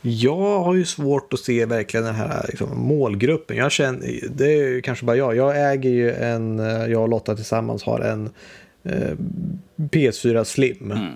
Jag 0.07 0.61
har 0.61 0.75
ju 0.75 0.85
svårt 0.85 1.33
att 1.33 1.41
se 1.41 1.66
verkligen 1.66 2.07
den 2.07 2.14
här 2.14 2.47
liksom, 2.49 2.79
målgruppen. 2.79 3.57
Jag 3.57 3.72
känner, 3.72 4.20
det 4.31 4.45
är 4.45 4.68
ju 4.68 4.83
kanske 4.83 5.05
bara 5.05 5.16
jag. 5.16 5.37
Jag 5.37 5.72
äger 5.72 5.91
ju 5.91 6.12
en, 6.12 6.59
eh, 6.61 6.87
jag 6.87 7.03
och 7.03 7.09
Lotta 7.09 7.37
tillsammans 7.37 7.83
har 7.83 8.01
en 8.01 8.31
eh, 8.83 9.16
PS4 9.77 10.45
Slim. 10.45 10.91
Mm. 10.91 11.12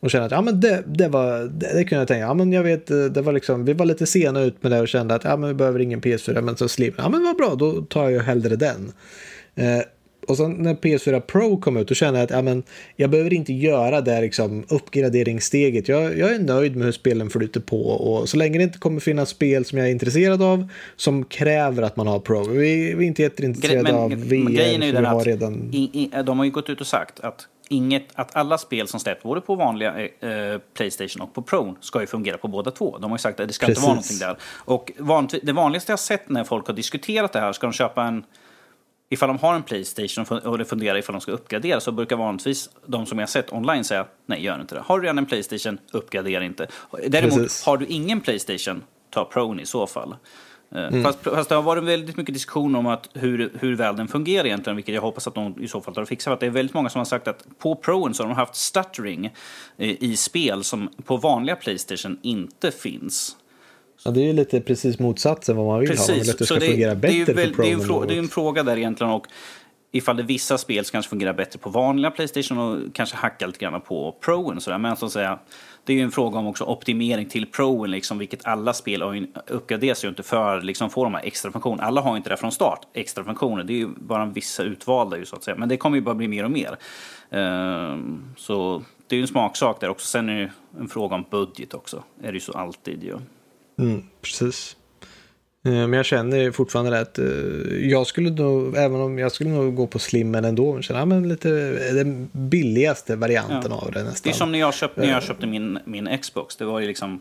Och 0.00 0.10
känner 0.10 0.26
att 0.26 0.32
ja, 0.32 0.40
men 0.40 0.60
det, 0.60 0.82
det 0.86 1.08
var, 1.08 1.38
det, 1.38 1.72
det 1.74 1.84
kunde 1.84 2.00
jag 2.00 2.08
tänka. 2.08 2.20
Ja, 2.26 2.34
men 2.34 2.52
jag 2.52 2.62
vet, 2.62 2.90
eh, 2.90 3.04
det 3.04 3.22
var 3.22 3.32
liksom, 3.32 3.64
vi 3.64 3.72
var 3.72 3.86
lite 3.86 4.06
sena 4.06 4.40
ut 4.40 4.62
med 4.62 4.72
det 4.72 4.80
och 4.80 4.88
kände 4.88 5.14
att 5.14 5.24
ja, 5.24 5.36
men 5.36 5.48
vi 5.48 5.54
behöver 5.54 5.80
ingen 5.80 6.00
PS4. 6.00 6.40
Men 6.40 6.56
så 6.56 6.68
Slim, 6.68 6.94
ja 6.96 7.08
men 7.08 7.24
vad 7.24 7.36
bra, 7.36 7.54
då 7.54 7.82
tar 7.82 8.10
jag 8.10 8.22
hellre 8.22 8.56
den. 8.56 8.92
Eh, 9.54 9.82
och 10.26 10.36
sen 10.36 10.52
när 10.52 10.74
PS4 10.74 11.20
Pro 11.20 11.60
kom 11.60 11.76
ut 11.76 11.88
då 11.88 11.94
kände 11.94 12.18
jag 12.20 12.24
att 12.24 12.30
ja, 12.30 12.42
men, 12.42 12.62
jag 12.96 13.10
behöver 13.10 13.32
inte 13.32 13.52
göra 13.52 14.00
det 14.00 14.20
liksom, 14.20 14.64
uppgraderingssteget. 14.68 15.88
Jag, 15.88 16.18
jag 16.18 16.34
är 16.34 16.38
nöjd 16.38 16.76
med 16.76 16.84
hur 16.84 16.92
spelen 16.92 17.30
flyter 17.30 17.60
på 17.60 17.82
och 17.82 18.28
så 18.28 18.36
länge 18.36 18.58
det 18.58 18.64
inte 18.64 18.78
kommer 18.78 19.00
finnas 19.00 19.28
spel 19.28 19.64
som 19.64 19.78
jag 19.78 19.86
är 19.86 19.90
intresserad 19.90 20.42
av 20.42 20.68
som 20.96 21.24
kräver 21.24 21.82
att 21.82 21.96
man 21.96 22.06
har 22.06 22.18
Pro. 22.18 22.48
Vi, 22.48 22.94
vi 22.94 23.04
är 23.04 23.08
inte 23.08 23.22
jätteintresserade 23.22 23.94
av 23.94 24.10
VR 24.10 24.50
grejen 24.50 24.82
är 24.82 24.86
ju 24.86 24.92
den 24.92 25.04
har 25.04 25.20
att 25.20 25.26
redan... 25.26 25.70
i, 25.72 25.90
i, 25.92 26.22
de 26.22 26.38
har 26.38 26.44
ju 26.44 26.50
gått 26.50 26.70
ut 26.70 26.80
och 26.80 26.86
sagt 26.86 27.20
att, 27.20 27.48
inget, 27.68 28.04
att 28.14 28.36
alla 28.36 28.58
spel 28.58 28.88
som 28.88 29.00
släpps 29.00 29.22
både 29.22 29.40
på 29.40 29.54
vanliga 29.54 30.00
eh, 30.00 30.60
Playstation 30.74 31.22
och 31.22 31.34
på 31.34 31.42
Pro 31.42 31.76
ska 31.80 32.00
ju 32.00 32.06
fungera 32.06 32.38
på 32.38 32.48
båda 32.48 32.70
två. 32.70 32.98
De 32.98 33.10
har 33.10 33.18
ju 33.18 33.22
sagt 33.22 33.40
att 33.40 33.48
det 33.48 33.54
ska 33.54 33.66
inte 33.66 33.80
vara 33.80 33.94
Precis. 33.94 34.20
någonting 34.20 34.38
där. 34.38 34.72
Och 34.74 34.92
vanligt, 34.98 35.40
det 35.42 35.52
vanligaste 35.52 35.92
jag 35.92 35.98
sett 35.98 36.28
när 36.28 36.44
folk 36.44 36.66
har 36.66 36.74
diskuterat 36.74 37.32
det 37.32 37.40
här, 37.40 37.52
ska 37.52 37.66
de 37.66 37.72
köpa 37.72 38.04
en 38.04 38.24
Ifall 39.08 39.28
de 39.28 39.38
har 39.38 39.54
en 39.54 39.62
Playstation 39.62 40.38
och 40.38 40.66
funderar 40.66 40.98
ifall 40.98 41.12
de 41.12 41.20
ska 41.20 41.32
uppgradera 41.32 41.80
så 41.80 41.92
brukar 41.92 42.16
vanligtvis 42.16 42.70
de 42.86 43.06
som 43.06 43.18
jag 43.18 43.28
sett 43.28 43.52
online 43.52 43.84
säga 43.84 44.06
nej, 44.26 44.44
gör 44.44 44.60
inte 44.60 44.74
det. 44.74 44.80
Har 44.80 44.98
du 44.98 45.04
redan 45.04 45.18
en 45.18 45.26
Playstation, 45.26 45.78
uppgradera 45.92 46.44
inte. 46.44 46.66
Däremot, 47.08 47.34
Precis. 47.34 47.66
har 47.66 47.76
du 47.76 47.86
ingen 47.86 48.20
Playstation, 48.20 48.84
ta 49.10 49.24
Pro 49.24 49.60
i 49.60 49.66
så 49.66 49.86
fall. 49.86 50.14
Eh, 50.74 51.02
Fast, 51.02 51.18
fast 51.22 51.48
det 51.48 51.54
har 51.54 51.62
varit 51.62 51.84
väldigt 51.84 52.16
mycket 52.16 52.34
diskussion 52.34 52.74
om 52.74 52.86
att 52.86 53.08
hur, 53.14 53.52
hur 53.60 53.76
väl 53.76 53.96
den 53.96 54.08
fungerar 54.08 54.46
egentligen, 54.46 54.76
vilket 54.76 54.94
jag 54.94 55.02
hoppas 55.02 55.26
att 55.26 55.34
de 55.34 55.62
i 55.62 55.68
så 55.68 55.80
fall 55.80 55.94
tar 55.94 56.02
och 56.02 56.08
fixar. 56.08 56.30
För 56.30 56.34
att 56.34 56.40
det 56.40 56.46
är 56.46 56.50
väldigt 56.50 56.74
många 56.74 56.88
som 56.88 56.98
har 56.98 57.04
sagt 57.04 57.28
att 57.28 57.46
på 57.58 57.74
Proen 57.74 58.14
så 58.14 58.22
har 58.22 58.28
de 58.28 58.34
haft 58.34 58.54
stuttering 58.54 59.26
eh, 59.76 60.02
i 60.02 60.16
spel 60.16 60.64
som 60.64 60.88
på 61.04 61.16
vanliga 61.16 61.56
Playstation 61.56 62.18
inte 62.22 62.70
finns. 62.70 63.36
Ja, 64.06 64.12
det 64.12 64.20
är 64.20 64.24
ju 64.24 64.32
lite 64.32 64.60
precis 64.60 64.98
motsatsen 64.98 65.56
vad 65.56 65.66
man 65.66 65.80
vill 65.80 65.88
ha. 65.88 65.96
Man 66.08 66.16
vill 66.18 66.30
att 66.30 66.38
det 66.38 66.46
ska 66.46 66.60
fungera 66.60 66.94
det 66.94 67.08
är 67.08 67.12
ju 67.12 67.24
bättre 67.24 67.34
väl- 67.34 67.54
för 67.54 67.54
Pro 67.54 67.62
det 67.62 67.68
är 67.68 67.70
ju 67.70 67.74
en 67.74 67.80
än 67.80 67.86
frå- 67.86 67.92
något. 67.92 68.08
Det 68.08 68.12
är 68.14 68.16
ju 68.16 68.22
en 68.22 68.28
fråga 68.28 68.62
där 68.62 68.76
egentligen. 68.76 69.12
Och 69.12 69.26
ifall 69.92 70.16
det 70.16 70.22
vissa 70.22 70.58
spel 70.58 70.84
som 70.84 70.92
kanske 70.92 71.10
fungerar 71.10 71.32
bättre 71.32 71.58
på 71.58 71.70
vanliga 71.70 72.10
Playstation 72.10 72.58
och 72.58 72.94
kanske 72.94 73.16
hackar 73.16 73.46
lite 73.46 73.58
grann 73.58 73.80
på 73.80 74.12
Proen. 74.20 74.56
och 74.56 74.62
sådär. 74.62 74.78
Men 74.78 74.96
så 74.96 75.06
att 75.06 75.12
säga, 75.12 75.38
det 75.84 75.92
är 75.92 75.96
ju 75.96 76.02
en 76.02 76.10
fråga 76.10 76.38
om 76.38 76.46
också 76.46 76.64
optimering 76.64 77.28
till 77.28 77.46
Proen, 77.46 77.90
liksom, 77.90 78.18
vilket 78.18 78.46
alla 78.46 78.72
spel 78.72 79.02
har 79.02 79.12
ju- 79.12 79.26
uppgraderas 79.46 80.04
ju 80.04 80.08
inte 80.08 80.22
för 80.22 80.60
liksom, 80.60 80.90
få 80.90 81.04
de 81.04 81.14
här 81.14 81.20
extra 81.24 81.52
funktionerna. 81.52 81.82
Alla 81.82 82.00
har 82.00 82.16
inte 82.16 82.30
det 82.30 82.36
från 82.36 82.52
start, 82.52 82.80
extra 82.94 83.24
funktioner. 83.24 83.64
Det 83.64 83.72
är 83.72 83.78
ju 83.78 83.88
bara 83.96 84.24
vissa 84.26 84.62
utvalda 84.62 85.16
ju 85.18 85.24
så 85.24 85.36
att 85.36 85.44
säga. 85.44 85.56
Men 85.56 85.68
det 85.68 85.76
kommer 85.76 85.96
ju 85.96 86.02
bara 86.02 86.14
bli 86.14 86.28
mer 86.28 86.44
och 86.44 86.50
mer. 86.50 86.76
Ehm, 87.30 88.24
så 88.36 88.82
det 89.06 89.14
är 89.14 89.16
ju 89.16 89.22
en 89.22 89.28
smaksak 89.28 89.80
där 89.80 89.88
också. 89.88 90.06
Sen 90.06 90.28
är 90.28 90.34
det 90.34 90.40
ju 90.40 90.48
en 90.80 90.88
fråga 90.88 91.14
om 91.14 91.24
budget 91.30 91.74
också. 91.74 92.02
Är 92.22 92.26
det 92.26 92.34
ju 92.34 92.40
så 92.40 92.52
alltid 92.52 93.04
ju. 93.04 93.14
Mm, 93.78 94.02
precis. 94.22 94.76
Eh, 95.64 95.72
Men 95.72 95.92
jag 95.92 96.06
känner 96.06 96.50
fortfarande 96.50 96.90
det 96.90 97.00
att 97.00 97.18
eh, 97.18 97.26
jag 97.90 98.06
skulle 98.06 98.30
nog, 98.30 98.76
även 98.76 99.00
om 99.00 99.18
jag 99.18 99.32
skulle 99.32 99.50
nog 99.50 99.74
gå 99.74 99.86
på 99.86 99.98
slimmen 99.98 100.44
ändå, 100.44 100.72
men 100.72 100.82
känna 100.82 100.98
ja, 100.98 101.04
men 101.04 101.28
lite 101.28 101.48
den 101.94 102.28
billigaste 102.32 103.16
varianten 103.16 103.72
av 103.72 103.92
det 103.92 103.98
Det 103.98 104.04
nästan. 104.04 104.30
är 104.30 104.34
som 104.36 104.52
när 104.52 104.58
jag 104.58 104.74
köpte, 104.74 105.00
när 105.00 105.10
jag 105.10 105.22
köpte 105.22 105.46
min, 105.46 105.78
min 105.84 106.18
Xbox. 106.18 106.56
Det 106.56 106.64
var 106.64 106.80
ju 106.80 106.86
liksom 106.86 107.20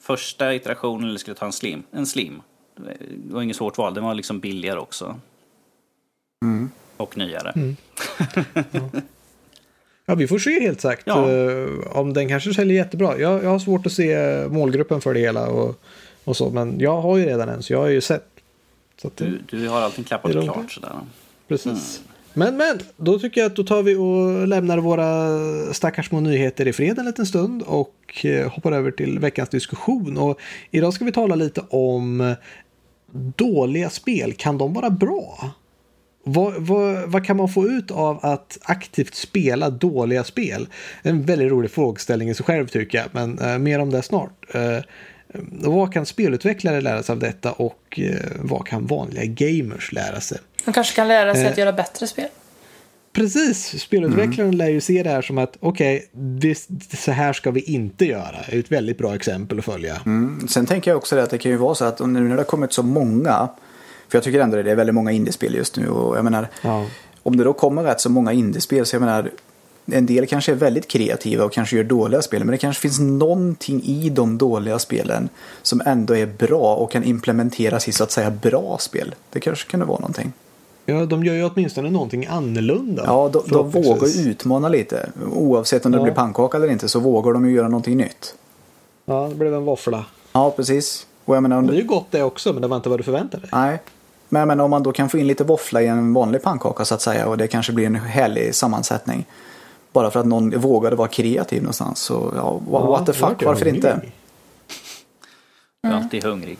första 0.00 0.54
iterationen, 0.54 1.08
eller 1.08 1.18
skulle 1.18 1.36
ta 1.36 1.46
en 1.46 1.52
slim? 1.52 1.82
En 1.92 2.06
slim. 2.06 2.42
Det 2.76 3.34
var 3.34 3.42
inget 3.42 3.56
svårt 3.56 3.78
val. 3.78 3.94
Den 3.94 4.04
var 4.04 4.14
liksom 4.14 4.40
billigare 4.40 4.78
också. 4.78 5.20
Och 6.96 7.16
nyare. 7.18 7.54
Ja, 8.72 8.90
vi 10.14 10.26
får 10.26 10.38
se 10.38 10.60
helt 10.60 10.80
sagt. 10.80 11.02
Ja. 11.06 11.30
eh, 11.30 11.96
om 11.96 12.12
den 12.12 12.28
kanske 12.28 12.54
säljer 12.54 12.76
jättebra. 12.76 13.18
Jag, 13.18 13.44
jag 13.44 13.50
har 13.50 13.58
svårt 13.58 13.86
att 13.86 13.92
se 13.92 14.16
målgruppen 14.48 15.00
för 15.00 15.14
det 15.14 15.20
hela 15.20 15.48
och, 15.48 15.80
och 16.24 16.36
så, 16.36 16.50
men 16.50 16.80
jag 16.80 17.00
har 17.00 17.16
ju 17.16 17.26
redan 17.26 17.48
en 17.48 17.62
så 17.62 17.72
jag 17.72 17.80
har 17.80 17.88
ju 17.88 18.00
sett. 18.00 18.26
Att, 19.04 19.16
Du, 19.16 19.42
du 19.50 19.68
har 19.68 19.80
allting 19.80 20.04
klappat 20.04 20.32
Det 20.32 20.42
klart 20.42 20.72
sådär. 20.72 20.92
Precis. 21.48 22.02
Men, 22.32 22.56
men, 22.56 22.78
då 22.96 23.18
tycker 23.18 23.40
jag 23.40 23.50
att 23.50 23.56
då 23.56 23.64
tar 23.64 23.82
vi 23.82 23.96
och 23.96 24.48
lämnar 24.48 24.78
våra 24.78 25.28
stackars 25.74 26.08
små 26.08 26.20
nyheter 26.20 26.68
i 26.68 26.72
fred 26.72 26.98
en 26.98 27.06
liten 27.06 27.26
stund 27.26 27.62
och 27.62 28.24
eh, 28.24 28.52
hoppar 28.52 28.72
över 28.72 28.90
till 28.90 29.18
veckans 29.18 29.48
diskussion. 29.48 30.18
Och 30.18 30.40
idag 30.70 30.94
ska 30.94 31.04
vi 31.04 31.12
tala 31.12 31.34
lite 31.34 31.62
om 31.70 32.34
dåliga 33.36 33.90
spel. 33.90 34.32
Kan 34.32 34.58
de 34.58 34.72
vara 34.72 34.90
bra? 34.90 35.50
Vad, 36.24 36.54
vad, 36.58 37.10
vad 37.10 37.24
kan 37.24 37.36
man 37.36 37.48
få 37.48 37.66
ut 37.66 37.90
av 37.90 38.18
att 38.22 38.58
aktivt 38.62 39.14
spela 39.14 39.70
dåliga 39.70 40.24
spel? 40.24 40.68
En 41.02 41.22
väldigt 41.22 41.50
rolig 41.50 41.70
frågeställning 41.70 42.28
i 42.28 42.34
sig 42.34 42.46
själv 42.46 42.66
tycker 42.66 42.98
jag, 42.98 43.06
men 43.12 43.38
eh, 43.38 43.58
mer 43.58 43.78
om 43.78 43.90
det 43.90 44.02
snart. 44.02 44.54
Eh, 44.54 44.78
vad 45.50 45.92
kan 45.92 46.06
spelutvecklare 46.06 46.80
lära 46.80 47.02
sig 47.02 47.12
av 47.12 47.18
detta 47.18 47.52
och 47.52 48.00
eh, 48.02 48.14
vad 48.40 48.66
kan 48.66 48.86
vanliga 48.86 49.24
gamers 49.24 49.92
lära 49.92 50.20
sig? 50.20 50.38
De 50.64 50.72
kanske 50.72 50.96
kan 50.96 51.08
lära 51.08 51.34
sig 51.34 51.44
Eh. 51.44 51.50
att 51.50 51.58
göra 51.58 51.72
bättre 51.72 52.06
spel. 52.06 52.28
Precis, 53.12 53.80
spelutvecklaren 53.82 54.56
lär 54.56 54.68
ju 54.68 54.80
se 54.80 55.02
det 55.02 55.10
här 55.10 55.22
som 55.22 55.38
att 55.38 55.56
okej, 55.60 56.10
okay, 56.12 56.54
så 56.96 57.12
här 57.12 57.32
ska 57.32 57.50
vi 57.50 57.60
inte 57.60 58.04
göra. 58.04 58.36
Det 58.50 58.56
är 58.56 58.60
ett 58.60 58.72
väldigt 58.72 58.98
bra 58.98 59.14
exempel 59.14 59.58
att 59.58 59.64
följa. 59.64 59.96
Mm. 60.06 60.48
Sen 60.48 60.66
tänker 60.66 60.90
jag 60.90 60.98
också 60.98 61.16
det 61.16 61.22
att 61.22 61.30
det 61.30 61.38
kan 61.38 61.50
ju 61.52 61.56
vara 61.56 61.74
så 61.74 61.84
att 61.84 62.00
om- 62.00 62.12
nu 62.12 62.20
när 62.20 62.30
det 62.30 62.36
har 62.36 62.44
kommit 62.44 62.72
så 62.72 62.82
många, 62.82 63.48
för 64.10 64.16
jag 64.18 64.24
tycker 64.24 64.40
ändå 64.40 64.62
det 64.62 64.70
är 64.70 64.74
väldigt 64.76 64.94
många 64.94 65.10
indiespel 65.12 65.54
just 65.54 65.76
nu 65.76 65.88
och 65.88 66.16
jag 66.16 66.24
menar, 66.24 66.48
Ja. 66.62 66.86
om 67.22 67.36
det 67.36 67.44
då 67.44 67.52
kommer 67.52 67.82
rätt 67.82 68.00
så 68.00 68.10
många 68.10 68.32
indiespel 68.32 68.86
så 68.86 68.94
jag 68.96 69.00
menar, 69.00 69.30
en 69.92 70.06
del 70.06 70.26
kanske 70.26 70.52
är 70.52 70.56
väldigt 70.56 70.88
kreativa 70.88 71.44
och 71.44 71.52
kanske 71.52 71.76
gör 71.76 71.84
dåliga 71.84 72.22
spel, 72.22 72.44
men 72.44 72.50
det 72.52 72.58
kanske 72.58 72.80
finns 72.82 73.00
någonting 73.00 73.82
i 73.84 74.10
de 74.10 74.38
dåliga 74.38 74.78
spelen 74.78 75.28
som 75.62 75.82
ändå 75.86 76.16
är 76.16 76.26
bra 76.26 76.74
och 76.76 76.90
kan 76.90 77.04
implementeras 77.04 77.88
i 77.88 77.92
så 77.92 78.04
att 78.04 78.10
säga 78.10 78.30
bra 78.30 78.76
spel. 78.80 79.14
Det 79.30 79.40
kanske 79.40 79.70
kunde 79.70 79.86
vara 79.86 79.98
någonting. 79.98 80.32
Ja, 80.86 81.06
de 81.06 81.24
gör 81.24 81.34
ju 81.34 81.44
åtminstone 81.44 81.90
någonting 81.90 82.26
annorlunda. 82.26 83.02
Ja, 83.06 83.30
de, 83.32 83.42
de 83.48 83.70
vågar 83.70 84.26
utmana 84.28 84.68
lite. 84.68 85.10
Oavsett 85.32 85.86
om 85.86 85.92
det 85.92 85.98
Ja. 85.98 86.02
blir 86.04 86.14
pannkaka 86.14 86.56
eller 86.56 86.68
inte 86.70 86.88
så 86.88 87.00
vågar 87.00 87.32
de 87.32 87.48
ju 87.48 87.54
göra 87.54 87.68
någonting 87.68 87.96
nytt. 87.96 88.34
Ja, 89.06 89.26
det 89.28 89.34
blev 89.34 89.54
en 89.54 89.64
våffla. 89.64 90.04
Ja, 90.32 90.50
precis. 90.50 91.06
Och 91.24 91.36
jag 91.36 91.42
menar, 91.42 91.58
om 91.58 91.66
Det 91.66 91.72
är 91.72 91.76
ju 91.76 91.84
gott 91.84 92.06
det 92.10 92.22
också, 92.22 92.52
men 92.52 92.62
det 92.62 92.68
var 92.68 92.76
inte 92.76 92.88
vad 92.88 92.98
du 92.98 93.02
förväntade 93.02 93.40
dig. 93.40 93.50
nej. 93.52 93.78
Men, 94.32 94.48
men 94.48 94.60
om 94.60 94.70
man 94.70 94.82
då 94.82 94.92
kan 94.92 95.08
få 95.08 95.18
in 95.18 95.26
lite 95.26 95.44
våffla 95.44 95.82
i 95.82 95.86
en 95.86 96.14
vanlig 96.14 96.42
pannkaka 96.42 96.84
så 96.84 96.94
att 96.94 97.02
säga 97.02 97.26
och 97.26 97.38
det 97.38 97.48
kanske 97.48 97.72
blir 97.72 97.86
en 97.86 97.94
härlig 97.94 98.54
sammansättning. 98.54 99.26
Bara 99.92 100.10
för 100.10 100.20
att 100.20 100.26
någon 100.26 100.50
vågade 100.60 100.96
vara 100.96 101.08
kreativ 101.08 101.62
någonstans. 101.62 102.00
Så 102.00 102.32
ja, 102.36 102.60
what, 102.68 102.88
what 102.88 103.06
the 103.06 103.12
fuck, 103.12 103.36
jag 103.38 103.46
varför 103.46 103.64
hungrig. 103.64 103.74
inte? 103.74 104.00
Jag 105.82 105.92
är 105.92 105.96
alltid 105.96 106.24
hungrig. 106.24 106.58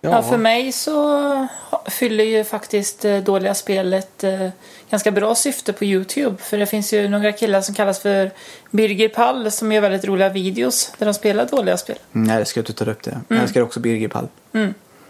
Ja, 0.00 0.22
för 0.22 0.38
mig 0.38 0.72
så 0.72 1.48
fyller 1.86 2.24
ju 2.24 2.44
faktiskt 2.44 3.04
eh, 3.04 3.18
dåliga 3.18 3.54
spelet 3.54 4.24
eh, 4.24 4.48
ganska 4.90 5.10
bra 5.10 5.34
syfte 5.34 5.72
på 5.72 5.84
Youtube. 5.84 6.36
För 6.36 6.58
det 6.58 6.66
finns 6.66 6.92
ju 6.92 7.08
några 7.08 7.32
killar 7.32 7.60
som 7.60 7.74
kallas 7.74 7.98
för 7.98 8.30
Birger 8.70 9.08
Pall 9.08 9.50
som 9.50 9.72
gör 9.72 9.80
väldigt 9.80 10.04
roliga 10.04 10.28
videos 10.28 10.92
där 10.98 11.06
de 11.06 11.14
spelar 11.14 11.46
dåliga 11.46 11.76
spel. 11.76 11.98
Mm, 12.12 12.30
jag 12.30 12.40
älskar 12.40 12.60
att 12.60 12.66
du 12.66 12.72
tar 12.72 12.88
upp 12.88 13.02
det. 13.02 13.20
Jag 13.28 13.38
älskar 13.38 13.60
också 13.60 13.80
Birger 13.80 14.08
Pall. 14.08 14.28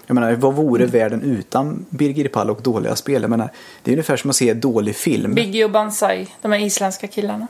Jag 0.07 0.15
menar, 0.15 0.33
vad 0.33 0.55
vore 0.55 0.87
världen 0.87 1.23
utan 1.23 1.87
Birger 1.91 2.29
Pall 2.29 2.51
och 2.51 2.63
dåliga 2.63 2.97
spel? 2.97 3.23
Jag 3.23 3.31
menar, 3.31 3.51
det 3.83 3.91
är 3.91 3.93
ungefär 3.93 4.17
som 4.17 4.31
att 4.31 4.37
se 4.37 4.55
dålig 4.55 4.97
film. 4.97 5.35
Biggie 5.35 5.65
och 5.65 5.71
Banzai, 5.71 6.29
de 6.43 6.53
här 6.53 6.59
isländska 6.59 7.07
killarna. 7.07 7.47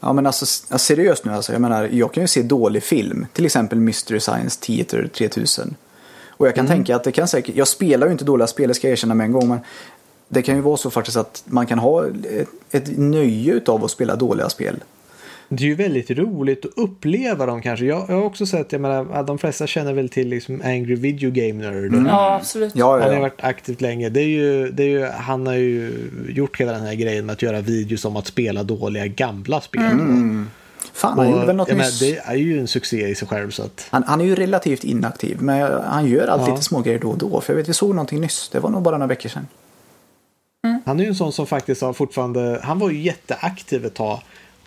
Ja 0.00 0.12
men 0.12 0.26
alltså 0.26 0.46
seriöst 0.78 1.24
nu 1.24 1.32
alltså. 1.32 1.52
Jag 1.52 1.60
menar, 1.60 1.88
jag 1.92 2.12
kan 2.12 2.22
ju 2.22 2.28
se 2.28 2.42
dålig 2.42 2.82
film. 2.82 3.26
Till 3.32 3.44
exempel 3.44 3.80
Mystery 3.80 4.20
Science 4.20 4.60
Theater 4.60 5.10
3000. 5.14 5.74
Och 6.28 6.46
jag 6.46 6.54
kan 6.54 6.66
tänka 6.66 6.96
att 6.96 7.04
det 7.04 7.12
kan 7.12 7.28
säkert, 7.28 7.56
jag 7.56 7.68
spelar 7.68 8.06
ju 8.06 8.12
inte 8.12 8.24
dåliga 8.24 8.46
spel, 8.46 8.68
det 8.68 8.74
ska 8.74 8.86
jag 8.86 8.92
erkänna 8.92 9.14
med 9.14 9.24
en 9.24 9.32
gång. 9.32 9.48
Men 9.48 9.58
det 10.28 10.42
kan 10.42 10.56
ju 10.56 10.60
vara 10.60 10.76
så 10.76 10.90
faktiskt 10.90 11.16
att 11.16 11.42
man 11.44 11.66
kan 11.66 11.78
ha 11.78 12.06
ett, 12.06 12.48
ett 12.70 12.98
nöje 12.98 13.52
utav 13.52 13.84
att 13.84 13.90
spela 13.90 14.16
dåliga 14.16 14.48
spel. 14.48 14.76
Det 15.48 15.64
är 15.64 15.68
ju 15.68 15.74
väldigt 15.74 16.10
roligt 16.10 16.64
att 16.64 16.70
uppleva 16.76 17.46
dem 17.46 17.62
kanske. 17.62 17.84
Jag, 17.86 18.04
jag 18.08 18.14
har 18.16 18.22
också 18.22 18.46
sett, 18.46 18.72
jag 18.72 18.80
menar, 18.80 19.06
att 19.12 19.26
de 19.26 19.38
flesta 19.38 19.66
känner 19.66 19.92
väl 19.92 20.08
till 20.08 20.28
liksom 20.28 20.62
Angry 20.64 20.94
Video 20.94 21.30
Game 21.30 21.70
Nerd. 21.70 22.06
Ja, 22.08 22.34
absolut. 22.34 22.72
Ja, 22.76 22.92
Han 22.92 23.00
har 23.00 23.06
ja, 23.06 23.12
ju 23.12 23.16
ja. 23.16 23.20
varit 23.20 23.44
aktivt 23.44 23.80
länge. 23.80 24.08
Det 24.08 24.20
är 24.20 24.28
ju, 24.28 24.70
det 24.70 24.82
är 24.82 24.88
ju, 24.88 25.04
han 25.04 25.46
har 25.46 25.54
ju 25.54 25.92
gjort 26.28 26.60
hela 26.60 26.72
den 26.72 26.82
här 26.86 26.94
grejen 26.94 27.26
med 27.26 27.32
att 27.32 27.42
göra 27.42 27.60
videos 27.60 28.04
om 28.04 28.16
att 28.16 28.26
spela 28.26 28.62
dåliga 28.62 29.06
gamla 29.06 29.60
spel. 29.60 29.82
Fan, 30.92 31.18
han 31.18 31.30
gjorde 31.30 31.46
väl 31.46 31.56
något 31.56 31.68
jag 31.68 31.76
menar, 31.76 31.90
nyss. 31.90 32.00
det 32.00 32.16
är 32.18 32.34
ju 32.34 32.58
en 32.60 32.68
succé 32.68 33.08
i 33.08 33.14
sig 33.14 33.28
själv. 33.28 33.50
Så 33.50 33.62
att, 33.62 33.86
Han, 33.90 34.02
han 34.06 34.20
är 34.20 34.24
ju 34.24 34.34
relativt 34.34 34.84
inaktiv, 34.84 35.42
men 35.42 35.82
han 35.84 36.06
gör 36.06 36.28
alltid 36.28 36.48
Ja. 36.48 36.52
lite 36.52 36.64
små 36.64 36.80
grejer 36.80 36.98
då 36.98 37.10
och 37.10 37.18
då. 37.18 37.40
För 37.40 37.52
jag 37.52 37.58
vet, 37.58 37.68
vi 37.68 37.74
såg 37.74 37.90
någonting 37.90 38.20
nyss. 38.20 38.48
Det 38.52 38.60
var 38.60 38.70
nog 38.70 38.82
bara 38.82 38.96
några 38.98 39.08
veckor 39.08 39.28
sedan. 39.28 39.46
Han 40.84 41.00
är 41.00 41.04
ju 41.04 41.08
en 41.08 41.14
sån 41.14 41.32
som 41.32 41.46
faktiskt 41.46 41.82
har 41.82 41.92
fortfarande, 41.92 42.60
han 42.62 42.78
var 42.78 42.90
ju 42.90 43.02
jätteaktiv 43.02 43.86
ett 43.86 43.94
tag. 43.94 44.20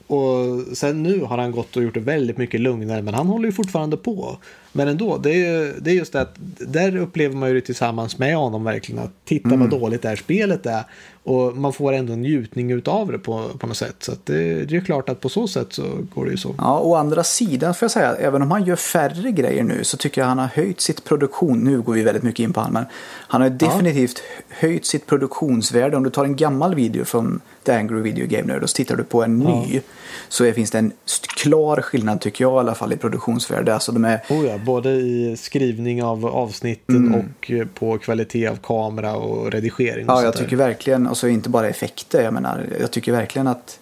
Och 0.10 0.78
sen 0.78 1.04
nu 1.04 1.22
har 1.22 1.38
han 1.38 1.52
gått 1.52 1.78
och 1.78 1.84
gjort 1.84 1.94
det 1.94 2.00
väldigt 2.00 2.38
mycket 2.38 2.60
lugnare, 2.60 3.02
men 3.02 3.14
han 3.14 3.28
håller 3.28 3.46
ju 3.46 3.52
fortfarande 3.52 3.98
på. 3.98 4.38
Men 4.72 4.88
ändå, 4.88 5.18
det 5.18 5.46
är, 5.46 5.74
det 5.82 5.92
är 5.92 5.96
just 5.96 6.14
det 6.14 6.22
att 6.22 6.36
där 6.60 6.96
upplever 6.96 7.36
man 7.36 7.50
ju 7.50 7.56
det 7.56 7.62
tillsammans 7.62 8.18
med 8.18 8.36
honom 8.36 8.64
verkligen. 8.64 9.04
Att 9.04 9.12
titta 9.26 9.56
vad 9.56 9.70
dåligt 9.70 10.02
det 10.02 10.10
här 10.10 10.16
spelet 10.16 10.66
är. 10.66 10.84
Och 11.30 11.58
man 11.58 11.74
får 11.74 11.94
ändå 11.94 12.14
en 12.14 12.22
njutning 12.22 12.72
utav 12.72 13.12
det 13.12 13.20
på, 13.20 13.50
på 13.60 13.68
något 13.68 13.78
sätt. 13.78 13.96
Så 14.00 14.12
att 14.12 14.26
det, 14.26 14.66
det 14.66 14.76
är 14.76 14.82
klart 14.82 15.10
att 15.10 15.22
på 15.22 15.30
så 15.30 15.48
sätt 15.48 15.74
så 15.74 15.84
går 16.16 16.26
det 16.26 16.32
ju 16.32 16.38
så. 16.38 16.56
Ja, 16.58 16.80
å 16.80 16.96
andra 16.96 17.24
sidan 17.24 17.74
får 17.74 17.86
jag 17.86 17.92
säga, 17.92 18.16
även 18.16 18.42
om 18.42 18.52
han 18.52 18.64
gör 18.64 18.76
färre 18.76 19.32
grejer 19.32 19.64
nu 19.64 19.84
så 19.84 19.98
tycker 19.98 20.22
jag 20.22 20.28
han 20.28 20.40
har 20.40 20.48
höjt 20.48 20.82
sitt 20.82 21.04
produktion, 21.04 21.60
nu 21.60 21.82
går 21.82 21.94
vi 21.94 22.02
väldigt 22.02 22.24
mycket 22.24 22.44
in 22.44 22.54
på 22.54 22.62
han, 22.62 22.74
men 22.74 22.86
han 23.28 23.42
har 23.42 23.50
definitivt 23.50 24.22
höjt 24.50 24.86
sitt 24.86 25.06
produktionsvärde. 25.06 25.98
Om 25.98 26.04
du 26.04 26.10
tar 26.10 26.26
en 26.26 26.36
gammal 26.36 26.76
video 26.76 27.06
från 27.06 27.42
The 27.64 27.72
Angry 27.72 28.02
Video 28.02 28.28
Game 28.28 28.54
Nerd 28.54 28.64
och 28.64 28.70
så 28.70 28.76
tittar 28.76 28.96
du 28.96 29.04
på 29.04 29.24
en 29.24 29.40
ny 29.40 29.82
så 30.30 30.46
är, 30.46 30.54
finns 30.54 30.72
det 30.72 30.78
en 30.78 30.92
klar 31.38 31.82
skillnad 31.82 32.22
tycker 32.22 32.44
jag 32.44 32.54
i 32.54 32.60
alla 32.60 32.76
fall 32.76 32.94
i 32.94 32.98
produktionsvärde. 32.98 33.74
Alltså 33.74 33.92
de 33.92 34.06
är, 34.06 34.22
Oh 34.30 34.46
ja, 34.46 34.58
både 34.58 34.90
i 34.90 35.38
skrivning 35.38 36.04
av 36.04 36.26
avsnitten 36.26 37.14
och 37.14 37.52
eh, 37.52 37.68
på 37.68 37.98
kvalitet 37.98 38.48
av 38.48 38.56
kamera 38.56 39.16
och 39.16 39.52
redigering. 39.52 40.10
Och 40.10 40.16
ja 40.16 40.24
jag 40.24 40.34
där. 40.34 40.40
tycker 40.40 40.56
verkligen, 40.56 41.08
alltså 41.20 41.34
inte 41.34 41.50
bara 41.50 41.70
effekter, 41.70 42.22
jag 42.22 42.34
menar, 42.34 42.68
jag 42.80 42.92
tycker 42.92 43.12
verkligen 43.12 43.48
att 43.48 43.80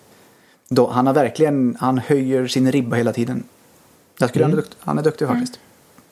då, 0.69 0.89
han 0.89 1.07
har 1.07 1.13
verkligen, 1.13 1.77
han 1.79 1.97
höjer 1.97 2.47
sin 2.47 2.71
ribba 2.71 2.95
hela 2.95 3.13
tiden. 3.13 3.43
Jag 4.19 4.29
skulle 4.29 4.45
han, 4.45 4.51
är 4.51 4.55
dukt, 4.55 4.77
han 4.79 4.97
är 4.97 5.03
duktig 5.03 5.27
faktiskt. 5.27 5.59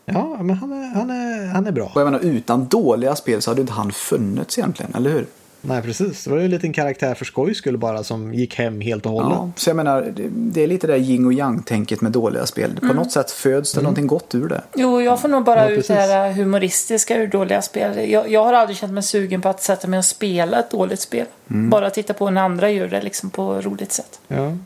Ja, 0.05 0.37
men 0.41 0.55
han 0.55 0.73
är, 0.73 0.95
han 0.95 1.09
är, 1.09 1.47
han 1.47 1.67
är 1.67 1.71
bra. 1.71 1.91
Och 1.95 2.01
jag 2.01 2.05
menar 2.05 2.19
utan 2.19 2.65
dåliga 2.65 3.15
spel 3.15 3.41
så 3.41 3.51
hade 3.51 3.61
inte 3.61 3.73
han 3.73 3.91
funnits 3.91 4.57
egentligen, 4.57 4.95
eller 4.95 5.09
hur? 5.09 5.27
Nej, 5.67 5.81
precis. 5.81 6.23
Det 6.23 6.29
var 6.29 6.37
ju 6.37 6.45
en 6.45 6.51
liten 6.51 6.73
karaktär 6.73 7.13
för 7.13 7.25
skojs 7.25 7.57
skull 7.57 7.77
bara 7.77 8.03
som 8.03 8.33
gick 8.33 8.55
hem 8.55 8.81
helt 8.81 9.05
och 9.05 9.11
hållet. 9.11 9.29
Ja, 9.31 9.51
så 9.55 9.69
jag 9.69 9.75
menar, 9.77 10.13
det, 10.29 10.61
är 10.63 10.67
lite 10.67 10.87
det 10.87 10.93
där 10.93 10.99
yin 10.99 11.25
och 11.25 11.33
yang-tänket 11.33 12.01
med 12.01 12.11
dåliga 12.11 12.45
spel. 12.45 12.79
På 12.79 12.93
något 12.93 13.11
sätt 13.11 13.31
föds 13.31 13.73
det 13.73 13.81
någonting 13.81 14.07
gott 14.07 14.35
ur 14.35 14.47
det. 14.47 14.61
Jo, 14.75 15.01
jag 15.01 15.21
får 15.21 15.29
nog 15.29 15.43
bara 15.43 15.63
Ja, 15.63 15.69
ut 15.69 15.87
det 15.87 15.93
här 15.93 16.31
humoristiska 16.31 17.17
ur 17.17 17.27
dåliga 17.27 17.61
spel. 17.61 18.09
Jag, 18.11 18.31
jag 18.31 18.43
har 18.43 18.53
aldrig 18.53 18.77
känt 18.77 18.93
mig 18.93 19.03
sugen 19.03 19.41
på 19.41 19.49
att 19.49 19.63
sätta 19.63 19.87
mig 19.87 19.97
och 19.99 20.05
spela 20.05 20.59
ett 20.59 20.71
dåligt 20.71 20.99
spel. 20.99 21.25
Bara 21.47 21.89
titta 21.89 22.13
på 22.13 22.29
när 22.29 22.41
andra 22.41 22.71
gör 22.71 22.87
det 22.87 23.01
liksom 23.01 23.29
på 23.29 23.61
roligt 23.61 23.91
sätt. 23.91 24.19
Ja. 24.27 24.57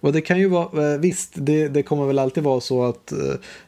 Och 0.00 0.12
det 0.12 0.20
kan 0.20 0.38
ju 0.38 0.48
vara, 0.48 0.92
eh, 0.92 0.98
visst, 0.98 1.30
det, 1.34 1.68
det 1.68 1.82
kommer 1.82 2.06
väl 2.06 2.18
alltid 2.18 2.44
vara 2.44 2.60
så 2.60 2.84
att 2.84 3.12
eh, 3.12 3.18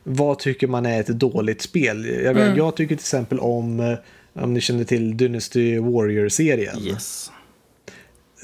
vad 0.03 0.39
tycker 0.39 0.67
man 0.67 0.87
är 0.87 1.01
ett 1.01 1.07
dåligt 1.07 1.63
spel? 1.63 2.07
Jag, 2.25 2.37
Mm. 2.37 2.57
jag 2.57 2.77
tycker 2.77 2.95
till 2.95 3.03
exempel 3.03 3.39
om, 3.41 3.81
eh, 3.81 3.93
om 4.33 4.55
ni 4.55 4.61
känner 4.61 4.85
till 4.85 5.17
Dynasty 5.17 5.79
Warrior-serien. 5.79 6.79
Yes. 6.83 7.31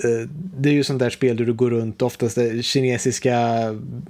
Eh, 0.04 0.28
Det 0.58 0.68
är 0.68 0.72
ju 0.72 0.84
sånt 0.84 0.98
där 0.98 1.10
spel 1.10 1.36
där 1.36 1.44
du 1.44 1.52
går 1.52 1.70
runt, 1.70 2.02
oftast 2.02 2.34
den 2.34 2.62
kinesiska 2.62 3.38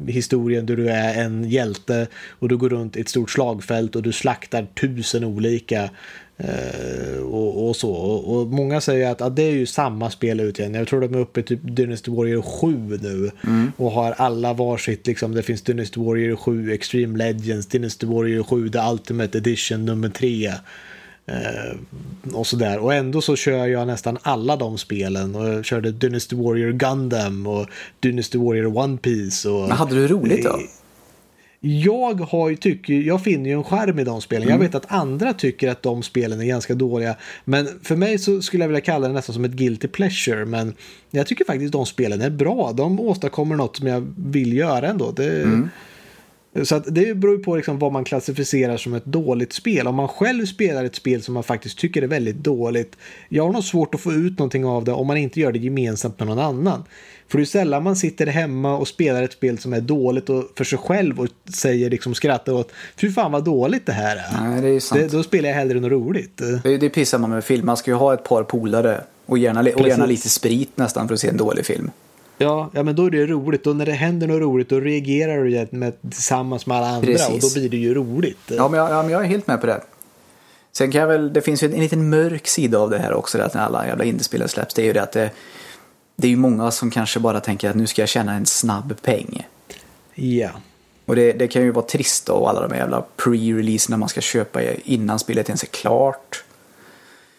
historien 0.07 0.67
där 0.67 0.77
du 0.77 0.89
är 0.89 1.25
en 1.25 1.51
hjälte 1.51 2.07
och 2.39 2.49
du 2.49 2.57
går 2.57 2.69
runt 2.69 2.97
i 2.97 3.01
ett 3.01 3.09
stort 3.09 3.31
slagfält 3.31 3.97
och 3.97 4.03
du 4.03 4.13
slaktar 4.13 4.67
tusen 4.81 5.25
olika 5.25 5.91
eh, 6.37 7.19
och, 7.23 7.69
och 7.69 7.77
så. 7.77 7.93
Och, 7.93 8.47
många 8.47 8.81
säger 8.81 9.11
att, 9.11 9.21
att 9.21 9.37
det 9.37 9.43
är 9.43 9.53
ju 9.53 9.67
samma 9.67 10.11
spel 10.11 10.41
ut 10.41 10.59
igen. 10.59 10.75
Jag 10.75 10.89
tror 10.89 11.01
de 11.01 11.15
är 11.15 11.19
uppe 11.19 11.41
i 11.41 11.43
typ 11.43 11.61
Dynasty 11.63 12.11
Warrior 12.11 12.43
7 12.43 12.99
nu 13.03 13.31
och 13.77 13.91
har 13.91 14.13
alla 14.13 14.53
varsitt, 14.53 15.07
liksom, 15.07 15.35
det 15.35 15.43
finns 15.43 15.63
Dynasty 15.63 16.01
Warrior 16.01 16.37
7 16.37 16.73
Extreme 16.73 17.19
Legends, 17.19 17.67
Dynasty 17.67 18.07
Warrior 18.07 18.43
7 18.43 18.69
The 18.69 18.79
Ultimate 18.93 19.39
Edition 19.39 19.85
nummer 19.85 20.09
3. 20.09 20.53
Eh, 21.27 21.77
och 22.33 22.47
sådär. 22.47 22.79
Och 22.79 22.95
ändå 22.95 23.21
så 23.21 23.37
kör 23.37 23.67
jag 23.67 23.87
nästan 23.87 24.19
alla 24.23 24.57
de 24.57 24.79
spelen. 24.79 25.35
Och 25.35 25.49
jag 25.49 25.65
körde 25.65 25.93
Dynasty 25.93 26.37
Warrior 26.37 26.73
Gundam 26.73 27.47
och 27.47 27.67
Dynasty 28.01 28.39
Warrior 28.39 28.79
One 28.79 28.97
Piece. 28.97 29.49
Och, 29.49 29.69
Men 29.69 29.77
hade 29.77 29.95
du 29.95 30.09
roligt 30.09 30.45
då? 30.45 30.59
Jag, 31.61 32.21
har 32.21 32.55
tycker, 32.55 32.95
jag 32.95 33.23
finner 33.23 33.51
ju 33.51 33.57
en 33.57 33.65
skärm 33.65 33.99
i 33.99 34.05
de 34.05 34.21
spelen. 34.21 34.49
Jag 34.49 34.59
vet 34.59 34.75
att 34.75 34.93
andra 34.93 35.33
tycker 35.33 35.69
att 35.69 35.83
de 35.83 36.03
spelen 36.03 36.41
är 36.41 36.45
ganska 36.45 36.75
dåliga. 36.75 37.17
Men 37.45 37.69
för 37.83 37.97
mig 37.97 38.19
så 38.19 38.43
skulle 38.43 38.65
jag 38.65 38.69
vilja 38.69 38.81
kalla 38.81 39.09
det 39.09 39.15
nästan 39.15 39.35
som 39.35 39.45
ett 39.45 39.53
guilty 39.53 39.89
pleasure. 39.89 40.45
Men 40.45 40.75
jag 41.11 41.27
tycker 41.27 41.45
faktiskt 41.45 41.73
de 41.73 41.87
spelen 41.87 42.21
är 42.21 42.31
bra. 42.31 42.73
De 42.73 43.01
åstadkommer 43.01 43.57
något 43.57 43.77
som 43.77 43.87
jag 43.87 44.13
vill 44.17 44.53
göra 44.53 44.89
ändå. 44.89 45.11
Det, 45.11 45.69
Så 46.65 46.79
det 46.79 47.15
beror 47.15 47.37
ju 47.37 47.43
på 47.43 47.57
liksom 47.57 47.79
vad 47.79 47.93
man 47.93 48.05
klassificerar 48.05 48.77
som 48.77 48.95
ett 48.95 49.05
dåligt 49.05 49.53
spel. 49.53 49.87
Om 49.87 49.95
man 49.95 50.09
själv 50.09 50.47
spelar 50.47 50.85
ett 50.85 50.95
spel 50.95 51.23
som 51.23 51.35
man 51.35 51.43
faktiskt 51.43 51.79
tycker 51.79 52.03
är 52.03 52.07
väldigt 52.07 52.37
dåligt. 52.37 52.97
Jag 53.29 53.45
har 53.45 53.53
nog 53.53 53.65
svårt 53.65 53.95
att 53.95 54.01
få 54.01 54.13
ut 54.13 54.39
någonting 54.39 54.65
av 54.65 54.85
det 54.85 54.93
om 54.93 55.07
man 55.07 55.17
inte 55.17 55.41
gör 55.41 55.53
det 55.53 55.59
gemensamt 55.59 56.19
med 56.19 56.29
någon 56.29 56.39
annan. 56.39 56.85
För 57.29 57.39
det 57.39 57.45
är 57.45 57.47
sällan 57.47 57.83
man 57.83 57.97
sitter 57.97 58.27
hemma 58.27 58.77
och 58.77 58.89
spelar 58.89 59.23
ett 59.23 59.33
spel 59.33 59.59
som 59.59 59.73
är 59.73 59.81
dåligt 59.81 60.31
och 60.31 60.45
för 60.57 60.65
sig 60.65 60.79
själv 60.79 61.21
och 61.21 61.29
säger 61.55 61.91
liksom 61.91 62.15
skrattar 62.15 62.53
åt 62.53 62.73
fy 62.97 63.13
fan 63.13 63.33
vad 63.33 63.45
dåligt 63.45 63.87
det 63.87 63.93
här 63.93 64.17
är. 64.17 64.49
Nej, 64.49 64.61
det 64.61 64.69
är. 64.69 64.99
Det, 64.99 65.13
då 65.13 65.23
spelar 65.23 65.49
jag 65.49 65.57
hellre 65.57 65.81
något 65.81 65.91
roligt. 65.91 66.43
Det, 66.63 66.79
det 66.79 66.89
pissar 66.89 67.19
man 67.19 67.31
med 67.31 67.45
film. 67.45 67.67
Man 67.67 67.77
ska 67.77 67.91
ju 67.91 67.97
ha 67.97 68.15
ett 68.15 68.25
par 68.25 68.43
polare 68.43 69.01
och 69.27 69.39
gärna, 69.39 69.61
och 69.61 69.89
gärna 69.89 70.07
lite 70.07 70.29
sprit 70.29 70.71
nästan 70.75 71.09
för 71.09 71.15
att 71.15 71.21
se 71.21 71.29
en 71.29 71.37
dålig 71.37 71.67
film. 71.67 71.91
Ja, 72.39 72.71
ja, 72.73 72.83
men 72.83 72.97
då 72.97 73.07
är 73.07 73.11
det 73.11 73.27
roligt. 73.27 73.67
Och 73.67 73.77
när 73.77 73.87
det 73.87 73.93
händer 73.93 74.27
något 74.27 74.41
roligt 74.41 74.69
då 74.69 74.81
reagerar 74.81 75.45
du 75.45 75.77
med, 75.77 76.01
tillsammans 76.01 76.67
med 76.67 76.77
alla 76.77 76.87
andra 76.87 76.99
och 76.99 77.19
Precis. 77.19 77.55
då 77.55 77.61
blir 77.61 77.71
det 77.71 77.77
ju 77.77 77.95
roligt. 77.95 78.39
Ja 78.47 78.69
men, 78.69 78.81
jag, 78.81 78.91
ja, 78.91 79.03
men 79.03 79.11
jag 79.11 79.23
är 79.23 79.27
helt 79.27 79.47
med 79.47 79.61
på 79.61 79.67
det. 79.67 79.81
Sen 80.73 80.93
kan 80.93 81.01
jag 81.01 81.09
väl, 81.09 81.33
det 81.33 81.41
finns 81.41 81.63
ju 81.63 81.75
en 81.75 81.81
liten 81.81 82.11
mörk 82.11 82.47
sida 82.47 82.79
av 82.79 82.91
det 82.91 82.99
här 82.99 83.13
också, 83.13 83.39
det 83.39 83.45
att 83.45 83.55
när 83.55 83.63
alla 83.63 83.87
jävla 83.87 84.05
indiespelare 84.05 84.49
släpps. 84.49 84.75
Det 84.75 84.83
är 84.83 84.87
ju 84.87 84.93
det 84.93 85.03
att 85.03 85.13
det, 85.13 85.31
det 86.17 86.27
är 86.27 86.31
ju 86.31 86.37
många 86.37 86.71
som 86.71 86.91
kanske 86.91 87.21
bara 87.21 87.41
tänker 87.41 87.71
att 87.71 87.77
nu 87.77 87.87
ska 87.87 88.03
jag 88.03 88.09
tjäna 88.09 88.35
en 88.35 88.47
snabb 88.47 88.95
peng. 89.03 89.47
Ja. 90.15 90.51
Och 91.07 91.17
det, 91.17 91.33
det 91.33 91.49
kan 91.49 91.63
ju 91.63 91.71
vara 91.71 91.87
trist 91.87 92.27
då, 92.27 92.33
och 92.33 92.51
alla 92.51 92.69
de 92.69 92.77
jävla 92.77 93.05
pre-releaserna 93.17 93.97
man 93.97 94.09
ska 94.09 94.21
köpa 94.21 94.63
innan 94.85 95.19
spelet 95.19 95.49
ens 95.49 95.63
är 95.63 95.67
klart. 95.67 96.45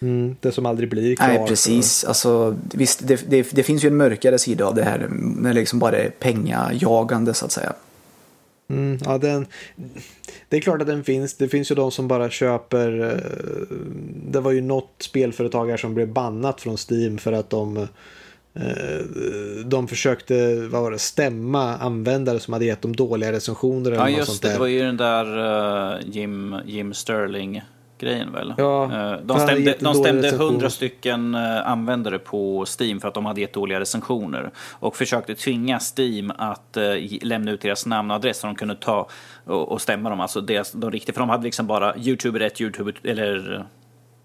Mm, 0.01 0.35
det 0.39 0.51
som 0.51 0.65
aldrig 0.65 0.89
blir 0.89 1.15
klart. 1.15 1.27
Nej, 1.29 1.47
precis. 1.47 2.03
Alltså, 2.03 2.57
visst, 2.73 3.07
det, 3.07 3.29
det, 3.29 3.47
det 3.51 3.63
finns 3.63 3.83
ju 3.85 3.87
en 3.87 3.97
mörkare 3.97 4.39
sida 4.39 4.65
av 4.65 4.75
det 4.75 4.83
här, 4.83 5.07
när 5.11 5.49
det 5.53 5.59
liksom 5.59 5.79
bara 5.79 5.97
är 5.97 6.09
pengajagande 6.09 7.33
så 7.33 7.45
att 7.45 7.51
säga. 7.51 7.73
Mm, 8.69 8.97
ja, 9.05 9.17
den, 9.17 9.45
det 10.49 10.57
är 10.57 10.61
klart 10.61 10.81
att 10.81 10.87
den 10.87 11.03
finns. 11.03 11.33
Det 11.33 11.47
finns 11.47 11.71
ju 11.71 11.75
de 11.75 11.91
som 11.91 12.07
bara 12.07 12.29
köper. 12.29 13.01
eh, 13.13 13.77
Det 14.31 14.39
var 14.39 14.51
ju 14.51 14.61
något 14.61 14.93
spelföretag 14.99 15.69
här 15.69 15.77
som 15.77 15.93
blev 15.93 16.07
bannat 16.07 16.61
från 16.61 16.77
Steam 16.89 17.17
för 17.17 17.31
att 17.31 17.49
de 17.49 17.77
eh, 17.77 19.05
de 19.65 19.87
försökte 19.87 20.55
vad 20.55 20.81
var 20.81 20.91
det, 20.91 20.99
stämma 20.99 21.77
användare 21.77 22.39
som 22.39 22.53
hade 22.53 22.65
gett 22.65 22.81
dem 22.81 22.95
dåliga 22.95 23.31
recensioner. 23.31 23.91
Eller 23.91 23.99
Ja, 24.03 24.09
något 24.09 24.17
just 24.17 24.27
sånt 24.29 24.41
det. 24.41 24.47
där. 24.47 24.53
Det 24.53 24.59
var 24.59 24.67
ju 24.67 24.81
den 24.83 24.97
där 24.97 25.95
eh, 25.95 25.99
Jim, 26.05 26.55
Jim 26.65 26.93
Sterling 26.93 27.61
grejen 27.97 28.31
väl? 28.31 28.53
Ja, 28.57 28.87
Eh, 28.97 29.19
de 29.23 29.39
stämde, 29.39 29.75
de 29.79 29.93
stämde 29.93 30.27
recension. 30.27 30.49
100 30.49 30.69
stycken 30.69 31.35
eh, 31.35 31.67
användare 31.67 32.19
på 32.19 32.65
Steam 32.79 32.99
för 32.99 33.07
att 33.07 33.13
de 33.13 33.25
hade 33.25 33.41
gett 33.41 33.53
dåliga 33.53 33.79
recensioner. 33.79 34.51
Och 34.71 34.95
försökte 34.95 35.35
tvinga 35.35 35.79
Steam 35.97 36.31
att 36.37 36.77
eh, 36.77 36.83
lämna 37.21 37.51
ut 37.51 37.61
deras 37.61 37.85
namn 37.85 38.11
och 38.11 38.15
adress 38.15 38.39
så 38.39 38.47
de 38.47 38.55
kunde 38.55 38.75
ta 38.75 39.09
och, 39.45 39.81
stämma 39.81 40.09
dem. 40.09 40.19
Alltså 40.19 40.41
deras, 40.41 40.71
de 40.71 40.91
riktiga, 40.91 41.13
för 41.13 41.19
de 41.19 41.29
hade 41.29 41.43
liksom 41.43 41.67
bara 41.67 41.97
YouTube 41.97 42.45
1, 42.45 42.61
YouTube 42.61 42.93
eller 43.03 43.65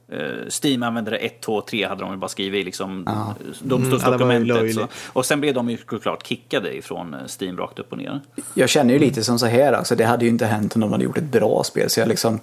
eh, 0.08 0.18
Steam 0.62 0.82
användare 0.82 1.16
1, 1.16 1.40
2, 1.40 1.60
3 1.60 1.86
hade 1.86 2.00
de 2.00 2.10
ju 2.10 2.16
bara 2.16 2.28
skrivit 2.28 2.60
i 2.60 2.64
liksom. 2.64 2.90
Mm, 2.90 3.18
domstolsdokumentet. 3.62 4.64
ju 4.64 4.72
så. 4.72 4.88
Och 5.12 5.26
sen 5.26 5.40
blev 5.40 5.54
de 5.54 5.70
ju 5.70 5.78
såklart 5.90 6.26
kickade 6.26 6.76
ifrån 6.76 7.16
Steam 7.40 7.58
rakt 7.58 7.78
upp 7.78 7.92
och 7.92 7.98
ner. 7.98 8.20
Jag 8.54 8.68
känner 8.68 8.94
ju 8.94 9.00
lite 9.00 9.24
som 9.24 9.38
så 9.38 9.46
här, 9.46 9.72
alltså, 9.72 9.94
det 9.94 10.04
hade 10.04 10.24
ju 10.24 10.30
inte 10.30 10.46
hänt 10.46 10.74
om 10.74 10.80
de 10.80 10.92
hade 10.92 11.04
gjort 11.04 11.18
ett 11.18 11.32
bra 11.32 11.62
spel. 11.64 11.90
Så 11.90 12.00
jag 12.00 12.08
liksom, 12.08 12.40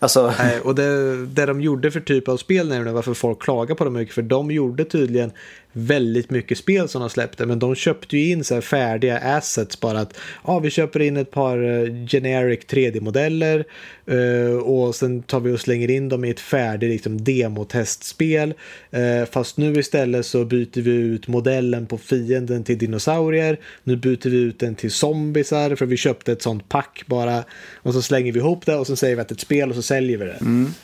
alltså, 0.00 0.34
Nej, 0.38 0.60
och 0.60 0.74
det, 0.74 1.16
det 1.26 1.46
de 1.46 1.60
gjorde 1.60 1.90
för 1.90 2.00
typ 2.00 2.28
av 2.28 2.36
spel 2.36 2.68
nämligen 2.68 2.94
varför 2.94 3.14
folk 3.14 3.42
klagar 3.42 3.74
på 3.74 3.84
dem 3.84 3.92
mycket 3.92 4.14
för 4.14 4.22
de 4.22 4.50
gjorde 4.50 4.84
tydligen 4.84 5.32
väldigt 5.72 6.30
mycket 6.30 6.58
spel 6.58 6.88
som 6.88 7.00
de 7.00 7.10
släppte 7.10 7.46
men 7.46 7.58
de 7.58 7.74
köpte 7.74 8.16
ju 8.18 8.30
in 8.30 8.44
så 8.44 8.54
här 8.54 8.60
färdiga 8.60 9.18
assets 9.18 9.80
bara 9.80 10.00
att 10.00 10.18
ja 10.46 10.58
vi 10.58 10.70
köper 10.70 11.00
in 11.00 11.16
ett 11.16 11.30
par 11.30 11.62
eh, 11.62 12.06
generic 12.06 12.60
3D-modeller 12.68 13.64
eh, 14.06 14.56
och 14.56 14.94
sen 14.94 15.22
tar 15.22 15.40
vi 15.40 15.52
och 15.52 15.60
slänger 15.60 15.90
in 15.90 16.08
dem 16.08 16.24
i 16.24 16.30
ett 16.30 16.40
färdigt 16.40 16.90
liksom, 16.90 17.24
demotestspel. 17.24 18.54
Eh, 18.90 19.24
fast 19.30 19.56
nu 19.56 19.78
istället 19.78 20.26
så 20.26 20.44
byter 20.44 20.80
vi 20.80 20.90
ut 20.90 21.28
modellen 21.28 21.86
på 21.86 21.98
fienden 21.98 22.64
till 22.64 22.78
dinosaurier. 22.78 23.60
Nu 23.84 23.96
byter 23.96 24.30
vi 24.30 24.36
ut 24.36 24.58
den 24.58 24.74
till 24.74 24.90
zombisar 24.90 25.74
för 25.74 25.86
vi 25.86 25.96
köpte 25.96 26.32
ett 26.32 26.42
sånt 26.42 26.68
pack 26.68 27.02
bara 27.06 27.44
och 27.74 27.94
så 27.94 28.02
slänger 28.02 28.32
vi 28.32 28.38
ihop 28.38 28.66
det 28.66 28.76
och 28.76 28.86
så 28.86 28.96
säger 28.96 29.16
vi 29.16 29.22
att 29.22 29.28
det 29.28 29.32
är 29.32 29.36
ett 29.36 29.40
spel 29.40 29.68
och 29.68 29.76
så 29.76 29.82
säljer 29.82 30.18
vi 30.18 30.24
det. 30.24 30.38
Mm. 30.40 30.74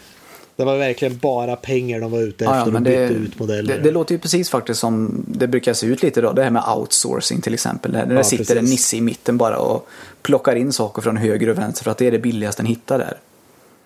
Det 0.56 0.64
var 0.64 0.76
verkligen 0.78 1.18
bara 1.18 1.56
pengar 1.56 2.00
de 2.00 2.10
var 2.10 2.18
ute 2.20 2.44
ja, 2.44 2.50
efter 2.50 2.60
ja, 2.60 2.66
och 2.66 2.72
men 2.72 2.82
bytte 2.82 2.96
det, 3.08 3.14
ut 3.14 3.38
modeller. 3.38 3.74
det, 3.76 3.80
det 3.82 3.90
låter 3.90 4.14
ju 4.14 4.18
precis 4.18 4.50
faktiskt 4.50 4.80
som 4.80 5.24
det 5.28 5.46
brukar 5.46 5.72
se 5.74 5.86
ut 5.86 6.02
lite 6.02 6.20
då. 6.20 6.32
Det 6.32 6.42
här 6.42 6.50
med 6.50 6.62
outsourcing 6.76 7.40
till 7.40 7.54
exempel. 7.54 7.92
Det 7.92 8.06
Ja, 8.14 8.22
sitter 8.24 8.44
precis. 8.44 8.56
en 8.56 8.64
nisse 8.64 8.96
i 8.96 9.00
mitten 9.00 9.38
bara 9.38 9.58
och 9.58 9.88
plockar 10.22 10.56
in 10.56 10.72
saker 10.72 11.02
från 11.02 11.16
höger 11.16 11.48
och 11.48 11.58
vänster 11.58 11.84
för 11.84 11.90
att 11.90 11.98
det 11.98 12.06
är 12.06 12.10
det 12.12 12.18
billigaste 12.18 12.62
den 12.62 12.66
hittar 12.68 12.98
där. 12.98 13.18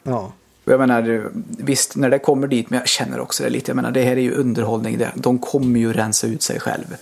ja. 0.03 0.33
Och 0.65 0.73
jag 0.73 0.81
menar, 0.81 1.29
visst 1.59 1.97
när 1.97 2.11
det 2.11 2.19
kommer 2.19 2.47
dit, 2.47 2.71
men 2.71 2.79
jag 2.79 2.89
känner 2.89 3.21
också 3.21 3.43
det 3.43 3.51
lite. 3.51 3.71
Jag 3.71 3.77
menar, 3.77 3.91
det 3.91 4.03
här 4.03 4.13
är 4.17 4.21
ju 4.21 4.33
underhållning. 4.35 4.99
Det- 4.99 5.13
De 5.15 5.39
kommer 5.39 5.81
ju 5.81 5.93
rensa 5.93 6.27
ut 6.27 6.43
sig 6.43 6.61
själv. 6.61 6.97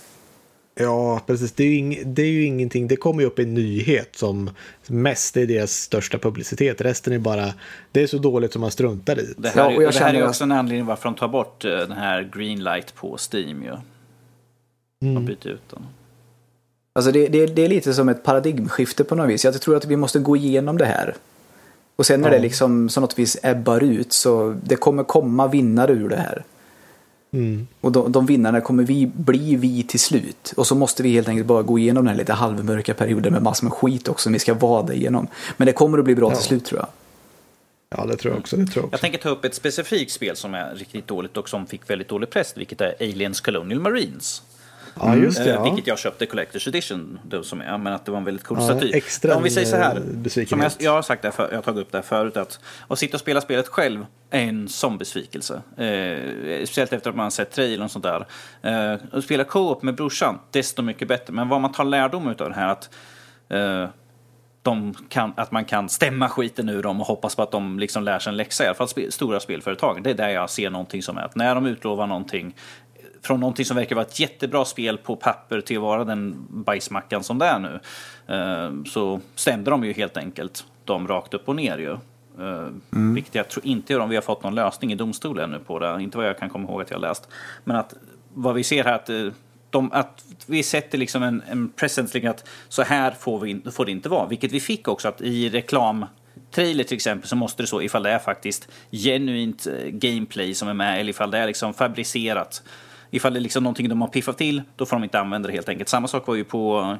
Ja, 0.79 1.21
precis. 1.27 1.51
Det 1.51 1.63
är, 1.63 1.67
ju 1.67 1.75
ing, 1.75 2.01
det 2.05 2.21
är 2.21 2.27
ju 2.27 2.45
ingenting. 2.45 2.87
Det 2.87 2.95
kommer 2.95 3.21
ju 3.21 3.27
upp 3.27 3.39
en 3.39 3.53
nyhet 3.53 4.15
som 4.15 4.49
mest 4.87 5.37
är 5.37 5.45
deras 5.45 5.71
största 5.71 6.17
publicitet. 6.17 6.81
Resten 6.81 7.13
är 7.13 7.19
bara, 7.19 7.53
det 7.91 8.01
är 8.01 8.07
så 8.07 8.17
dåligt 8.17 8.53
som 8.53 8.61
man 8.61 8.71
struntar 8.71 9.19
i. 9.19 9.33
Det 9.37 9.51
Ja, 9.55 9.63
här, 9.63 9.75
och 9.77 9.83
jag 9.83 9.93
det 9.93 9.99
här 9.99 10.13
är 10.13 10.27
också 10.27 10.43
en 10.43 10.51
anledning 10.51 10.85
varför 10.85 11.03
de 11.03 11.15
tar 11.15 11.27
bort 11.27 11.65
eh, 11.65 11.71
den 11.71 11.91
här 11.91 12.29
greenlight 12.35 12.95
på 12.95 13.17
Steam. 13.31 13.63
Ju. 13.63 13.75
Mm. 15.03 15.17
Och 15.17 15.23
byter 15.23 15.47
ut 15.47 15.69
den. 15.69 15.85
Alltså 16.93 17.11
det, 17.11 17.27
det, 17.27 17.45
det 17.45 17.65
är 17.65 17.69
lite 17.69 17.93
som 17.93 18.09
ett 18.09 18.23
paradigmskifte 18.23 19.03
på 19.03 19.15
något 19.15 19.29
vis. 19.29 19.45
Jag 19.45 19.61
tror 19.61 19.75
att 19.75 19.85
vi 19.85 19.95
måste 19.95 20.19
gå 20.19 20.35
igenom 20.37 20.77
det 20.77 20.85
här. 20.85 21.15
Och 21.95 22.05
sen 22.05 22.21
när 22.21 22.29
Ja. 22.29 22.35
det 22.35 22.41
liksom 22.41 22.89
så 22.89 23.01
något 23.01 23.19
vis 23.19 23.37
ebbar 23.43 23.83
ut 23.83 24.13
så 24.13 24.55
det 24.63 24.75
kommer 24.75 25.03
komma 25.03 25.47
vinnare 25.47 25.91
ur 25.93 26.09
det 26.09 26.15
här. 26.15 26.43
Mm. 27.31 27.67
Och 27.81 27.91
de, 27.91 28.11
de 28.11 28.25
vinnarna 28.25 28.61
kommer 28.61 28.83
vi 28.83 29.05
bli 29.15 29.55
vi 29.55 29.83
till 29.83 29.99
slut. 29.99 30.53
Och 30.57 30.67
så 30.67 30.75
måste 30.75 31.03
vi 31.03 31.09
helt 31.11 31.27
enkelt 31.27 31.47
bara 31.47 31.61
gå 31.61 31.79
igenom 31.79 32.03
den 32.05 32.11
här 32.11 32.17
lite 32.19 32.33
halvmörka 32.33 32.93
perioden 32.93 33.33
med 33.33 33.41
massor 33.41 33.63
med 33.63 33.73
skit 33.73 34.07
också 34.07 34.23
som 34.23 34.33
vi 34.33 34.39
ska 34.39 34.53
vada 34.53 34.93
igenom. 34.93 35.27
Men 35.57 35.65
det 35.65 35.73
kommer 35.73 35.97
att 35.97 36.05
bli 36.05 36.15
bra 36.15 36.29
Ja. 36.31 36.35
till 36.35 36.45
slut 36.45 36.65
tror 36.65 36.79
jag. 36.79 36.87
Ja, 37.97 38.05
det 38.05 38.15
tror 38.15 38.33
jag 38.33 38.39
också. 38.39 38.55
Det 38.57 38.65
tror 38.65 38.75
jag 38.75 38.85
också. 38.85 38.93
Jag 38.93 39.01
tänker 39.01 39.17
ta 39.17 39.29
upp 39.29 39.45
ett 39.45 39.55
specifikt 39.55 40.11
spel 40.11 40.35
som 40.35 40.53
är 40.53 40.75
riktigt 40.75 41.07
dåligt 41.07 41.37
och 41.37 41.49
som 41.49 41.67
fick 41.67 41.89
väldigt 41.89 42.07
dålig 42.07 42.29
press, 42.29 42.53
vilket 42.57 42.81
är 42.81 42.93
Aliens 42.99 43.41
Colonial 43.41 43.79
Marines. 43.79 44.41
Ja, 45.01 45.15
just 45.15 45.37
det. 45.43 45.49
Eh, 45.49 45.55
Ja. 45.55 45.63
Vilket 45.63 45.87
jag 45.87 45.99
köpte 45.99 46.25
Collector's 46.25 46.67
Edition, 46.67 47.19
då, 47.23 47.43
som 47.43 47.61
är, 47.61 47.77
men 47.77 47.93
att 47.93 48.05
det 48.05 48.11
var 48.11 48.17
en 48.17 48.23
väldigt 48.25 48.43
cool 48.45 48.57
Ja, 48.61 48.65
staty. 48.65 48.91
extra 48.93 49.35
Om 49.35 49.43
vi 49.43 49.49
säger 49.49 49.67
så 49.67 49.75
här, 49.75 50.45
som 50.45 50.59
jag, 50.61 50.71
jag 50.79 50.91
har 50.91 51.01
sagt 51.01 51.21
det 51.21 51.31
för, 51.31 51.47
jag 51.49 51.57
har 51.57 51.61
tagit 51.61 51.81
upp 51.81 51.91
det 51.91 51.97
här 51.97 52.03
förut, 52.03 52.37
att 52.37 52.59
att 52.87 52.99
sitta 52.99 53.17
och 53.17 53.21
spela 53.21 53.41
spelet 53.41 53.67
själv 53.67 54.05
är 54.29 54.41
en 54.43 54.67
sån 54.69 54.97
besvikelse. 54.97 55.61
Eh, 55.77 56.65
speciellt 56.65 56.93
efter 56.93 57.09
att 57.09 57.15
man 57.15 57.31
sett 57.31 57.51
trailern 57.51 57.81
och 57.85 57.91
sånt 57.91 58.05
där. 58.05 58.25
Eh, 58.61 58.99
att 59.11 59.23
spela 59.23 59.43
co-op 59.43 59.81
med 59.83 59.95
brorsan, 59.95 60.39
desto 60.51 60.81
mycket 60.81 61.07
bättre. 61.07 61.33
Men 61.33 61.49
vad 61.49 61.61
man 61.61 61.71
tar 61.71 61.83
lärdom 61.83 62.27
av 62.27 62.35
det 62.35 62.53
här, 62.55 62.67
att 62.67 62.89
eh, 63.49 63.89
de 64.61 64.93
kan, 65.09 65.33
att 65.37 65.51
man 65.51 65.65
kan 65.65 65.89
stämma 65.89 66.29
skiten 66.29 66.69
ur 66.69 66.83
dem 66.83 67.01
och 67.01 67.07
hoppas 67.07 67.35
på 67.35 67.41
att 67.41 67.51
de 67.51 67.79
liksom 67.79 68.03
lär 68.03 68.19
sig 68.19 68.31
en 68.31 68.37
läxa. 68.37 68.63
I 68.63 68.67
alla 68.67 68.75
fall 68.75 68.87
spe, 68.87 69.11
stora 69.11 69.39
spelföretag. 69.39 70.03
Det 70.03 70.09
är 70.09 70.13
där 70.13 70.29
jag 70.29 70.49
ser 70.49 70.69
någonting 70.69 71.03
som 71.03 71.17
är 71.17 71.21
att 71.21 71.35
när 71.35 71.55
de 71.55 71.65
utlovar 71.65 72.07
någonting 72.07 72.55
från 73.21 73.39
någonting 73.39 73.65
som 73.65 73.77
verkar 73.77 73.95
vara 73.95 74.05
ett 74.05 74.19
jättebra 74.19 74.65
spel 74.65 74.97
på 74.97 75.15
papper 75.15 75.61
till 75.61 75.77
att 75.77 75.83
vara 75.83 76.03
den 76.03 76.47
bajsmackan 76.49 77.23
som 77.23 77.37
det 77.39 77.45
är 77.45 77.59
nu. 77.59 77.79
eh, 78.27 78.91
Så 78.91 79.19
stämde 79.35 79.71
de 79.71 79.83
ju 79.83 79.93
helt 79.93 80.17
enkelt 80.17 80.65
dem 80.85 81.07
rakt 81.07 81.33
upp 81.33 81.47
och 81.49 81.55
ner 81.55 81.77
ju. 81.77 81.91
Eh, 82.45 82.67
Vilket 83.13 83.35
jag 83.35 83.49
tror 83.49 83.65
inte 83.65 83.97
om 83.97 84.09
vi 84.09 84.15
har 84.15 84.21
fått 84.23 84.43
någon 84.43 84.55
lösning 84.55 84.91
i 84.91 84.95
domstolen 84.95 85.51
nu 85.51 85.59
på 85.59 85.79
det. 85.79 86.01
Inte 86.03 86.17
vad 86.17 86.27
jag 86.27 86.37
kan 86.39 86.49
komma 86.49 86.69
ihåg 86.69 86.81
att 86.81 86.89
jag 86.89 86.97
har 86.97 87.01
läst. 87.07 87.27
Men 87.63 87.75
att 87.75 87.93
vad 88.33 88.55
vi 88.55 88.63
ser 88.63 88.83
här 88.83 88.93
att 88.93 89.09
eh, 89.09 89.27
de, 89.69 89.91
att 89.91 90.25
vi 90.45 90.63
sätter 90.63 90.97
liksom 90.97 91.23
en, 91.23 91.43
en 91.49 91.69
presence, 91.69 92.13
liksom 92.13 92.31
att 92.31 92.47
så 92.69 92.83
här 92.83 93.11
får, 93.11 93.39
vi, 93.39 93.61
får 93.71 93.85
det 93.85 93.91
inte 93.91 94.09
vara. 94.09 94.27
Vilket 94.27 94.51
vi 94.51 94.59
fick 94.59 94.87
också 94.87 95.07
att 95.07 95.21
i 95.21 95.49
reklam 95.49 96.05
trailer 96.51 96.83
till 96.83 96.95
exempel 96.95 97.29
så 97.29 97.35
måste 97.35 97.63
det 97.63 97.67
så 97.67 97.81
ifall 97.81 98.03
det 98.03 98.09
är 98.11 98.19
faktiskt 98.19 98.67
genuint 98.91 99.67
gameplay 99.89 100.53
som 100.53 100.67
är 100.67 100.73
med 100.73 100.99
eller 100.99 101.09
ifall 101.09 101.31
det 101.31 101.37
är 101.37 101.47
liksom 101.47 101.73
fabricerat. 101.73 102.63
Ifall 103.11 103.33
det 103.33 103.39
är 103.39 103.41
liksom 103.41 103.63
någonting 103.63 103.89
de 103.89 104.01
har 104.01 104.07
piffat 104.07 104.37
till 104.37 104.61
då 104.75 104.85
får 104.85 104.95
de 104.95 105.03
inte 105.03 105.19
använda 105.19 105.47
det 105.47 105.53
helt 105.53 105.69
enkelt. 105.69 105.89
Samma 105.89 106.07
sak 106.07 106.27
var 106.27 106.35
ju 106.35 106.43
på, 106.43 106.97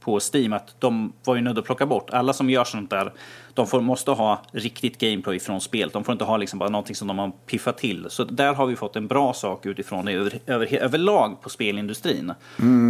på 0.00 0.20
Steam 0.32 0.52
att 0.52 0.80
de 0.80 1.12
var 1.24 1.36
ju 1.36 1.42
nödda 1.42 1.60
att 1.60 1.66
plocka 1.66 1.86
bort 1.86 2.10
alla 2.10 2.32
som 2.32 2.50
gör 2.50 2.64
sånt 2.64 2.90
där 2.90 3.12
de 3.54 3.66
får, 3.66 3.80
måste 3.80 4.10
ha 4.10 4.42
riktigt 4.52 4.98
gameplay 4.98 5.40
från 5.40 5.60
spelet. 5.60 5.92
De 5.92 6.04
får 6.04 6.12
inte 6.12 6.24
ha 6.24 6.36
liksom 6.36 6.58
bara 6.58 6.68
någonting 6.68 6.96
som 6.96 7.08
de 7.08 7.18
har 7.18 7.32
piffat 7.46 7.78
till. 7.78 8.06
Så 8.08 8.24
där 8.24 8.54
har 8.54 8.66
vi 8.66 8.76
fått 8.76 8.96
en 8.96 9.06
bra 9.06 9.32
sak 9.32 9.66
utifrån 9.66 10.04
det 10.04 10.12
över, 10.12 10.38
över, 10.46 10.74
överlag 10.74 11.42
på 11.42 11.48
spelindustrin. 11.48 12.32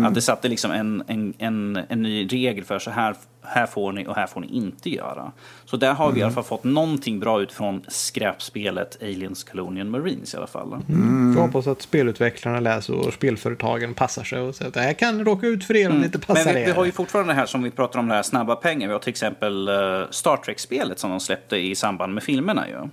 Att 0.07 0.15
det 0.15 0.23
satte 0.23 0.49
liksom 0.49 0.71
en, 0.71 1.03
en, 1.07 1.35
en, 1.39 1.79
en 1.89 2.03
ny 2.03 2.27
regel 2.27 2.65
för 2.65 2.79
så 2.79 2.91
här, 2.91 3.15
här 3.45 3.67
får 3.67 3.93
ni 3.93 4.07
och 4.07 4.15
här 4.15 4.27
får 4.27 4.41
ni 4.41 4.47
inte 4.47 4.91
göra. 4.91 5.33
Så 5.65 5.77
där 5.77 5.93
har 5.93 6.13
vi 6.13 6.21
i 6.21 6.23
alla 6.23 6.33
fall 6.33 6.45
fått 6.45 6.65
någonting 6.65 7.21
bra 7.21 7.43
utifrån 7.43 7.85
skräpspelet 7.89 9.03
Aliens 9.03 9.45
Colonial 9.45 9.87
Marines 9.87 10.35
i 10.35 10.37
alla 10.37 10.47
fall. 10.47 10.73
Mm. 10.89 11.35
Jag 11.37 11.43
hoppas 11.43 11.67
att 11.67 11.83
spelutvecklarna 11.83 12.61
läser 12.61 13.07
och 13.07 13.13
spelföretagen 13.13 13.95
passar 13.95 14.25
sig 14.25 14.41
och 14.41 14.55
säger 14.55 14.69
att 14.69 14.75
det 14.75 14.81
här 14.81 14.93
kan 14.93 15.25
råka 15.25 15.47
ut 15.47 15.65
för 15.65 15.77
er 15.77 15.91
om 15.91 16.01
det 16.01 16.07
inte 16.07 16.19
passar 16.19 16.45
Men 16.45 16.55
vi, 16.55 16.61
er. 16.61 16.67
vi 16.67 16.73
har 16.73 16.85
ju 16.85 16.93
fortfarande 16.93 17.33
det 17.33 17.37
här 17.37 17.47
som 17.47 17.63
vi 17.63 17.71
pratar 17.71 17.99
om, 17.99 18.09
det 18.09 18.15
här 18.15 18.23
snabba 18.23 18.57
pengar. 18.57 18.87
Vi 18.87 18.93
har 18.93 19.01
till 19.01 19.11
exempel 19.11 19.69
uh, 19.69 20.11
Star 20.11 20.37
Trek-spelet 20.53 20.99
som 20.99 21.11
de 21.11 21.21
släppte 21.21 21.57
i 21.57 21.75
samband 21.75 22.15
med 22.15 22.23
filmerna 22.23 22.69
ju. 22.69 22.89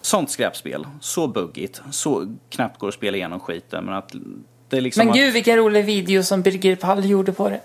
Sånt 0.00 0.30
skräpspel, 0.30 0.86
så 1.00 1.26
buggigt, 1.26 1.82
så 1.90 2.36
knappt 2.50 2.78
går 2.78 2.88
att 2.88 2.94
spela 2.94 3.16
igenom 3.16 3.40
skiten. 3.40 3.84
Men 3.84 3.94
att 3.94 4.14
det 4.68 4.76
är 4.76 4.80
liksom 4.80 5.00
Men 5.00 5.08
att, 5.08 5.16
gud 5.16 5.32
vilken 5.32 5.56
rolig 5.56 5.84
video 5.84 6.22
som 6.22 6.42
Birgir 6.42 6.76
Pall 6.76 7.04
gjorde 7.04 7.32
på 7.32 7.48
det. 7.48 7.60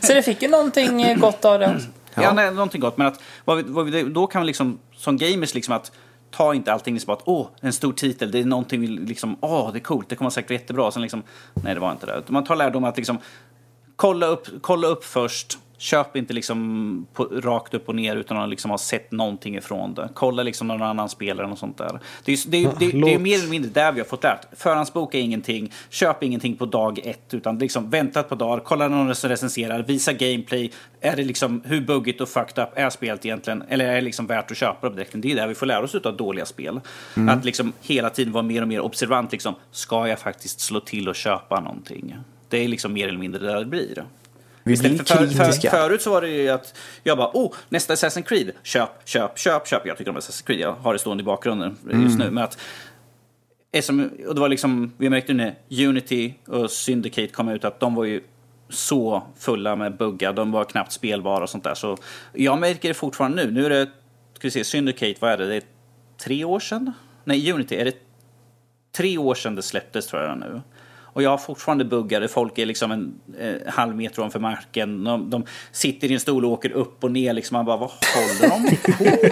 så 0.06 0.14
det 0.14 0.22
fick 0.22 0.42
ju 0.42 0.48
någonting 0.48 1.02
eh, 1.02 1.18
gott 1.18 1.44
av 1.44 1.58
det 1.58 1.74
också. 1.74 1.86
Ja, 2.14 2.32
nej, 2.32 2.50
någonting 2.50 2.80
gott. 2.80 2.96
Men 2.96 3.06
att, 3.06 3.22
vad 3.44 3.56
vi, 3.56 3.62
vad 3.66 3.90
vi, 3.90 4.02
då 4.02 4.26
kan 4.26 4.42
vi 4.42 4.46
liksom, 4.46 4.78
som 4.96 5.16
gamers, 5.16 5.54
liksom 5.54 5.74
att 5.74 5.92
ta 6.30 6.54
inte 6.54 6.72
allting 6.72 6.94
liksom 6.94 7.14
att 7.14 7.22
åh, 7.24 7.46
en 7.60 7.72
stor 7.72 7.92
titel, 7.92 8.30
det 8.30 8.38
är 8.38 8.44
någonting 8.44 8.80
vi 8.80 8.86
liksom, 8.86 9.36
åh, 9.40 9.72
det 9.72 9.78
är 9.78 9.80
coolt, 9.80 10.08
det 10.08 10.16
kommer 10.16 10.30
säkert 10.30 10.50
vara 10.50 10.60
jättebra. 10.60 10.90
Sen 10.90 11.02
liksom, 11.02 11.22
nej, 11.54 11.74
det 11.74 11.80
var 11.80 11.92
inte 11.92 12.06
det. 12.06 12.22
Man 12.28 12.44
tar 12.44 12.56
lärdom 12.56 12.84
att 12.84 12.96
liksom, 12.96 13.18
kolla 13.96 14.26
upp, 14.26 14.48
kolla 14.60 14.88
upp 14.88 15.04
först. 15.04 15.58
Köp 15.80 16.16
inte 16.16 16.32
liksom 16.32 17.06
på, 17.12 17.24
rakt 17.24 17.74
upp 17.74 17.88
och 17.88 17.94
ner 17.94 18.16
utan 18.16 18.36
att 18.36 18.48
liksom 18.48 18.70
ha 18.70 18.78
sett 18.78 19.12
någonting 19.12 19.56
ifrån 19.56 19.94
det. 19.94 20.08
Kolla 20.14 20.42
liksom 20.42 20.68
någon 20.68 20.82
annan 20.82 21.08
spelare 21.08 21.46
och 21.46 21.58
sånt 21.58 21.78
där. 21.78 22.00
Det 22.24 22.32
är, 22.32 22.38
det 22.46 22.64
är, 22.64 22.70
det 22.78 22.84
är, 22.84 22.92
det 22.92 23.14
är 23.14 23.18
mer 23.18 23.38
eller 23.38 23.48
mindre 23.48 23.70
där 23.70 23.92
vi 23.92 24.00
har 24.00 24.06
fått 24.06 24.22
lärt. 24.22 24.58
Förhandsboka 24.58 25.18
ingenting, 25.18 25.72
köp 25.90 26.22
ingenting 26.22 26.56
på 26.56 26.66
dag 26.66 27.00
ett. 27.04 27.34
Utan 27.34 27.58
liksom 27.58 27.90
vänta 27.90 28.20
ett 28.20 28.28
par 28.28 28.36
dagar, 28.36 28.62
kolla 28.64 28.88
någon 28.88 29.14
som 29.14 29.30
recenserar, 29.30 29.82
visa 29.82 30.12
gameplay. 30.12 30.72
Är 31.00 31.16
det 31.16 31.24
liksom, 31.24 31.62
hur 31.64 31.80
buggigt 31.80 32.20
och 32.20 32.28
fucked 32.28 32.64
up 32.64 32.70
är 32.74 32.90
spelet 32.90 33.26
egentligen? 33.26 33.62
Eller 33.68 33.84
är 33.84 33.94
det 33.94 34.00
liksom 34.00 34.26
värt 34.26 34.50
att 34.50 34.56
köpa 34.56 34.88
det 34.88 34.94
direkt? 34.94 35.12
Det 35.14 35.32
är 35.32 35.36
där 35.36 35.46
vi 35.46 35.54
får 35.54 35.66
lära 35.66 35.84
oss 35.84 35.94
av 35.94 36.16
dåliga 36.16 36.46
spel. 36.46 36.80
Att 37.28 37.44
liksom 37.44 37.72
hela 37.82 38.10
tiden 38.10 38.32
vara 38.32 38.42
mer 38.42 38.62
och 38.62 38.68
mer 38.68 38.80
observant. 38.80 39.32
Liksom, 39.32 39.54
ska 39.70 40.08
jag 40.08 40.18
faktiskt 40.18 40.60
slå 40.60 40.80
till 40.80 41.08
och 41.08 41.16
köpa 41.16 41.60
någonting? 41.60 42.16
Det 42.48 42.64
är 42.64 42.68
liksom 42.68 42.92
mer 42.92 43.08
eller 43.08 43.18
mindre 43.18 43.46
där 43.46 43.58
det 43.58 43.66
blir. 43.66 44.04
Vi 44.62 44.76
blir 44.76 44.98
för, 44.98 45.04
för, 45.04 45.26
kritiska. 45.26 45.70
förut 45.70 46.02
så 46.02 46.10
var 46.10 46.20
det 46.20 46.28
ju 46.28 46.48
att 46.48 46.74
jag 47.02 47.18
bara, 47.18 47.30
oh, 47.34 47.54
nästa 47.68 47.94
Assassin's 47.94 48.22
Creed, 48.22 48.52
köp, 48.62 48.90
köp, 49.04 49.38
köp, 49.38 49.68
köp. 49.68 49.86
Jag 49.86 49.98
tycker 49.98 50.10
om 50.10 50.18
Assassin's 50.18 50.46
Creed, 50.46 50.60
jag 50.60 50.72
har 50.72 50.92
det 50.92 50.98
stående 50.98 51.22
i 51.22 51.24
bakgrunden 51.24 51.76
just 52.04 52.18
nu. 52.18 52.30
Men 52.30 52.44
att, 52.44 52.58
SM, 53.82 54.04
och 54.26 54.34
det 54.34 54.40
var 54.40 54.48
liksom, 54.48 54.92
vi 54.96 55.10
märkte 55.10 55.32
när 55.32 55.54
Unity 55.70 56.34
och 56.46 56.70
Syndicate 56.70 57.32
kom 57.32 57.48
ut 57.48 57.64
att 57.64 57.80
de 57.80 57.94
var 57.94 58.04
ju 58.04 58.20
så 58.68 59.22
fulla 59.38 59.76
med 59.76 59.96
buggar, 59.96 60.32
de 60.32 60.52
var 60.52 60.64
knappt 60.64 60.92
spelbara 60.92 61.42
och 61.42 61.50
sånt 61.50 61.64
där. 61.64 61.74
Så 61.74 61.96
jag 62.32 62.58
märker 62.58 62.88
det 62.88 62.94
fortfarande 62.94 63.44
nu. 63.44 63.50
Nu 63.50 63.66
är 63.66 63.70
det, 63.70 63.86
ska 64.34 64.46
vi 64.46 64.50
se, 64.50 64.64
Syndicate, 64.64 65.14
vad 65.20 65.30
är 65.30 65.38
det? 65.38 65.46
Det 65.46 65.56
är 65.56 65.62
tre 66.24 66.44
år 66.44 66.60
sedan? 66.60 66.92
Nej, 67.24 67.52
Unity, 67.52 67.76
är 67.76 67.84
det 67.84 67.94
tre 68.96 69.18
år 69.18 69.34
sedan 69.34 69.54
det 69.54 69.62
släpptes 69.62 70.06
tror 70.06 70.22
jag 70.22 70.38
nu. 70.38 70.60
Och 71.12 71.22
jag 71.22 71.30
har 71.30 71.38
fortfarande 71.38 71.84
buggar 71.84 72.20
där 72.20 72.28
folk 72.28 72.58
är 72.58 72.66
liksom 72.66 72.90
en 72.92 73.14
eh, 73.38 73.72
halv 73.72 73.96
meter 73.96 74.18
ovanför 74.20 74.38
marken. 74.40 75.04
De, 75.04 75.30
de 75.30 75.44
sitter 75.72 76.10
i 76.10 76.14
en 76.14 76.20
stol 76.20 76.44
och 76.44 76.50
åker 76.50 76.70
upp 76.72 77.04
och 77.04 77.10
ner. 77.12 77.32
Liksom. 77.32 77.54
Man 77.54 77.64
bara, 77.64 77.76
vad 77.76 77.90
håller 78.14 78.48
de 78.48 78.76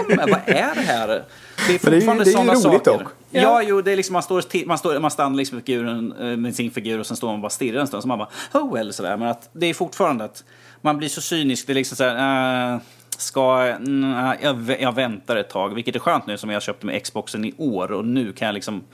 på 0.07 0.17
med? 0.17 0.29
Vad 0.29 0.41
är 0.57 0.75
det 0.75 0.81
här? 0.81 1.09
Det 1.09 1.15
är 1.15 1.25
det 1.67 1.69
är 1.69 1.73
ju- 1.73 1.79
fortfarande 1.79 2.25
det 2.25 2.29
är 2.29 2.33
ju 2.33 2.33
sådana 2.33 2.53
roligt 2.53 2.85
saker. 2.85 2.99
dock. 3.05 3.13
Ja, 3.31 3.63
jo, 3.63 3.83
det 3.83 3.93
är 3.93 3.97
liksom 3.97 4.13
man 4.13 4.23
står, 4.23 4.67
man 4.67 4.79
står 4.79 5.01
man 5.01 5.11
stannar 5.11 5.37
liksom 5.37 5.57
med, 5.57 5.65
figuren, 5.67 6.13
eh, 6.21 6.37
med 6.37 6.55
sin 6.55 6.71
figur 6.71 7.01
och 7.01 7.07
sen 7.07 7.17
står 7.17 7.29
man 7.29 7.41
bara 7.41 7.47
och 7.47 7.53
stirrar 7.53 7.81
en 7.81 7.87
stund. 7.87 8.03
Så 8.03 8.09
man 8.09 8.19
bara, 8.19 8.29
oh 8.55 8.75
well, 8.75 8.93
sådär. 8.93 9.17
Men 9.17 9.29
att 9.29 9.49
det 9.53 9.67
är 9.67 9.75
fortfarande 9.75 10.25
att 10.25 10.45
man 10.81 10.99
blir 10.99 11.09
så 11.09 11.21
cynisk. 11.21 11.67
Det 11.67 11.73
är 11.73 11.75
liksom 11.75 11.97
så 11.97 12.05
här, 12.05 12.75
eh, 12.75 12.81
ska 13.19 13.67
jag, 13.67 13.89
nej, 13.89 14.39
jag, 14.43 14.77
jag 14.81 14.95
väntar 14.95 15.37
ett 15.37 15.51
tag. 15.51 15.75
Vilket 15.75 15.95
är 15.97 15.99
skönt 16.01 16.27
nu 16.27 16.39
som 16.39 16.51
jag 16.51 16.63
köpte 16.63 16.87
med 16.87 17.03
Xboxen 17.03 17.45
i 17.45 17.55
år 17.59 17.93
och 17.93 18.05
nu 18.05 18.33
kan 18.33 18.47
jag 18.47 18.55
liksom 18.55 18.85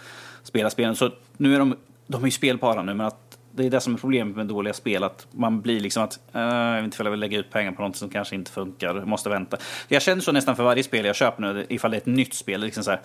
spela 0.42 0.70
spelen. 0.70 0.96
Så 0.96 1.10
nu 1.36 1.54
är 1.54 1.58
de, 1.58 1.76
de 2.14 2.22
är 2.22 2.26
ju 2.26 2.30
spelbara 2.30 2.82
nu, 2.82 2.94
men 2.94 3.06
att 3.06 3.38
det 3.56 3.66
är 3.66 3.70
det 3.70 3.80
som 3.80 3.94
är 3.94 3.98
problemet 3.98 4.36
med 4.36 4.46
dåliga 4.46 4.74
spel. 4.74 5.04
Att 5.04 5.26
man 5.30 5.60
blir 5.60 5.80
liksom 5.80 6.02
att, 6.02 6.18
eh, 6.32 6.40
jag 6.42 6.74
vet 6.74 6.84
inte 6.84 6.94
ifall 6.94 7.06
jag 7.06 7.10
vill 7.10 7.20
lägga 7.20 7.38
ut 7.38 7.50
pengar 7.50 7.72
på 7.72 7.82
något 7.82 7.96
som 7.96 8.08
kanske 8.08 8.34
inte 8.34 8.50
funkar. 8.50 9.04
Måste 9.04 9.28
vänta. 9.28 9.56
Jag 9.88 10.02
känner 10.02 10.22
så 10.22 10.32
nästan 10.32 10.56
för 10.56 10.62
varje 10.62 10.82
spel 10.82 11.04
jag 11.04 11.16
köper 11.16 11.42
nu, 11.42 11.66
ifall 11.68 11.90
det 11.90 11.96
är 11.96 12.00
ett 12.00 12.06
nytt 12.06 12.34
spel. 12.34 12.60
Liksom 12.60 12.84
så 12.84 12.90
här, 12.90 13.00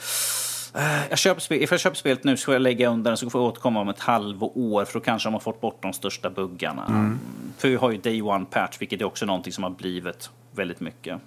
eh, 0.76 1.10
jag 1.10 1.18
köper 1.18 1.42
spel, 1.42 1.64
ifall 1.64 1.74
jag 1.76 1.82
köper 1.82 1.98
spelet 1.98 2.24
nu 2.24 2.38
så 2.38 2.46
får 2.46 2.54
jag 2.54 2.62
lägga 2.62 2.90
undan 2.90 3.18
så 3.18 3.30
får 3.30 3.42
jag 3.42 3.48
återkomma 3.48 3.82
om 3.82 3.90
ett 3.90 4.00
halvår 4.00 4.86
för 4.86 5.00
då 5.00 5.06
kanske 5.06 5.28
de 5.28 5.34
har 5.34 5.42
fått 5.42 5.62
bort 5.62 5.78
de 5.82 5.94
största 5.94 6.30
buggarna. 6.30 6.86
Mm. 6.86 7.20
För 7.58 7.70
vi 7.70 7.76
har 7.76 7.92
ju 7.92 7.98
Day 7.98 8.22
One 8.22 8.46
Patch, 8.46 8.78
vilket 8.80 9.02
är 9.02 9.06
också 9.06 9.26
någonting 9.26 9.54
som 9.54 9.64
har 9.64 9.72
blivit 9.72 10.30
väldigt 10.52 10.80
mycket. 10.80 11.20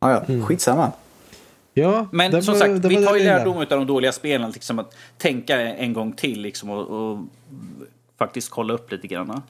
Ja, 0.00 0.24
ja. 0.28 0.44
Skitsamma. 0.44 0.92
Ja, 1.74 2.08
Men 2.12 2.42
som 2.42 2.54
var- 2.54 2.58
sagt, 2.58 2.84
vi 2.84 3.04
tar 3.06 3.16
ju 3.16 3.24
lärdom 3.24 3.56
av 3.56 3.66
de 3.66 3.86
dåliga 3.86 4.12
spelen. 4.12 4.50
Liksom 4.50 4.78
att 4.78 4.96
tänka 5.16 5.60
en 5.60 5.92
gång 5.92 6.12
till 6.12 6.40
liksom, 6.40 6.70
och, 6.70 7.10
och 7.12 7.18
faktiskt 8.18 8.50
kolla 8.50 8.74
upp 8.74 8.92
lite 8.92 9.06
grann. 9.06 9.42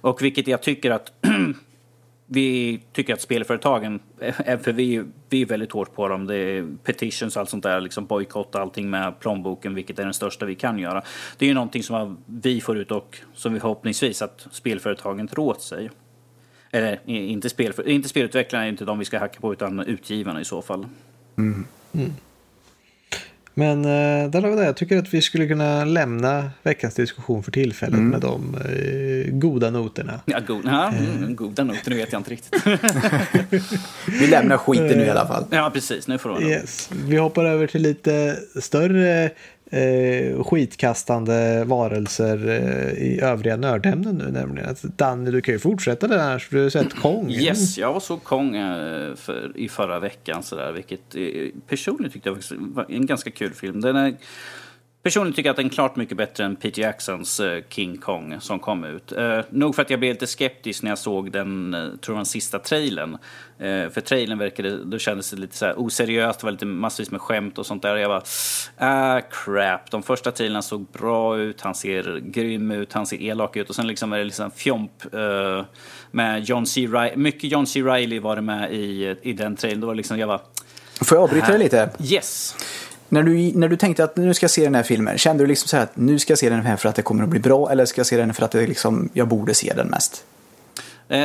Och 0.00 0.22
vilket 0.22 0.46
jag 0.48 0.62
tycker 0.62 0.90
att 0.90 1.12
vi 2.26 2.80
tycker 2.92 3.14
att 3.14 3.20
spelföretagen, 3.20 4.00
eh, 4.20 4.58
för 4.58 4.72
vi, 4.72 5.04
vi 5.28 5.42
är 5.42 5.46
väldigt 5.46 5.72
hårt 5.72 5.94
på 5.94 6.08
dem, 6.08 6.26
det 6.26 6.34
är 6.36 6.66
petitions 6.84 7.36
och 7.36 7.40
allt 7.40 7.50
sånt 7.50 7.62
där, 7.62 7.80
liksom 7.80 8.06
bojkotta 8.06 8.60
allting 8.60 8.90
med 8.90 9.20
plånboken, 9.20 9.74
vilket 9.74 9.98
är 9.98 10.04
den 10.04 10.14
största 10.14 10.46
vi 10.46 10.54
kan 10.54 10.78
göra. 10.78 11.02
Det 11.38 11.44
är 11.44 11.48
ju 11.48 11.54
någonting 11.54 11.82
som 11.82 12.18
vi 12.26 12.60
får 12.60 12.78
ut 12.78 12.90
och 12.90 13.18
som 13.34 13.54
vi 13.54 13.60
förhoppningsvis 13.60 14.22
att 14.22 14.46
spelföretagen 14.50 15.28
tar 15.28 15.38
åt 15.38 15.62
sig. 15.62 15.90
Eller 16.70 17.00
inte, 17.06 17.48
spel, 17.48 17.72
inte 17.86 18.08
spelutvecklarna, 18.08 18.64
är 18.64 18.68
inte 18.68 18.84
de 18.84 18.98
vi 18.98 19.04
ska 19.04 19.18
hacka 19.18 19.40
på, 19.40 19.52
utan 19.52 19.80
utgivarna 19.80 20.40
i 20.40 20.44
så 20.44 20.62
fall. 20.62 20.86
Men 23.58 23.84
eh, 23.84 24.30
där 24.30 24.42
har 24.42 24.50
vi 24.50 24.56
det. 24.56 24.64
Jag 24.64 24.76
tycker 24.76 24.98
att 24.98 25.14
vi 25.14 25.22
skulle 25.22 25.46
kunna 25.46 25.84
lämna 25.84 26.50
veckans 26.62 26.94
diskussion 26.94 27.42
för 27.42 27.50
tillfället 27.50 28.00
med 28.00 28.20
de 28.20 28.54
eh, 28.54 29.32
goda 29.32 29.70
noterna. 29.70 30.20
Ja, 30.24 30.38
god, 30.46 30.62
ja, 30.64 30.88
mm, 30.88 31.36
goda 31.36 31.64
noter, 31.64 31.90
nu 31.90 31.96
vet 31.96 32.12
jag 32.12 32.20
inte 32.20 32.30
riktigt. 32.30 32.62
Vi 34.20 34.26
lämnar 34.26 34.56
skiten 34.56 34.98
nu 34.98 35.04
i 35.04 35.10
alla 35.10 35.26
fall. 35.26 35.44
Ja, 35.50 35.70
precis. 35.74 36.08
Nu 36.08 36.18
får 36.18 36.28
det 36.28 36.34
vara 36.34 36.44
nog. 36.44 36.52
Yes. 36.52 36.90
Vi 37.06 37.16
hoppar 37.16 37.44
över 37.44 37.66
till 37.66 37.82
lite 37.82 38.36
större 38.60 39.30
eh, 39.70 40.44
skitkastande 40.44 41.64
varelser 41.64 42.48
eh, 42.48 43.02
i 43.02 43.20
övriga 43.22 43.56
nördämnen 43.56 44.14
nu 44.14 44.30
nämligen. 44.30 44.70
Att 44.70 44.82
Danny, 44.82 45.30
du 45.30 45.40
kan 45.40 45.54
ju 45.54 45.58
fortsätta 45.58 46.08
det 46.08 46.20
här 46.20 46.38
för 46.38 46.56
du 46.56 46.62
har 46.62 46.70
sett 46.70 46.94
Kong. 46.94 47.30
Yes, 47.30 47.78
jag 47.78 48.02
såg 48.02 48.24
Kong 48.24 48.56
eh, 48.56 49.14
för, 49.14 49.52
i 49.54 49.68
förra 49.68 50.00
veckan, 50.00 50.42
så 50.42 50.56
där, 50.56 50.72
vilket 50.72 51.14
eh, 51.14 51.22
personligen 51.68 52.12
tyckte 52.12 52.28
jag 52.28 52.38
var 52.58 52.86
en 52.88 53.06
ganska 53.06 53.30
kul 53.30 53.52
film. 53.52 53.80
Den 53.80 53.96
är, 53.96 54.14
personligen 55.02 55.34
tycker 55.34 55.48
jag 55.48 55.52
att 55.52 55.56
den 55.56 55.66
är 55.66 55.70
klart 55.70 55.96
mycket 55.96 56.16
bättre 56.16 56.44
än 56.44 56.56
Peter 56.56 56.82
Jacksons 56.82 57.40
eh, 57.40 57.62
King 57.68 57.98
Kong 57.98 58.36
som 58.40 58.58
kom 58.58 58.84
ut. 58.84 59.12
Eh, 59.12 59.40
nog 59.50 59.74
för 59.74 59.82
att 59.82 59.90
jag 59.90 60.00
blev 60.00 60.12
lite 60.12 60.26
skeptisk 60.26 60.82
när 60.82 60.90
jag 60.90 60.98
såg 60.98 61.32
den, 61.32 61.74
eh, 61.74 61.80
tror 61.80 62.14
jag 62.14 62.18
den 62.18 62.26
sista 62.26 62.58
trailern. 62.58 63.18
Eh, 63.58 63.88
för 63.90 64.00
trailern 64.00 64.38
verkade, 64.38 64.84
då 64.84 64.98
kändes 64.98 65.30
det 65.30 65.36
lite 65.36 65.56
så 65.56 65.66
här 65.66 65.74
oseriöst, 65.80 66.40
det 66.40 66.44
var 66.46 66.52
lite 66.52 66.66
massvis 66.66 67.10
med 67.10 67.20
skämt 67.20 67.58
och 67.58 67.66
sånt 67.66 67.82
där. 67.82 67.94
Och 67.94 68.00
jag 68.00 68.10
bara, 68.10 68.22
ah 68.78 69.20
crap. 69.20 69.90
De 69.90 70.02
första 70.02 70.30
trailrarna 70.30 70.62
såg 70.62 70.86
bra 70.92 71.38
ut, 71.38 71.60
han 71.60 71.74
ser 71.74 72.20
grym 72.20 72.70
ut, 72.70 72.92
han 72.92 73.06
ser 73.06 73.22
elak 73.22 73.56
ut. 73.56 73.68
Och 73.68 73.74
sen 73.74 73.86
liksom 73.86 74.12
är 74.12 74.18
det 74.18 74.24
liksom 74.24 74.50
fjomp 74.50 75.14
eh, 75.14 75.64
med 76.10 76.44
John 76.44 76.66
C. 76.66 76.86
Reilly. 76.86 77.16
Mycket 77.16 77.52
John 77.52 77.66
C. 77.66 77.82
Reilly 77.82 78.18
var 78.20 78.36
det 78.36 78.42
med 78.42 78.72
i, 78.72 79.16
i 79.22 79.32
den 79.32 79.56
trailern. 79.56 79.80
Då 79.80 79.86
var 79.86 79.94
det 79.94 79.96
liksom, 79.96 80.18
jag 80.18 80.28
bara, 80.28 80.40
Får 81.00 81.16
jag 81.16 81.22
avbryta 81.22 81.46
dig 81.46 81.58
lite? 81.58 81.90
yes. 82.04 82.56
När 83.08 83.22
du, 83.22 83.52
när 83.54 83.68
du 83.68 83.76
tänkte 83.76 84.04
att 84.04 84.16
nu 84.16 84.34
ska 84.34 84.44
jag 84.44 84.50
se 84.50 84.64
den 84.64 84.74
här 84.74 84.82
filmen, 84.82 85.18
kände 85.18 85.42
du 85.42 85.46
liksom 85.48 85.68
så 85.68 85.76
här 85.76 85.84
att 85.84 85.96
nu 85.96 86.18
ska 86.18 86.30
jag 86.30 86.38
se 86.38 86.50
den 86.50 86.60
här 86.60 86.76
för 86.76 86.88
att 86.88 86.94
det 86.94 87.02
kommer 87.02 87.22
att 87.22 87.28
bli 87.28 87.40
bra 87.40 87.70
eller 87.70 87.84
ska 87.84 87.98
jag 87.98 88.06
se 88.06 88.16
den 88.16 88.34
för 88.34 88.44
att 88.44 88.50
det 88.50 88.66
liksom, 88.66 89.08
jag 89.12 89.28
borde 89.28 89.54
se 89.54 89.72
den 89.76 89.88
mest? 89.88 90.24
Eh, 91.08 91.18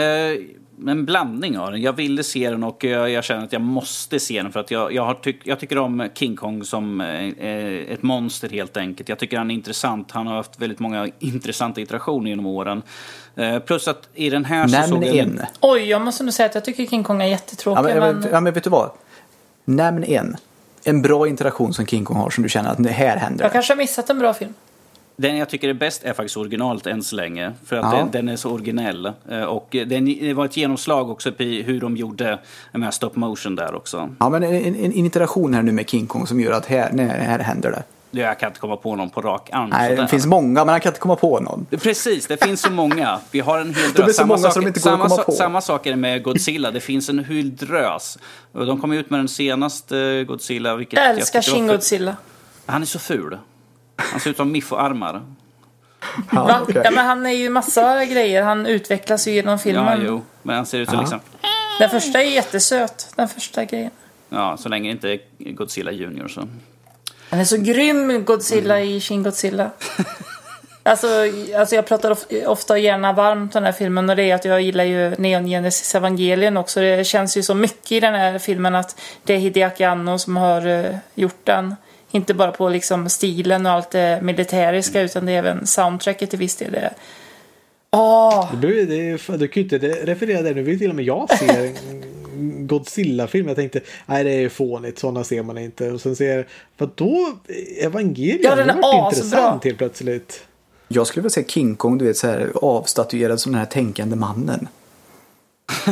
en 0.88 1.06
blandning 1.06 1.58
av 1.58 1.72
den. 1.72 1.82
Jag 1.82 1.94
ville 1.94 2.24
se 2.24 2.50
den 2.50 2.64
och 2.64 2.84
jag, 2.84 3.10
jag 3.10 3.24
känner 3.24 3.44
att 3.44 3.54
jag 3.54 3.62
måste 3.62 4.20
se 4.20 4.42
den 4.42 4.52
för 4.52 4.60
att 4.60 4.72
jag, 4.72 4.94
jag, 4.94 5.06
har 5.06 5.14
tyck, 5.14 5.42
jag 5.44 5.60
tycker 5.60 5.78
om 5.78 6.10
King 6.14 6.36
Kong 6.36 6.64
som 6.64 7.02
eh, 7.02 7.48
eh, 7.48 7.94
ett 7.94 8.04
monster 8.04 8.50
helt 8.50 8.78
enkelt. 8.78 9.10
Jag 9.10 9.20
tycker 9.20 9.38
han 9.38 9.52
är 9.52 9.56
intressant. 9.56 10.12
Han 10.12 10.28
har 10.28 10.36
haft 10.36 10.60
väldigt 10.60 10.80
många 10.80 11.10
intressanta 11.20 11.82
iterationer 11.82 12.30
genom 12.30 12.46
åren. 12.46 12.82
Eh, 13.36 13.60
plus 13.60 13.88
att 13.88 14.10
i 14.14 14.30
den 14.30 14.46
här 14.46 14.68
så 14.68 14.72
Nämn 14.72 14.88
såg 14.88 15.04
jag... 15.04 15.16
en. 15.16 15.42
Oj, 15.62 15.90
jag 15.90 16.02
måste 16.02 16.24
nog 16.24 16.34
säga 16.34 16.50
att 16.50 16.56
jag 16.56 16.66
tycker 16.66 16.86
King 16.86 17.04
Kong 17.04 17.22
är 17.22 17.26
Ja 17.26 17.32
jättetråkig. 17.32 17.84
men, 17.84 18.20
men... 18.20 18.28
ja, 18.32 18.40
men 18.40 18.54
vet 18.54 18.64
du 18.64 18.70
vad? 18.70 18.92
Nämn 19.66 20.04
en. 20.04 20.38
En 20.84 21.02
bra 21.02 21.28
interaktion 21.28 21.74
som 21.74 21.86
King 21.86 22.06
Kong 22.06 22.18
har 22.18 22.30
som 22.30 22.44
du 22.44 22.50
känner 22.50 22.70
att 22.70 22.84
det 22.84 22.90
här 22.90 23.18
händer. 23.18 23.46
Jag 23.46 23.52
kanske 23.52 23.74
har 23.74 23.78
missat 23.78 24.10
en 24.10 24.20
bra 24.20 24.34
film. 24.34 24.54
Den 25.16 25.38
jag 25.38 25.50
tycker 25.50 25.70
är 25.70 25.74
bäst 25.74 26.04
är 26.04 26.14
faktiskt 26.14 26.38
originalet 26.38 26.88
än 26.88 27.04
så 27.04 27.16
länge. 27.16 27.52
För 27.66 27.76
att 27.76 27.94
Ja. 27.94 27.98
den, 27.98 28.12
den 28.12 28.30
är 28.30 28.36
så 28.36 28.52
originell. 28.52 29.06
Eh, 29.30 29.42
Och 29.44 29.68
den, 29.72 30.06
det 30.06 30.34
var 30.34 30.46
ett 30.46 30.58
genomslag 30.58 31.10
också 31.10 31.32
i 31.38 31.62
hur 31.62 31.82
de 31.82 31.98
gjorde 31.98 32.40
med 32.72 32.94
stop 32.94 33.12
motion 33.14 33.56
där 33.56 33.76
också. 33.76 34.10
Ja, 34.20 34.30
men 34.30 34.44
en, 34.44 34.54
en, 34.56 34.76
en 34.76 34.92
interaktion 34.94 35.54
här 35.54 35.62
nu 35.62 35.72
med 35.72 35.90
King 35.90 36.08
Kong 36.08 36.28
som 36.28 36.40
gör 36.40 36.52
att 36.52 36.66
här, 36.66 36.90
nej, 36.94 37.06
här 37.08 37.40
händer 37.40 37.72
det. 37.72 37.84
Jag 38.16 38.39
kan 38.39 38.47
inte 38.49 38.59
komma 38.59 38.78
på 38.78 38.95
någon 38.95 39.09
på 39.09 39.22
rak 39.22 39.49
arm. 39.51 39.70
Nej, 39.70 39.89
sådär. 39.89 40.01
det 40.01 40.07
finns 40.07 40.26
många, 40.26 40.66
men 40.66 40.70
han 40.70 40.80
kan 40.80 40.89
inte 40.89 40.99
komma 40.99 41.16
på 41.16 41.39
någon. 41.39 41.66
Precis, 41.82 42.28
det 42.28 42.43
finns 42.43 42.61
så 42.61 42.72
många. 42.72 43.20
Vi 43.32 43.39
har 43.39 43.59
en 43.59 43.74
hel 43.76 43.91
De 43.93 44.01
är 44.01 44.05
drös. 44.05 44.16
så 44.18 44.26
många 44.26 44.39
sak, 44.39 44.53
de 44.55 44.68
inte 44.68 44.80
går 44.80 44.89
att 44.89 44.93
samma, 44.93 45.03
komma 45.03 45.16
sa- 45.16 45.24
på. 45.24 45.32
samma 45.32 45.61
sak 45.61 45.86
är 45.86 45.89
det 45.89 45.95
med 45.97 46.24
Godzilla. 46.24 46.72
Det 46.72 46.80
finns 46.80 47.09
en 47.09 47.24
hel 47.26 47.55
drös. 47.55 48.18
De 48.51 48.82
kom 48.82 48.91
ut 48.91 49.09
med 49.09 49.20
den 49.20 49.28
senaste 49.28 50.24
Godzilla. 50.28 50.76
Vilket 50.76 50.99
Jag 50.99 51.09
älskar 51.09 51.39
var 51.39 51.55
Shin 51.55 51.68
Godzilla. 51.68 52.16
Han 52.66 52.82
är 52.82 52.86
så 52.86 52.99
ful. 52.99 53.38
Han 53.95 54.20
ser 54.20 54.30
ut 54.30 54.38
som 54.38 54.51
Miffo-armar. 54.51 55.22
Ja, 56.32 56.59
okej. 56.64 56.82
Ja, 56.86 56.91
men 56.91 57.05
han 57.05 57.26
är 57.26 57.30
ju 57.32 57.49
massa 57.49 58.05
grejer. 58.05 58.43
Han 58.43 58.66
utvecklas 58.66 59.28
ju 59.28 59.32
genom 59.32 59.51
Ja, 59.51 59.57
filmen. 59.57 60.03
jo. 60.05 60.22
Men 60.41 60.55
han 60.55 60.66
ser 60.66 60.80
ut 60.80 60.89
som 60.89 60.95
Ja. 60.95 61.01
liksom... 61.01 61.20
Den 61.80 61.89
första 61.89 62.22
är 62.24 62.30
jättesöt. 62.30 63.14
Den 63.16 63.28
första 63.28 63.66
grejen. 63.66 63.91
Ja, 64.30 64.57
så 64.57 64.70
länge 64.70 64.89
det 64.89 64.91
inte 64.91 65.09
är 65.09 65.51
Godzilla 65.51 65.91
Junior 65.91 66.28
så... 66.28 66.47
Han 67.34 67.42
är 67.42 67.46
så 67.46 67.58
grym, 67.58 68.24
Godzilla 68.26 68.78
Mm. 68.80 68.90
i 68.90 69.00
Shin 69.02 69.24
Godzilla. 69.24 69.70
Alltså, 70.86 71.08
alltså 71.58 71.76
jag 71.76 71.86
pratar 71.88 72.12
of, 72.12 72.26
ofta 72.46 72.74
och 72.74 72.80
gärna 72.80 73.14
varmt 73.14 73.56
om 73.56 73.62
den 73.62 73.64
här 73.64 73.72
filmen 73.72 74.10
och 74.10 74.16
det 74.16 74.24
är 74.24 74.36
att 74.36 74.46
jag 74.46 74.62
gillar 74.62 74.84
ju 74.84 75.10
Neon 75.18 75.46
Genesis 75.48 75.96
Evangelion 75.96 76.58
också. 76.58 76.80
Det 76.80 77.04
känns 77.08 77.38
ju 77.38 77.44
så 77.44 77.54
mycket 77.56 77.92
i 77.92 78.00
den 78.00 78.14
här 78.14 78.40
filmen 78.40 78.76
att 78.76 79.00
det 79.24 79.34
är 79.34 79.38
Hideaki 79.38 79.84
Anno 79.84 80.18
som 80.18 80.38
har 80.38 80.68
eh, 80.68 80.96
gjort 81.16 81.40
den. 81.46 81.76
Inte 82.12 82.34
bara 82.34 82.52
på 82.52 82.70
liksom 82.70 83.10
stilen 83.10 83.66
och 83.66 83.72
allt 83.72 83.92
det 83.92 84.20
militäriska 84.22 85.02
utan 85.02 85.26
det 85.26 85.32
är 85.32 85.38
även 85.38 85.68
soundtracket 85.68 86.30
till 86.30 86.40
viss 86.40 86.56
del. 86.56 86.72
Det 86.72 86.78
är- 86.80 86.94
Åh! 87.92 88.52
Det 88.52 88.58
blir, 88.58 88.86
det, 88.86 89.10
är- 89.10 89.18
fan, 89.18 89.38
du 89.40 89.48
kan 89.48 89.64
ju 89.64 89.70
inte 89.76 89.88
referera 89.88 90.42
det 90.42 90.54
nu. 90.54 90.62
vill 90.64 90.80
till 90.80 90.90
och 90.90 90.96
med 90.96 91.06
jag 91.06 91.38
se 91.38 91.74
Godzilla-film. 92.68 93.48
Jag 93.48 93.56
tänkte, 93.56 93.82
nej 94.06 94.24
det 94.24 94.32
är 94.32 94.50
fånigt, 94.50 95.00
sådana 95.00 95.24
ser 95.24 95.44
man 95.44 95.58
inte. 95.58 95.91
Och 95.91 96.02
sen 96.02 96.16
ser 96.16 96.36
jag, 96.38 96.46
vad 96.78 96.89
då? 96.96 97.34
Evangelion? 97.82 98.39
Ja, 98.44 98.56
den 98.56 98.68
det 98.68 98.74
är 98.74 98.78
asbra. 98.78 99.06
intressant 99.10 99.64
helt 99.64 99.78
plötsligt. 99.78 100.46
Jag 100.88 101.08
skulle 101.08 101.22
vilja 101.22 101.30
se 101.34 101.46
King 101.48 101.76
Kong, 101.76 101.98
du 101.98 102.06
vet, 102.06 102.18
så 102.18 102.28
här, 102.28 102.52
avstatuerad 102.56 103.39
som 103.39 103.52
den 103.52 103.60
här 103.60 103.66
tänkande 103.66 104.16
mannen. 104.16 104.68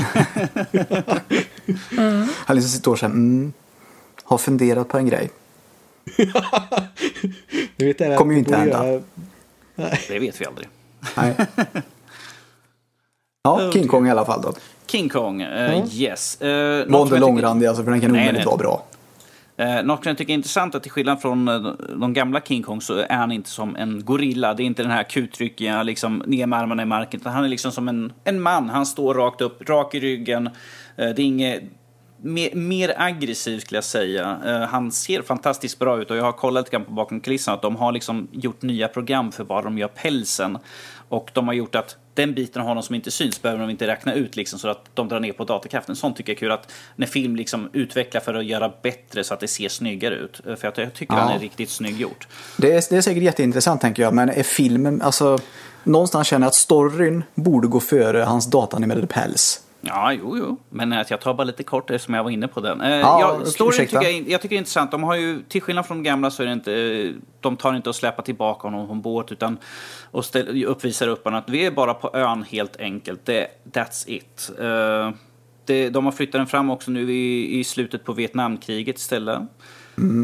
Han 2.45 2.55
liksom 2.55 2.69
sitter 2.71 2.91
och 2.91 2.99
så 2.99 3.05
här, 3.05 3.13
mm, 3.13 3.53
har 4.23 4.37
funderat 4.37 4.87
på 4.87 4.97
en 4.97 5.07
grej. 5.07 5.29
Du 7.75 7.85
vet, 7.85 7.97
det 7.97 8.15
Kommer 8.17 8.33
ju 8.33 8.39
inte 8.39 8.55
hända. 8.55 8.85
göra- 8.87 9.01
Det 10.07 10.19
vet 10.19 10.41
vi 10.41 10.45
aldrig. 10.45 10.67
Nej. 11.17 11.35
Ja, 13.43 13.71
King 13.73 13.87
Kong 13.87 14.07
i 14.07 14.11
alla 14.11 14.25
fall 14.25 14.41
då. 14.41 14.53
King 14.91 15.09
Kong, 15.09 15.41
eh, 15.41 15.95
yes. 15.95 16.37
Uh, 16.41 16.47
Var 16.87 17.01
inte 17.01 17.19
långrandig 17.19 17.67
alltså, 17.67 17.83
för 17.83 17.91
den 17.91 18.01
kan 18.01 18.11
omöjligt 18.11 18.45
vara 18.45 18.57
bra. 18.57 18.83
eh, 19.57 19.83
något 19.83 20.03
som 20.03 20.09
jag 20.09 20.17
tycker 20.17 20.33
är 20.33 20.35
intressant 20.35 20.75
att 20.75 20.83
till 20.83 20.91
skillnad 20.91 21.21
från 21.21 21.47
eh, 21.47 21.61
de 21.95 22.13
gamla 22.13 22.41
King 22.41 22.63
Kong 22.63 22.81
så 22.81 22.97
är 22.97 23.15
han 23.15 23.31
inte 23.31 23.49
som 23.49 23.75
en 23.75 24.05
gorilla. 24.05 24.53
Det 24.53 24.63
är 24.63 24.65
inte 24.65 24.83
den 24.83 24.91
här 24.91 25.03
kutryckiga, 25.03 25.83
liksom 25.83 26.23
ner 26.27 26.45
med 26.45 26.59
armarna 26.59 26.83
i 26.83 26.85
marken. 26.85 27.19
Utan 27.19 27.33
han 27.33 27.43
är 27.43 27.49
liksom 27.49 27.71
som 27.71 27.87
en, 27.87 28.13
en 28.23 28.41
man. 28.41 28.69
Han 28.69 28.85
står 28.85 29.13
rakt 29.13 29.41
upp, 29.41 29.69
rak 29.69 29.95
i 29.95 29.99
ryggen. 29.99 30.47
Eh, 30.47 31.09
det 31.09 31.21
är 31.21 31.25
inget... 31.25 31.63
Mer, 32.23 32.55
mer 32.55 32.93
aggressiv 32.97 33.59
skulle 33.59 33.77
jag 33.77 33.83
säga. 33.83 34.37
Eh, 34.45 34.61
han 34.61 34.91
ser 34.91 35.21
fantastiskt 35.21 35.79
bra 35.79 36.01
ut 36.01 36.11
och 36.11 36.17
jag 36.17 36.23
har 36.23 36.31
kollat 36.31 36.65
lite 36.65 36.71
grann 36.77 36.85
på 36.85 36.91
bakom 36.91 37.19
kulisserna 37.19 37.55
att 37.55 37.61
de 37.61 37.75
har 37.75 37.91
liksom 37.91 38.27
gjort 38.31 38.61
nya 38.61 38.87
program 38.87 39.31
för 39.31 39.43
vad 39.43 39.63
de 39.63 39.77
gör 39.77 39.87
pälsen. 39.87 40.57
Och 41.09 41.31
de 41.33 41.47
har 41.47 41.53
gjort 41.53 41.75
att 41.75 41.97
den 42.13 42.33
biten 42.33 42.61
av 42.61 42.67
honom 42.67 42.83
som 42.83 42.95
inte 42.95 43.11
syns 43.11 43.41
behöver 43.41 43.61
de 43.61 43.69
inte 43.69 43.87
räkna 43.87 44.13
ut 44.13 44.35
liksom, 44.35 44.59
så 44.59 44.67
att 44.67 44.85
de 44.93 45.07
drar 45.07 45.19
ner 45.19 45.33
på 45.33 45.43
datorkraften. 45.43 45.95
Sånt 45.95 46.17
tycker 46.17 46.31
jag 46.31 46.37
är 46.37 46.39
kul 46.39 46.51
att 46.51 46.71
när 46.95 47.07
film 47.07 47.35
liksom 47.35 47.69
utvecklar 47.73 48.21
för 48.21 48.33
att 48.33 48.45
göra 48.45 48.71
bättre 48.81 49.23
så 49.23 49.33
att 49.33 49.39
det 49.39 49.47
ser 49.47 49.69
snyggare 49.69 50.15
ut. 50.15 50.41
För 50.43 50.65
att 50.67 50.77
jag 50.77 50.93
tycker 50.93 51.13
Ja. 51.13 51.19
han 51.19 51.31
är 51.35 51.39
riktigt 51.39 51.69
snygg 51.69 52.01
gjort. 52.01 52.27
Det 52.57 52.67
är, 52.71 52.83
det 52.89 52.97
är 52.97 53.01
säkert 53.01 53.23
jätteintressant 53.23 53.81
tänker 53.81 54.03
jag, 54.03 54.13
men 54.13 54.29
är 54.29 54.43
filmen, 54.43 55.01
alltså 55.01 55.39
någonstans 55.83 56.27
känner 56.27 56.45
jag 56.45 56.49
att 56.49 56.55
storyn 56.55 57.23
borde 57.35 57.67
gå 57.67 57.79
före 57.79 58.17
hans 58.19 58.45
datanimerade 58.45 59.07
päls. 59.07 59.61
Ja, 59.81 60.13
jo, 60.13 60.37
jo. 60.37 60.57
Men 60.69 60.93
eh, 60.93 61.05
jag 61.09 61.21
tar 61.21 61.33
bara 61.33 61.43
lite 61.43 61.63
kort 61.63 61.89
eftersom 61.89 62.13
jag 62.13 62.23
var 62.23 62.31
inne 62.31 62.47
på 62.47 62.59
den. 62.59 62.81
Eh, 62.81 62.89
Ja, 62.89 63.19
jag, 63.39 63.47
storyn 63.47 63.79
tycker 63.79 64.01
jag, 64.01 64.13
jag 64.13 64.41
tycker 64.41 64.49
det 64.49 64.55
är 64.55 64.57
intressant. 64.57 64.91
De 64.91 65.03
har 65.03 65.15
ju, 65.15 65.43
till 65.43 65.61
skillnad 65.61 65.85
från 65.85 65.97
de 65.97 66.03
gamla 66.03 66.31
så 66.31 66.43
är 66.43 66.47
det 66.47 66.53
inte, 66.53 67.13
de 67.39 67.57
tar 67.57 67.73
inte 67.73 67.89
och 67.89 67.95
släpar 67.95 68.23
tillbaka 68.23 68.67
honom 68.67 68.87
på 68.87 68.93
en 68.93 69.01
båt 69.01 69.31
utan 69.31 69.57
och 70.11 70.25
ställ, 70.25 70.65
uppvisar 70.65 71.07
upp 71.07 71.23
honom 71.23 71.39
att 71.39 71.49
vi 71.49 71.65
är 71.65 71.71
bara 71.71 71.93
på 71.93 72.09
ön 72.13 72.43
helt 72.43 72.79
enkelt. 72.79 73.25
Det, 73.25 73.47
that's 73.71 74.03
it. 74.07 74.51
Eh, 74.59 75.11
det, 75.65 75.89
de 75.89 76.05
har 76.05 76.11
flyttat 76.11 76.39
den 76.39 76.47
fram 76.47 76.69
också 76.69 76.91
nu 76.91 77.11
i, 77.11 77.59
i 77.59 77.63
slutet 77.63 78.03
på 78.03 78.13
Vietnamkriget 78.13 78.97
istället. 78.97 79.39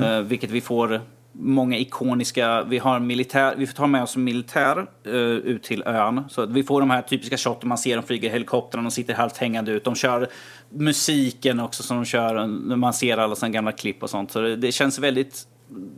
Eh, 0.03 0.21
vilket 0.21 0.49
vi 0.51 0.61
får 0.61 1.01
många 1.39 1.77
ikoniska, 1.77 2.63
vi 2.63 2.77
har 2.77 2.99
militär, 2.99 3.55
vi 3.57 3.67
får 3.67 3.73
ta 3.73 3.87
med 3.87 4.03
oss 4.03 4.17
militär 4.17 4.87
uh, 5.07 5.13
ut 5.13 5.63
till 5.63 5.83
ön. 5.85 6.23
Så 6.29 6.45
vi 6.45 6.63
får 6.63 6.79
de 6.79 6.89
här 6.89 7.01
typiska 7.01 7.37
shotten. 7.37 7.69
man 7.69 7.77
ser 7.77 7.95
dem 7.95 8.05
flyga 8.05 8.29
i 8.29 8.31
helikoptrarna, 8.31 8.89
de 8.89 8.91
sitter 8.91 9.13
halvt 9.13 9.37
hängande 9.37 9.71
ut. 9.71 9.83
De 9.83 9.95
kör 9.95 10.27
musiken 10.69 11.59
också 11.59 11.83
som 11.83 11.97
de 11.97 12.05
kör, 12.05 12.35
eh, 12.35 12.47
man 12.77 12.93
ser 12.93 13.17
alla 13.17 13.35
sina 13.35 13.49
gamla 13.49 13.71
klipp 13.71 14.03
och 14.03 14.09
sånt. 14.09 14.31
Så 14.31 14.41
det, 14.41 14.55
det 14.55 14.71
känns 14.71 14.99
väldigt, 14.99 15.43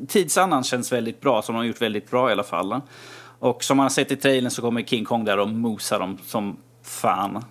tidsandan 0.08 0.64
känns 0.64 0.92
väldigt 0.92 1.22
bra, 1.22 1.42
som 1.42 1.56
de 1.56 1.60
har 1.60 1.66
gjort 1.66 1.82
väldigt 1.82 2.12
bra 2.12 2.30
i 2.30 2.32
alla 2.32 2.44
fall. 2.44 2.82
Och 3.40 3.64
som 3.64 3.78
man 3.78 3.84
har 3.84 3.90
sett 3.90 4.12
i 4.12 4.16
trailern 4.16 4.52
så 4.52 4.62
kommer 4.62 4.82
King 4.82 5.06
Kong 5.06 5.26
där 5.26 5.40
och 5.40 5.50
mosar 5.50 6.00
dem 6.00 6.18
som 6.26 6.58
fan. 6.84 7.44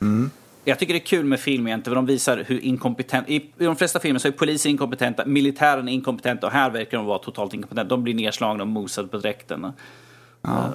Mm. 0.00 0.30
Jag 0.64 0.78
tycker 0.78 0.94
det 0.94 0.98
är 0.98 1.06
kul 1.06 1.24
med 1.24 1.40
film 1.40 1.66
egentligen, 1.66 1.94
för 1.94 1.94
de 1.94 2.06
visar 2.06 2.44
hur 2.46 2.60
inkompetent... 2.60 3.28
I, 3.28 3.36
i 3.36 3.64
de 3.64 3.76
flesta 3.76 4.00
filmer 4.00 4.18
så 4.18 4.28
är 4.28 4.32
polisen 4.32 4.70
inkompetenta, 4.70 5.26
militären 5.26 5.88
är 5.88 5.92
inkompetenta 5.92 6.46
och 6.46 6.52
här 6.52 6.70
verkar 6.70 6.98
de 6.98 7.06
vara 7.06 7.18
totalt 7.18 7.54
inkompetenta. 7.54 7.88
De 7.88 8.02
blir 8.02 8.14
nedslagna 8.14 8.62
och 8.62 8.68
mosade 8.68 9.08
på 9.08 9.18
dräkten. 9.18 9.72
Eh, 10.44 10.70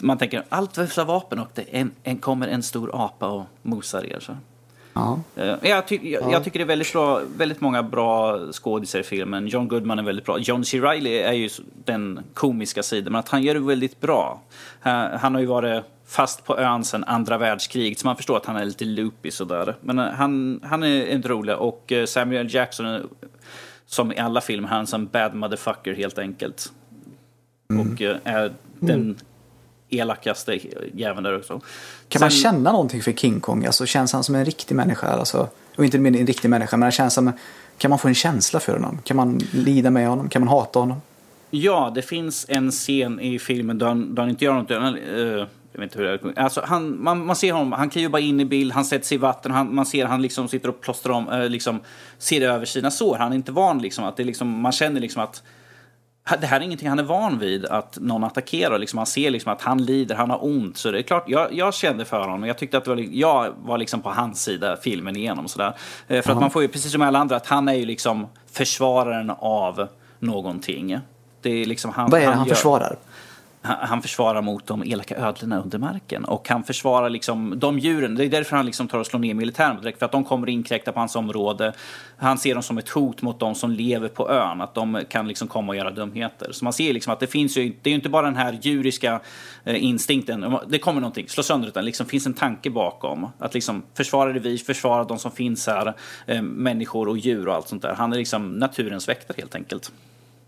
man 0.00 0.18
tänker, 0.18 0.44
allt 0.48 0.74
för 0.74 1.04
vapen 1.04 1.38
och 1.38 1.48
det 1.54 1.62
en, 1.70 1.90
en, 2.02 2.18
kommer 2.18 2.48
en 2.48 2.62
stor 2.62 2.90
apa 3.04 3.28
och 3.28 3.44
mosar 3.62 4.06
er. 4.06 4.20
Så. 4.20 4.36
Ja. 4.96 5.20
Eh, 5.36 5.54
Jag, 5.62 5.88
ty 5.88 5.98
jag, 6.02 6.32
jag 6.32 6.44
tycker 6.44 6.58
det 6.58 6.62
är 6.62 6.66
väldigt, 6.66 6.92
bra, 6.92 7.20
väldigt 7.36 7.60
många 7.60 7.82
bra 7.82 8.40
skådisar 8.52 8.98
i 8.98 9.02
filmen. 9.02 9.46
John 9.46 9.68
Goodman 9.68 9.98
är 9.98 10.02
väldigt 10.02 10.24
bra. 10.24 10.38
John 10.38 10.64
C. 10.64 10.80
Reilly 10.80 11.18
är 11.18 11.32
ju 11.32 11.48
den 11.84 12.20
komiska 12.34 12.82
sidan, 12.82 13.12
men 13.12 13.18
att 13.18 13.28
han 13.28 13.42
gör 13.42 13.54
det 13.54 13.60
väldigt 13.60 14.00
bra. 14.00 14.40
Han, 14.80 15.34
har 15.34 15.40
ju 15.40 15.46
varit 15.46 15.84
fast 16.06 16.44
på 16.44 16.58
ön 16.58 16.84
sedan 16.84 17.04
andra 17.04 17.38
världskriget, 17.38 17.98
så 17.98 18.06
man 18.06 18.16
förstår 18.16 18.36
att 18.36 18.46
han 18.46 18.56
är 18.56 18.64
lite 18.64 18.84
loopy 18.84 19.30
sådär. 19.30 19.74
Men 19.80 19.98
eh, 19.98 20.04
han, 20.06 20.60
han 20.64 20.82
är 20.82 21.06
en 21.06 21.22
rolig 21.22 21.56
och 21.56 21.92
eh, 21.92 22.06
Samuel 22.06 22.54
Jackson, 22.54 23.08
som 23.86 24.12
i 24.12 24.18
alla 24.18 24.40
filmer, 24.40 24.68
han 24.68 24.84
är 24.84 24.94
en 24.94 25.06
bad 25.06 25.34
motherfucker 25.34 25.94
helt 25.94 26.18
enkelt. 26.18 26.72
Och 27.68 28.02
eh, 28.02 28.16
är 28.24 28.52
den 28.80 29.16
elakaste 29.90 30.58
jäveln 30.94 31.22
där 31.22 31.36
också. 31.36 31.60
Kan 32.08 32.20
man 32.20 32.30
Sen- 32.30 32.40
känna 32.40 32.72
någonting 32.72 33.02
för 33.02 33.12
King 33.12 33.40
Kong? 33.40 33.66
Alltså, 33.66 33.86
känns 33.86 34.12
han 34.12 34.24
som 34.24 34.34
en 34.34 34.44
riktig 34.44 34.74
människa? 34.74 35.06
Alltså, 35.06 35.48
och 35.76 35.84
inte 35.84 35.96
en 35.96 36.26
riktig 36.26 36.48
människa, 36.48 36.76
men 36.76 36.82
han 36.82 36.92
känns 36.92 37.14
som... 37.14 37.32
Kan 37.78 37.88
man 37.88 37.98
få 37.98 38.08
en 38.08 38.14
känsla 38.14 38.60
för 38.60 38.72
honom? 38.72 38.98
Kan 39.04 39.16
man 39.16 39.38
lida 39.52 39.90
med 39.90 40.08
honom? 40.08 40.28
Kan 40.28 40.42
man 40.42 40.48
hata 40.48 40.78
honom? 40.78 41.00
Ja, 41.50 41.92
det 41.94 42.02
finns 42.02 42.46
en 42.48 42.70
scen 42.70 43.20
i 43.20 43.38
filmen 43.38 43.78
där 43.78 43.86
han, 43.86 44.14
där 44.14 44.22
han 44.22 44.30
inte 44.30 44.44
gör 44.44 44.54
något. 44.54 44.70
Han, 44.70 44.94
eh, 44.96 45.46
jag 45.72 45.80
vet 45.80 45.82
inte 45.82 45.98
hur 45.98 46.04
det 46.04 46.12
är. 46.12 46.42
Alltså, 46.42 46.62
han, 46.64 47.02
man, 47.02 47.26
man 47.26 47.36
ser 47.36 47.52
honom, 47.52 47.72
han 47.72 47.90
kan 47.90 48.02
ju 48.02 48.08
bara 48.08 48.20
in 48.22 48.40
i 48.40 48.44
bild, 48.44 48.72
han 48.72 48.84
sätter 48.84 49.06
sig 49.06 49.14
i 49.14 49.18
vatten, 49.18 49.52
han, 49.52 49.74
man 49.74 49.86
ser 49.86 50.06
han 50.06 50.22
liksom 50.22 50.48
sitter 50.48 50.68
och 50.68 50.80
plåstrar 50.80 51.12
om, 51.12 51.28
eh, 51.28 51.48
liksom 51.48 51.80
ser 52.18 52.40
över 52.40 52.66
sina 52.66 52.90
sår. 52.90 53.16
Han 53.16 53.32
är 53.32 53.36
inte 53.36 53.52
van 53.52 53.78
liksom 53.82 54.04
att 54.04 54.16
det 54.16 54.24
liksom, 54.24 54.60
man 54.60 54.72
känner 54.72 55.00
liksom 55.00 55.22
att 55.22 55.42
det 56.40 56.46
här 56.46 56.60
är 56.60 56.64
ingenting 56.64 56.88
han 56.88 56.98
är 56.98 57.02
van 57.02 57.38
vid, 57.38 57.66
att 57.66 57.98
någon 58.00 58.24
attackerar. 58.24 58.78
Liksom, 58.78 58.96
man 58.96 59.06
ser 59.06 59.30
liksom 59.30 59.52
att 59.52 59.62
han 59.62 59.84
lider, 59.84 60.14
han 60.14 60.30
har 60.30 60.44
ont. 60.44 60.76
Så 60.76 60.90
det 60.90 60.98
är 60.98 61.02
klart, 61.02 61.24
jag, 61.28 61.52
jag 61.52 61.74
kände 61.74 62.04
för 62.04 62.20
honom. 62.20 62.44
Jag 62.44 62.58
tyckte 62.58 62.78
att 62.78 62.84
det 62.84 62.90
var, 62.90 63.04
jag 63.10 63.52
var 63.62 63.78
liksom 63.78 64.02
på 64.02 64.10
hans 64.10 64.42
sida 64.42 64.76
filmen 64.82 65.16
igenom. 65.16 65.48
Sådär. 65.48 65.74
Eh, 66.08 66.22
För 66.22 66.32
att 66.32 66.40
man 66.40 66.50
får 66.50 66.62
ju, 66.62 66.68
precis 66.68 66.92
som 66.92 67.02
alla 67.02 67.18
andra, 67.18 67.36
att 67.36 67.46
han 67.46 67.68
är 67.68 67.74
ju 67.74 67.84
liksom 67.84 68.26
försvararen 68.52 69.30
av 69.38 69.88
någonting. 70.18 70.98
Det 71.42 71.50
är 71.62 71.66
liksom 71.66 71.90
han, 71.92 72.10
Vad 72.10 72.20
är 72.22 72.26
det 72.26 72.32
han 72.32 72.46
gör- 72.46 72.54
försvarar? 72.54 72.96
Han, 73.66 74.02
försvarar 74.02 74.42
mot 74.42 74.66
de 74.66 74.82
elaka 74.84 75.16
ödlorna 75.16 75.62
under 75.62 75.78
marken. 75.78 76.24
Och 76.24 76.48
han 76.48 76.64
försvarar 76.64 77.10
liksom 77.10 77.58
de 77.58 77.78
djuren. 77.78 78.14
Det 78.14 78.24
är 78.24 78.28
därför 78.28 78.56
han 78.56 78.66
liksom 78.66 78.88
tar 78.88 78.98
och 78.98 79.06
slår 79.06 79.20
ner 79.20 79.34
militären 79.34 79.80
direkt. 79.80 79.98
För 79.98 80.06
att 80.06 80.12
de 80.12 80.24
kommer 80.24 80.48
inkräkta 80.48 80.92
på 80.92 80.98
hans 80.98 81.16
område. 81.16 81.72
Han 82.16 82.38
ser 82.38 82.54
dem 82.54 82.62
som 82.62 82.78
ett 82.78 82.88
hot 82.88 83.22
mot 83.22 83.40
de 83.40 83.54
som 83.54 83.70
lever 83.70 84.08
på 84.08 84.30
ön. 84.30 84.60
Att 84.60 84.74
de 84.74 85.02
kan 85.08 85.28
liksom 85.28 85.48
komma 85.48 85.72
och 85.72 85.76
göra 85.76 85.90
dumheter. 85.90 86.52
Så 86.52 86.64
man 86.64 86.72
ser 86.72 86.92
liksom 86.92 87.12
att 87.12 87.20
det 87.20 87.26
finns 87.26 87.56
ju, 87.56 87.72
det 87.82 87.88
är 87.88 87.92
ju 87.92 87.96
inte 87.96 88.08
bara 88.08 88.26
den 88.26 88.36
här 88.36 88.58
djuriska 88.62 89.20
eh, 89.64 89.84
instinkten. 89.84 90.58
Det 90.68 90.78
kommer 90.78 91.00
någonting, 91.00 91.28
slå 91.28 91.42
sönder 91.42 91.70
det. 91.74 91.82
liksom 91.82 92.06
finns 92.06 92.26
en 92.26 92.34
tanke 92.34 92.70
bakom. 92.70 93.26
Att 93.38 93.54
liksom 93.54 93.82
försvara 93.94 94.32
det 94.32 94.40
vi, 94.40 94.58
försvara 94.58 95.04
de 95.04 95.18
som 95.18 95.30
finns 95.30 95.66
här. 95.66 95.94
Eh, 96.26 96.42
människor 96.42 97.08
och 97.08 97.18
djur 97.18 97.48
och 97.48 97.54
allt 97.54 97.68
sånt 97.68 97.82
där. 97.82 97.94
Han 97.94 98.12
är 98.12 98.16
liksom 98.16 98.52
naturens 98.52 99.08
väktare 99.08 99.34
helt 99.38 99.54
enkelt. 99.54 99.92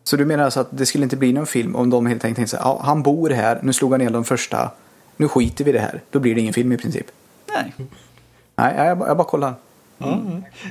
Så 0.09 0.17
du 0.17 0.25
menar 0.25 0.45
alltså 0.45 0.61
att 0.61 0.69
det 0.71 0.87
skulle 0.87 1.05
inte 1.05 1.17
bli 1.17 1.33
någon 1.33 1.47
film 1.47 1.77
om 1.77 1.91
de 1.91 2.07
helt 2.07 2.25
enkelt 2.25 2.37
tänkte 2.37 2.51
så 2.51 2.57
här, 2.57 2.65
ja, 2.65 2.81
han 2.85 3.03
bor 3.03 3.31
här, 3.31 3.59
nu 3.63 3.73
slog 3.73 3.91
han 3.91 4.01
ner 4.01 4.11
de 4.11 4.25
första, 4.25 4.71
nu 5.17 5.29
skiter 5.29 5.65
vi 5.65 5.71
i 5.71 5.73
det 5.73 5.79
här. 5.81 6.01
Då 6.11 6.19
blir 6.19 6.35
det 6.35 6.41
ingen 6.41 6.55
film 6.55 6.73
i 6.73 6.77
princip. 6.77 7.07
Nej. 7.55 7.75
Nej, 8.57 8.87
jag, 8.87 8.99
bara- 8.99 9.09
jag 9.09 9.17
bara 9.17 9.29
kollar. 9.29 9.55
Ja, 9.99 10.23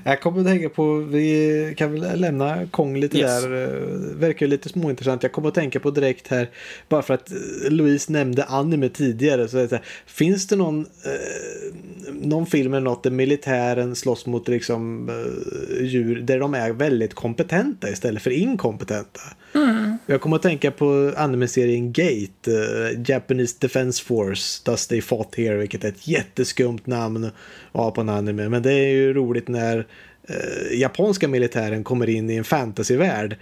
jag 0.04 0.22
kommer 0.22 0.40
att 0.42 0.46
tänka 0.48 0.70
på, 0.70 0.96
vi 0.96 1.74
kan 1.78 1.92
väl 1.92 2.20
lämna 2.22 2.68
Kong 2.72 2.98
lite 3.00 3.18
Yes. 3.18 3.44
där. 3.44 3.64
eh, 3.64 3.70
Verkar 4.20 4.46
ju 4.46 4.50
lite 4.50 4.70
småintressant. 4.70 5.24
Jag 5.24 5.32
kommer 5.32 5.48
att 5.48 5.54
tänka 5.56 5.80
på 5.80 5.92
direkt 5.92 6.28
här, 6.28 6.50
bara 6.90 7.02
för 7.02 7.14
att 7.14 7.32
eh, 7.32 7.38
Louise 7.72 8.12
nämnde 8.12 8.44
anime 8.44 8.90
tidigare. 8.90 9.48
Så 9.48 9.58
det 9.58 9.68
så 9.70 9.76
här, 9.76 9.84
finns 10.06 10.48
det 10.48 10.56
någon, 10.56 10.80
eh, 10.80 11.74
någon 12.14 12.46
film 12.46 12.74
eller 12.74 12.84
något 12.86 13.04
där 13.04 13.12
militären 13.12 13.96
slåss 13.96 14.26
mot 14.26 14.48
liksom, 14.48 15.10
eh, 15.10 15.86
djur 15.86 16.22
där 16.22 16.40
de 16.40 16.54
är 16.54 16.72
väldigt 16.72 17.14
kompetenta 17.14 17.90
istället 17.90 18.22
för 18.24 18.32
inkompetenta? 18.32 19.22
Mm. 19.58 19.98
Jag 20.06 20.22
kommer 20.22 20.36
att 20.36 20.42
tänka 20.42 20.72
på 20.72 21.14
anime-serien 21.18 21.92
Gate, 21.92 22.52
uh, 22.52 23.10
Japanese 23.10 23.56
Defense 23.60 24.04
Force, 24.04 24.62
Does 24.66 24.88
They 24.88 25.02
Fought 25.02 25.36
Here, 25.36 25.58
vilket 25.58 25.84
är 25.84 25.90
ett 25.90 26.08
jätteskumt 26.08 26.80
namn 26.86 27.30
ja, 27.72 27.92
på 27.92 28.02
en 28.02 28.10
anime. 28.10 28.50
Men 28.50 28.62
det 28.64 28.74
är 28.74 28.90
ju 28.90 29.14
roligt 29.14 29.48
när 29.48 29.78
uh, 29.78 30.80
japanska 30.80 31.28
militären 31.28 31.84
kommer 31.84 32.10
in 32.10 32.30
i 32.30 32.36
en 32.36 32.44
fantasyvärld 32.44 33.38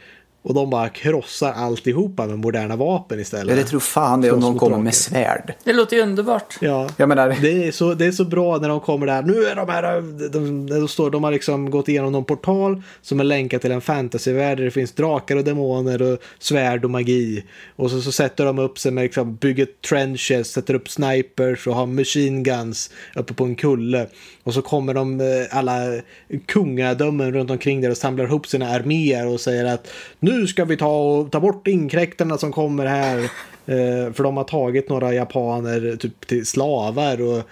och 0.45 0.53
de 0.53 0.69
bara 0.69 0.89
krossar 0.89 1.51
alltihopa 1.53 2.25
med 2.25 2.39
moderna 2.39 2.75
vapen 2.75 3.19
istället. 3.19 3.55
Ja, 3.55 3.63
det 3.63 3.67
tror 3.67 3.79
fan 3.79 4.21
det 4.21 4.27
är 4.27 4.33
om 4.33 4.41
de 4.41 4.59
kommer 4.59 4.77
med 4.77 4.95
svärd. 4.95 5.53
Det 5.63 5.73
låter 5.73 5.97
ju 5.97 6.03
underbart. 6.03 6.57
Ja. 6.61 6.89
Jag 6.97 7.09
menar, 7.09 7.37
Det 7.41 7.67
är, 7.67 7.71
så, 7.71 7.93
det 7.93 8.05
är 8.05 8.11
så 8.11 8.25
bra 8.25 8.57
när 8.57 8.69
de 8.69 8.79
kommer 8.79 9.05
där. 9.05 9.21
Nu 9.21 9.45
är 9.45 9.55
de 9.55 9.69
här. 9.69 10.01
De, 10.29 10.69
de, 10.69 10.87
står, 10.87 11.11
de 11.11 11.23
har 11.23 11.31
liksom 11.31 11.69
gått 11.69 11.89
igenom 11.89 12.11
någon 12.11 12.25
portal 12.25 12.81
som 13.01 13.19
är 13.19 13.23
länkad 13.23 13.61
till 13.61 13.71
en 13.71 13.81
fantasyvärld 13.81 14.57
där 14.57 14.65
det 14.65 14.71
finns 14.71 14.91
drakar 14.91 15.35
och 15.35 15.43
demoner 15.43 16.01
och 16.01 16.19
svärd 16.39 16.85
och 16.85 16.91
magi. 16.91 17.43
Och 17.75 17.91
så, 17.91 18.01
så 18.01 18.11
sätter 18.11 18.45
de 18.45 18.59
upp 18.59 18.79
sig 18.79 18.91
med 18.91 19.03
liksom, 19.03 19.35
bygger 19.35 19.67
trenches, 19.89 20.51
sätter 20.51 20.73
upp 20.73 20.89
snipers 20.89 21.67
och 21.67 21.75
har 21.75 21.85
machine 21.85 22.43
guns 22.43 22.91
uppe 23.15 23.33
på 23.33 23.43
en 23.43 23.55
kulle. 23.55 24.07
Och 24.43 24.53
så 24.53 24.61
kommer 24.61 24.93
de 24.93 25.21
eh, 25.21 25.57
alla 25.57 26.01
kungadömen 26.45 27.33
runt 27.33 27.51
omkring 27.51 27.81
där 27.81 27.89
och 27.89 27.97
samlar 27.97 28.25
ihop 28.25 28.47
sina 28.47 28.69
arméer 28.69 29.27
och 29.27 29.41
säger 29.41 29.65
att 29.65 29.87
nu 30.19 30.34
ska 30.47 30.65
vi 30.65 30.77
ta 30.77 30.97
och 30.97 31.31
ta 31.31 31.39
bort 31.39 31.67
inkräktarna 31.67 32.37
som 32.37 32.51
kommer 32.51 32.85
här. 32.85 33.31
Eh, 33.67 34.13
för 34.13 34.23
de 34.23 34.37
har 34.37 34.43
tagit 34.43 34.89
några 34.89 35.13
japaner 35.13 35.95
typ 35.95 36.27
till 36.27 36.45
slavar 36.45 37.21
och 37.21 37.43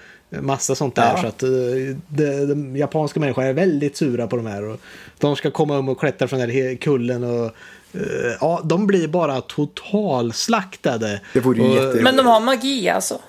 massa 0.42 0.76
sånt 0.76 0.96
där. 0.96 1.14
Ja. 1.16 1.22
Så 1.22 1.28
att 1.28 1.44
eh, 1.44 1.50
de, 2.08 2.46
de 2.46 2.78
japanska 2.78 3.20
människor 3.20 3.44
är 3.44 3.54
väldigt 3.54 3.98
sura 3.98 4.28
på 4.28 4.36
de 4.36 4.46
här. 4.46 4.64
Och 4.64 4.80
de 5.20 5.36
ska 5.36 5.52
komma 5.52 5.78
um 5.78 5.90
och 5.90 6.00
klättra 6.00 6.28
från 6.28 6.40
den 6.40 6.50
här 6.50 6.76
kullen 6.76 7.24
och 7.24 7.46
eh, 7.94 8.34
ja, 8.42 8.62
de 8.64 8.88
blir 8.88 9.08
bara 9.08 9.42
totalslaktade. 9.42 11.22
Det 11.34 11.40
vore 11.40 11.64
ju 11.64 11.88
Och. 11.90 12.04
Men 12.04 12.16
de 12.16 12.26
har 12.26 12.40
magi 12.40 12.90
alltså. 12.90 13.20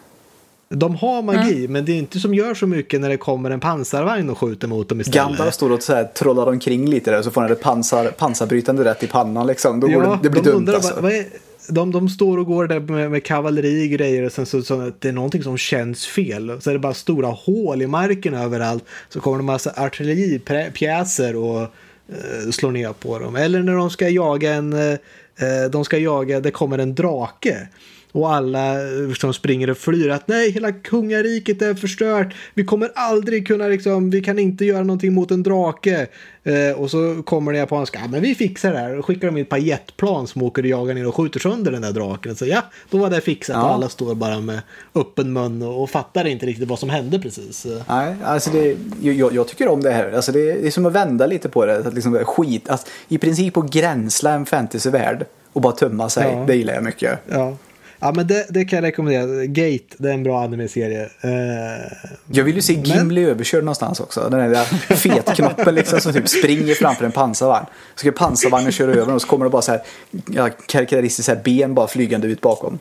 De 0.76 0.96
har 0.96 1.22
magi, 1.22 1.68
men 1.68 1.84
det 1.84 1.92
är 1.92 1.96
inte 1.96 2.20
som 2.20 2.34
gör 2.34 2.54
så 2.54 2.66
mycket 2.66 3.00
när 3.00 3.08
det 3.08 3.16
kommer 3.16 3.50
en 3.50 3.60
pansarvagn 3.60 4.30
och 4.30 4.38
skjuter 4.38 4.68
mot 4.68 4.88
dem 4.88 5.00
istället. 5.00 5.28
Gandalf 5.28 5.54
står 5.54 5.72
och 5.72 5.82
så 5.82 5.94
här, 5.94 6.04
trollar 6.04 6.46
omkring 6.46 6.88
lite 6.88 7.10
där 7.10 7.22
så 7.22 7.30
får 7.30 7.40
han 7.40 7.52
ett 7.52 7.60
pansar, 7.60 8.06
pansarbrytande 8.06 8.84
rätt 8.84 9.02
i 9.02 9.06
pannan 9.06 9.46
liksom. 9.46 9.80
Då 9.80 9.88
går 9.88 10.02
det, 10.02 10.18
det 10.22 10.30
blir 10.30 10.42
de 10.42 10.50
dumt 10.50 10.56
undrar 10.56 10.74
alltså. 10.74 10.94
vad, 10.94 11.02
vad 11.02 11.12
är, 11.12 11.24
de, 11.68 11.92
de 11.92 12.08
står 12.08 12.38
och 12.38 12.46
går 12.46 12.66
där 12.66 12.80
med, 12.80 13.10
med 13.10 13.24
kavalleri 13.24 13.86
och 13.86 13.90
grejer 13.90 14.22
och 14.22 14.32
sen 14.32 14.46
så, 14.46 14.62
så 14.62 14.80
att 14.80 15.00
det 15.00 15.08
är 15.08 15.12
någonting 15.12 15.42
som 15.42 15.58
känns 15.58 16.06
fel. 16.06 16.60
Så 16.60 16.70
är 16.70 16.74
det 16.74 16.80
bara 16.80 16.94
stora 16.94 17.28
hål 17.28 17.82
i 17.82 17.86
marken 17.86 18.34
överallt. 18.34 18.84
Så 19.08 19.20
kommer 19.20 19.38
det 19.38 19.42
en 19.42 19.46
massa 19.46 19.72
artilleripjäser 19.76 21.36
och 21.36 21.60
eh, 21.60 22.50
slår 22.52 22.70
ner 22.70 22.92
på 22.92 23.18
dem. 23.18 23.36
Eller 23.36 23.62
när 23.62 23.74
de 23.74 23.90
ska 23.90 24.08
jaga 24.08 24.54
en, 24.54 24.72
eh, 24.72 24.92
eh, 25.36 25.70
de 25.70 25.84
ska 25.84 25.98
jaga, 25.98 26.40
det 26.40 26.50
kommer 26.50 26.78
en 26.78 26.94
drake. 26.94 27.68
Och 28.14 28.34
alla 28.34 28.72
eh, 28.72 29.12
som 29.20 29.34
springer 29.34 29.70
och 29.70 29.78
flyr 29.78 30.08
att 30.08 30.28
nej, 30.28 30.50
hela 30.50 30.72
kungariket 30.72 31.62
är 31.62 31.74
förstört. 31.74 32.34
Vi 32.54 32.64
kommer 32.64 32.90
aldrig 32.94 33.46
kunna 33.46 33.68
liksom, 33.68 34.10
vi 34.10 34.20
kan 34.20 34.38
inte 34.38 34.64
göra 34.64 34.82
någonting 34.82 35.12
mot 35.12 35.30
en 35.30 35.42
drake. 35.42 36.06
Eh, 36.44 36.80
och 36.80 36.90
så 36.90 37.22
kommer 37.22 37.52
det 37.52 37.58
japanska, 37.58 37.98
ja 38.02 38.08
men 38.08 38.22
vi 38.22 38.34
fixar 38.34 38.72
det 38.72 38.78
här. 38.78 38.98
Och 38.98 39.06
skickar 39.06 39.26
de 39.26 39.36
in 39.36 39.42
ett 39.42 39.48
par 39.48 39.58
jetplan 39.58 40.26
som 40.26 40.42
åker 40.42 40.62
och 40.62 40.68
jagar 40.68 40.94
ner 40.94 41.06
och 41.06 41.14
skjuter 41.14 41.40
sönder 41.40 41.72
den 41.72 41.82
där 41.82 41.92
draken. 41.92 42.36
Så 42.36 42.46
ja, 42.46 42.62
då 42.90 42.98
var 42.98 43.10
det 43.10 43.20
fixat. 43.20 43.56
Ja. 43.56 43.64
Och 43.64 43.74
alla 43.74 43.88
står 43.88 44.14
bara 44.14 44.40
med 44.40 44.60
öppen 44.94 45.32
mun 45.32 45.62
och, 45.62 45.82
och 45.82 45.90
fattar 45.90 46.24
inte 46.24 46.46
riktigt 46.46 46.68
vad 46.68 46.78
som 46.78 46.90
hände 46.90 47.18
precis. 47.18 47.66
Nej, 47.88 48.14
alltså 48.24 48.50
det, 48.50 48.76
jag, 49.00 49.34
jag 49.34 49.48
tycker 49.48 49.68
om 49.68 49.82
det 49.82 49.90
här. 49.90 50.12
Alltså 50.12 50.32
det, 50.32 50.52
det 50.52 50.66
är 50.66 50.70
som 50.70 50.86
att 50.86 50.92
vända 50.92 51.26
lite 51.26 51.48
på 51.48 51.66
det. 51.66 51.76
Att 51.76 51.94
liksom 51.94 52.14
skit, 52.14 52.68
alltså, 52.68 52.86
I 53.08 53.18
princip 53.18 53.56
att 53.56 53.70
gränsla 53.70 54.32
en 54.32 54.46
fantasyvärld 54.46 55.26
och 55.52 55.60
bara 55.60 55.72
tömma 55.72 56.08
sig. 56.08 56.32
Ja. 56.32 56.44
Det 56.46 56.56
gillar 56.56 56.74
jag 56.74 56.84
mycket. 56.84 57.18
Ja. 57.26 57.56
Ja 57.98 58.12
men 58.12 58.26
det, 58.26 58.46
det 58.50 58.64
kan 58.64 58.76
jag 58.76 58.84
rekommendera. 58.84 59.46
Gate, 59.46 59.84
det 59.98 60.08
är 60.08 60.14
en 60.14 60.22
bra 60.22 60.44
anime-serie. 60.44 61.02
Eh, 61.20 61.92
Jag 62.30 62.44
vill 62.44 62.56
ju 62.56 62.62
se 62.62 62.72
Gimli 62.72 63.24
överkörd 63.24 63.64
någonstans 63.64 64.00
också. 64.00 64.28
Den 64.30 64.52
där 64.52 64.64
fetknoppen 64.96 65.74
liksom 65.74 66.00
som 66.00 66.12
typ 66.12 66.28
springer 66.28 66.74
framför 66.74 67.04
en 67.04 67.12
pansarvagn. 67.12 67.66
Så 67.94 67.98
ska 67.98 68.12
pansarvagnen 68.12 68.72
köra 68.72 68.90
över 68.90 69.06
den 69.06 69.14
och 69.14 69.22
så 69.22 69.28
kommer 69.28 69.44
det 69.46 69.50
bara 69.50 69.62
så 69.62 69.72
här 69.72 69.82
ja, 70.30 70.48
karaktäristiskt 70.66 71.26
så 71.26 71.34
här 71.34 71.42
ben 71.44 71.74
bara 71.74 71.86
flygande 71.88 72.26
ut 72.26 72.40
bakom. 72.40 72.78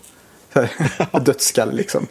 Dödskalle 1.26 1.74
liksom. 1.74 2.08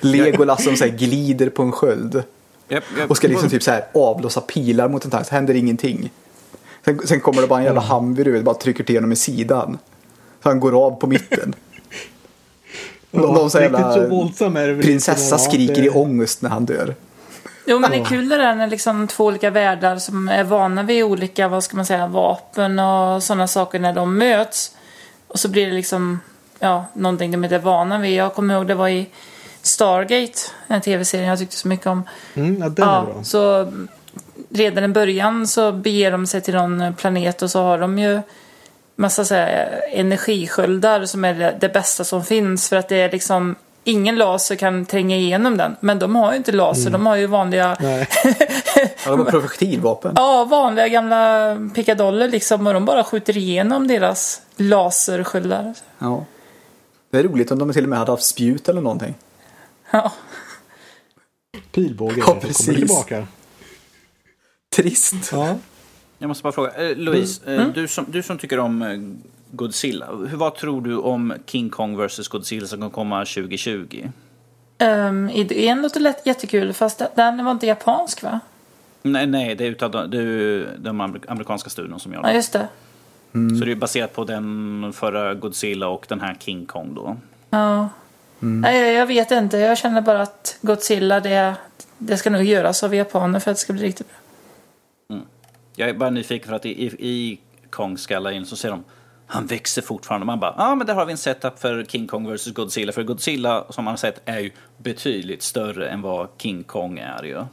Legolas 0.00 0.64
som 0.64 0.76
så 0.76 0.84
här 0.84 0.90
glider 0.92 1.48
på 1.50 1.62
en 1.62 1.72
sköld. 1.72 2.22
Japp, 2.68 2.84
japp. 2.98 3.10
Och 3.10 3.16
ska 3.16 3.28
liksom 3.28 3.50
typ 3.50 3.62
så 3.62 3.70
här 3.70 3.84
avlossa 3.94 4.40
pilar 4.40 4.88
mot 4.88 5.04
en 5.04 5.10
tank. 5.10 5.26
Så 5.26 5.34
händer 5.34 5.54
ingenting. 5.54 6.10
Sen, 6.84 7.00
sen 7.06 7.20
kommer 7.20 7.42
det 7.42 7.48
bara 7.48 7.58
en 7.58 7.64
jävla 7.64 7.80
hamvi 7.80 8.24
du 8.24 8.32
vet, 8.32 8.44
bara 8.44 8.54
trycker 8.54 8.84
till 8.84 8.96
honom 8.96 9.12
i 9.12 9.16
sidan. 9.16 9.78
Så 10.42 10.48
han 10.48 10.60
går 10.60 10.86
av 10.86 10.90
på 10.90 11.06
mitten. 11.06 11.54
Någon, 13.14 13.34
någon 13.34 13.50
så 13.50 13.58
riktigt 13.58 13.78
så 13.80 13.98
jävla 13.98 14.08
våldsam 14.08 14.56
är 14.56 14.66
det 14.66 14.72
väl 14.72 14.84
prinsessa 14.84 15.34
inte, 15.34 15.44
skriker 15.50 15.74
det- 15.74 15.86
i 15.86 15.90
ångest 15.90 16.42
när 16.42 16.50
han 16.50 16.64
dör. 16.66 16.94
Jo 17.66 17.78
men 17.78 17.90
det 17.90 17.96
är 17.96 18.04
kul 18.04 18.28
det 18.28 18.36
där 18.36 18.54
när 18.54 18.66
liksom 18.66 19.06
två 19.08 19.24
olika 19.24 19.50
världar 19.50 19.96
som 19.96 20.28
är 20.28 20.44
vana 20.44 20.82
vid 20.82 21.04
olika, 21.04 21.48
vad 21.48 21.64
ska 21.64 21.76
man 21.76 21.86
säga, 21.86 22.06
vapen 22.06 22.78
och 22.78 23.22
sådana 23.22 23.46
saker 23.46 23.78
när 23.78 23.92
de 23.92 24.18
möts. 24.18 24.72
Och 25.28 25.38
så 25.38 25.48
blir 25.48 25.66
det 25.66 25.72
liksom, 25.72 26.20
ja, 26.58 26.84
någonting 26.94 27.30
de 27.30 27.44
inte 27.44 27.56
är 27.56 27.60
vana 27.60 27.98
vid. 27.98 28.14
Jag 28.14 28.34
kommer 28.34 28.54
ihåg 28.54 28.66
det 28.66 28.74
var 28.74 28.88
i 28.88 29.06
Stargate, 29.62 30.38
den 30.68 30.80
tv-serien 30.80 31.28
jag 31.28 31.38
tyckte 31.38 31.56
så 31.56 31.68
mycket 31.68 31.86
om. 31.86 32.02
Mm, 32.34 32.56
ja, 32.60 32.68
den 32.68 32.88
är 32.88 33.02
bra. 33.02 33.06
Ja, 33.16 33.24
så 33.24 33.72
redan 34.50 34.84
i 34.84 34.88
början 34.88 35.46
så 35.46 35.72
beger 35.72 36.10
de 36.10 36.26
sig 36.26 36.40
till 36.40 36.54
någon 36.54 36.94
planet 36.94 37.42
och 37.42 37.50
så 37.50 37.62
har 37.62 37.78
de 37.78 37.98
ju 37.98 38.20
massa 38.96 39.24
så 39.24 39.34
här, 39.34 39.80
energisköldar 39.92 41.04
som 41.04 41.24
är 41.24 41.34
det, 41.34 41.56
det 41.60 41.68
bästa 41.68 42.04
som 42.04 42.24
finns 42.24 42.68
för 42.68 42.76
att 42.76 42.88
det 42.88 42.96
är 43.00 43.10
liksom 43.10 43.54
ingen 43.84 44.16
laser 44.16 44.56
kan 44.56 44.86
tränga 44.86 45.16
igenom 45.16 45.56
den. 45.56 45.76
Men 45.80 45.98
de 45.98 46.16
har 46.16 46.32
ju 46.32 46.36
inte 46.36 46.52
laser, 46.52 46.90
de 46.90 47.06
har 47.06 47.16
ju 47.16 47.26
vanliga, 47.26 47.76
Nej. 47.80 48.08
Ja, 49.04 49.10
de 49.10 49.18
har 49.18 49.30
projektilvapen. 49.30 50.12
ja, 50.16 50.44
vanliga 50.44 50.88
gamla 50.88 51.56
pickadoller 51.74 52.28
liksom 52.28 52.66
och 52.66 52.74
de 52.74 52.84
bara 52.84 53.04
skjuter 53.04 53.36
igenom 53.36 53.88
deras 53.88 54.42
lasersköldar. 54.56 55.74
Ja. 55.98 56.24
Det 57.10 57.18
är 57.18 57.22
roligt 57.22 57.50
om 57.50 57.58
de 57.58 57.72
till 57.72 57.82
och 57.82 57.88
med 57.88 57.98
hade 57.98 58.10
haft 58.10 58.24
spjut 58.24 58.68
eller 58.68 58.80
någonting. 58.80 59.14
Ja. 59.90 60.12
Pilbåge 61.72 62.14
Ja, 62.18 62.24
kommer 62.24 62.40
precis. 62.40 62.66
tillbaka. 62.66 63.26
Trist. 64.76 65.14
Ja. 65.32 65.56
Jag 66.18 66.28
måste 66.28 66.42
bara 66.42 66.52
fråga, 66.52 66.70
eh, 66.90 66.96
Louise, 66.96 67.42
Mm. 67.46 67.60
eh, 67.60 67.74
du, 67.74 67.88
som, 67.88 68.04
du 68.08 68.22
som 68.22 68.38
tycker 68.38 68.58
om 68.58 68.82
eh, 68.82 68.98
Godzilla, 69.50 70.06
hur, 70.28 70.36
vad 70.36 70.54
tror 70.54 70.80
du 70.80 70.96
om 70.98 71.34
King 71.46 71.70
Kong 71.70 71.96
vs 72.06 72.28
Godzilla 72.28 72.66
som 72.66 72.78
kommer 72.78 72.90
komma 72.90 73.24
2020? 73.24 74.08
Um, 74.78 75.30
idén 75.30 75.82
låter 75.82 76.00
lätt, 76.00 76.26
jättekul 76.26 76.72
fast 76.72 77.02
den 77.14 77.44
var 77.44 77.52
inte 77.52 77.66
japansk 77.66 78.22
va? 78.22 78.40
Nej, 79.02 79.26
nej 79.26 79.54
det 79.54 79.64
är 79.64 79.68
utav 79.70 79.90
de, 79.90 80.10
det 80.10 80.18
är 80.18 80.68
de 80.78 81.00
amer- 81.00 81.24
amerikanska 81.30 81.70
studion 81.70 82.00
som 82.00 82.12
gör 82.12 82.20
Ja 82.22 82.28
det. 82.28 82.34
just 82.34 82.52
det. 82.52 82.68
Så 83.32 83.64
det 83.64 83.70
är 83.72 83.76
baserat 83.76 84.12
på 84.14 84.24
den 84.24 84.92
förra 84.92 85.34
Godzilla 85.34 85.88
och 85.88 86.06
den 86.08 86.20
här 86.20 86.36
King 86.40 86.66
Kong 86.66 86.94
då. 86.94 87.16
Ja. 87.50 87.88
Nej, 88.38 88.92
jag 88.94 89.06
vet 89.06 89.30
inte. 89.30 89.58
Jag 89.58 89.78
känner 89.78 90.00
bara 90.00 90.22
att 90.22 90.58
Godzilla, 90.60 91.20
det, 91.20 91.54
det 91.98 92.16
ska 92.16 92.30
nog 92.30 92.42
göras 92.44 92.82
av 92.82 92.94
japaner 92.94 93.40
för 93.40 93.50
att 93.50 93.56
det 93.56 93.60
ska 93.60 93.72
bli 93.72 93.82
riktigt 93.82 94.06
bra. 94.08 94.16
Jag 95.76 95.88
är 95.88 95.94
bara 95.94 96.10
nyfiken 96.10 96.48
för 96.48 96.56
att 96.56 96.66
i, 96.66 96.84
i, 96.84 97.08
i 97.08 97.40
Kong 97.70 97.98
skalla 97.98 98.44
så 98.44 98.56
ser 98.56 98.70
de 98.70 98.84
han 99.26 99.46
växer 99.46 99.82
fortfarande. 99.82 100.26
Man 100.26 100.40
bara, 100.40 100.54
ja 100.56 100.66
ah, 100.66 100.74
men 100.74 100.86
där 100.86 100.94
har 100.94 101.06
vi 101.06 101.12
en 101.12 101.18
setup 101.18 101.58
för 101.58 101.84
King 101.84 102.06
Kong 102.06 102.32
vs 102.32 102.46
Godzilla. 102.46 102.92
För 102.92 103.02
Godzilla 103.02 103.64
som 103.70 103.84
man 103.84 103.92
har 103.92 103.96
sett 103.96 104.22
är 104.24 104.38
ju 104.38 104.50
betydligt 104.78 105.42
större 105.42 105.88
än 105.88 106.02
vad 106.02 106.28
King 106.38 106.64
Kong 106.64 106.98
är 106.98 107.22
ju. 107.22 107.44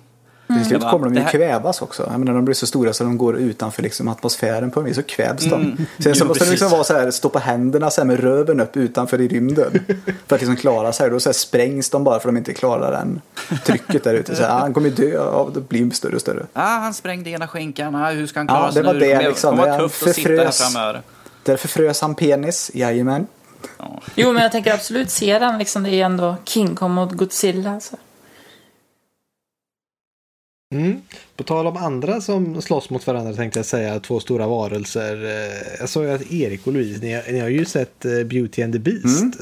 Till 0.58 0.66
slut 0.66 0.80
Det 0.80 0.86
var- 0.86 0.92
kommer 0.92 1.06
de 1.08 1.16
ju 1.16 1.22
här- 1.22 1.32
kvävas 1.32 1.82
också. 1.82 2.08
Jag 2.12 2.20
menar, 2.20 2.34
de 2.34 2.46
blir 2.46 2.56
så 2.56 2.66
stora 2.68 2.94
så 2.94 3.04
de 3.04 3.18
går 3.18 3.38
utanför 3.38 3.84
liksom, 3.84 4.08
atmosfären 4.08 4.72
på 4.72 4.80
en 4.80 4.86
vis 4.86 4.96
så 4.96 5.04
kvävs 5.04 5.44
de. 5.46 5.78
Sen 6.00 6.16
så 6.16 6.22
Jo, 6.24 6.28
måste 6.28 6.46
de 6.46 6.52
liksom 6.52 6.70
vara 6.70 6.84
så 6.84 6.94
här, 6.94 7.12
stoppa 7.12 7.40
händerna 7.40 7.90
så 7.92 8.02
här 8.02 8.06
med 8.06 8.20
röven 8.20 8.60
upp 8.60 8.78
utanför 8.78 9.22
i 9.22 9.28
rymden. 9.28 9.72
För 10.28 10.36
att 10.36 10.42
liksom 10.42 10.56
klara 10.56 10.94
sig. 10.94 11.10
Då 11.10 11.20
så 11.20 11.30
här 11.30 11.34
sprängs 11.34 11.90
de 11.90 12.04
bara 12.04 12.20
för 12.20 12.30
att 12.30 12.36
de 12.36 12.38
inte 12.38 12.54
klarar 12.54 12.92
den 12.92 13.22
trycket 13.66 14.04
där 14.04 14.14
ute. 14.14 14.36
Så 14.36 14.44
här, 14.44 14.50
ah, 14.50 14.60
han 14.60 14.74
kommer 14.74 14.90
ju 14.90 14.96
dö, 14.96 15.10
ja, 15.14 15.50
då 15.54 15.60
blir 15.60 15.80
de 15.86 15.92
större 15.92 16.16
och 16.16 16.22
större. 16.22 16.46
Ah, 16.54 16.62
han 16.80 16.94
sprängde 16.94 17.30
ena 17.30 17.48
skinkan, 17.48 17.96
ah, 17.96 18.12
hur 18.12 18.28
ska 18.28 18.40
han 18.40 18.48
Ja, 18.48 18.54
klara 18.54 18.68
det 18.68 18.74
sig 18.74 18.84
var 18.84 18.94
nu? 18.94 19.00
det 19.00 19.16
kommer 19.16 19.30
liksom. 19.30 19.50
kommer 19.58 19.70
vara 19.70 19.80
tufft 19.82 20.08
att 20.08 20.16
sitta 20.16 20.30
här 20.30 20.38
förfrös. 20.38 20.74
framöver. 20.74 21.02
Därför 21.44 21.68
frös 21.68 22.02
han 22.02 22.16
penis, 22.16 22.72
jajamän. 22.74 23.28
Jo, 24.16 24.32
men 24.34 24.44
jag 24.44 24.52
tänker 24.52 24.74
absolut 24.74 25.10
se 25.12 25.40
den. 25.40 25.58
Liksom, 25.58 25.84
det 25.84 25.90
är 25.90 25.94
ju 25.94 26.02
ändå 26.02 26.36
King 26.46 26.76
Kong 26.76 26.92
mot 26.92 27.12
Godzilla. 27.12 27.80
Så. 27.80 27.96
Mm. 30.72 31.02
På 31.38 31.44
tal 31.44 31.68
om 31.68 31.78
andra 31.78 32.22
som 32.22 32.62
slåss 32.62 32.90
mot 32.90 33.08
varandra 33.08 33.34
tänkte 33.34 33.60
jag 33.60 33.66
säga 33.66 34.00
två 34.00 34.20
stora 34.20 34.48
varelser. 34.48 35.26
Eh, 35.26 35.80
Jag 35.80 35.90
såg 35.90 36.04
ju 36.04 36.12
att 36.12 36.32
Erik 36.32 36.68
och 36.68 36.74
Louise, 36.74 37.00
ni, 37.02 37.14
har- 37.14 37.32
ni 37.32 37.40
har 37.40 37.48
ju 37.50 37.66
sett 37.66 38.06
eh, 38.06 38.24
Beauty 38.24 38.64
and 38.64 38.74
the 38.74 38.80
Beast. 38.80 39.36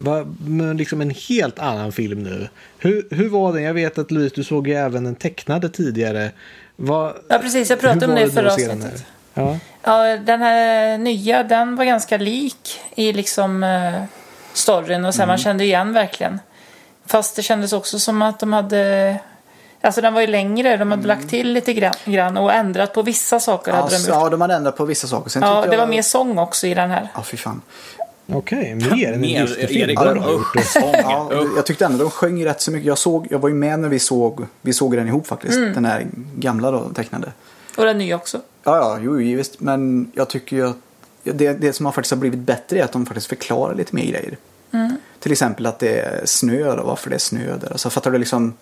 Va, 0.00 0.26
men 0.46 0.76
liksom 0.76 1.00
en 1.00 1.10
helt 1.28 1.58
annan 1.58 1.92
film 1.92 2.22
nu. 2.22 2.48
Hur, 2.78 3.06
hur 3.10 3.28
var 3.28 3.52
den? 3.52 3.62
Jag 3.62 3.74
vet 3.74 3.98
att 3.98 4.10
Louise, 4.10 4.34
du 4.34 4.44
såg 4.44 4.68
ju 4.68 4.74
även 4.74 5.04
den 5.04 5.14
tecknade 5.14 5.68
tidigare. 5.68 6.30
Va, 6.76 7.14
Ja, 7.28 7.38
precis. 7.38 7.70
Jag 7.70 7.80
pratade 7.80 8.06
hur 8.06 8.08
om 8.08 8.14
var 8.14 8.20
det 8.20 8.26
i 8.28 8.30
förra 8.30 8.52
avsnittet. 8.52 9.04
här? 9.34 9.42
Ja. 9.44 9.58
Ja, 9.82 10.16
den 10.16 10.40
här 10.42 10.98
nya, 10.98 11.42
den 11.42 11.76
var 11.76 11.84
ganska 11.84 12.16
lik 12.16 12.80
i 12.94 13.12
liksom 13.12 13.62
eh, 13.62 14.02
storyn 14.52 15.04
och 15.04 15.14
sen 15.14 15.22
Mm. 15.22 15.28
man 15.32 15.38
kände 15.38 15.64
igen 15.64 15.92
verkligen. 15.92 16.38
Fast 17.06 17.36
det 17.36 17.42
kändes 17.42 17.72
också 17.72 17.98
som 17.98 18.22
att 18.22 18.40
de 18.40 18.52
hade, 18.52 19.16
alltså 19.80 20.00
den 20.00 20.14
var 20.14 20.20
ju 20.20 20.26
längre, 20.26 20.76
de 20.76 20.90
hade 20.90 21.06
lagt 21.06 21.28
till 21.28 21.52
lite 21.52 21.92
grann, 22.04 22.36
och 22.36 22.52
ändrat 22.52 22.94
på 22.94 23.02
vissa 23.02 23.40
saker 23.40 23.72
hade 23.72 23.88
de 23.88 23.94
Alltså, 23.94 24.10
gjort. 24.10 24.20
ja, 24.22 24.28
de 24.28 24.40
hade 24.40 24.54
ändrat 24.54 24.76
på 24.76 24.84
vissa 24.84 25.06
saker. 25.06 25.30
Sen 25.30 25.42
Ja, 25.42 25.60
det 25.66 25.72
jag... 25.72 25.78
var 25.78 25.86
mer 25.86 26.02
sång 26.02 26.38
också 26.38 26.66
i 26.66 26.74
den 26.74 26.90
här. 26.90 27.08
Ja, 27.14 27.22
fy 27.22 27.36
fan. 27.36 27.60
Okej, 28.32 28.74
mer 28.74 29.12
än 29.12 29.24
en. 29.24 29.48
Erik. 29.58 29.98
Ja, 30.74 31.30
jag 31.56 31.66
tyckte 31.66 31.84
ändå 31.84 31.98
de 32.04 32.10
sjöng 32.10 32.44
rätt 32.44 32.60
så 32.60 32.70
mycket. 32.70 32.86
Jag, 32.86 32.98
såg, 32.98 33.26
jag 33.30 33.38
var 33.38 33.48
ju 33.48 33.54
med 33.54 33.80
när 33.80 33.88
vi 33.88 33.98
såg, 33.98 34.46
vi 34.62 34.72
såg 34.72 34.96
den 34.96 35.08
ihop 35.08 35.26
faktiskt. 35.26 35.56
Mm. 35.56 35.74
Den 35.74 35.84
här 35.84 36.06
gamla 36.36 36.70
då, 36.70 36.88
tecknade. 36.94 37.32
Och 37.76 37.84
den 37.84 37.98
nya 37.98 38.16
också. 38.16 38.40
Ja, 38.64 38.76
ja, 38.76 38.98
jo, 39.02 39.20
jo, 39.20 39.36
visst. 39.36 39.60
Men 39.60 40.12
jag 40.14 40.28
tycker 40.28 40.56
ju 40.56 40.68
att 40.68 40.76
det, 41.22 41.52
det 41.52 41.72
som 41.72 41.86
har 41.86 41.92
faktiskt 41.92 42.10
har 42.10 42.18
blivit 42.18 42.38
bättre 42.40 42.78
är 42.78 42.84
att 42.84 42.92
de 42.92 43.06
faktiskt 43.06 43.26
förklarar 43.26 43.74
lite 43.74 43.94
mer 43.94 44.04
grejer. 44.04 44.36
Mm. 44.72 44.96
Till 45.20 45.32
exempel 45.32 45.66
att 45.66 45.78
det 45.78 46.00
är 46.00 46.22
snö 46.24 46.72
och 46.72 46.86
varför 46.86 47.10
det 47.10 47.16
är 47.16 47.20
snö 47.20 47.56
där. 47.56 47.72
Alltså 47.72 47.90
fattar 47.90 48.10
du 48.10 48.18
liksom? 48.18 48.54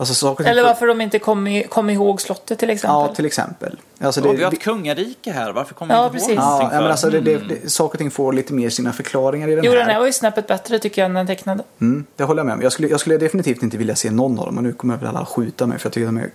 Alltså 0.00 0.14
saker 0.14 0.44
Eller 0.44 0.62
varför 0.62 0.86
de 0.86 1.00
inte 1.00 1.18
kom, 1.18 1.46
i, 1.46 1.62
kom 1.62 1.90
ihåg 1.90 2.20
slottet 2.20 2.58
till 2.58 2.70
exempel. 2.70 3.08
Ja, 3.08 3.14
till 3.14 3.26
exempel. 3.26 3.76
Alltså, 4.00 4.20
Ja, 4.20 4.26
det, 4.30 4.36
vi 4.36 4.44
har 4.44 4.52
ett 4.52 4.60
kungarike 4.62 5.32
här, 5.32 5.52
varför 5.52 5.74
kommer 5.74 5.94
Ja, 5.94 6.02
vi 6.02 6.06
inte 6.06 6.14
precis. 6.14 6.30
ihåg 6.30 6.38
ja, 6.44 6.68
ja, 6.72 6.80
men 6.80 6.90
alltså 6.90 7.10
det, 7.10 7.20
det, 7.20 7.34
Mm. 7.34 7.48
det, 7.48 7.70
saker 7.70 7.94
och 7.94 7.98
ting 7.98 8.10
får 8.10 8.32
lite 8.32 8.52
mer 8.52 8.70
sina 8.70 8.92
förklaringar 8.92 9.48
i 9.48 9.54
den 9.54 9.64
Jo, 9.64 9.70
här. 9.70 9.78
den 9.78 9.88
här 9.90 9.98
var 9.98 10.06
ju 10.06 10.12
snäppet 10.12 10.46
bättre 10.46 10.78
tycker 10.78 11.02
jag 11.02 11.06
än 11.06 11.14
den 11.14 11.26
tecknade. 11.26 11.62
Mm, 11.80 12.06
det 12.16 12.24
håller 12.24 12.40
jag 12.40 12.46
med 12.46 12.54
om. 12.54 12.62
Jag 12.62 12.72
skulle, 12.72 12.88
jag 12.88 13.00
skulle 13.00 13.16
definitivt 13.16 13.62
inte 13.62 13.76
vilja 13.76 13.96
se 13.96 14.10
någon 14.10 14.38
av 14.38 14.46
dem. 14.46 14.56
Och 14.56 14.62
nu 14.62 14.72
kommer 14.72 14.96
väl 14.96 15.08
alla 15.08 15.26
skjuta 15.26 15.66
mig 15.66 15.78
för 15.78 15.86
jag 15.86 15.92
tycker 15.92 16.06
de 16.06 16.16
är 16.18 16.30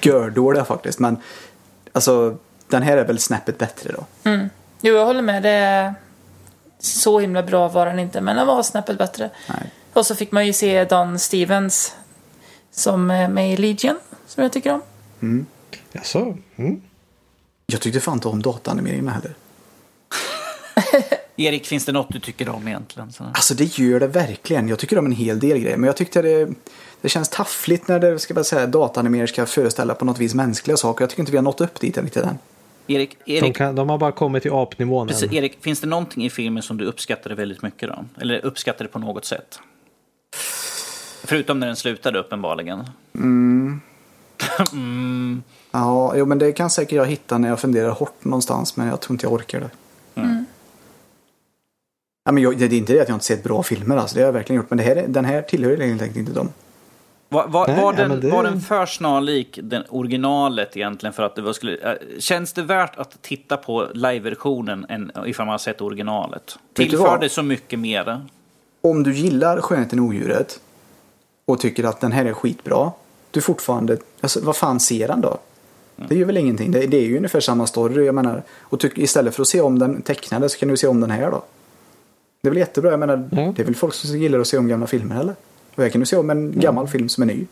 gördåliga 0.02 0.64
faktiskt. 0.64 0.98
Men 0.98 1.16
alltså, 1.92 2.36
den 2.68 2.82
här 2.82 2.96
är 2.96 3.04
väl 3.04 3.18
snäppet 3.18 3.58
bättre 3.58 3.92
då. 3.92 4.04
Jo, 4.80 4.94
jag 4.94 5.06
håller 5.06 5.22
med. 5.22 5.42
Det 5.42 5.50
är 5.50 5.94
så 6.78 7.18
himla 7.20 7.42
bra 7.42 7.68
var 7.68 7.86
den 7.86 7.98
inte, 7.98 8.20
men 8.20 8.36
den 8.36 8.46
var 8.46 8.62
snäppet 8.62 8.98
bättre. 8.98 9.30
Nej. 9.48 9.72
Och 9.92 10.06
så 10.06 10.14
fick 10.14 10.32
man 10.32 10.46
ju 10.46 10.52
se 10.52 10.84
Don 10.84 11.18
Stevens 11.18 11.94
som 12.76 13.10
är 13.10 13.28
med 13.28 13.52
i 13.52 13.56
Legion, 13.56 13.98
som 14.26 14.42
jag 14.42 14.52
tycker 14.52 14.80
om. 15.20 15.46
Jaså? 15.92 16.36
Mm. 16.56 16.80
Jag 17.66 17.80
tyckte 17.80 18.00
fan 18.00 18.14
inte 18.14 18.28
om 18.28 18.42
dataanimeringen 18.42 19.08
heller. 19.08 19.34
Erik, 21.36 21.66
finns 21.66 21.84
det 21.84 21.92
något 21.92 22.12
du 22.12 22.20
tycker 22.20 22.48
om 22.48 22.68
egentligen? 22.68 23.12
Så. 23.12 23.24
Alltså 23.24 23.54
det 23.54 23.78
gör 23.78 24.00
det 24.00 24.06
verkligen. 24.06 24.68
Jag 24.68 24.78
tycker 24.78 24.98
om 24.98 25.06
en 25.06 25.12
hel 25.12 25.40
del 25.40 25.58
grejer. 25.58 25.76
Men 25.76 25.86
jag 25.86 25.96
tyckte 25.96 26.22
det, 26.22 26.48
det 27.00 27.08
känns 27.08 27.28
taffligt 27.28 27.88
när 27.88 27.98
det 27.98 28.18
ska 28.18 28.44
säga, 28.44 28.66
dataanimerare 28.66 29.26
ska 29.26 29.46
föreställa 29.46 29.94
på 29.94 30.04
något 30.04 30.18
vis 30.18 30.34
mänskliga 30.34 30.76
saker. 30.76 31.02
Jag 31.02 31.10
tycker 31.10 31.22
inte 31.22 31.32
vi 31.32 31.38
har 31.38 31.42
nått 31.42 31.60
upp 31.60 31.80
dit 31.80 31.96
än 31.96 32.04
riktigt 32.04 32.24
än. 32.24 32.38
Erik, 32.86 33.16
De, 33.24 33.32
Erik, 33.32 33.56
kan, 33.56 33.74
de 33.74 33.88
har 33.88 33.98
bara 33.98 34.12
kommit 34.12 34.42
till 34.42 34.52
apnivån. 34.52 35.08
precis, 35.08 35.32
Erik, 35.32 35.58
finns 35.60 35.80
det 35.80 35.86
någonting 35.86 36.24
i 36.24 36.30
filmen 36.30 36.62
som 36.62 36.76
du 36.76 36.84
uppskattade 36.84 37.34
väldigt 37.34 37.62
mycket 37.62 37.88
då? 37.88 38.04
Eller 38.20 38.44
uppskattade 38.44 38.90
på 38.90 38.98
något 38.98 39.24
sätt? 39.24 39.58
Förutom 41.26 41.60
när 41.60 41.66
den 41.66 41.76
slutade 41.76 42.18
uppenbarligen. 42.18 42.84
Ja, 45.70 46.12
jo, 46.16 46.26
men 46.26 46.38
det 46.38 46.52
kan 46.52 46.70
säkert 46.70 46.92
jag 46.96 47.06
hitta 47.06 47.38
när 47.38 47.48
jag 47.48 47.60
funderar 47.60 47.90
hårt 47.90 48.24
någonstans. 48.24 48.76
Men 48.76 48.86
jag 48.86 49.00
tror 49.00 49.14
inte 49.14 49.26
jag 49.26 49.32
orkar 49.32 49.60
det. 49.60 49.70
Ja, 52.24 52.32
men 52.32 52.42
jag, 52.42 52.58
det 52.58 52.64
är 52.64 52.72
inte 52.72 52.92
det 52.92 53.00
att 53.00 53.08
jag 53.08 53.16
inte 53.16 53.24
sett 53.24 53.42
bra 53.42 53.62
filmer. 53.62 53.96
Alltså. 53.96 54.14
Det 54.16 54.20
har 54.20 54.26
jag 54.26 54.32
verkligen 54.32 54.62
gjort. 54.62 54.70
Men 54.70 54.76
det 54.78 54.84
här, 54.84 54.96
är- 54.96 55.08
den 55.08 55.24
här 55.24 55.42
tillhör 55.42 55.76
helt 55.76 56.02
enkelt 56.02 56.16
inte 56.16 56.32
dem. 56.32 56.48
Var, 57.28 57.48
var, 57.48 57.66
Nej, 57.66 57.76
var, 57.76 57.92
ja, 57.92 57.96
den, 57.98 58.08
men 58.08 58.20
det- 58.20 58.30
var 58.30 58.44
den 58.44 58.60
för 58.60 58.86
snarlik 58.86 59.58
den 59.62 59.82
originalet 59.88 60.76
egentligen 60.76 61.12
för 61.12 61.22
att 61.22 61.34
det 61.36 61.42
var 61.42 61.52
skulle... 61.52 61.76
äh, 61.92 61.98
Känns 62.18 62.52
det 62.52 62.62
värt 62.62 62.98
att 62.98 63.22
titta 63.22 63.56
på 63.56 63.86
live-versionen 63.94 64.86
än 64.88 65.12
ifall 65.26 65.46
man 65.46 65.52
har 65.52 65.58
sett 65.58 65.80
originalet? 65.80 66.58
Tillför 66.74 67.18
det 67.18 67.28
så 67.28 67.42
mycket 67.42 67.78
mer? 67.78 68.20
Om 68.80 69.02
du 69.02 69.14
gillar 69.14 69.60
Skönheten 69.60 69.98
och 70.00 70.04
odjuret 70.06 70.60
och 71.46 71.60
tycker 71.60 71.84
att 71.84 72.00
den 72.00 72.12
här 72.12 72.24
är 72.24 72.32
skitbra. 72.32 72.92
Du 73.30 73.40
fortfarande, 73.40 73.98
alltså 74.20 74.40
vad 74.42 74.56
fan 74.56 74.80
ser 74.80 75.08
han 75.08 75.20
då? 75.20 75.38
Det 76.08 76.14
gör 76.14 76.26
väl 76.26 76.36
ingenting. 76.36 76.70
Det, 76.72 76.86
det 76.86 76.96
är 76.96 77.04
ju 77.04 77.16
ungefär 77.16 77.40
samma 77.40 77.66
story. 77.66 78.04
Jag 78.06 78.14
menar, 78.14 78.42
och 78.60 78.80
tyck, 78.80 78.98
istället 78.98 79.34
för 79.34 79.42
att 79.42 79.48
se 79.48 79.60
om 79.60 79.78
den 79.78 80.02
tecknade 80.02 80.48
så 80.48 80.58
kan 80.58 80.68
du 80.68 80.76
se 80.76 80.86
om 80.86 81.00
den 81.00 81.10
här 81.10 81.30
då. 81.30 81.42
Det 82.42 82.48
är 82.48 82.50
väl 82.50 82.58
jättebra. 82.58 82.90
Jag 82.90 83.00
menar, 83.00 83.28
Ja. 83.32 83.52
det 83.56 83.62
är 83.62 83.66
väl 83.66 83.74
folk 83.74 83.94
som 83.94 84.18
gillar 84.18 84.38
att 84.38 84.46
se 84.46 84.58
om 84.58 84.68
gamla 84.68 84.86
filmer 84.86 85.20
eller? 85.20 85.34
Och 85.76 85.82
här 85.82 85.90
kan 85.90 86.00
du 86.00 86.06
se 86.06 86.16
om 86.16 86.30
en 86.30 86.60
gammal 86.60 86.88
film 86.88 87.08
som 87.08 87.22
är 87.22 87.26
ny. 87.26 87.46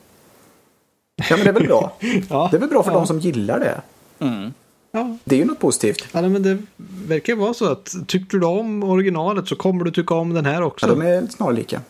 Ja 1.30 1.36
men 1.36 1.44
det 1.44 1.48
är 1.50 1.52
väl 1.54 1.66
bra. 1.66 1.96
Ja. 2.30 2.48
Det 2.50 2.56
är 2.56 2.60
väl 2.60 2.68
bra 2.68 2.82
för 2.82 2.90
Ja. 2.90 2.96
de 2.96 3.06
som 3.06 3.18
gillar 3.18 3.60
det. 3.60 3.80
Mm. 4.26 4.52
Ja. 4.92 5.16
Det 5.24 5.34
är 5.34 5.38
ju 5.38 5.44
något 5.44 5.58
positivt. 5.60 6.04
Ja, 6.12 6.20
nej, 6.20 6.30
men 6.30 6.42
det 6.42 6.58
verkar 7.06 7.34
vara 7.34 7.54
så 7.54 7.72
att 7.72 7.94
tyckte 8.06 8.36
du 8.36 8.46
om 8.46 8.82
originalet 8.82 9.48
så 9.48 9.56
kommer 9.56 9.84
du 9.84 9.90
tycka 9.90 10.14
om 10.14 10.34
den 10.34 10.44
här 10.44 10.62
också. 10.62 10.86
Ja, 10.86 10.94
de 10.94 11.02
är 11.02 11.26
snarlika. 11.26 11.80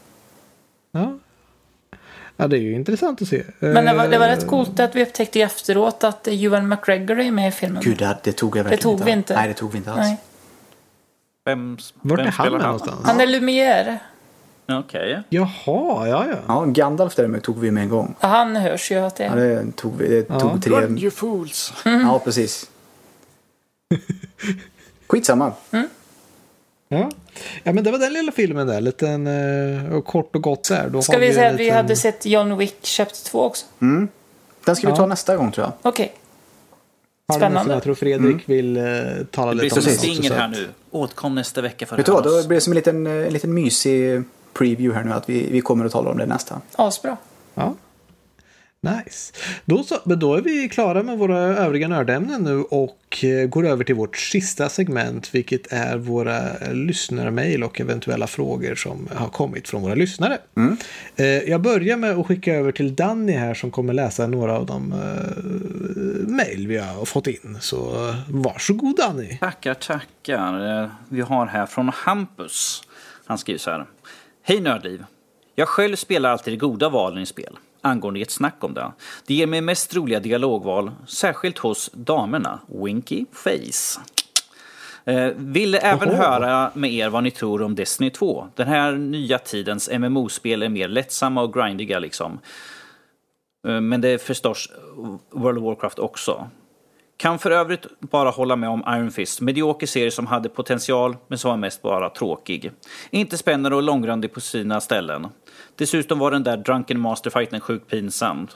Ja. 0.93 1.19
Ja, 2.37 2.47
det 2.49 2.57
är 2.57 2.61
ju 2.61 2.73
intressant 2.73 3.23
att 3.23 3.29
se. 3.29 3.43
Men 3.59 3.85
det 3.85 3.95
var, 3.95 4.09
det 4.09 4.19
var 4.19 4.27
Eh, 4.29 4.31
rätt 4.37 4.47
coolt 4.47 4.81
att 4.81 4.95
vi 4.97 5.03
upptäckte 5.03 5.41
efteråt 5.41 6.05
att 6.05 6.29
Ewan 6.29 6.69
McGregor 6.69 7.21
är 7.21 7.31
med 7.31 7.49
i 7.49 7.53
filmen. 7.53 7.83
Gud, 7.83 7.99
det, 7.99 8.19
det 8.23 8.33
tog 8.33 8.57
jag 8.57 8.65
verkligen 8.65 8.83
tog 8.83 9.05
vi 9.05 9.11
inte. 9.11 9.35
Nej, 9.35 9.49
det 9.49 9.55
tog 9.55 9.73
vi 9.73 9.79
inte 9.79 9.91
alls. 9.93 10.01
Nej. 10.01 10.17
Vem, 11.45 11.79
Vart 12.01 12.19
vem 12.19 12.27
är 12.27 12.31
han 12.31 12.53
med 12.53 12.61
någonstans? 12.61 13.01
Han 13.05 13.21
är 13.21 13.27
Lumière. 13.27 13.97
Okej. 14.69 15.23
Jaha, 15.29 15.49
ja, 16.09 16.27
ja. 16.31 16.37
Ja, 16.47 16.65
Gandalf 16.65 17.15
däremot 17.15 17.43
tog 17.43 17.59
vi 17.59 17.71
med 17.71 17.83
en 17.83 17.89
gång. 17.89 18.15
Ja, 18.21 18.29
han 18.29 18.57
hörs 18.57 18.91
ju 18.91 18.97
att 18.99 19.17
det 19.17 19.25
Ja, 19.25 19.33
är. 19.33 19.37
det 19.65 19.73
tog 19.77 19.97
vi. 19.99 20.09
Det 20.09 20.27
Ja. 20.29 20.41
tog 20.41 20.63
tre. 20.65 20.75
you 20.75 21.11
fools. 21.11 21.73
Ja, 21.85 22.21
precis. 22.25 22.71
Skitsamma. 25.09 25.53
Ja. 26.89 27.11
Ja, 27.63 27.73
men 27.73 27.85
det 27.85 27.91
var 27.91 27.99
den 27.99 28.13
lilla 28.13 28.33
filmen 28.33 28.67
där. 28.67 28.81
Liten 28.81 29.27
och 29.93 30.05
kort 30.05 30.37
och 30.37 30.43
gott 30.43 30.69
där. 30.69 30.89
Då 30.89 31.03
Ska 31.03 31.13
har 31.13 31.21
vi 31.21 31.35
säga 31.35 31.49
att 31.49 31.55
vi 31.55 31.59
liten- 31.59 31.77
hade 31.77 31.97
sett 31.97 32.27
John 32.27 32.57
Wick 32.59 32.77
Chapter 32.83 33.25
2 33.31 33.43
också? 33.45 33.67
Den 34.65 34.77
ska 34.77 34.87
vi 34.87 34.91
Ja. 34.93 34.97
ta 34.97 35.07
nästa 35.07 35.37
gång 35.37 35.53
tror 35.53 35.67
jag. 35.67 35.73
Okej. 35.93 36.13
den 37.27 37.37
spännande. 37.37 37.61
som 37.61 37.71
Jag 37.71 37.83
tror 37.83 37.95
Fredrik 37.95 38.49
vill 38.49 38.77
eh, 38.77 38.83
tala 38.85 39.51
Det 39.51 39.57
blir 39.57 39.65
lite 39.65 39.83
som 39.83 39.83
om 39.83 39.93
en 39.93 39.99
Precis. 39.99 40.03
den 40.03 40.11
också, 40.11 40.23
stinger 40.23 40.33
här 40.41 40.49
nu. 40.49 40.69
Åtkom 40.91 41.35
nästa 41.35 41.61
vecka 41.61 41.87
för 41.87 41.97
Vet 41.97 42.07
du 42.07 42.13
att 42.13 42.25
vad, 42.25 42.43
då 42.43 42.49
blir 42.49 42.57
det 42.57 42.61
som 42.61 42.73
en 42.73 42.75
liten, 42.75 43.07
eh, 43.07 43.13
en 43.13 43.33
liten 43.33 43.55
mysig 43.55 44.23
preview 44.53 44.95
här 44.99 45.05
nu 45.05 45.13
att 45.13 45.29
vi, 45.29 45.47
vi 45.51 45.61
kommer 45.61 45.85
att 45.85 45.93
tala 45.93 46.11
om 46.11 46.19
det 46.19 46.27
nästa. 46.27 46.61
Asbra. 46.77 47.17
Ja. 47.55 47.75
Nice. 48.85 49.33
Då, 49.65 49.83
så, 49.83 49.99
men 50.05 50.19
då 50.19 50.35
är 50.35 50.41
vi 50.43 50.69
klara 50.69 51.03
med 51.03 51.19
våra 51.19 51.39
övriga 51.39 51.89
nördämnen 51.89 52.43
nu 52.43 52.63
och 52.63 53.25
eh, 53.25 53.47
går 53.49 53.67
över 53.67 53.85
till 53.85 53.95
vårt 53.95 54.17
sista 54.17 54.69
segment, 54.69 55.35
vilket 55.35 55.73
är 55.73 55.97
våra 55.97 56.41
lyssnarmail 56.73 57.65
och 57.65 57.81
eventuella 57.81 58.27
frågor 58.27 58.75
som 58.75 59.09
har 59.15 59.29
kommit 59.29 59.69
från 59.69 59.83
våra 59.83 59.95
lyssnare. 59.95 60.39
Eh, 61.17 61.27
Jag 61.27 61.61
börjar 61.61 61.97
med 61.97 62.11
att 62.19 62.27
skicka 62.27 62.55
över 62.55 62.73
till 62.73 62.95
Danny 62.95 63.33
här 63.33 63.55
som 63.55 63.71
kommer 63.71 63.93
läsa 63.93 64.27
några 64.27 64.57
av 64.59 64.67
de 64.67 64.93
uh, 64.93 66.29
mail 66.29 66.67
vi 66.69 66.77
har 66.79 67.05
fått 67.05 67.27
in. 67.27 67.59
Så 67.61 68.09
eh, 68.09 68.15
varsågod 68.29 68.97
Danny. 68.97 69.39
Tackar, 69.41 69.75
tackar. 69.75 70.83
Eh, 70.83 70.89
Vi 71.09 71.21
har 71.21 71.47
här 71.47 71.67
från 71.67 71.89
Hampus. 71.95 72.83
Han 73.27 73.39
skriver 73.39 73.59
så 73.59 73.71
här. 73.71 73.87
Hej 74.43 74.61
Nördliv. 74.61 75.05
Jag 75.55 75.69
själv 75.69 75.97
spelar 75.97 76.31
alltid 76.31 76.53
de 76.53 76.57
goda 76.59 76.89
valen 76.89 77.23
i 77.23 77.27
spel. 77.27 77.57
Angående 77.85 78.21
ett 78.21 78.31
snack 78.31 78.65
om 78.65 78.75
det. 78.75 78.93
Det 79.27 79.35
ger 79.35 79.47
mig 79.47 79.61
mest 79.61 79.97
roliga 79.97 80.21
dialogval, 80.21 80.91
särskilt 81.07 81.59
hos 81.59 81.91
damerna. 81.93 82.59
Winky 82.67 83.25
Face. 83.33 84.01
Eh, 85.05 85.33
ville 85.37 85.79
även 85.79 86.09
Oho. 86.09 86.17
höra 86.17 86.71
med 86.75 86.93
er 86.93 87.09
vad 87.09 87.23
ni 87.23 87.31
tror 87.31 87.63
om 87.63 87.75
Destiny 87.75 88.11
2. 88.11 88.49
Den 88.55 88.69
här 88.69 88.93
nya 88.93 89.39
tidens 89.39 89.91
MMO-spel 89.91 90.63
är 90.63 90.69
mer 90.69 90.89
lättsamma 90.89 91.43
och 91.43 91.55
grindiga 91.55 91.99
liksom. 91.99 92.39
Eh, 93.69 93.81
Men 93.81 94.01
det 94.01 94.09
är 94.09 94.19
förstås 94.19 94.69
World 95.31 95.59
of 95.59 95.65
Warcraft 95.65 95.99
också. 95.99 96.49
Kan 97.17 97.39
för 97.39 97.51
övrigt 97.51 97.87
bara 98.01 98.31
hålla 98.31 98.57
med 98.57 98.69
om 98.71 98.85
Iron 98.89 99.11
Fist. 99.11 99.41
Medioker 99.41 99.87
serie 99.87 100.11
som 100.11 100.27
hade 100.27 100.49
potential 100.49 101.17
men 101.29 101.39
som 101.39 101.51
var 101.51 101.57
mest 101.57 101.83
bara 101.83 102.11
tråkig. 102.11 102.71
Inte 103.11 103.39
spännande 103.39 103.77
och 103.77 103.83
långrandig 103.83 104.33
på 104.33 104.41
sina 104.41 104.81
ställen. 104.81 105.27
Dessutom 105.77 106.19
var 106.19 106.31
den 106.31 106.43
där 106.43 106.57
Drunken 106.57 107.01
Master-fighten 107.01 107.61
sjukt 107.61 107.91
pinsam. 107.91 108.49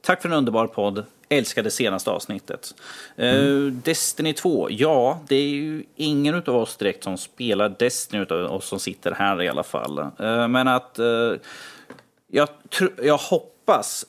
tack 0.00 0.22
för 0.22 0.28
en 0.28 0.34
underbar 0.34 0.66
podd. 0.66 1.04
Älskade 1.28 1.70
senaste 1.70 2.10
avsnittet. 2.10 2.74
Mm. 3.16 3.80
Destiny 3.84 4.32
2, 4.32 4.68
ja, 4.70 5.20
det 5.28 5.36
är 5.36 5.48
ju 5.48 5.84
ingen 5.96 6.34
av 6.34 6.56
oss 6.56 6.76
direkt 6.76 7.04
som 7.04 7.18
spelar 7.18 7.74
Destiny 7.78 8.26
av 8.30 8.52
oss 8.52 8.66
som 8.66 8.80
sitter 8.80 9.12
här 9.12 9.42
i 9.42 9.48
alla 9.48 9.62
fall. 9.62 9.98
Uh, 9.98 10.48
men 10.48 10.68
att 10.68 10.98
uh, 10.98 11.34
jag, 12.28 12.48
jag 13.02 13.18
hoppas 13.18 14.06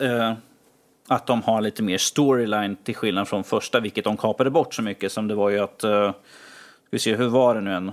att 1.08 1.28
de 1.28 1.42
har 1.42 1.62
lite 1.62 1.84
mer 1.84 1.98
storyline 1.98 2.76
till 2.76 2.96
skillnad 2.96 3.28
från 3.28 3.44
första, 3.44 3.80
vilket 3.80 4.04
de 4.04 4.18
kapade 4.18 4.50
bort 4.50 4.74
så 4.74 4.82
mycket 4.82 5.12
som 5.12 5.28
det 5.28 5.36
var 5.36 5.50
ju 5.50 5.60
att... 5.60 5.84
Uh, 5.84 6.12
vi 6.90 7.00
se, 7.00 7.16
hur 7.16 7.28
var 7.28 7.56
det 7.56 7.62
nu 7.62 7.74
än? 7.74 7.92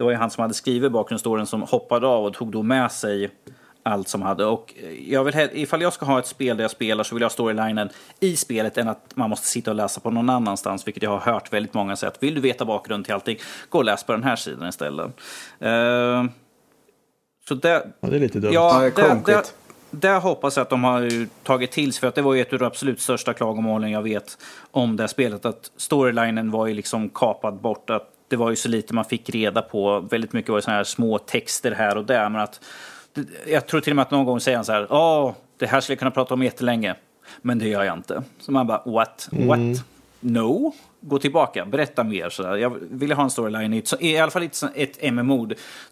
Det 0.00 0.04
var 0.04 0.10
ju 0.10 0.16
han 0.16 0.30
som 0.30 0.42
hade 0.42 0.54
skrivit 0.54 0.92
bakgrundsstoryn 0.92 1.46
som 1.46 1.62
hoppade 1.62 2.06
av 2.06 2.24
och 2.24 2.34
tog 2.34 2.52
då 2.52 2.62
med 2.62 2.92
sig 2.92 3.30
allt 3.82 4.08
som 4.08 4.22
hade. 4.22 4.44
Och 4.44 4.74
jag 5.06 5.24
vill, 5.24 5.48
ifall 5.52 5.82
jag 5.82 5.92
ska 5.92 6.06
ha 6.06 6.18
ett 6.18 6.26
spel 6.26 6.56
där 6.56 6.64
jag 6.64 6.70
spelar 6.70 7.04
så 7.04 7.14
vill 7.14 7.22
jag 7.22 7.28
ha 7.28 7.32
storylinen 7.32 7.88
i 8.20 8.36
spelet 8.36 8.78
än 8.78 8.88
att 8.88 9.16
man 9.16 9.30
måste 9.30 9.46
sitta 9.46 9.70
och 9.70 9.74
läsa 9.74 10.00
på 10.00 10.10
någon 10.10 10.30
annanstans, 10.30 10.86
vilket 10.86 11.02
jag 11.02 11.10
har 11.10 11.32
hört 11.32 11.52
väldigt 11.52 11.74
många 11.74 11.96
säga 11.96 12.10
att 12.10 12.22
vill 12.22 12.34
du 12.34 12.40
veta 12.40 12.64
bakgrunden 12.64 13.04
till 13.04 13.14
allting, 13.14 13.36
gå 13.68 13.78
och 13.78 13.84
läs 13.84 14.04
på 14.04 14.12
den 14.12 14.24
här 14.24 14.36
sidan 14.36 14.68
istället. 14.68 15.06
Uh, 15.06 16.24
så 17.48 17.54
det, 17.54 17.86
ja, 18.00 18.08
det 18.08 18.16
är 18.16 18.20
lite 18.20 18.40
dumt. 18.40 18.52
Ja, 18.52 18.90
det, 18.96 19.20
det, 19.26 19.54
där 19.90 20.20
hoppas 20.20 20.56
jag 20.56 20.62
att 20.62 20.70
de 20.70 20.84
har 20.84 21.26
tagit 21.44 21.70
till 21.70 21.92
sig, 21.92 22.00
för 22.00 22.06
att 22.06 22.14
det 22.14 22.22
var 22.22 22.34
ju 22.34 22.40
ett 22.40 22.52
av 22.52 22.58
de 22.58 22.64
absolut 22.64 23.00
största 23.00 23.32
klagomålen 23.32 23.90
jag 23.90 24.02
vet 24.02 24.38
om 24.70 24.96
det 24.96 25.02
här 25.02 25.08
spelet. 25.08 25.44
Att 25.44 25.70
storylinen 25.76 26.50
var 26.50 26.66
ju 26.66 26.74
liksom 26.74 27.08
kapad 27.08 27.54
bort. 27.54 27.90
Att 27.90 28.16
det 28.30 28.36
var 28.36 28.50
ju 28.50 28.56
så 28.56 28.68
lite 28.68 28.94
man 28.94 29.04
fick 29.04 29.30
reda 29.30 29.62
på. 29.62 30.00
Väldigt 30.00 30.32
mycket 30.32 30.48
var 30.48 30.56
det 30.56 30.62
sådana 30.62 30.76
här 30.76 30.84
små 30.84 31.18
texter 31.18 31.72
här 31.72 31.96
och 31.96 32.04
där. 32.04 32.28
Men 32.28 32.40
att, 32.40 32.60
jag 33.46 33.66
tror 33.66 33.80
till 33.80 33.92
och 33.92 33.96
med 33.96 34.02
att 34.02 34.10
någon 34.10 34.24
gång 34.24 34.40
säger 34.40 34.58
han 34.58 34.64
så 34.64 34.72
här, 34.72 34.86
ja, 34.90 35.34
det 35.56 35.66
här 35.66 35.80
skulle 35.80 35.94
jag 35.94 35.98
kunna 35.98 36.10
prata 36.10 36.34
om 36.34 36.42
jättelänge. 36.42 36.94
Men 37.42 37.58
det 37.58 37.68
gör 37.68 37.84
jag 37.84 37.96
inte. 37.96 38.22
Så 38.40 38.52
man 38.52 38.66
bara, 38.66 38.82
what? 38.84 39.28
What? 39.32 39.58
Mm. 39.58 39.76
No? 40.20 40.72
Gå 41.00 41.18
tillbaka, 41.18 41.64
berätta 41.66 42.04
mer. 42.04 42.28
Så 42.28 42.42
Jag 42.42 42.76
vill 42.90 43.12
ha 43.12 43.22
en 43.22 43.30
storyline, 43.30 43.74
i, 43.74 43.82
i 44.00 44.18
alla 44.18 44.30
fall 44.30 44.42
i 44.42 44.50
ett 44.74 45.12
MMO. 45.12 45.48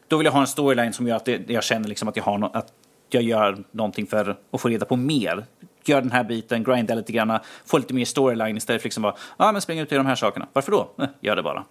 Då 0.08 0.16
vill 0.16 0.24
jag 0.24 0.32
ha 0.32 0.40
en 0.40 0.46
storyline 0.46 0.92
som 0.92 1.08
gör 1.08 1.16
att 1.16 1.28
jag 1.46 1.64
känner 1.64 1.88
liksom 1.88 2.08
att 2.08 2.16
jag 2.16 2.24
har 2.24 2.38
no 2.38 2.50
att 2.52 2.72
jag 3.10 3.22
gör 3.22 3.58
någonting 3.70 4.06
för 4.06 4.36
att 4.50 4.60
få 4.60 4.68
reda 4.68 4.86
på 4.86 4.96
mer. 4.96 5.44
Gör 5.84 6.00
den 6.00 6.10
här 6.10 6.24
biten, 6.24 6.64
grinda 6.64 6.94
lite 6.94 7.12
grann, 7.12 7.38
få 7.66 7.78
lite 7.78 7.94
mer 7.94 8.04
storyline 8.04 8.56
istället 8.56 8.82
för 8.82 8.86
liksom 8.86 9.02
bara, 9.02 9.14
ja 9.38 9.48
ah, 9.48 9.52
men 9.52 9.62
spring 9.62 9.78
ut 9.78 9.92
i 9.92 9.94
de 9.94 10.06
här 10.06 10.14
sakerna. 10.14 10.46
Varför 10.52 10.72
då? 10.72 10.90
Eh, 10.98 11.08
gör 11.20 11.36
det 11.36 11.42
bara. 11.42 11.64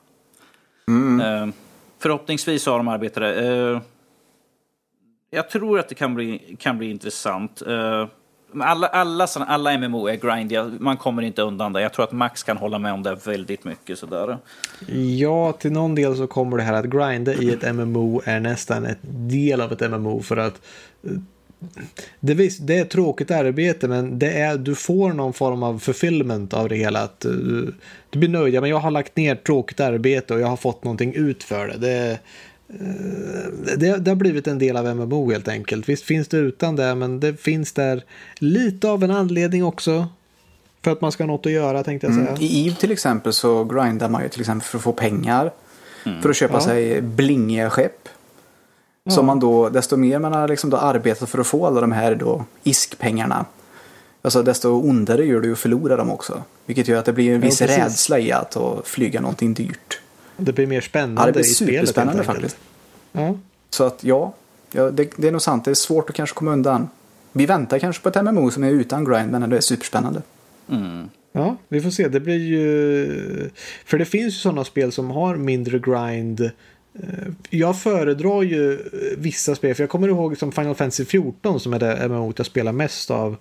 Mm. 0.87 1.47
Uh, 1.47 1.53
förhoppningsvis 1.99 2.65
har 2.65 2.77
de 2.77 2.87
arbetare. 2.87 3.49
Uh, 3.49 3.81
jag 5.29 5.49
tror 5.49 5.79
att 5.79 5.89
det 5.89 5.95
kan 5.95 6.15
bli, 6.15 6.55
kan 6.59 6.77
bli 6.77 6.89
intressant. 6.89 7.61
Uh, 7.67 8.07
alla, 8.59 8.87
alla, 8.87 9.27
alla 9.47 9.77
MMO 9.77 10.07
är 10.07 10.15
grindiga, 10.15 10.71
man 10.79 10.97
kommer 10.97 11.21
inte 11.21 11.41
undan 11.41 11.73
det. 11.73 11.81
Jag 11.81 11.93
tror 11.93 12.05
att 12.05 12.11
Max 12.11 12.43
kan 12.43 12.57
hålla 12.57 12.79
med 12.79 12.93
om 12.93 13.03
det 13.03 13.27
väldigt 13.27 13.63
mycket. 13.63 13.99
Sådär. 13.99 14.37
Ja, 15.17 15.51
till 15.51 15.71
någon 15.71 15.95
del 15.95 16.15
så 16.15 16.27
kommer 16.27 16.57
det 16.57 16.63
här 16.63 16.73
att 16.73 16.85
grinda 16.85 17.33
i 17.33 17.53
ett 17.53 17.75
MMO 17.75 18.21
är 18.25 18.39
nästan 18.39 18.85
ett 18.85 18.99
del 19.01 19.61
av 19.61 19.71
ett 19.71 19.91
MMO 19.91 20.21
för 20.21 20.37
att 20.37 20.61
eh, 21.03 21.11
det, 22.19 22.33
visst, 22.33 22.67
det 22.67 22.77
är 22.77 22.85
tråkigt 22.85 23.31
arbete 23.31 23.87
men 23.87 24.19
det 24.19 24.31
är, 24.31 24.57
du 24.57 24.75
får 24.75 25.13
någon 25.13 25.33
form 25.33 25.63
av 25.63 25.79
fulfillment 25.79 26.53
av 26.53 26.69
det 26.69 26.75
hela. 26.75 26.99
Att 26.99 27.19
du, 27.19 27.63
eh, 27.67 27.73
du 28.09 28.19
blir 28.19 28.29
nöjd. 28.29 28.53
Ja, 28.53 28.61
men 28.61 28.69
jag 28.69 28.79
har 28.79 28.91
lagt 28.91 29.15
ner 29.15 29.35
tråkigt 29.35 29.79
arbete 29.79 30.33
och 30.33 30.39
jag 30.39 30.47
har 30.47 30.57
fått 30.57 30.83
någonting 30.83 31.13
ut 31.13 31.43
för 31.43 31.67
det. 31.67 31.77
det 31.77 32.19
Eh, 32.69 33.77
det, 33.77 33.97
det, 33.97 34.11
har 34.11 34.15
blivit 34.15 34.47
en 34.47 34.59
del 34.59 34.77
av 34.77 34.95
MMO 34.95 35.31
helt 35.31 35.47
enkelt. 35.47 35.89
Visst 35.89 36.03
finns 36.03 36.27
det 36.27 36.37
utan 36.37 36.75
det, 36.75 36.95
men 36.95 37.19
det 37.19 37.41
finns 37.41 37.73
där 37.73 38.03
lite 38.39 38.89
av 38.89 39.03
en 39.03 39.11
anledning 39.11 39.63
också. 39.63 40.07
För 40.83 40.91
att 40.91 41.01
man 41.01 41.11
ska 41.11 41.23
ha 41.23 41.27
något 41.27 41.45
att 41.45 41.51
göra 41.51 41.83
tänkte 41.83 42.07
jag 42.07 42.15
säga. 42.15 42.27
Mm. 42.27 42.41
I 42.41 42.67
EVE 42.67 42.75
till 42.75 42.91
exempel 42.91 43.33
så 43.33 43.63
grindar 43.63 44.09
man 44.09 44.23
ju 44.23 44.29
till 44.29 44.39
exempel 44.39 44.67
för 44.67 44.77
att 44.77 44.83
få 44.83 44.91
pengar. 44.91 45.51
Mm. 46.05 46.21
För 46.21 46.29
att 46.29 46.35
köpa 46.35 46.53
ja. 46.53 46.61
sig 46.61 47.01
blingiga 47.01 47.69
skepp. 47.69 48.09
Ja. 49.07 49.13
Som 49.13 49.25
man 49.25 49.39
då, 49.39 49.69
desto 49.69 49.97
mer 49.97 50.19
man 50.19 50.33
har 50.33 50.47
liksom 50.47 50.69
då 50.69 50.77
arbetat 50.77 51.29
för 51.29 51.39
att 51.39 51.47
få 51.47 51.65
alla 51.65 51.81
de 51.81 51.91
här 51.91 52.15
då 52.15 52.45
ISK-pengarna. 52.63 53.45
Alltså 54.21 54.43
desto 54.43 54.69
ondare 54.69 55.25
gör 55.25 55.41
det 55.41 55.51
att 55.51 55.59
förlora 55.59 55.95
dem 55.95 56.11
också. 56.11 56.43
Vilket 56.65 56.87
gör 56.87 56.99
att 56.99 57.05
det 57.05 57.13
blir 57.13 57.35
en 57.35 57.41
viss 57.41 57.61
ja, 57.61 57.67
rädsla 57.67 58.19
i 58.19 58.31
att 58.31 58.57
flyga 58.83 59.21
någonting 59.21 59.53
dyrt. 59.53 59.99
Det 60.37 60.53
blir 60.53 60.67
mer 60.67 60.81
spännande 60.81 61.21
ja, 61.21 61.25
det 61.25 61.31
blir 61.31 61.43
superspännande 61.43 62.23
faktiskt. 62.23 62.57
Ja. 63.11 63.37
Så 63.69 63.83
att 63.83 64.03
ja, 64.03 64.33
ja 64.71 64.91
det, 64.91 65.09
det, 65.17 65.27
är 65.27 65.31
nog 65.31 65.41
sant. 65.41 65.65
Det 65.65 65.71
är 65.71 65.75
svårt 65.75 66.09
att 66.09 66.15
kanske 66.15 66.35
komma 66.35 66.51
undan. 66.51 66.89
Vi 67.31 67.45
väntar 67.45 67.79
kanske 67.79 68.03
på 68.03 68.09
ett 68.09 68.23
MMO 68.23 68.51
som 68.51 68.63
är 68.63 68.69
utan 68.69 69.05
grind 69.05 69.31
men 69.31 69.49
det 69.49 69.57
är 69.57 69.61
superspännande. 69.61 70.21
Mm. 70.69 71.09
Ja, 71.31 71.57
vi 71.67 71.81
får 71.81 71.89
se. 71.89 72.07
Det 72.07 72.19
blir 72.19 72.37
ju... 72.37 73.49
För 73.85 73.97
det 73.97 74.05
finns 74.05 74.33
ju 74.33 74.37
sådana 74.37 74.63
spel 74.63 74.91
som 74.91 75.11
har 75.11 75.35
mindre 75.35 75.79
grind. 75.79 76.51
Eh, 77.03 77.33
jag 77.49 77.81
föredrar 77.81 78.41
ju 78.41 78.73
eh, 78.73 78.79
vissa 79.17 79.55
spel, 79.55 79.75
för 79.75 79.83
jag 79.83 79.89
kommer 79.89 80.07
ihåg 80.07 80.37
som 80.37 80.51
Final 80.51 80.75
Fantasy 80.75 81.05
14 81.05 81.59
som 81.59 81.73
är 81.73 81.79
det 81.79 82.09
MMO 82.09 82.33
jag 82.37 82.45
spelar 82.45 82.71
mest 82.71 83.11
av. 83.11 83.37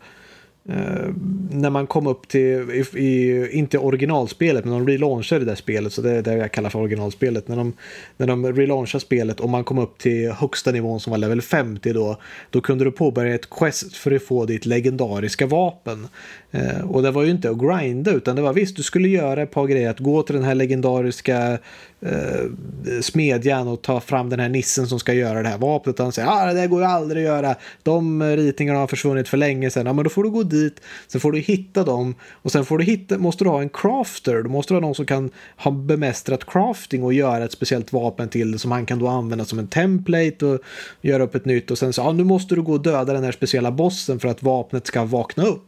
Uh, 0.68 1.14
när 1.50 1.70
man 1.70 1.86
kom 1.86 2.06
upp 2.06 2.28
till, 2.28 2.40
i, 2.70 2.98
i, 2.98 3.48
inte 3.52 3.78
originalspelet, 3.78 4.64
men 4.64 4.74
de 4.74 4.88
relaunchade 4.88 5.44
det 5.44 5.50
där 5.50 5.54
spelet, 5.54 5.92
så 5.92 6.02
det 6.02 6.10
är 6.10 6.22
det 6.22 6.34
jag 6.34 6.52
kallar 6.52 6.70
för 6.70 6.78
originalspelet. 6.78 7.48
När 7.48 7.56
de, 7.56 7.72
när 8.16 8.26
de 8.26 8.52
relaunchade 8.52 9.02
spelet 9.02 9.40
och 9.40 9.50
man 9.50 9.64
kom 9.64 9.78
upp 9.78 9.98
till 9.98 10.30
högsta 10.30 10.72
nivån 10.72 11.00
som 11.00 11.10
var 11.10 11.18
level 11.18 11.42
50 11.42 11.92
då, 11.92 12.16
då 12.50 12.60
kunde 12.60 12.84
du 12.84 12.90
påbörja 12.90 13.34
ett 13.34 13.50
quest 13.50 13.96
för 13.96 14.12
att 14.12 14.22
få 14.22 14.44
ditt 14.44 14.66
legendariska 14.66 15.46
vapen. 15.46 16.08
Eh, 16.56 16.90
och 16.90 17.02
det 17.02 17.10
var 17.10 17.22
ju 17.22 17.30
inte 17.30 17.50
att 17.50 17.58
grinda, 17.58 18.10
utan 18.10 18.36
det 18.36 18.42
var 18.42 18.52
visst, 18.52 18.76
du 18.76 18.82
skulle 18.82 19.08
göra 19.08 19.42
ett 19.42 19.50
par 19.50 19.66
grejer, 19.66 19.90
att 19.90 19.98
gå 19.98 20.22
till 20.22 20.34
den 20.34 20.44
här 20.44 20.54
legendariska 20.54 21.58
eh, 22.00 23.00
smedjan 23.00 23.68
och 23.68 23.82
ta 23.82 24.00
fram 24.00 24.30
den 24.30 24.40
här 24.40 24.48
nissen 24.48 24.86
som 24.86 24.98
ska 24.98 25.12
göra 25.12 25.42
det 25.42 25.48
här 25.48 25.58
vapnet. 25.58 25.98
Han 25.98 26.12
säger 26.12 26.28
ah, 26.28 26.46
det 26.46 26.60
där 26.60 26.66
går 26.66 26.80
ju 26.80 26.86
aldrig 26.86 27.26
att 27.26 27.32
göra, 27.32 27.54
de 27.82 28.22
ritningarna 28.22 28.78
har 28.78 28.86
försvunnit 28.86 29.28
för 29.28 29.36
länge 29.36 29.70
sedan. 29.70 29.86
Ja, 29.86 29.92
men 29.92 30.04
då 30.04 30.10
får 30.10 30.22
du 30.22 30.30
gå 30.30 30.42
dit, 30.42 30.80
sen 31.08 31.20
får 31.20 31.32
du 31.32 31.38
hitta 31.38 31.84
dem 31.84 32.14
och 32.30 32.52
sen 32.52 32.64
får 32.64 32.78
du 32.78 32.84
hitta, 32.84 33.18
måste 33.18 33.44
du 33.44 33.50
ha 33.50 33.60
en 33.60 33.68
crafter. 33.68 34.42
Då 34.42 34.50
måste 34.50 34.74
du 34.74 34.76
ha 34.76 34.80
någon 34.80 34.94
som 34.94 35.06
kan 35.06 35.30
ha 35.56 35.70
bemästrat 35.70 36.46
crafting 36.46 37.02
och 37.02 37.12
göra 37.12 37.44
ett 37.44 37.52
speciellt 37.52 37.92
vapen 37.92 38.28
till 38.28 38.52
det 38.52 38.58
som 38.58 38.70
han 38.70 38.86
kan 38.86 38.98
då 38.98 39.08
använda 39.08 39.44
som 39.44 39.58
en 39.58 39.68
template 39.68 40.46
och 40.46 40.60
göra 41.00 41.22
upp 41.22 41.34
ett 41.34 41.44
nytt 41.44 41.70
och 41.70 41.78
sen 41.78 41.92
så, 41.92 42.02
ja 42.02 42.12
nu 42.12 42.24
måste 42.24 42.54
du 42.54 42.62
gå 42.62 42.72
och 42.72 42.82
döda 42.82 43.12
den 43.12 43.24
här 43.24 43.32
speciella 43.32 43.70
bossen 43.70 44.20
för 44.20 44.28
att 44.28 44.42
vapnet 44.42 44.86
ska 44.86 45.04
vakna 45.04 45.44
upp. 45.44 45.62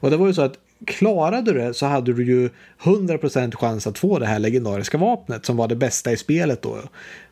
Och 0.00 0.10
det 0.10 0.16
var 0.16 0.26
ju 0.26 0.34
så 0.34 0.42
att 0.42 0.58
klarade 0.84 1.52
du 1.52 1.58
det 1.58 1.74
så 1.74 1.86
hade 1.86 2.12
du 2.12 2.24
ju 2.24 2.50
100% 2.82 3.56
chans 3.56 3.86
att 3.86 3.98
få 3.98 4.18
det 4.18 4.26
här 4.26 4.38
legendariska 4.38 4.98
vapnet 4.98 5.46
som 5.46 5.56
var 5.56 5.68
det 5.68 5.76
bästa 5.76 6.12
i 6.12 6.16
spelet 6.16 6.62
då. 6.62 6.78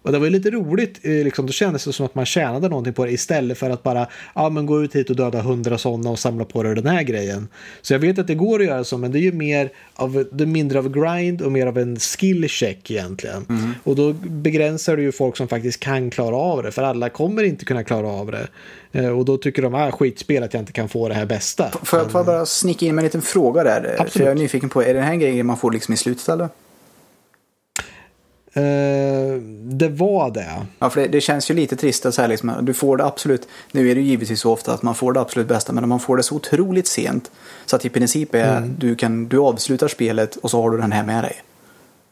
Och 0.02 0.12
det 0.12 0.18
var 0.18 0.26
ju 0.26 0.32
lite 0.32 0.50
roligt, 0.50 1.00
eh, 1.02 1.10
liksom, 1.10 1.46
då 1.46 1.52
kändes 1.52 1.84
det 1.84 1.92
som 1.92 2.06
att 2.06 2.14
man 2.14 2.26
tjänade 2.26 2.68
någonting 2.68 2.92
på 2.92 3.04
det 3.04 3.12
istället 3.12 3.58
för 3.58 3.70
att 3.70 3.82
bara 3.82 4.06
ja, 4.34 4.48
men 4.50 4.66
gå 4.66 4.82
ut 4.82 4.94
hit 4.94 5.10
och 5.10 5.16
döda 5.16 5.42
hundra 5.42 5.78
sådana 5.78 6.10
och 6.10 6.18
samla 6.18 6.44
på 6.44 6.62
dig 6.62 6.74
den 6.74 6.86
här 6.86 7.02
grejen. 7.02 7.48
Så 7.82 7.94
jag 7.94 7.98
vet 7.98 8.18
att 8.18 8.26
det 8.26 8.34
går 8.34 8.60
att 8.60 8.66
göra 8.66 8.84
så, 8.84 8.98
men 8.98 9.12
det 9.12 9.18
är 9.18 9.22
ju 9.22 9.32
mer 9.32 9.70
av, 9.94 10.24
det 10.32 10.46
mindre 10.46 10.78
av 10.78 10.88
grind 10.88 11.42
och 11.42 11.52
mer 11.52 11.66
av 11.66 11.78
en 11.78 11.96
skill 11.96 12.48
check 12.48 12.90
egentligen. 12.90 13.46
Mm. 13.48 13.70
Och 13.84 13.96
då 13.96 14.12
begränsar 14.12 14.96
du 14.96 15.02
ju 15.02 15.12
folk 15.12 15.36
som 15.36 15.48
faktiskt 15.48 15.80
kan 15.80 16.10
klara 16.10 16.36
av 16.36 16.62
det, 16.62 16.72
för 16.72 16.82
alla 16.82 17.08
kommer 17.08 17.42
inte 17.42 17.64
kunna 17.64 17.84
klara 17.84 18.08
av 18.08 18.30
det. 18.30 18.48
Eh, 18.94 19.08
och 19.08 19.24
då 19.24 19.36
tycker 19.36 19.62
de, 19.62 19.74
ah, 19.74 19.90
skitspel 19.90 20.42
att 20.42 20.54
jag 20.54 20.62
inte 20.62 20.72
kan 20.72 20.88
få 20.88 21.08
det 21.08 21.14
här 21.14 21.26
bästa. 21.26 21.70
Får 21.82 21.98
jag, 21.98 22.10
får 22.10 22.18
jag 22.18 22.26
bara 22.26 22.46
snicka 22.46 22.86
in 22.86 22.94
med 22.94 23.02
en 23.02 23.04
liten 23.04 23.22
fråga 23.22 23.64
där? 23.64 23.90
Absolut. 23.92 24.12
För 24.12 24.20
jag 24.20 24.30
är 24.30 24.34
nyfiken 24.34 24.68
på, 24.68 24.82
är 24.82 24.94
det 24.94 25.00
här 25.00 25.14
grejen 25.14 25.46
man 25.46 25.56
får 25.56 25.72
liksom 25.72 25.94
i 25.94 25.96
slutet 25.96 26.28
eller? 26.28 26.48
Uh, 28.56 29.40
det 29.62 29.88
var 29.88 30.30
det. 30.30 30.66
Ja, 30.78 30.90
för 30.90 31.00
det, 31.00 31.08
det, 31.08 31.20
känns 31.20 31.50
ju 31.50 31.54
lite 31.54 31.76
trist 31.76 32.06
att 32.06 32.14
säga 32.14 32.28
liksom, 32.28 32.52
du 32.62 32.74
får 32.74 32.96
det 32.96 33.04
absolut, 33.04 33.48
nu 33.72 33.90
är 33.90 33.94
det 33.94 34.00
givetvis 34.00 34.40
så 34.40 34.52
ofta 34.52 34.74
att 34.74 34.82
man 34.82 34.94
får 34.94 35.12
det 35.12 35.20
absolut 35.20 35.48
bästa, 35.48 35.72
men 35.72 35.84
om 35.84 35.88
man 35.88 36.00
får 36.00 36.16
det 36.16 36.22
så 36.22 36.34
otroligt 36.34 36.86
sent 36.86 37.30
så 37.66 37.76
att 37.76 37.84
i 37.84 37.88
princip 37.88 38.34
är 38.34 38.56
mm. 38.56 38.76
du, 38.78 38.94
kan, 38.94 39.28
du 39.28 39.38
avslutar 39.38 39.88
spelet 39.88 40.36
och 40.36 40.50
så 40.50 40.62
har 40.62 40.70
du 40.70 40.78
den 40.78 40.92
här 40.92 41.04
med 41.04 41.24
dig. 41.24 41.42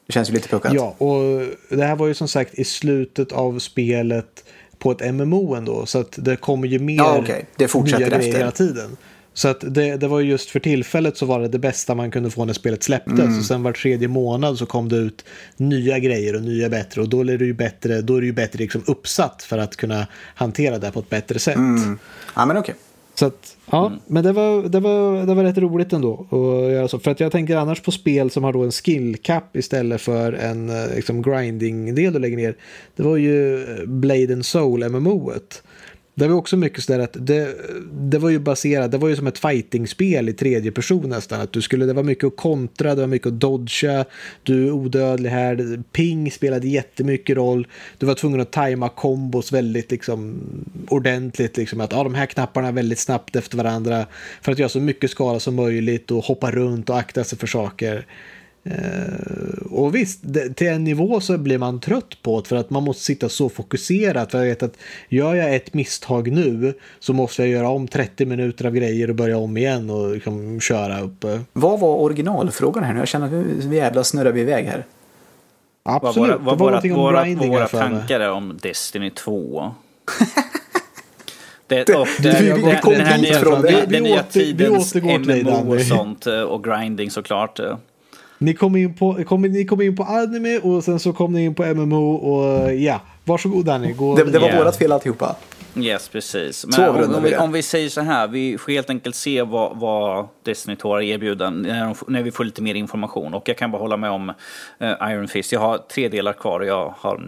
Det 0.06 0.12
känns 0.12 0.30
ju 0.30 0.32
lite 0.32 0.48
puckat. 0.48 0.72
Ja, 0.72 0.94
och 0.98 1.46
det 1.68 1.84
här 1.84 1.96
var 1.96 2.06
ju 2.06 2.14
som 2.14 2.28
sagt 2.28 2.54
i 2.54 2.64
slutet 2.64 3.32
av 3.32 3.58
spelet 3.58 4.44
på 4.82 4.92
ett 4.92 5.14
MMO 5.14 5.54
ändå, 5.54 5.86
så 5.86 5.98
att 5.98 6.14
det 6.16 6.36
kommer 6.36 6.68
ju 6.68 6.78
mer 6.78 6.96
ja, 6.96 7.18
okay. 7.18 7.42
det 7.56 7.68
fortsätter 7.68 7.98
nya 7.98 8.18
grejer 8.18 8.38
hela 8.38 8.50
tiden. 8.50 8.96
Så 9.34 9.48
att 9.48 9.64
det, 9.68 9.96
det 9.96 10.08
var 10.08 10.20
just 10.20 10.50
för 10.50 10.60
tillfället 10.60 11.16
så 11.16 11.26
var 11.26 11.40
det 11.40 11.48
det 11.48 11.58
bästa 11.58 11.94
man 11.94 12.10
kunde 12.10 12.30
få 12.30 12.44
när 12.44 12.52
spelet 12.52 12.82
släpptes. 12.82 13.18
Mm. 13.18 13.38
Och 13.38 13.44
sen 13.44 13.62
var 13.62 13.72
tredje 13.72 14.08
månad 14.08 14.58
så 14.58 14.66
kom 14.66 14.88
det 14.88 14.96
ut 14.96 15.24
nya 15.56 15.98
grejer 15.98 16.36
och 16.36 16.42
nya 16.42 16.68
bättre. 16.68 17.00
Och 17.00 17.08
då 17.08 17.20
är 17.20 17.38
det 17.38 17.44
ju 17.44 17.52
bättre, 17.52 18.00
då 18.00 18.16
är 18.16 18.20
det 18.20 18.26
ju 18.26 18.32
bättre 18.32 18.58
liksom 18.58 18.82
uppsatt 18.86 19.42
för 19.42 19.58
att 19.58 19.76
kunna 19.76 20.06
hantera 20.34 20.78
det 20.78 20.90
på 20.90 21.00
ett 21.00 21.10
bättre 21.10 21.38
sätt. 21.38 21.56
Mm. 21.56 21.98
Ja 22.36 22.46
men 22.46 22.56
okej. 22.56 22.72
Okay. 22.72 22.91
Så 23.22 23.26
att, 23.26 23.56
ja, 23.70 23.86
mm. 23.86 23.98
men 24.06 24.24
det 24.24 24.32
var, 24.32 24.62
det, 24.62 24.80
var, 24.80 25.26
det 25.26 25.34
var 25.34 25.44
rätt 25.44 25.58
roligt 25.58 25.92
ändå 25.92 26.26
att 26.30 26.72
göra 26.72 26.88
så. 26.88 26.98
För 26.98 27.10
att 27.10 27.20
jag 27.20 27.32
tänker 27.32 27.56
annars 27.56 27.80
på 27.80 27.90
spel 27.90 28.30
som 28.30 28.44
har 28.44 28.52
då 28.52 28.62
en 28.62 28.72
skill 28.72 29.16
cap 29.22 29.56
istället 29.56 30.00
för 30.00 30.32
en 30.32 30.70
liksom, 30.94 31.22
grinding-del 31.22 32.14
att 32.14 32.20
lägga 32.20 32.36
ner. 32.36 32.56
Det 32.96 33.02
var 33.02 33.16
ju 33.16 33.66
Blade 33.86 34.32
and 34.32 34.46
Soul, 34.46 34.88
MMO-et. 34.88 35.62
Det 36.14 36.28
var 36.28 36.36
också 36.36 36.56
mycket 36.56 36.84
sådär 36.84 36.98
att 36.98 37.16
det, 37.20 37.56
det 37.92 38.18
var 38.18 38.30
ju 38.30 38.38
baserat, 38.38 38.90
det 38.90 38.98
var 38.98 39.08
ju 39.08 39.16
som 39.16 39.26
ett 39.26 39.38
fightingspel 39.38 40.28
i 40.28 40.32
tredje 40.32 40.72
person 40.72 41.08
nästan. 41.08 41.40
Att 41.40 41.52
du 41.52 41.62
skulle, 41.62 41.86
det 41.86 41.92
var 41.92 42.02
mycket 42.02 42.24
att 42.24 42.36
kontra, 42.36 42.94
det 42.94 43.00
var 43.00 43.08
mycket 43.08 43.28
att 43.28 43.40
dodga, 43.40 44.04
du 44.42 44.66
är 44.66 44.70
odödlig 44.70 45.30
här, 45.30 45.82
ping 45.92 46.30
spelade 46.30 46.68
jättemycket 46.68 47.36
roll. 47.36 47.66
Du 47.98 48.06
var 48.06 48.14
tvungen 48.14 48.40
att 48.40 48.50
tajma 48.50 48.88
kombos 48.88 49.52
väldigt 49.52 49.90
liksom 49.90 50.40
ordentligt, 50.88 51.56
liksom 51.56 51.80
att 51.80 51.92
ja, 51.92 52.04
de 52.04 52.14
här 52.14 52.26
knapparna 52.26 52.68
är 52.68 52.72
väldigt 52.72 52.98
snabbt 52.98 53.36
efter 53.36 53.56
varandra 53.56 54.06
för 54.42 54.52
att 54.52 54.58
göra 54.58 54.68
så 54.68 54.80
mycket 54.80 55.10
skada 55.10 55.40
som 55.40 55.54
möjligt 55.54 56.10
och 56.10 56.24
hoppa 56.24 56.50
runt 56.50 56.90
och 56.90 56.98
akta 56.98 57.24
sig 57.24 57.38
för 57.38 57.46
saker. 57.46 58.06
Uh, 58.66 59.72
och 59.72 59.94
visst, 59.94 60.18
det, 60.22 60.54
till 60.56 60.66
en 60.68 60.84
nivå 60.84 61.20
så 61.20 61.38
blir 61.38 61.58
man 61.58 61.80
trött 61.80 62.22
på 62.22 62.40
det 62.40 62.48
för 62.48 62.56
att 62.56 62.70
man 62.70 62.82
måste 62.82 63.02
sitta 63.04 63.28
så 63.28 63.48
fokuserat. 63.48 64.30
För 64.30 64.38
jag 64.38 64.44
vet 64.46 64.62
att 64.62 64.76
gör 65.08 65.34
jag 65.34 65.54
ett 65.54 65.74
misstag 65.74 66.30
nu 66.32 66.74
så 66.98 67.12
måste 67.12 67.42
jag 67.42 67.48
göra 67.50 67.68
om 67.68 67.88
30 67.88 68.26
minuter 68.26 68.66
av 68.66 68.72
grejer 68.72 69.08
och 69.10 69.16
börja 69.16 69.38
om 69.38 69.56
igen 69.56 69.90
och 69.90 70.10
liksom 70.14 70.60
köra 70.60 71.00
upp. 71.00 71.24
Vad 71.52 71.80
var 71.80 71.96
originalfrågan 71.96 72.84
här 72.84 72.92
nu? 72.92 72.98
Jag 72.98 73.08
känner 73.08 73.26
att 73.26 73.32
vi 73.66 73.76
jävla 73.76 74.04
snurrar 74.04 74.32
vi 74.32 74.40
iväg 74.40 74.66
här. 74.66 74.84
Absolut, 75.84 76.36
vad 76.40 76.58
våra, 76.58 76.80
det 76.80 76.88
vad 76.88 76.98
var 76.98 77.24
våra, 77.24 77.34
våra, 77.34 77.48
våra 77.48 77.68
tankar 77.68 78.20
är 78.20 78.30
om 78.30 78.58
Destiny 78.62 79.10
2. 79.10 79.74
Det, 81.66 81.84
Det- 81.86 81.94
och 81.94 82.08
vi- 82.22 82.28
vi 82.30 82.62
den- 82.62 82.80
kom 82.80 82.92
den 82.92 83.06
här 83.06 83.18
nya, 83.18 83.34
från 83.40 83.62
det. 83.62 83.70
den, 83.70 83.80
Vi 83.88 83.94
den 83.94 84.02
nya 84.02 84.24
vi 84.32 84.40
tidens 84.40 84.94
återgår 84.94 85.18
MMO 85.42 85.74
och 85.74 85.80
sånt 85.80 86.26
eh, 86.26 86.40
och 86.40 86.64
grinding 86.64 87.10
såklart. 87.10 87.60
Ni 88.42 88.54
kom, 88.54 88.76
in 88.76 88.94
på, 88.94 89.24
kom, 89.24 89.42
ni 89.42 89.64
kom 89.64 89.80
in 89.82 89.96
på 89.96 90.02
anime 90.02 90.58
och 90.58 90.84
sen 90.84 91.00
så 91.00 91.12
kom 91.12 91.32
ni 91.32 91.44
in 91.44 91.54
på 91.54 91.64
MMO 91.74 92.14
och 92.14 92.74
ja, 92.74 93.00
varsågod 93.24 93.64
Danny. 93.64 93.92
Gå 93.92 94.14
Det, 94.16 94.24
det 94.24 94.38
var 94.38 94.46
Yeah. 94.48 94.58
vårat 94.58 94.76
fel 94.76 94.92
alltihopa. 94.92 95.36
Yes, 95.76 96.08
precis. 96.08 96.66
Men 96.66 96.88
om, 96.90 97.14
om, 97.14 97.22
vi 97.22 97.36
om 97.36 97.52
vi 97.52 97.62
säger 97.62 97.88
så 97.88 98.00
här, 98.00 98.28
vi 98.28 98.58
får 98.58 98.72
helt 98.72 98.90
enkelt 98.90 99.14
se 99.14 99.42
vad, 99.42 99.76
vad 99.78 100.28
Destiny 100.42 100.76
2 100.76 100.88
har 100.88 100.98
att 100.98 101.04
erbjuda 101.04 101.50
när, 101.50 101.84
de, 101.86 101.94
när 102.08 102.22
vi 102.22 102.30
får 102.30 102.44
lite 102.44 102.62
mer 102.62 102.74
information. 102.74 103.34
Och 103.34 103.48
jag 103.48 103.58
kan 103.58 103.70
bara 103.70 103.78
hålla 103.78 103.96
med 103.96 104.10
om 104.10 104.28
eh, 104.78 104.92
Iron 105.02 105.28
Fist. 105.28 105.52
Jag 105.52 105.60
har 105.60 105.78
tre 105.78 106.08
delar 106.08 106.32
kvar 106.32 106.60
och 106.60 106.66
jag 106.66 106.94
har 106.98 107.18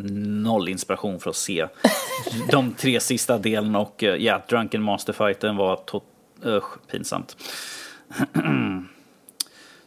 noll 0.43 0.69
inspiration 0.69 1.21
för 1.21 1.31
att 1.31 1.37
se 1.37 1.67
de 2.51 2.73
tre 2.73 3.01
sista 3.01 3.39
delarna. 3.39 3.79
Och 3.81 4.05
eh, 4.05 4.15
ja, 4.17 4.43
Drunken 4.49 4.83
Masterfighten 4.83 5.57
var 5.57 5.77
to- 5.77 6.03
uh, 6.47 6.63
pinsamt. 6.91 7.37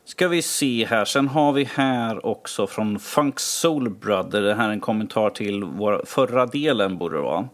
Ska 0.08 0.28
vi 0.28 0.42
se 0.42 0.86
här. 0.86 1.06
Sen 1.06 1.28
har 1.28 1.54
vi 1.54 1.64
här 1.64 2.26
också 2.26 2.68
från 2.68 3.00
Funk 3.00 3.40
Soul 3.40 3.90
Brother. 3.90 4.42
Det 4.42 4.56
här 4.56 4.68
är 4.68 4.74
en 4.74 4.80
kommentar 4.80 5.30
till 5.30 5.64
vår 5.64 6.02
förra 6.06 6.46
delen 6.46 6.98
borde 6.98 7.16
det 7.16 7.22
vara. 7.22 7.48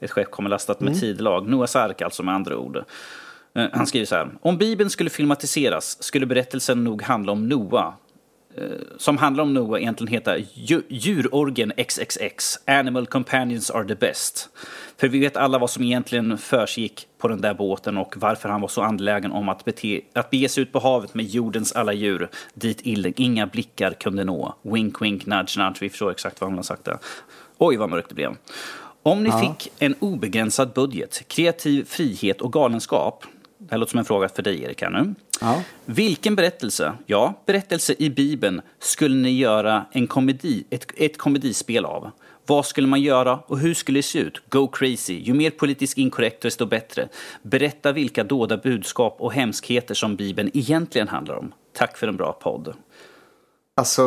Ett 0.00 0.10
skepp 0.10 0.30
kommer 0.30 0.50
lastat 0.50 0.80
med 0.80 1.00
tidlag. 1.00 1.48
Noahs 1.48 1.76
ark 1.76 2.02
alltså 2.02 2.22
med 2.22 2.34
andra 2.34 2.56
ord. 2.56 2.76
Eh, 3.56 3.64
Han 3.72 3.86
skriver 3.86 4.06
så 4.06 4.14
här. 4.14 4.28
Om 4.42 4.58
Bibeln 4.58 4.90
skulle 4.90 5.10
filmatiseras 5.10 6.02
skulle 6.02 6.26
berättelsen 6.26 6.84
nog 6.84 7.02
handla 7.02 7.32
om 7.32 7.48
Noa. 7.48 7.94
Eh, 8.60 8.66
Som 8.98 9.18
handlar 9.18 9.44
om 9.44 9.54
Noah 9.54 9.80
egentligen 9.80 10.12
heta 10.12 10.38
Dju- 10.38 10.82
Djurorgen 10.88 11.72
XXX. 11.76 12.58
Animal 12.66 13.06
Companions 13.06 13.70
are 13.70 13.88
the 13.88 13.94
best. 13.94 14.48
För 14.96 15.08
vi 15.08 15.18
vet 15.18 15.36
alla 15.36 15.58
vad 15.58 15.70
som 15.70 15.84
egentligen 15.84 16.38
försiggick 16.38 17.06
på 17.18 17.28
den 17.28 17.40
där 17.40 17.54
båten 17.54 17.96
och 17.96 18.14
varför 18.16 18.48
han 18.48 18.60
var 18.60 18.68
så 18.68 18.82
angelägen 18.82 19.32
om 19.32 19.48
att, 19.48 19.64
bete, 19.64 20.00
att 20.14 20.30
bege 20.30 20.48
sig 20.48 20.62
ut 20.62 20.72
på 20.72 20.78
havet 20.78 21.14
med 21.14 21.24
jordens 21.24 21.72
alla 21.72 21.92
djur 21.92 22.28
dit 22.54 22.80
inga 23.16 23.46
blickar 23.46 23.92
kunde 23.92 24.24
nå. 24.24 24.54
Wink, 24.62 25.02
wink, 25.02 25.26
nudge, 25.26 25.58
nudge. 25.58 25.78
Vi 25.80 25.88
förstår 25.90 26.10
exakt 26.10 26.40
vad 26.40 26.50
han 26.50 26.58
har 26.58 26.62
sagt 26.62 26.84
där. 26.84 26.98
Oj, 27.58 27.76
vad 27.76 27.90
mörkt 27.90 28.08
det 28.08 28.14
blev. 28.14 28.36
Om 29.02 29.22
ni 29.22 29.30
fick 29.32 29.72
en 29.78 29.94
obegränsad 30.00 30.72
budget, 30.72 31.28
kreativ 31.28 31.84
frihet 31.84 32.40
och 32.40 32.52
galenskap. 32.52 33.24
Det 33.62 33.70
här 33.70 33.78
låter 33.78 33.90
som 33.90 33.98
en 33.98 34.04
fråga 34.04 34.28
för 34.28 34.42
dig, 34.42 34.62
Erik, 34.62 34.82
nu. 34.90 35.14
Ja. 35.40 35.62
Vilken 35.84 36.36
berättelse, 36.36 36.92
ja, 37.06 37.34
berättelse 37.46 37.94
i 37.98 38.10
Bibeln 38.10 38.62
skulle 38.78 39.16
ni 39.16 39.30
göra 39.30 39.86
en 39.92 40.06
komedi, 40.06 40.64
ett, 40.70 40.92
ett 40.96 41.18
komedispel 41.18 41.84
av? 41.84 42.10
Vad 42.46 42.66
skulle 42.66 42.86
man 42.86 43.00
göra 43.00 43.38
och 43.46 43.58
hur 43.58 43.74
skulle 43.74 43.98
det 43.98 44.02
se 44.02 44.18
ut? 44.18 44.42
Go 44.48 44.68
crazy. 44.68 45.14
Ju 45.14 45.34
mer 45.34 45.50
politiskt 45.50 45.98
inkorrekt 45.98 46.42
desto 46.42 46.66
bättre. 46.66 47.08
Berätta 47.42 47.92
vilka 47.92 48.24
dåda 48.24 48.56
budskap 48.56 49.16
och 49.18 49.32
hemskheter 49.32 49.94
som 49.94 50.16
Bibeln 50.16 50.50
egentligen 50.54 51.08
handlar 51.08 51.34
om. 51.34 51.52
Tack 51.72 51.96
för 51.96 52.08
en 52.08 52.16
bra 52.16 52.32
podd. 52.32 52.74
Alltså, 53.80 54.04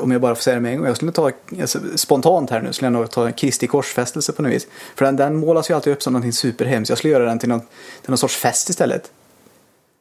om 0.00 0.10
jag 0.10 0.20
bara 0.20 0.34
får 0.34 0.42
säga 0.42 0.54
det 0.54 0.60
med 0.60 0.72
en 0.72 0.78
gång. 0.78 0.86
Jag 0.86 0.96
skulle 0.96 1.12
ta, 1.12 1.30
alltså, 1.60 1.78
spontant 1.96 2.50
här 2.50 2.60
nu, 2.60 2.72
skulle 2.72 2.86
jag 2.86 2.92
nog 2.92 3.10
ta 3.10 3.26
en 3.26 3.32
Kristi 3.32 3.66
korsfästelse 3.66 4.32
på 4.32 4.42
något 4.42 4.52
vis. 4.52 4.66
För 4.94 5.04
den, 5.04 5.16
den 5.16 5.36
målas 5.36 5.70
ju 5.70 5.74
alltid 5.74 5.92
upp 5.92 6.02
som 6.02 6.12
någonting 6.12 6.32
superhemskt. 6.32 6.88
Jag 6.88 6.98
skulle 6.98 7.12
göra 7.12 7.24
den 7.24 7.38
till 7.38 7.48
någon, 7.48 7.60
till 7.60 8.10
någon 8.10 8.18
sorts 8.18 8.36
fest 8.36 8.68
istället. 8.70 9.10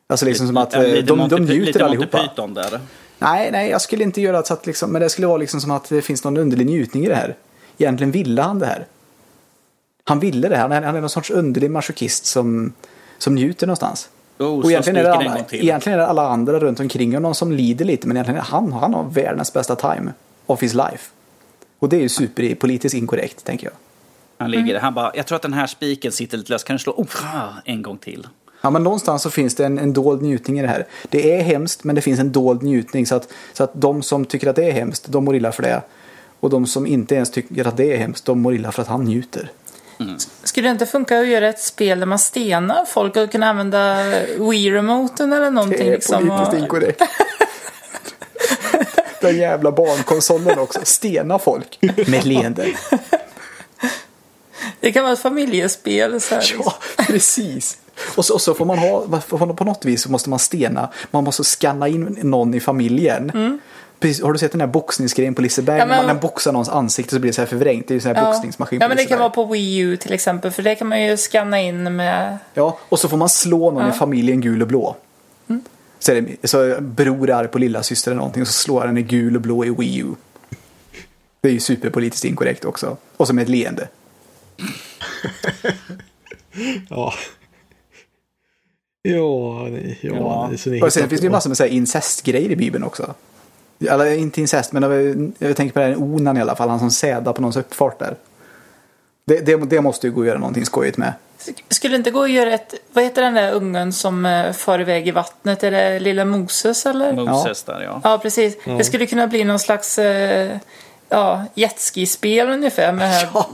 Alltså 0.07 0.25
liksom 0.25 0.47
som 0.47 0.57
att 0.57 0.73
Ja, 0.73 0.83
eh, 0.83 0.93
lite 0.93 1.07
de, 1.07 1.17
Monty, 1.17 1.35
de 1.35 1.43
njuter 1.43 1.65
lite 1.65 1.85
allihopa. 1.85 2.17
Python 2.17 2.53
där. 2.53 2.79
Nej, 3.19 3.51
nej, 3.51 3.69
jag 3.69 3.81
skulle 3.81 4.03
inte 4.03 4.21
göra 4.21 4.43
så 4.43 4.53
att 4.53 4.65
liksom, 4.65 4.91
men 4.91 5.01
det 5.01 5.09
skulle 5.09 5.27
vara 5.27 5.37
liksom 5.37 5.61
som 5.61 5.71
att 5.71 5.89
det 5.89 6.01
finns 6.01 6.23
någon 6.23 6.37
underlig 6.37 6.65
njutning 6.65 7.05
i 7.05 7.07
det 7.07 7.15
här. 7.15 7.35
Egentligen 7.77 8.11
ville 8.11 8.41
han 8.41 8.59
det 8.59 8.65
här. 8.65 8.85
Han 10.03 10.19
ville 10.19 10.49
det 10.49 10.55
här. 10.55 10.61
Han 10.61 10.71
är, 10.71 10.81
han 10.81 10.95
är 10.95 11.01
någon 11.01 11.09
sorts 11.09 11.31
underlig 11.31 11.71
masochist 11.71 12.25
som, 12.25 12.73
som 13.17 13.35
njuter 13.35 13.67
någonstans. 13.67 14.09
Oh, 14.39 14.59
och 14.59 14.71
egentligen 14.71 15.05
är, 15.05 15.09
alla, 15.09 15.45
egentligen 15.51 15.99
är 15.99 16.03
det 16.03 16.07
alla 16.07 16.27
andra 16.27 16.59
runt 16.59 16.79
omkring 16.79 17.13
honom 17.13 17.35
som 17.35 17.51
lider 17.51 17.85
lite. 17.85 18.07
Men 18.07 18.17
egentligen 18.17 18.41
han, 18.41 18.73
han 18.73 18.93
har 18.93 19.03
världens 19.03 19.53
bästa 19.53 19.75
time 19.75 20.13
of 20.45 20.61
his 20.63 20.73
life. 20.73 21.11
Och 21.79 21.89
det 21.89 21.95
är 21.95 22.01
ju 22.01 22.09
superpolitiskt 22.09 22.97
inkorrekt, 22.97 23.45
tänker 23.45 23.67
jag. 23.67 23.73
Han 24.37 24.51
ligger 24.51 24.73
där. 24.73 24.81
Han 24.81 24.93
bara, 24.93 25.11
jag 25.15 25.25
tror 25.25 25.35
att 25.35 25.41
den 25.41 25.53
här 25.53 25.67
spiken 25.67 26.11
sitter 26.11 26.37
lite 26.37 26.51
lös. 26.51 26.63
Kan 26.63 26.75
du 26.75 26.79
slå 26.79 26.93
oh, 26.93 27.35
ah, 27.35 27.49
en 27.65 27.81
gång 27.81 27.97
till? 27.97 28.27
Ja, 28.61 28.69
men 28.69 28.83
någonstans 28.83 29.21
så 29.21 29.29
finns 29.29 29.55
det 29.55 29.65
en, 29.65 29.79
en 29.79 29.93
dold 29.93 30.21
njutning 30.21 30.59
i 30.59 30.61
det 30.61 30.67
här. 30.67 30.85
Det 31.09 31.37
är 31.37 31.43
hemskt, 31.43 31.83
men 31.83 31.95
det 31.95 32.01
finns 32.01 32.19
en 32.19 32.31
dold 32.31 32.63
njutning. 32.63 33.05
Så 33.05 33.15
att, 33.15 33.33
så 33.53 33.63
att 33.63 33.71
de 33.73 34.01
som 34.01 34.25
tycker 34.25 34.47
att 34.47 34.55
det 34.55 34.63
är 34.63 34.71
hemskt, 34.71 35.05
de 35.07 35.25
mår 35.25 35.35
illa 35.35 35.51
för 35.51 35.63
det. 35.63 35.81
Och 36.39 36.49
de 36.49 36.65
som 36.65 36.87
inte 36.87 37.15
ens 37.15 37.31
tycker 37.31 37.67
att 37.67 37.77
det 37.77 37.93
är 37.93 37.97
hemskt, 37.97 38.25
de 38.25 38.41
mår 38.41 38.55
illa 38.55 38.71
för 38.71 38.81
att 38.81 38.87
han 38.87 39.03
njuter. 39.03 39.51
Skulle 40.43 40.67
det 40.67 40.71
inte 40.71 40.85
funka 40.85 41.19
att 41.19 41.27
göra 41.27 41.47
ett 41.47 41.59
spel 41.59 41.99
där 41.99 42.05
man 42.05 42.19
stenar 42.19 42.85
folk 42.85 43.15
och 43.15 43.31
kunna 43.31 43.49
använda 43.49 44.03
Wii-remoten 44.37 45.33
eller 45.33 45.51
någonting? 45.51 45.79
Det 45.79 45.87
är 45.87 45.91
liksom, 45.91 46.27
politiskt 46.27 46.53
och... 46.53 46.59
inkorrekt. 46.59 47.01
Den 49.21 49.37
jävla 49.37 49.71
barnkonsolen 49.71 50.59
också. 50.59 50.79
Stena 50.83 51.39
folk 51.39 51.79
med 52.07 52.25
leende. 52.25 52.67
Det 54.79 54.91
kan 54.91 55.03
vara 55.03 55.13
ett 55.13 55.19
familjespel. 55.19 56.21
Så 56.21 56.35
här, 56.35 56.41
liksom. 56.41 56.61
Ja, 56.65 56.73
precis. 56.97 57.77
Och 58.15 58.25
så, 58.25 58.33
och 58.33 58.41
så 58.41 58.53
får 58.53 58.65
man 58.65 58.77
ha, 58.77 59.21
på 59.53 59.63
något 59.63 59.85
vis 59.85 60.01
så 60.01 60.11
måste 60.11 60.29
man 60.29 60.39
stena, 60.39 60.89
man 61.11 61.23
måste 61.23 61.43
scanna 61.43 61.87
in 61.87 62.17
någon 62.21 62.53
i 62.53 62.59
familjen. 62.59 63.59
Precis, 63.99 64.23
har 64.23 64.33
du 64.33 64.39
sett 64.39 64.51
den 64.51 64.61
här 64.61 64.67
boxningsgrejen 64.67 65.35
på 65.35 65.41
Liseberg? 65.41 65.77
Ja, 65.79 65.85
men- 65.85 65.97
När 66.05 66.13
man 66.13 66.19
boxar 66.21 66.51
någons 66.51 66.69
ansikte 66.69 67.15
så 67.15 67.19
blir 67.19 67.29
det 67.31 67.35
så 67.35 67.41
här 67.41 67.47
förvrängt. 67.47 67.87
Det 67.87 67.91
är 67.91 67.95
ju 67.95 67.97
en 67.97 68.01
sån 68.01 68.15
här 68.15 68.23
Ja. 68.23 68.31
boxningsmaskin 68.31 68.79
ja, 68.81 68.87
men 68.87 68.97
det 68.97 69.05
kan 69.05 69.19
vara 69.19 69.29
på 69.29 69.45
Wii 69.45 69.77
U 69.77 69.97
till 69.97 70.13
exempel. 70.13 70.51
För 70.51 70.63
det 70.63 70.75
kan 70.75 70.87
man 70.87 71.03
ju 71.03 71.17
scanna 71.17 71.61
in 71.61 71.95
med... 71.95 72.37
Ja, 72.53 72.79
och 72.89 72.99
så 72.99 73.09
får 73.09 73.17
man 73.17 73.29
slå 73.29 73.71
någon 73.71 73.89
i 73.89 73.91
familjen 73.91 74.41
gul 74.41 74.61
och 74.61 74.67
blå. 74.67 74.95
Mm. 75.49 75.61
Så, 75.99 76.11
är 76.11 76.21
det, 76.21 76.47
så 76.47 76.75
bror 76.81 77.29
är 77.29 77.33
arg 77.33 77.47
på 77.47 77.57
lilla 77.59 77.83
syster 77.83 78.11
eller 78.11 78.17
någonting 78.17 78.41
och 78.41 78.47
så 78.47 78.53
slår 78.53 78.85
han 78.85 78.97
i 78.97 79.01
gul 79.01 79.35
och 79.35 79.41
blå 79.41 79.65
i 79.65 79.69
Wii 79.69 79.97
U. 79.97 80.05
Det 81.41 81.49
är 81.49 81.53
ju 81.53 81.59
superpolitiskt 81.59 82.25
inkorrekt 82.25 82.65
också. 82.65 82.97
Och 83.17 83.27
så 83.27 83.33
med 83.33 83.41
ett 83.43 83.49
leende. 83.49 83.87
Ja. 86.89 87.13
Ja, 89.01 89.67
ni, 89.69 89.97
ja, 90.01 90.15
Ja. 90.15 90.47
ni, 90.51 90.57
så 90.57 90.69
ni 90.69 90.81
Och 90.81 90.93
sen 90.93 91.09
finns 91.09 91.21
det 91.21 91.25
ju 91.25 91.31
massor 91.31 91.49
med 91.49 91.57
så 91.57 91.63
här 91.63 91.69
incestgrejer 91.69 92.49
i 92.49 92.55
Bibeln 92.55 92.83
också. 92.83 93.13
Eller 93.79 94.15
inte 94.15 94.41
incest, 94.41 94.71
men 94.71 95.33
jag, 95.39 95.55
tänker 95.55 95.73
på 95.73 95.79
här 95.79 95.95
Onan 95.95 96.37
i 96.37 96.41
alla 96.41 96.55
fall. 96.55 96.69
Han 96.69 96.79
som 96.79 96.91
sädar 96.91 97.33
på 97.33 97.41
någons 97.41 97.57
uppfart 97.57 97.99
där. 97.99 98.15
Det, 99.25 99.39
det, 99.39 99.55
det 99.55 99.81
måste 99.81 100.07
ju 100.07 100.13
gå 100.13 100.21
att 100.21 100.27
göra 100.27 100.39
någonting 100.39 100.65
skojigt 100.65 100.97
med. 100.97 101.13
Skulle 101.69 101.93
det 101.93 101.97
inte 101.97 102.11
gå 102.11 102.23
att 102.23 102.31
göra 102.31 102.53
ett... 102.53 102.73
Vad 102.93 103.03
heter 103.03 103.21
den 103.21 103.33
där 103.33 103.51
ungen 103.51 103.93
som 103.93 104.25
uh, 104.25 104.53
far 104.53 104.81
iväg 104.81 105.07
i 105.07 105.11
vattnet? 105.11 105.63
Är 105.63 105.71
det 105.71 105.99
lilla 105.99 106.25
Moses 106.25 106.85
eller? 106.85 107.13
Moses 107.13 107.63
där 107.63 107.81
ja. 107.81 108.01
Ja, 108.03 108.17
precis. 108.17 108.57
Det 108.65 108.83
skulle 108.83 109.05
kunna 109.05 109.27
bli 109.27 109.43
någon 109.43 109.59
slags 109.59 109.99
eh, 109.99 110.57
ja, 111.09 111.45
jetski-spel 111.53 112.49
ungefär 112.49 112.91
med 112.91 113.09
här 113.09 113.29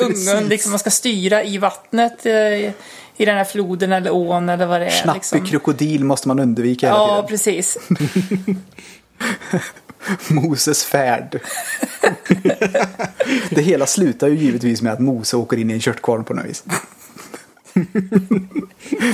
ungen. 0.00 0.48
Liksom, 0.48 0.72
man 0.72 0.78
ska 0.78 0.90
styra 0.90 1.44
i 1.44 1.58
vattnet 1.58 2.26
eh, 2.26 2.72
i 3.20 3.24
den 3.24 3.36
här 3.36 3.44
floden 3.44 3.92
eller 3.92 4.14
ån 4.14 4.48
eller 4.48 4.66
vad 4.66 4.80
det 4.80 4.86
är. 4.86 4.90
Snappig 4.90 5.18
liksom. 5.18 5.46
krokodil 5.46 6.04
måste 6.04 6.28
man 6.28 6.38
undvika 6.38 6.86
hela 6.86 6.98
Ja, 6.98 7.08
tiden. 7.08 7.26
precis. 7.28 7.78
Moses 10.30 10.84
färd. 10.84 11.40
det 13.50 13.62
hela 13.62 13.86
slutar 13.86 14.28
ju 14.28 14.34
givetvis 14.36 14.82
med 14.82 14.92
att 14.92 15.00
Mose 15.00 15.36
åker 15.36 15.56
in 15.56 15.70
i 15.70 15.74
en 15.74 15.80
köttkvarn 15.80 16.24
på 16.24 16.34
något 16.34 16.46
vis. 16.46 16.64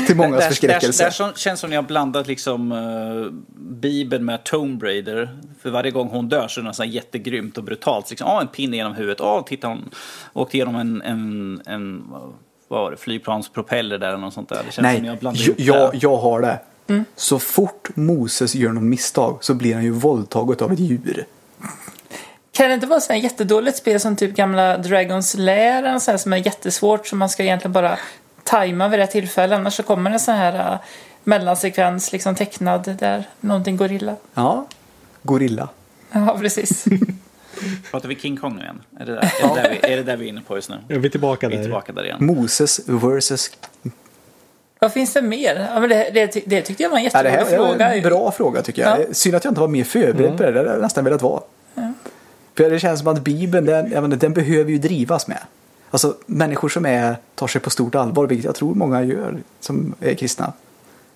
Till 0.06 0.16
mångas 0.16 0.40
Där, 0.40 0.48
förskräckelse. 0.48 1.02
där, 1.02 1.10
där 1.10 1.14
som- 1.14 1.32
känns 1.34 1.60
som 1.60 1.70
ni 1.70 1.76
har 1.76 1.82
blandat 1.82 2.26
liksom 2.26 2.72
uh, 2.72 3.30
Bibeln 3.58 4.24
med 4.24 4.44
Tomb 4.44 4.82
Raider. 4.82 5.38
För 5.62 5.70
varje 5.70 5.90
gång 5.90 6.08
hon 6.08 6.28
dör 6.28 6.48
så 6.48 6.60
är 6.60 6.64
det 6.64 6.68
något 6.68 6.86
jättegrymt 6.86 7.58
och 7.58 7.64
brutalt. 7.64 8.10
Liksom, 8.10 8.28
ah, 8.28 8.40
en 8.40 8.48
pinne 8.48 8.76
genom 8.76 8.94
huvudet. 8.94 9.20
Ah, 9.20 9.42
titta 9.42 9.68
hon 9.68 9.90
åkte 10.32 10.56
igenom 10.56 10.76
en, 10.76 11.02
en, 11.02 11.60
en 11.66 12.04
vad 12.68 12.80
var 12.80 12.90
det, 12.90 12.96
flygplanspropeller 12.96 13.98
där 13.98 14.08
eller 14.08 14.18
något 14.18 14.34
sånt 14.34 14.48
där. 14.48 14.56
Det 14.56 14.62
känns 14.62 14.74
som 14.74 14.82
Nej, 14.84 15.02
jag 15.06 15.18
blandar 15.18 15.40
jag, 15.40 15.46
ihop 15.48 15.60
jag, 15.60 15.92
det. 15.92 15.98
jag 16.02 16.16
har 16.16 16.40
det. 16.40 16.58
Så 17.16 17.38
fort 17.38 17.88
Moses 17.94 18.54
gör 18.54 18.72
något 18.72 18.82
misstag 18.82 19.38
så 19.40 19.54
blir 19.54 19.74
han 19.74 19.84
ju 19.84 19.90
våldtaget 19.90 20.62
av 20.62 20.72
ett 20.72 20.78
djur. 20.78 21.26
Kan 22.52 22.68
det 22.68 22.74
inte 22.74 22.86
vara 22.86 23.00
så 23.00 23.12
här 23.12 23.20
jättedåligt 23.20 23.76
spel 23.78 24.00
som 24.00 24.16
typ 24.16 24.36
gamla 24.36 24.78
Dragons 24.78 25.34
Lair 25.34 25.82
eller 25.82 25.98
så 25.98 26.10
här 26.10 26.18
som 26.18 26.32
är 26.32 26.36
jättesvårt 26.36 27.06
som 27.06 27.18
man 27.18 27.28
ska 27.28 27.42
egentligen 27.42 27.72
bara 27.72 27.98
tajma 28.44 28.88
vid 28.88 28.98
rätt 28.98 29.10
tillfälle 29.10 29.56
annars 29.56 29.74
så 29.74 29.82
kommer 29.82 30.10
det 30.10 30.18
så 30.18 30.32
här 30.32 30.72
uh, 30.72 30.78
mellansekvens 31.24 32.12
liksom 32.12 32.34
tecknad 32.34 32.96
där 32.98 33.28
någonting 33.40 33.76
går 33.76 33.92
illa. 33.92 34.16
Ja, 34.34 34.66
gorilla. 35.22 35.68
Ja, 36.12 36.38
precis. 36.40 36.84
Pratar 37.90 38.08
vi 38.08 38.16
King 38.16 38.36
Kong 38.36 38.56
nu 38.56 38.62
igen? 38.62 38.82
Är 39.00 39.06
det 39.06 39.12
där, 39.12 39.32
är 39.42 39.48
det 39.48 39.62
där, 39.62 39.70
vi, 39.70 39.92
är 39.92 39.96
det 39.96 40.02
där 40.02 40.16
vi 40.16 40.24
är 40.24 40.28
inne 40.28 40.40
på 40.40 40.56
just 40.56 40.70
nu? 40.70 40.78
Är 40.88 40.98
vi 40.98 41.10
tillbaka 41.10 41.48
Vi 41.48 41.54
är 41.54 41.58
där? 41.58 41.64
tillbaka 41.64 41.92
där 41.92 42.04
igen. 42.04 42.18
Moses 42.20 42.80
versus... 42.86 43.50
Vad 44.78 44.92
finns 44.92 45.12
det 45.12 45.22
mer? 45.22 45.68
Ja, 45.74 45.80
men 45.80 45.88
det, 45.88 46.10
det, 46.14 46.42
det 46.46 46.62
tyckte 46.62 46.82
jag 46.82 46.90
var 46.90 46.98
en 46.98 47.04
Ja, 47.12 47.22
det 47.22 47.28
jättebra 47.28 47.44
här 47.56 47.64
är 47.64 47.68
fråga. 47.68 47.94
en 47.94 48.02
bra 48.02 48.30
fråga 48.30 48.62
tycker 48.62 48.82
jag. 48.82 49.00
Ja. 49.00 49.04
Synd 49.12 49.34
att 49.34 49.44
jag 49.44 49.50
inte 49.50 49.60
var 49.60 49.68
mer 49.68 49.84
förberedd 49.84 50.36
på 50.36 50.42
det. 50.42 50.52
Det 50.52 50.58
hade 50.58 50.70
jag 50.70 50.80
nästan 50.82 51.04
velat 51.04 51.22
vara. 51.22 51.40
För 52.56 52.70
det 52.70 52.78
känns 52.78 52.98
som 53.00 53.08
att 53.08 53.20
Bibeln, 53.24 53.66
den, 53.66 53.90
jag 53.92 54.02
menar, 54.02 54.16
den 54.16 54.32
behöver 54.32 54.70
ju 54.70 54.78
drivas 54.78 55.28
med. 55.28 55.38
Alltså 55.90 56.14
människor 56.26 56.68
som 56.68 56.86
är, 56.86 57.16
tar 57.34 57.46
sig 57.46 57.60
på 57.60 57.70
stort 57.70 57.94
allvar, 57.94 58.26
vilket 58.26 58.44
jag 58.44 58.54
tror 58.54 58.74
många 58.74 59.02
gör 59.02 59.38
som 59.60 59.94
är 60.00 60.14
kristna. 60.14 60.46
Det 60.46 60.52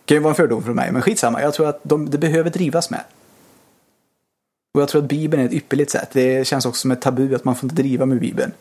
kan 0.04 0.16
ju 0.16 0.20
vara 0.22 0.30
en 0.30 0.36
fördom 0.36 0.62
från 0.62 0.76
mig, 0.76 0.92
men 0.92 1.02
skitsamma. 1.02 1.42
Jag 1.42 1.54
tror 1.54 1.68
att 1.68 1.80
de, 1.82 2.10
det 2.10 2.18
behöver 2.18 2.50
drivas 2.50 2.90
med. 2.90 3.00
Och 4.74 4.80
jag 4.80 4.88
tror 4.88 5.02
att 5.02 5.08
Bibeln 5.08 5.42
är 5.42 5.46
ett 5.46 5.52
ypperligt 5.52 5.90
sätt. 5.90 6.08
Det 6.12 6.46
känns 6.46 6.66
också 6.66 6.80
som 6.80 6.90
ett 6.90 7.00
tabu 7.00 7.34
att 7.34 7.44
man 7.44 7.54
får 7.56 7.64
inte 7.70 7.82
driva 7.82 8.06
med 8.06 8.20
Bibeln. 8.20 8.52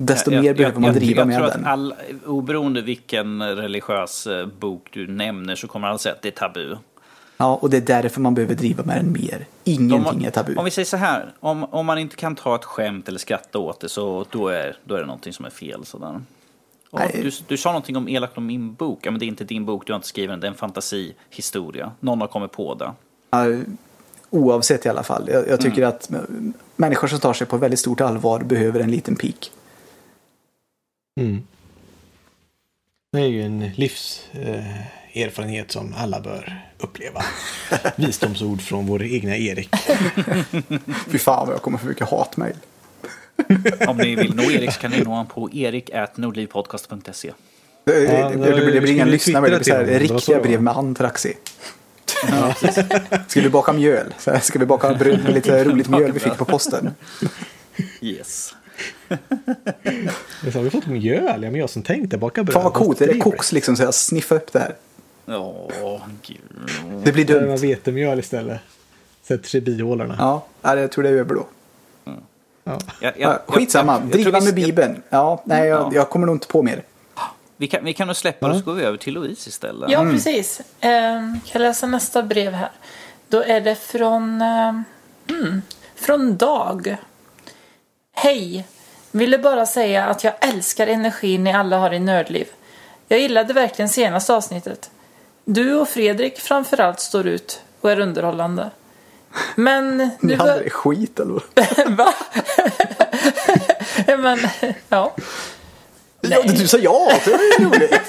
Desto 0.00 0.30
Jag- 0.30 0.40
mer 0.40 0.48
jag- 0.48 0.56
behöver 0.56 0.80
man 0.80 0.92
jag, 0.92 1.02
driva 1.02 1.24
med 1.24 1.42
den. 1.42 1.64
all, 1.66 1.94
oberoende 2.26 2.82
vilken 2.82 3.42
religiös 3.56 4.26
eh, 4.26 4.46
bok 4.46 4.88
du 4.92 5.06
nämner 5.06 5.54
så 5.56 5.66
kommer 5.68 5.88
alla 5.88 5.98
säga 5.98 6.14
att 6.14 6.22
det 6.22 6.28
är 6.28 6.32
tabu. 6.32 6.76
Ja, 7.36 7.54
och 7.62 7.70
det 7.70 7.76
är 7.76 8.02
därför 8.02 8.20
man 8.20 8.34
behöver 8.34 8.54
driva 8.54 8.84
med 8.84 8.96
den 8.96 9.12
mer. 9.12 9.46
Ingenting 9.64 10.24
är 10.24 10.30
tabu. 10.30 10.54
Om 10.56 10.64
vi 10.64 10.70
säger 10.70 10.86
så 10.86 10.96
här, 10.96 11.32
om, 11.40 11.64
om 11.64 11.86
man 11.86 11.98
inte 11.98 12.16
kan 12.16 12.34
ta 12.36 12.54
ett 12.54 12.64
skämt 12.64 13.08
eller 13.08 13.18
skratta 13.18 13.58
åt 13.58 13.80
det 13.80 13.88
så 13.88 14.24
då 14.30 14.48
är, 14.48 14.76
då 14.84 14.94
är 14.94 14.98
det 15.00 15.06
någonting 15.06 15.32
som 15.32 15.44
är 15.44 15.50
fel. 15.50 15.84
Sådär. 15.84 16.20
Och 16.90 17.00
du, 17.22 17.30
du 17.46 17.56
sa 17.56 17.68
någonting 17.68 17.96
om 17.96 18.08
elakt 18.08 18.38
om 18.38 18.46
min 18.46 18.74
bok. 18.74 18.98
Ja, 19.02 19.10
men 19.10 19.20
det 19.20 19.24
är 19.24 19.28
inte 19.28 19.44
din 19.44 19.64
bok, 19.64 19.86
du 19.86 19.92
har 19.92 19.96
inte 19.96 20.08
skrivit 20.08 20.30
den. 20.30 20.40
Det 20.40 20.46
är 20.46 20.50
en 20.50 20.54
fantasihistoria. 20.56 21.92
Någon 22.00 22.20
har 22.20 22.28
kommit 22.28 22.52
på 22.52 22.74
det. 22.74 22.92
Ja, 23.30 23.44
oavsett 24.30 24.86
i 24.86 24.88
alla 24.88 25.02
fall. 25.02 25.28
Jag, 25.32 25.48
jag 25.48 25.60
tycker 25.60 25.82
Mm. 25.82 25.88
att 25.88 26.10
människor 26.76 27.08
som 27.08 27.18
tar 27.18 27.32
sig 27.32 27.46
på 27.46 27.56
väldigt 27.56 27.80
stort 27.80 28.00
allvar 28.00 28.40
behöver 28.40 28.80
en 28.80 28.90
liten 28.90 29.16
pik. 29.16 29.52
Mm. 31.18 31.42
Det 33.12 33.18
är 33.20 33.26
ju 33.26 33.42
en 33.42 33.70
livserfarenhet 33.74 35.72
som 35.72 35.94
alla 35.98 36.20
bör 36.20 36.62
uppleva. 36.78 37.24
Visdomsord 37.96 38.60
från 38.62 38.86
vår 38.86 39.02
egna 39.02 39.36
Erik. 39.36 39.68
Fy 41.10 41.18
fan 41.18 41.46
vad 41.46 41.54
jag 41.54 41.62
kommer 41.62 41.78
få 41.78 41.86
mycket 41.86 42.08
hatmejl. 42.10 42.56
Om 43.88 43.96
ni 43.96 44.16
vill 44.16 44.34
nå 44.34 44.42
Erik 44.42 44.72
så 44.72 44.80
kan 44.80 44.90
ni 44.90 44.98
nå 45.00 45.10
honom 45.10 45.26
på 45.26 45.50
erik.nordlivpodcast.se. 45.52 47.32
Det, 47.84 48.02
Ja, 48.04 48.28
det, 48.28 48.36
det, 48.36 48.52
blir- 48.52 48.72
det 48.74 48.80
blir 48.80 48.92
inga 48.92 49.04
lyssnare, 49.04 49.48
det 49.50 49.56
blir 49.56 49.64
så 49.64 49.74
här. 49.74 49.84
Det 49.84 49.98
riktiga 49.98 50.36
det 50.36 50.42
brev 50.42 50.62
med 50.62 50.76
antraxi. 50.76 51.34
Ska 53.28 53.40
vi 53.40 53.48
baka 53.50 53.72
mjöl? 53.72 54.14
Ska 54.42 54.58
vi 54.58 54.66
baka 54.66 54.94
bröd 54.94 55.22
med 55.24 55.34
lite 55.34 55.64
roligt 55.64 55.88
mjöl 55.88 56.12
vi 56.12 56.20
fick 56.20 56.36
på 56.36 56.44
posten? 56.44 56.90
Yes. 58.00 58.54
Har 60.54 60.60
vi 60.62 60.70
fått 60.70 60.86
mjöl? 60.86 61.24
Ja, 61.42 61.50
men 61.50 61.54
jag 61.54 61.70
som 61.70 61.82
tänkte 61.82 62.18
baka 62.18 62.42
bröd. 62.44 62.54
Fan 62.54 62.64
vad 62.64 62.74
coolt, 62.74 63.00
är 63.00 63.06
det 63.06 63.18
koks 63.18 63.52
liksom 63.52 63.76
så 63.76 63.82
jag 63.82 63.94
sniffar 63.94 64.36
upp 64.36 64.52
det 64.52 64.58
här. 64.58 64.74
Åh, 65.26 66.00
gud. 66.26 66.38
Det 67.04 67.12
blir 67.12 67.24
Det 67.24 67.34
var 67.34 67.40
dumt. 67.40 67.56
vetemjöl 67.56 68.18
istället. 68.18 68.60
Sätter 69.22 69.48
sig 69.48 69.58
i 69.58 69.60
bihålorna. 69.60 70.14
Ja, 70.18 70.46
ja, 70.62 70.76
jag 70.80 70.92
tror 70.92 71.02
det 71.04 71.10
är 71.10 71.14
över 71.14 71.34
då. 71.34 71.46
Ja. 72.04 72.12
Jag- 72.64 72.80
jag- 73.00 73.12
Ja, 73.16 73.42
skitsamma, 73.46 73.92
jag- 73.92 74.02
jag 74.02 74.12
tror 74.12 74.22
driva 74.22 74.38
vi- 74.40 74.44
med 74.46 74.54
Bibeln. 74.54 75.02
Ja, 75.08 75.42
nej, 75.44 75.68
jag, 75.68 75.80
Ja. 75.80 75.90
jag 75.94 76.10
kommer 76.10 76.26
nog 76.26 76.34
inte 76.36 76.46
på 76.46 76.62
mer. 76.62 76.82
Vi 77.56 77.66
kan, 77.66 77.84
vi 77.84 77.94
kan 77.94 78.06
nog 78.06 78.16
släppa 78.16 78.46
det 78.48 78.52
och 78.54 78.58
så 78.58 78.64
går 78.64 78.74
vi 78.74 78.82
över 78.82 78.98
till 78.98 79.14
Louise 79.14 79.48
istället. 79.48 79.90
Ja, 79.90 80.02
precis. 80.12 80.60
Ehm, 80.80 81.32
kan 81.32 81.62
jag 81.62 81.68
läsa 81.68 81.86
nästa 81.86 82.22
brev 82.22 82.52
här? 82.52 82.70
Då 83.28 83.42
är 83.42 83.60
det 83.60 83.74
från, 83.74 84.40
hmm, 85.30 85.62
från 85.94 86.36
Dag. 86.36 86.96
Hej! 88.20 88.64
Ville 89.10 89.38
bara 89.38 89.66
säga 89.66 90.04
att 90.04 90.24
jag 90.24 90.34
älskar 90.40 90.86
energin 90.86 91.44
ni 91.44 91.52
alla 91.52 91.78
har 91.78 91.94
i 91.94 91.98
Nördliv. 91.98 92.46
Jag 93.08 93.20
gillade 93.20 93.52
verkligen 93.52 93.88
senaste 93.88 94.34
avsnittet. 94.34 94.90
Du 95.44 95.74
och 95.74 95.88
Fredrik 95.88 96.38
framförallt 96.38 97.00
står 97.00 97.26
ut 97.26 97.60
och 97.80 97.90
är 97.90 98.00
underhållande. 98.00 98.70
Men 99.54 99.96
Ni 100.20 100.32
andra 100.32 100.46
var... 100.46 100.60
är 100.60 100.70
skit 100.70 101.20
eller? 101.20 101.42
Va? 101.96 102.14
Men, 104.18 104.38
ja. 104.88 105.14
Ja, 106.20 106.42
du 106.42 106.68
sa 106.68 106.78
ja, 106.78 107.12
det 107.24 107.30
var 107.30 107.38
ju 107.38 107.64
roligt. 107.64 108.00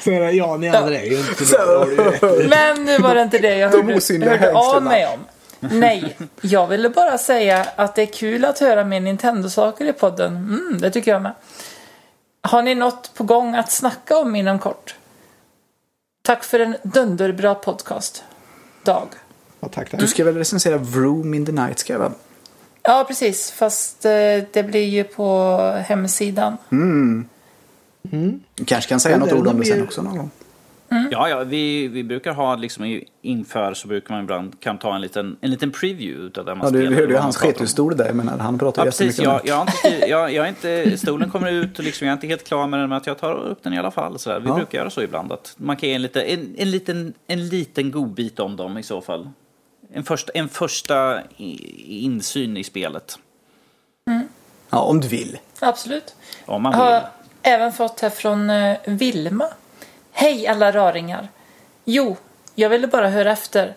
Så, 0.00 0.10
ja, 0.10 0.56
ni 0.56 0.68
andra 0.68 0.98
är 0.98 1.04
ju 1.04 1.18
inte 1.18 1.44
i. 1.44 2.48
Men 2.48 2.84
nu 2.84 2.98
var 2.98 3.14
det 3.14 3.22
inte 3.22 3.38
det 3.38 3.56
jag 3.56 3.72
De 3.72 3.82
hörde, 3.82 3.96
osynliga 3.96 4.36
hörde 4.36 4.52
av 4.52 4.82
mig 4.82 5.06
om. 5.06 5.20
Nej, 5.70 6.16
jag 6.40 6.66
ville 6.66 6.88
bara 6.90 7.18
säga 7.18 7.66
att 7.76 7.94
det 7.94 8.02
är 8.02 8.06
kul 8.06 8.44
att 8.44 8.58
höra 8.58 8.84
mer 8.84 9.00
Nintendo-saker 9.00 9.84
i 9.84 9.92
podden. 9.92 10.36
Mm, 10.36 10.80
det 10.80 10.90
tycker 10.90 11.10
jag 11.10 11.22
med. 11.22 11.32
Har 12.40 12.62
ni 12.62 12.74
något 12.74 13.14
på 13.14 13.24
gång 13.24 13.54
att 13.54 13.70
snacka 13.72 14.18
om 14.18 14.36
inom 14.36 14.58
kort? 14.58 14.94
Tack 16.22 16.44
för 16.44 16.60
en 16.60 16.76
dunderbra 16.82 17.54
podcast. 17.54 18.24
Dag. 18.84 19.08
Ja, 19.60 19.68
tack, 19.68 19.90
tack. 19.90 20.00
Du 20.00 20.06
ska 20.06 20.24
väl 20.24 20.36
recensera 20.36 20.78
Vroom 20.78 21.34
in 21.34 21.46
the 21.46 21.52
Night 21.52 21.78
ska 21.78 21.92
jag 21.92 22.00
väl? 22.00 22.12
Ja, 22.82 23.04
precis. 23.08 23.50
Fast 23.50 24.04
eh, 24.04 24.10
det 24.52 24.66
blir 24.66 24.84
ju 24.84 25.04
på 25.04 25.58
hemsidan. 25.86 26.56
Du 28.54 28.64
kanske 28.64 28.88
kan 28.88 29.00
säga 29.00 29.16
Ja, 29.16 29.18
något 29.18 29.32
ord 29.32 29.46
om 29.46 29.60
det 29.60 29.66
sen 29.66 29.82
också 29.82 30.02
någon 30.02 30.16
gång. 30.16 30.30
Ja, 31.10 31.28
ja 31.28 31.44
vi, 31.44 31.88
vi 31.88 32.04
brukar 32.04 32.32
ha 32.32 32.56
liksom 32.56 32.84
i- 32.84 33.04
inför 33.22 33.74
så 33.74 33.88
brukar 33.88 34.14
man 34.14 34.22
ibland 34.22 34.60
kan 34.60 34.78
ta 34.78 34.94
en 34.94 35.00
liten, 35.00 35.36
en 35.40 35.50
liten 35.50 35.70
preview 35.70 36.26
utav 36.26 36.44
det 36.44 36.54
man 36.54 36.66
Ja, 36.66 36.70
du 36.70 36.78
spelar. 36.86 36.96
hörde 37.00 37.12
ju 37.12 37.18
hans 37.18 37.36
sketustol 37.36 37.96
där, 37.96 38.12
menar, 38.12 38.38
han 38.38 38.58
pratar 38.58 38.82
Ja, 38.82 38.84
precis. 38.84 39.18
Jag, 39.18 39.40
det. 39.44 39.48
jag, 39.48 39.56
har 39.56 39.62
inte, 39.62 40.06
jag, 40.08 40.32
jag 40.32 40.44
är 40.44 40.48
inte, 40.48 40.98
stolen 40.98 41.30
kommer 41.30 41.50
ut 41.52 41.78
och 41.78 41.84
liksom, 41.84 42.06
jag 42.06 42.12
är 42.12 42.16
inte 42.16 42.26
helt 42.26 42.44
klar 42.44 42.66
med 42.66 42.80
den, 42.80 42.88
men 42.88 42.96
att 42.98 43.06
jag 43.06 43.18
tar 43.18 43.34
upp 43.34 43.62
den 43.62 43.72
i 43.74 43.78
alla 43.78 43.90
fall. 43.90 44.18
Så 44.18 44.30
där. 44.30 44.40
Vi 44.40 44.48
Ja. 44.48 44.54
brukar 44.54 44.78
göra 44.78 44.90
så 44.90 45.02
ibland. 45.02 45.32
Att 45.32 45.54
man 45.56 45.76
kan 45.76 45.88
ge 45.88 45.94
en, 45.94 46.02
lite, 46.02 46.22
en, 46.22 46.54
en, 46.58 46.70
liten, 46.70 47.12
en 47.26 47.48
liten 47.48 47.90
godbit 47.90 48.40
om 48.40 48.56
dem 48.56 48.78
i 48.78 48.82
så 48.82 49.00
fall. 49.00 49.30
En 49.92 50.04
första, 50.04 50.32
en 50.34 50.48
första 50.48 51.20
insyn 51.86 52.56
i 52.56 52.64
spelet. 52.64 53.18
Ja, 54.70 54.80
om 54.80 55.00
du 55.00 55.08
vill. 55.08 55.38
Absolut. 55.60 56.14
Om 56.46 56.62
man 56.62 56.72
Jag 56.72 56.78
har 56.78 56.90
vill. 57.00 57.00
även 57.42 57.72
fått 57.72 58.00
här 58.00 58.10
från 58.10 58.50
eh, 58.50 58.76
Vilma. 58.86 59.44
Hej 60.12 60.46
alla 60.46 60.72
raringar. 60.72 61.28
Jo, 61.84 62.16
jag 62.54 62.68
ville 62.68 62.86
bara 62.86 63.08
höra 63.08 63.32
efter. 63.32 63.74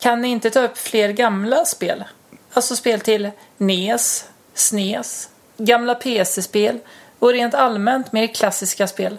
Kan 0.00 0.20
ni 0.20 0.28
inte 0.28 0.50
ta 0.50 0.60
upp 0.60 0.78
fler 0.78 1.08
gamla 1.08 1.64
spel? 1.64 2.04
Alltså 2.52 2.76
spel 2.76 3.00
till 3.00 3.30
NES, 3.56 4.28
SNES, 4.54 5.28
gamla 5.56 5.94
PC-spel 5.94 6.78
och 7.18 7.32
rent 7.32 7.54
allmänt 7.54 8.12
mer 8.12 8.26
klassiska 8.26 8.86
spel. 8.86 9.18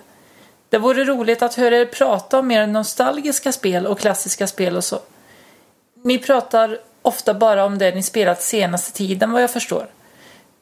Det 0.70 0.78
vore 0.78 1.04
roligt 1.04 1.42
att 1.42 1.56
höra 1.56 1.78
er 1.78 1.86
prata 1.86 2.40
om 2.40 2.48
mer 2.48 2.68
nostalgiska 2.68 3.52
spel 3.52 3.88
och 3.88 4.00
klassiska 4.00 4.48
spel 4.48 4.76
och 4.76 4.84
så. 4.84 5.00
Ni 6.04 6.18
pratar 6.18 6.80
ofta 7.02 7.34
bara 7.34 7.66
om 7.66 7.78
det 7.78 7.96
ni 7.96 8.04
spelat 8.04 8.42
senaste 8.42 8.98
tiden 8.98 9.32
vad 9.32 9.44
jag 9.44 9.52
förstår. 9.52 9.88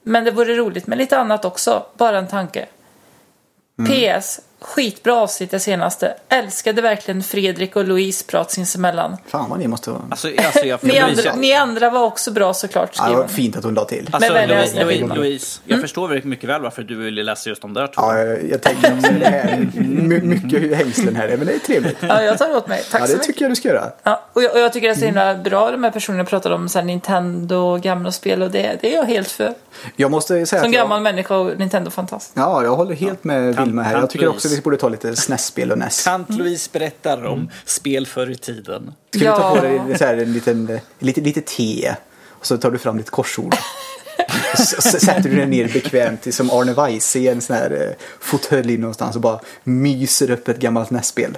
Men 0.04 0.24
det 0.24 0.32
vore 0.32 0.56
roligt 0.56 0.88
med 0.88 0.98
lite 0.98 1.18
annat 1.18 1.46
också, 1.46 1.86
bara 1.98 2.18
en 2.18 2.28
tanke. 2.28 2.68
PS. 3.88 4.40
Skitbra 4.62 5.16
avsnitt 5.16 5.52
det 5.52 5.60
senaste. 5.60 6.14
Älskade 6.30 6.82
verkligen 6.82 7.24
Fredrik 7.24 7.76
och 7.76 7.86
Louise 7.86 8.26
prat 8.26 8.52
sinsemellan. 8.52 9.18
Fan 9.28 9.50
vad 9.50 9.60
ni 9.60 9.68
måste. 9.68 9.92
Alltså, 10.10 10.28
alltså, 10.46 10.66
jag, 10.66 10.80
Ni 10.84 11.00
andra, 11.00 11.36
ni 11.36 11.54
andra 11.54 11.90
var 11.90 12.04
också 12.04 12.32
bra 12.32 12.54
såklart, 12.54 12.90
Ja, 12.98 13.10
det 13.10 13.16
var 13.16 13.28
fint 13.28 13.58
att 13.58 13.64
hon 13.64 13.74
la 13.74 13.86
till. 13.86 14.10
Alltså, 14.12 14.34
Men 14.34 14.50
Louise, 14.50 14.74
Louise, 14.84 14.86
Vilma. 15.00 15.16
Louise, 15.16 15.60
jag 15.66 15.82
förstår 15.82 16.08
väldigt 16.08 16.26
mycket 16.26 16.50
väl 16.50 16.62
varför 16.62 16.84
du 16.84 16.96
vill 16.96 17.16
läsa 17.16 17.50
just 17.50 17.62
de 17.62 17.74
där 17.74 17.88
två. 17.88 17.94
Ja, 18.02 18.18
jag, 18.18 18.50
jag 18.50 18.62
tänker 18.62 18.94
också 18.98 19.12
det 19.20 19.26
här. 19.26 19.68
My, 19.82 20.22
mycket 20.22 20.78
hängslen 20.78 21.16
här, 21.16 21.38
men 21.38 21.48
det 21.48 21.54
är 21.54 21.60
trevligt. 21.60 21.98
Ja, 22.02 22.24
jag 22.24 22.38
tar 22.38 22.58
åt 22.58 22.68
mig. 22.68 22.84
Tack 22.92 23.02
Ja, 23.02 23.06
så 23.06 23.12
det 23.12 23.18
mycket. 23.18 23.28
tycker 23.28 23.42
jag 23.46 23.52
du 23.52 23.56
ska 23.56 23.68
göra. 23.68 23.92
Ja, 24.04 24.24
och, 24.34 24.44
jag, 24.44 24.54
och 24.54 24.60
jag 24.60 24.74
tycker 24.74 24.88
det 24.88 24.94
är 24.94 25.00
så 25.00 25.06
himla 25.06 25.36
bra 25.36 25.72
de 25.72 25.84
här 25.84 25.92
personerna 25.92 26.26
pratar 26.26 26.52
om 26.52 26.70
så 26.70 26.80
här, 26.80 26.86
Nintendo 26.86 27.56
och 27.56 27.82
gamla 27.82 28.12
spel 28.12 28.42
och 28.42 28.52
det, 28.52 28.78
det 28.82 28.94
är 28.94 28.96
jag 28.96 29.06
helt 29.06 29.32
för. 29.32 29.54
Jag 29.96 30.12
måste 30.12 30.28
säga 30.28 30.46
Som 30.46 30.58
att 30.58 30.64
jag, 30.64 30.74
gammal 30.74 31.02
människa 31.02 31.36
och 31.38 31.58
Nintendo-fantast. 31.60 32.32
Ja, 32.34 32.64
jag 32.64 32.76
håller 32.76 32.96
helt 32.96 33.24
med 33.24 33.56
Vilma 33.56 33.84
här. 33.84 34.00
Jag 34.00 34.10
tycker 34.10 34.28
också 34.28 34.47
Vi 34.48 34.62
borde 34.62 34.78
ta 34.78 34.90
lite 34.90 35.16
SNES-spel 35.16 35.72
och 35.72 35.78
NES. 35.78 36.04
Tant 36.04 36.30
Louise 36.30 36.70
berättar 36.74 37.26
om 37.26 37.50
spel 37.66 38.06
förr 38.06 38.32
i 38.32 38.36
tiden. 38.36 38.94
Ska 39.10 39.20
vi 39.20 39.26
ta 39.26 39.32
Ja. 39.32 39.56
på 39.56 39.62
dig 39.62 39.98
så 39.98 40.06
här, 40.06 40.18
en 40.18 40.34
liten, 40.34 40.80
lite, 41.00 41.22
lite 41.22 41.42
te 41.42 41.96
och 42.30 42.46
så 42.46 42.58
tar 42.58 42.72
du 42.72 42.78
fram 42.78 42.98
ditt 42.98 43.10
korsord. 43.10 43.56
Och 44.78 44.84
sätter 44.84 45.30
du 45.30 45.36
dig 45.36 45.46
ner 45.46 45.68
bekvämt 45.74 46.28
i- 46.28 46.32
som 46.32 46.50
Arne 46.52 46.74
Weise 46.74 47.20
i 47.20 47.28
en 47.28 47.42
sån 47.42 47.56
här 47.56 47.72
eh, 47.72 48.06
fåtölj 48.20 48.78
någonstans 48.78 49.16
och 49.16 49.22
bara 49.22 49.40
myser 49.64 50.32
upp 50.32 50.48
ett 50.48 50.60
gammalt 50.60 50.90
NES-spel. 50.90 51.38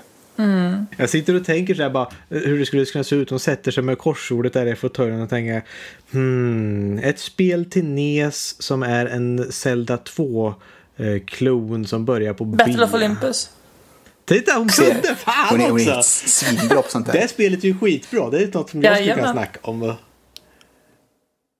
Jag 0.97 1.09
sitter 1.09 1.35
och 1.35 1.45
tänker 1.45 1.75
så 1.75 1.81
här 1.81 1.89
bara 1.89 2.09
hur 2.29 2.59
det 2.59 2.65
skulle 2.65 2.85
kunna 2.85 3.03
se 3.03 3.15
ut. 3.15 3.29
Hon 3.29 3.39
sätter 3.39 3.71
sig 3.71 3.83
med 3.83 3.97
korsordet 3.97 4.53
där 4.53 4.65
i 4.65 4.75
fåtöljen 4.75 5.21
och 5.21 5.29
tänker 5.29 5.63
hmm, 6.11 6.99
ett 7.03 7.19
spel 7.19 7.65
till 7.65 7.85
NES 7.85 8.61
som 8.61 8.83
är 8.83 9.05
en 9.05 9.51
Zelda 9.51 9.97
2 9.97 10.53
eh, 10.99 11.19
klon 11.25 11.87
som 11.87 12.05
börjar 12.05 12.33
på 12.33 12.45
B. 12.45 12.57
Battle 12.57 12.83
of 12.83 12.93
Olympus. 12.93 13.49
Titta 14.25 14.53
hon 14.57 14.67
kunde 14.67 15.15
fan 15.15 15.47
Hon 15.49 15.61
är, 15.61 15.69
hon 15.69 15.79
är 15.79 15.97
också! 15.97 16.29
svinbra 16.29 16.81
på 16.81 16.89
sånt 16.89 17.05
Det 17.05 17.11
där. 17.11 17.19
här 17.19 17.27
spelet 17.27 17.63
är 17.63 17.67
ju 17.67 17.77
skitbra. 17.79 18.29
Det 18.29 18.43
är 18.43 18.47
något 18.53 18.69
som 18.69 18.81
jag 18.81 18.95
skulle 18.97 19.13
kunna 19.15 19.33
snacka 19.33 19.59
om. 19.61 19.95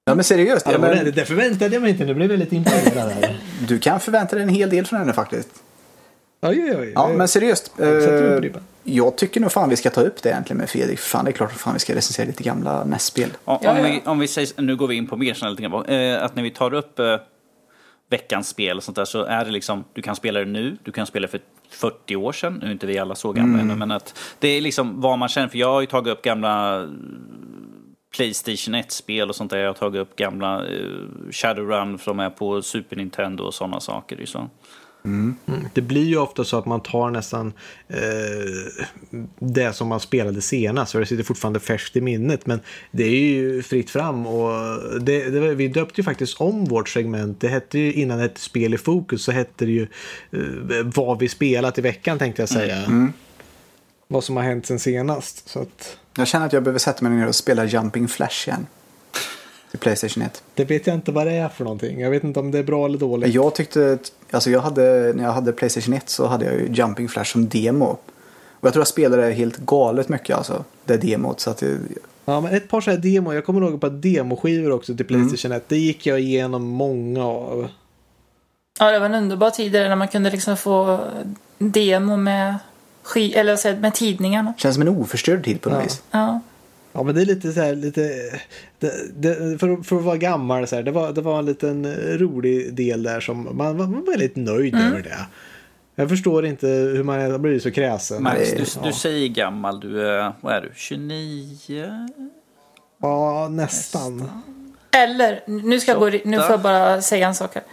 Ja 0.06 0.16
men 0.16 0.24
seriöst, 0.24 0.68
Ja, 0.72 0.78
men... 0.78 1.12
Det 1.12 1.26
förväntade 1.26 1.74
jag 1.76 1.82
mig 1.82 1.92
inte. 1.92 2.06
Nu 2.06 2.14
blev 2.14 2.32
jag 2.32 2.38
väldigt 2.38 2.54
imponerad. 2.54 3.36
Du 3.68 3.80
kan 3.80 4.00
förvänta 4.00 4.36
dig 4.36 4.44
en 4.44 4.50
hel 4.50 4.70
del 4.70 4.86
från 4.86 5.00
henne 5.00 5.14
faktiskt. 5.14 5.50
Oj, 6.42 6.64
oj, 6.64 6.76
oj. 6.80 6.92
Ja 6.96 7.08
men 7.08 7.28
seriöst. 7.28 7.72
sätter 7.78 8.46
upp 8.46 8.56
Eh, 8.56 8.62
jag 8.84 9.16
tycker 9.18 9.40
nog 9.40 9.52
fan 9.52 9.70
vi 9.70 9.76
ska 9.78 9.90
ta 9.90 10.02
upp 10.02 10.24
det 10.24 10.30
egentligen 10.30 10.58
med 10.58 10.70
Fredrik. 10.70 11.00
Fan 11.00 11.26
det 11.26 11.32
är 11.32 11.34
klart 11.34 11.52
att 11.52 11.58
fan 11.58 11.74
vi 11.74 11.80
ska 11.80 11.96
recensera 11.96 12.26
lite 12.26 12.44
gamla 12.44 12.84
NES-spel. 12.84 13.30
Om, 13.44 13.58
Ja, 13.62 13.72
om, 13.72 13.78
ja. 13.78 13.84
vi, 13.84 14.02
om 14.06 14.20
vi 14.20 14.28
säger, 14.28 14.62
nu 14.62 14.76
går 14.76 14.88
vi 14.88 14.96
in 14.96 15.08
på 15.08 15.18
mer 15.18 15.34
sådana 15.34 15.52
lite 15.52 15.64
grann, 15.64 15.86
eh, 15.86 16.24
att 16.24 16.36
när 16.36 16.44
vi 16.44 16.52
tar 16.52 16.74
upp 16.74 17.00
eh, 17.00 17.06
veckans 18.10 18.48
spel 18.48 18.78
och 18.78 18.84
sånt 18.84 18.96
där 18.96 19.06
så 19.06 19.24
är 19.24 19.46
det 19.46 19.52
liksom, 19.52 19.84
du 19.94 20.02
kan 20.02 20.16
spela 20.16 20.40
det 20.40 20.46
nu, 20.46 20.78
du 20.84 20.92
kan 20.92 21.06
spela 21.06 21.28
det 21.28 21.32
för 21.32 21.42
40 21.70 22.16
år 22.16 22.32
sedan, 22.32 22.60
nu 22.62 22.68
är 22.68 22.72
inte 22.72 22.88
vi 22.88 23.00
alla 23.00 23.16
så 23.16 23.32
gamla 23.32 23.60
ännu, 23.60 23.76
men 23.76 23.92
att 23.92 24.20
det 24.40 24.48
är 24.48 24.62
liksom 24.62 25.02
vad 25.02 25.20
man 25.20 25.30
känner, 25.30 25.48
för 25.48 25.58
jag 25.58 25.72
har 25.72 25.82
ju 25.82 25.88
tagit 25.88 26.14
upp 26.14 26.22
gamla 26.22 26.82
eh, 26.82 26.88
Playstation 28.16 28.76
1-spel 28.76 29.30
och 29.30 29.36
sånt 29.36 29.52
där, 29.52 29.58
jag 29.58 29.70
har 29.70 29.74
tagit 29.74 30.02
upp 30.02 30.16
gamla 30.16 30.68
eh, 30.68 30.88
Shadowrun 31.32 31.98
som 31.98 32.20
är 32.20 32.30
på 32.30 32.62
Super 32.62 32.96
Nintendo 32.96 33.44
och 33.44 33.54
sådana 33.54 33.80
saker. 33.80 34.16
det 34.16 34.50
Så. 35.04 35.36
Det 35.74 35.82
blir 35.82 36.04
ju 36.04 36.18
ofta 36.18 36.44
så 36.44 36.58
att 36.58 36.66
man 36.66 36.82
tar 36.82 37.10
nästan 37.10 37.54
eh, 37.88 37.98
det 39.40 39.74
som 39.74 39.88
man 39.88 40.00
spelade 40.00 40.42
senast. 40.42 40.92
För 40.92 41.00
det 41.00 41.06
sitter 41.06 41.24
fortfarande 41.24 41.60
färskt 41.60 41.96
i 41.96 42.02
minnet. 42.02 42.46
Men 42.46 42.60
det 42.92 43.04
är 43.04 43.20
ju 43.20 43.64
fritt 43.64 43.90
fram. 43.90 44.28
Och 44.28 44.52
det, 45.02 45.30
det, 45.30 45.56
vi 45.56 45.68
döpte 45.68 46.02
ju 46.02 46.06
faktiskt 46.06 46.42
om 46.42 46.66
vårt 46.66 46.90
segment. 46.90 47.42
Det 47.42 47.48
hette 47.48 47.80
ju 47.80 47.94
innan 47.94 48.18
det 48.18 48.24
hette 48.24 48.42
Spel 48.42 48.74
i 48.74 48.78
fokus 48.78 49.24
så 49.24 49.32
hette 49.32 49.66
det 49.66 49.72
ju 49.72 49.88
eh, 50.32 50.84
vad 50.84 51.20
vi 51.20 51.30
spelat 51.30 51.78
i 51.78 51.82
veckan 51.82 52.20
tänkte 52.20 52.42
jag 52.42 52.50
säga. 52.50 53.12
Vad 54.08 54.24
som 54.24 54.38
har 54.38 54.44
hänt 54.44 54.66
sen 54.66 54.80
senast. 54.80 55.50
Så 55.50 55.62
att, 55.62 55.98
Jag 56.18 56.28
känner 56.28 56.46
att 56.46 56.54
jag 56.54 56.64
behöver 56.64 56.80
sätta 56.80 57.04
mig 57.04 57.18
ner 57.18 57.28
och 57.28 57.36
spela 57.36 57.66
Jumping 57.66 58.08
Flash 58.08 58.48
igen. 58.50 58.68
Till 59.70 59.80
Playstation 59.80 60.24
1. 60.24 60.44
det 60.56 60.66
vet 60.66 60.88
jag 60.88 60.94
inte 60.96 61.12
vad 61.12 61.28
det 61.28 61.34
är 61.34 61.50
för 61.50 61.64
någonting. 61.64 62.00
Jag 62.02 62.10
vet 62.10 62.24
inte 62.24 62.40
om 62.40 62.52
det 62.52 62.60
är 62.60 62.64
bra 62.64 62.86
eller 62.86 62.98
dåligt. 62.98 63.34
Jag 63.34 63.56
tyckte, 63.56 63.98
alltså 64.32 64.50
jag 64.50 64.60
hade, 64.62 65.14
när 65.16 65.24
jag 65.24 65.32
hade 65.32 65.52
Playstation 65.52 65.94
1 65.94 66.10
så 66.10 66.28
hade 66.28 66.46
jag 66.46 66.54
ju 66.56 66.68
Jumping 66.74 67.10
Flash 67.10 67.32
som 67.32 67.50
demo. 67.50 67.86
Och 68.62 68.68
jag 68.68 68.74
tror 68.74 68.82
jag 68.82 68.88
spelade 68.88 69.26
det 69.28 69.32
helt 69.34 69.58
galet 69.58 70.10
mycket 70.10 70.36
alltså. 70.38 70.64
Det 70.86 70.98
demot. 70.98 71.40
Så 71.40 71.50
att 71.50 71.58
det, 71.58 71.78
Ja, 72.26 72.42
men 72.42 72.54
ett 72.56 72.70
par 72.70 72.82
så 72.82 72.92
här 72.92 72.98
demo. 72.98 73.34
Jag 73.34 73.46
kommer 73.46 73.62
ihåg 73.62 73.74
ett 73.74 73.82
par 73.82 73.90
demoskivor 73.90 74.72
också 74.72 74.96
till 74.96 75.06
Playstation 75.06 75.52
1. 75.52 75.64
Det 75.70 75.78
gick 75.78 76.06
jag 76.06 76.20
igenom 76.20 76.68
många 76.68 77.26
av. 77.26 77.68
Ja, 78.80 78.92
det 78.92 79.00
var 79.00 79.06
en 79.06 79.16
underbar 79.16 79.50
tid 79.50 79.72
där 79.72 79.90
när 79.90 79.96
man 79.96 80.08
kunde 80.08 80.32
liksom 80.32 80.58
få 80.58 81.00
demo 81.58 82.18
med, 82.18 82.56
eller 83.16 83.68
jag, 83.68 83.80
med 83.80 83.94
tidningarna. 83.94 84.54
känns 84.58 84.76
som 84.76 84.82
en 84.82 84.88
oförstörd 84.88 85.44
tid 85.46 85.62
på 85.62 85.70
något 85.70 85.78
Ja. 85.80 85.84
vis. 85.84 86.02
Ja. 86.12 86.40
Ja 86.94 87.04
men 87.04 87.16
det 87.16 87.22
är 87.22 87.26
lite 87.26 87.52
så 87.52 87.62
här, 87.62 87.76
lite, 87.76 88.02
det, 88.80 88.92
det, 89.16 89.60
för, 89.60 89.70
att- 89.70 89.88
för 89.88 89.96
att 89.98 90.04
vara 90.04 90.18
gammal 90.18 90.68
så 90.68 90.76
här, 90.76 90.84
det 90.84 90.92
var, 90.92 91.12
det 91.14 91.22
var 91.22 91.40
en 91.40 91.46
liten 91.46 91.94
rolig 92.18 92.74
del 92.74 93.04
där 93.04 93.20
som 93.20 93.58
man 93.58 93.78
var, 93.78 93.86
var 93.88 94.12
väldigt 94.12 94.36
nöjd 94.36 94.76
över 94.76 95.02
det. 95.02 95.18
Jag 95.96 96.10
förstår 96.10 96.46
inte 96.46 96.68
hur 96.68 97.04
man 97.04 97.32
har 97.32 97.38
blivit 97.40 97.64
så 97.64 97.72
kräsen. 97.72 98.24
Max, 98.24 98.52
du, 98.52 98.58
ja. 98.76 98.82
du 98.88 98.94
säger 98.94 99.28
gammal, 99.28 99.80
du 99.80 100.08
är, 100.08 100.34
vad 100.42 100.54
är 100.54 100.62
du, 100.62 100.72
29? 100.76 102.08
Ja, 103.02 103.48
nästan. 103.52 104.30
Eller, 104.92 105.44
nu 105.46 105.80
ska 105.80 105.92
jag 105.92 106.00
gå, 106.00 106.10
nu 106.26 106.38
får 106.38 106.52
jag 106.52 106.62
bara 106.62 107.02
säga 107.02 107.28
en 107.28 107.36
sak 107.36 107.56
här. 107.56 107.64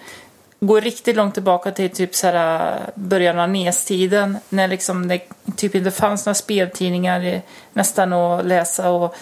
Gå 0.61 0.81
riktigt 0.81 1.17
långt 1.17 1.35
tillbaka 1.35 1.71
till 1.71 1.91
typ 1.91 2.15
så 2.15 2.27
här, 2.27 2.79
början 2.95 3.39
av 3.39 3.49
NES-tiden. 3.49 4.39
När 4.49 4.69
liksom 4.69 5.09
det 5.09 5.21
typ 5.57 5.75
inte 5.75 5.91
fanns 5.91 6.27
några 6.27 6.35
speltidningar 6.35 7.25
i- 7.25 7.43
nästan 7.73 8.13
att 8.13 8.47
läsa. 8.47 8.91
Och 8.91 9.15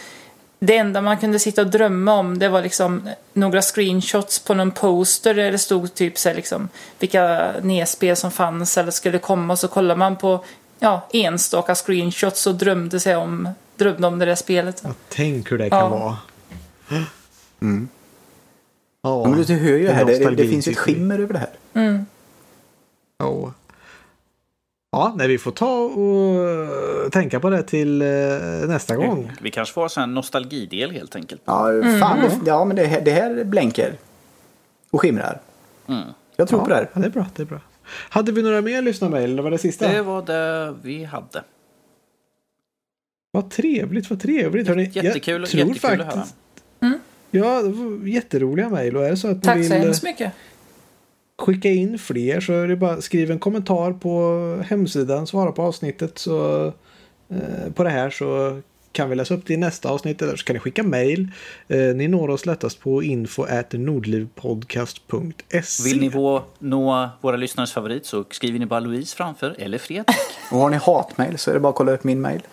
det 0.58 0.76
enda 0.76 1.00
man 1.00 1.18
kunde 1.18 1.38
sitta 1.38 1.60
och 1.60 1.66
drömma 1.70 2.12
om 2.14 2.38
det 2.38 2.48
var 2.48 2.62
liksom 2.62 3.08
några 3.32 3.62
screenshots 3.62 4.38
på 4.38 4.54
någon 4.54 4.70
poster 4.70 5.34
där 5.34 5.52
det 5.52 5.58
stod 5.58 5.94
typ 5.94 6.18
så 6.18 6.28
här, 6.28 6.36
liksom, 6.36 6.68
vilka 6.98 7.52
NES-spel 7.62 8.16
som 8.16 8.30
fanns 8.30 8.78
eller 8.78 8.90
skulle 8.90 9.18
komma. 9.18 9.52
Och 9.52 9.58
så 9.58 9.68
kollar 9.68 9.96
man 9.96 10.16
på 10.16 10.44
ja, 10.78 11.08
enstaka 11.12 11.74
screenshots 11.74 12.46
och 12.46 12.54
drömde 12.54 13.00
sig 13.00 13.16
om, 13.16 13.48
drömde 13.76 14.06
om 14.06 14.18
det 14.18 14.24
där 14.26 14.34
spelet. 14.34 14.80
Ja, 14.84 14.90
tänk 15.08 15.52
hur 15.52 15.58
det 15.58 15.70
kan 15.70 15.78
Ja. 15.78 15.88
vara. 15.88 16.16
Ja, 19.04 19.22
Ja, 19.22 19.28
men 19.30 19.42
du, 19.42 19.54
hör 19.54 19.68
ju 19.78 19.86
en 19.88 19.94
här, 19.94 20.04
det, 20.04 20.18
det, 20.18 20.34
det 20.34 20.48
finns 20.48 20.68
ju 20.68 20.72
ett 20.72 20.78
skimmer 20.78 21.18
över 21.18 21.32
det 21.32 21.38
här. 21.38 21.50
Mm. 21.74 22.06
ja. 23.18 23.52
Ja, 24.92 25.14
nej, 25.16 25.28
vi 25.28 25.38
får 25.38 25.50
ta 25.50 25.78
och 25.84 27.12
tänka 27.12 27.40
på 27.40 27.50
det 27.50 27.62
till 27.62 28.02
eh, 28.02 28.08
nästa 28.68 28.96
gång. 28.96 29.32
Vi 29.40 29.50
kanske 29.50 29.74
får 29.74 29.98
en 29.98 30.14
nostalgidel 30.14 30.90
helt 30.90 31.16
enkelt. 31.16 31.42
Ja, 31.44 31.68
fan, 32.00 32.20
det, 32.20 32.40
ja 32.46 32.64
men 32.64 32.76
det, 32.76 32.84
här- 32.84 33.00
det 33.00 33.10
här 33.10 33.44
blänker. 33.44 33.94
Och 34.90 35.00
skimrar. 35.00 35.40
Mm. 35.88 36.02
Jag 36.36 36.48
tror 36.48 36.60
på 36.60 36.68
det 36.68 36.74
här. 36.74 36.90
Ja, 36.94 37.00
det 37.00 37.06
är 37.06 37.10
bra. 37.10 37.26
Det 37.36 37.42
är 37.42 37.46
bra. 37.46 37.60
Hade 38.08 38.32
vi 38.32 38.42
några 38.42 38.60
mer 38.60 38.82
lyssnarmail 38.82 39.30
eller 39.32 39.42
var 39.42 39.50
det 39.50 39.58
sista? 39.58 39.88
Det 39.88 40.02
var 40.02 40.22
det 40.22 40.74
vi 40.82 41.04
hade. 41.04 41.44
Vad 43.30 43.50
trevligt, 43.50 44.10
vad 44.10 44.20
trevligt. 44.20 44.68
Hörrni, 44.68 44.90
Jättekul, 44.92 45.40
jag 45.42 45.50
tror 45.50 45.66
jättekul 45.68 46.00
att 46.00 46.06
höra. 46.06 46.16
faktiskt- 46.16 46.36
Ja, 47.34 47.62
det 47.62 47.68
var 47.68 48.06
jätteroliga 48.08 48.68
mejl. 48.68 48.96
Och 48.96 49.06
är 49.06 49.10
det 49.10 49.16
så 49.16 49.28
att 49.28 49.42
Tack 49.42 49.66
så 49.66 49.74
hemskt 49.74 50.02
mycket. 50.02 50.32
skicka 51.38 51.68
in 51.68 51.98
fler 51.98 52.40
så 52.40 52.52
är 52.52 52.68
det 52.68 52.76
bara 52.76 53.00
skriv 53.00 53.30
en 53.30 53.38
kommentar 53.38 53.92
på 53.92 54.62
hemsidan, 54.66 55.26
svara 55.26 55.52
på 55.52 55.62
avsnittet 55.62 56.18
så, 56.18 56.66
eh, 57.28 57.72
på 57.74 57.84
det 57.84 57.90
här 57.90 58.10
så 58.10 58.60
kan 58.92 59.10
vi 59.10 59.16
läsa 59.16 59.34
upp 59.34 59.46
det 59.46 59.54
i 59.54 59.56
nästa 59.56 59.88
avsnitt 59.88 60.22
eller 60.22 60.36
så 60.36 60.44
kan 60.44 60.54
ni 60.54 60.60
skicka 60.60 60.82
mejl. 60.82 61.28
Eh, 61.68 61.78
ni 61.78 62.08
når 62.08 62.30
oss 62.30 62.46
lättast 62.46 62.80
på 62.80 63.02
info 63.02 63.46
nordlivpodcast.se. 63.72 65.82
Vill 65.84 66.00
ni 66.00 66.10
få, 66.10 66.42
nå 66.58 67.08
våra 67.20 67.36
lyssnares 67.36 67.72
favorit 67.72 68.06
så 68.06 68.24
skriver 68.30 68.58
ni 68.58 68.66
bara 68.66 68.80
Louise 68.80 69.16
framför 69.16 69.54
eller 69.58 69.78
Fredrik. 69.78 70.06
Och 70.52 70.58
har 70.58 70.70
ni 70.70 70.76
hatmail 70.76 71.38
så 71.38 71.50
är 71.50 71.54
det 71.54 71.60
bara 71.60 71.68
att 71.70 71.74
kolla 71.74 71.92
upp 71.92 72.04
min 72.04 72.20
mail. 72.20 72.42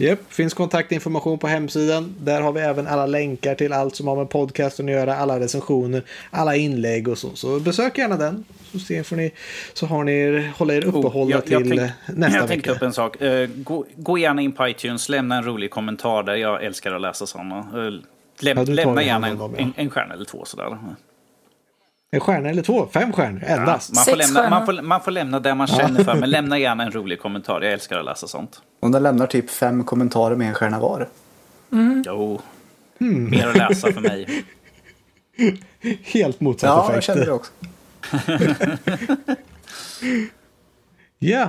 Japp, 0.00 0.18
finns 0.28 0.54
kontaktinformation 0.54 1.38
på 1.38 1.46
hemsidan. 1.46 2.14
Där 2.20 2.40
har 2.40 2.52
vi 2.52 2.60
även 2.60 2.86
alla 2.86 3.06
länkar 3.06 3.54
till 3.54 3.72
allt 3.72 3.96
som 3.96 4.08
har 4.08 4.16
med 4.16 4.30
podcasten 4.30 4.86
att 4.86 4.92
göra, 4.92 5.16
alla 5.16 5.40
recensioner, 5.40 6.02
alla 6.30 6.56
inlägg 6.56 7.08
och 7.08 7.18
så. 7.18 7.30
Så 7.34 7.60
besök 7.60 7.98
gärna 7.98 8.16
den. 8.16 8.44
Så, 8.72 8.78
ser, 8.78 9.02
får 9.02 9.16
ni, 9.16 9.32
så 9.74 9.86
har 9.86 10.04
ni 10.04 10.12
er, 10.12 10.52
hålla 10.58 10.74
er 10.74 10.84
uppehållna 10.86 11.36
Oh, 11.36 11.42
jag, 11.48 11.60
jag 11.60 11.68
till 11.68 11.78
tänk- 11.78 12.18
nästa 12.18 12.38
Jag 12.38 12.48
tänkte 12.48 12.70
vecka. 12.70 12.72
upp 12.78 12.82
en 12.82 12.92
sak. 12.92 13.20
Eh, 13.22 13.48
gå, 13.54 13.84
gå 13.96 14.18
gärna 14.18 14.42
in 14.42 14.52
på 14.52 14.68
iTunes, 14.68 15.08
lämna 15.08 15.36
en 15.36 15.44
rolig 15.44 15.70
kommentar 15.70 16.22
där. 16.22 16.34
Jag 16.34 16.64
älskar 16.64 16.92
att 16.92 17.00
läsa 17.00 17.26
sådana. 17.26 17.58
Uh, 17.74 18.00
läm, 18.40 18.58
Ja, 18.58 18.64
lämna 18.64 19.02
gärna 19.02 19.28
en, 19.28 19.40
en, 19.56 19.72
en 19.76 19.90
stjärna 19.90 20.14
eller 20.14 20.24
två 20.24 20.44
sådär. 20.44 20.78
En 22.10 22.20
stjärna 22.20 22.48
eller 22.48 22.62
två? 22.62 22.86
Fem 22.92 23.12
stjärnor 23.12 23.42
endast. 23.46 23.94
man, 23.94 24.04
får 24.04 24.16
lämna, 24.16 24.50
man, 24.50 24.66
får, 24.66 24.82
man 24.82 25.00
får 25.00 25.10
lämna 25.10 25.40
där 25.40 25.54
man 25.54 25.66
känner 25.66 26.04
för, 26.04 26.14
men 26.14 26.30
lämna 26.30 26.58
gärna 26.58 26.82
en 26.84 26.90
rolig 26.90 27.20
kommentar. 27.20 27.60
Jag 27.60 27.72
älskar 27.72 27.98
att 27.98 28.04
läsa 28.04 28.26
sånt. 28.26 28.62
Om 28.80 28.92
den 28.92 29.02
lämnar 29.02 29.26
typ 29.26 29.50
fem 29.50 29.84
kommentarer 29.84 30.36
med 30.36 30.48
en 30.48 30.54
stjärna 30.54 30.78
var. 30.80 31.08
Jo, 32.06 32.40
Hmm. 33.00 33.30
mer 33.30 33.46
att 33.48 33.56
läsa 33.56 33.92
för 33.92 34.00
mig. 34.00 34.44
Helt 36.02 36.40
motsatt 36.40 36.68
Ja, 36.68 36.82
jag 36.84 36.90
effekt. 36.90 37.06
känner 37.06 37.26
det 37.26 37.32
också. 37.32 37.52
Ja. 41.18 41.42
Eh, 41.42 41.48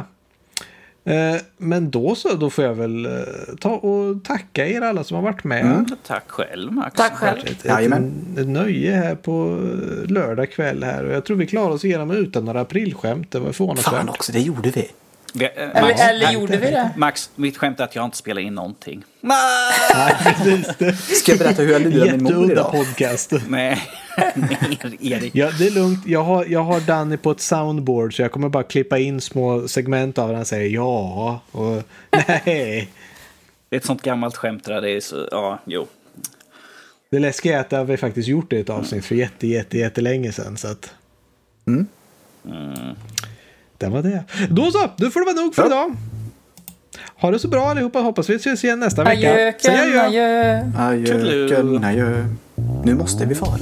men 1.57 1.91
då 1.91 2.15
så, 2.15 2.35
då 2.35 2.49
får 2.49 2.63
jag 2.63 2.73
väl 2.73 3.05
eh, 3.05 3.11
ta 3.59 3.69
och 3.69 4.23
tacka 4.23 4.67
er 4.67 4.81
alla 4.81 5.03
som 5.03 5.15
har 5.15 5.23
varit 5.23 5.43
med. 5.43 5.91
Tack 6.07 6.23
själv 6.27 6.71
Max. 6.71 6.95
Tack 6.95 7.13
själv. 7.13 7.39
Ett, 7.45 7.65
ett, 7.65 8.37
ett 8.39 8.47
nöje 8.47 8.91
här 8.95 9.15
på 9.15 9.59
eh, 10.03 10.11
lördag 10.11 10.51
kväll 10.51 10.83
här. 10.83 11.05
Och 11.05 11.13
jag 11.13 11.25
tror 11.25 11.37
vi 11.37 11.47
klarar 11.47 11.69
oss 11.69 11.85
igenom 11.85 12.11
utan 12.11 12.45
några 12.45 12.61
aprilskämt. 12.61 13.31
Det 13.31 13.39
var 13.39 13.45
Fan 13.45 13.53
förvånansvärt. 13.53 14.09
också, 14.09 14.31
det 14.31 14.39
gjorde 14.39 14.69
vi. 14.69 14.89
Vi, 15.33 15.45
eh, 15.45 15.51
Eller, 15.55 15.81
Max, 15.81 16.01
eller 16.01 16.31
gjorde 16.31 16.57
vi 16.57 16.71
det? 16.71 16.91
Max, 16.97 17.29
mitt 17.35 17.57
skämt 17.57 17.79
är 17.79 17.83
att 17.83 17.95
jag 17.95 18.05
inte 18.05 18.17
spelar 18.17 18.41
in 18.41 18.55
någonting. 18.55 19.03
Nej. 19.21 19.35
Det. 20.77 20.95
Ska 20.95 21.31
jag 21.31 21.39
berätta 21.39 21.61
hur 21.61 21.71
jag 21.71 21.81
lurade 21.81 22.11
min 22.17 22.23
mor 22.23 22.51
idag? 22.51 22.71
podcast. 22.71 23.33
Nej, 23.47 23.81
nej 24.35 24.97
Erik. 25.01 25.35
Ja, 25.35 25.51
det 25.59 25.67
är 25.67 25.71
lugnt. 25.71 26.07
Jag 26.07 26.23
har, 26.23 26.45
jag 26.45 26.63
har 26.63 26.79
Danny 26.79 27.17
på 27.17 27.31
ett 27.31 27.41
soundboard 27.41 28.15
så 28.15 28.21
jag 28.21 28.31
kommer 28.31 28.49
bara 28.49 28.63
klippa 28.63 28.97
in 28.99 29.21
små 29.21 29.67
segment 29.67 30.17
av 30.17 30.27
när 30.27 30.35
han 30.35 30.45
säger 30.45 30.69
ja 30.69 31.41
och 31.51 31.83
nej. 32.45 32.91
Det 33.69 33.75
är 33.75 33.79
ett 33.79 33.85
sånt 33.85 34.01
gammalt 34.01 34.37
skämt 34.37 34.63
där. 34.63 34.81
Det 34.81 34.89
är 34.89 34.99
så, 34.99 35.27
ja, 35.31 35.59
jo. 35.65 35.87
Det 37.11 37.19
läskiga 37.19 37.57
är 37.57 37.61
att 37.61 37.69
det 37.69 37.77
har 37.77 37.85
vi 37.85 37.97
faktiskt 37.97 38.27
gjort 38.27 38.53
i 38.53 38.59
ett 38.59 38.69
avsnitt 38.69 39.05
för 39.05 39.15
jätte, 39.15 39.47
jätte, 39.47 39.77
jättelänge 39.77 40.31
sedan. 40.31 40.57
Så 40.57 40.67
att... 40.67 40.93
Mm. 41.67 41.87
Det 43.81 43.89
var 43.89 44.01
det. 44.01 44.23
Då 44.49 44.71
så, 44.71 44.89
då 44.97 45.09
får 45.09 45.19
det 45.19 45.33
vara 45.33 45.45
nog 45.45 45.55
för 45.55 45.61
Ja. 45.61 45.67
idag. 45.67 45.95
Ha 47.21 47.31
det 47.31 47.39
så 47.39 47.47
bra 47.47 47.69
allihopa. 47.69 47.99
Hoppas 47.99 48.29
vi 48.29 48.35
ses 48.35 48.63
igen 48.63 48.79
nästa 48.79 49.03
vecka. 49.03 49.21
Säg 49.21 49.75
Ajöken, 49.75 49.99
adjö. 49.99 50.61
adjö. 50.75 51.09
Adjöken, 51.17 51.83
adjö. 51.83 52.25
Nu 52.85 52.95
måste 52.95 53.25
vi 53.25 53.35
fara. 53.35 53.57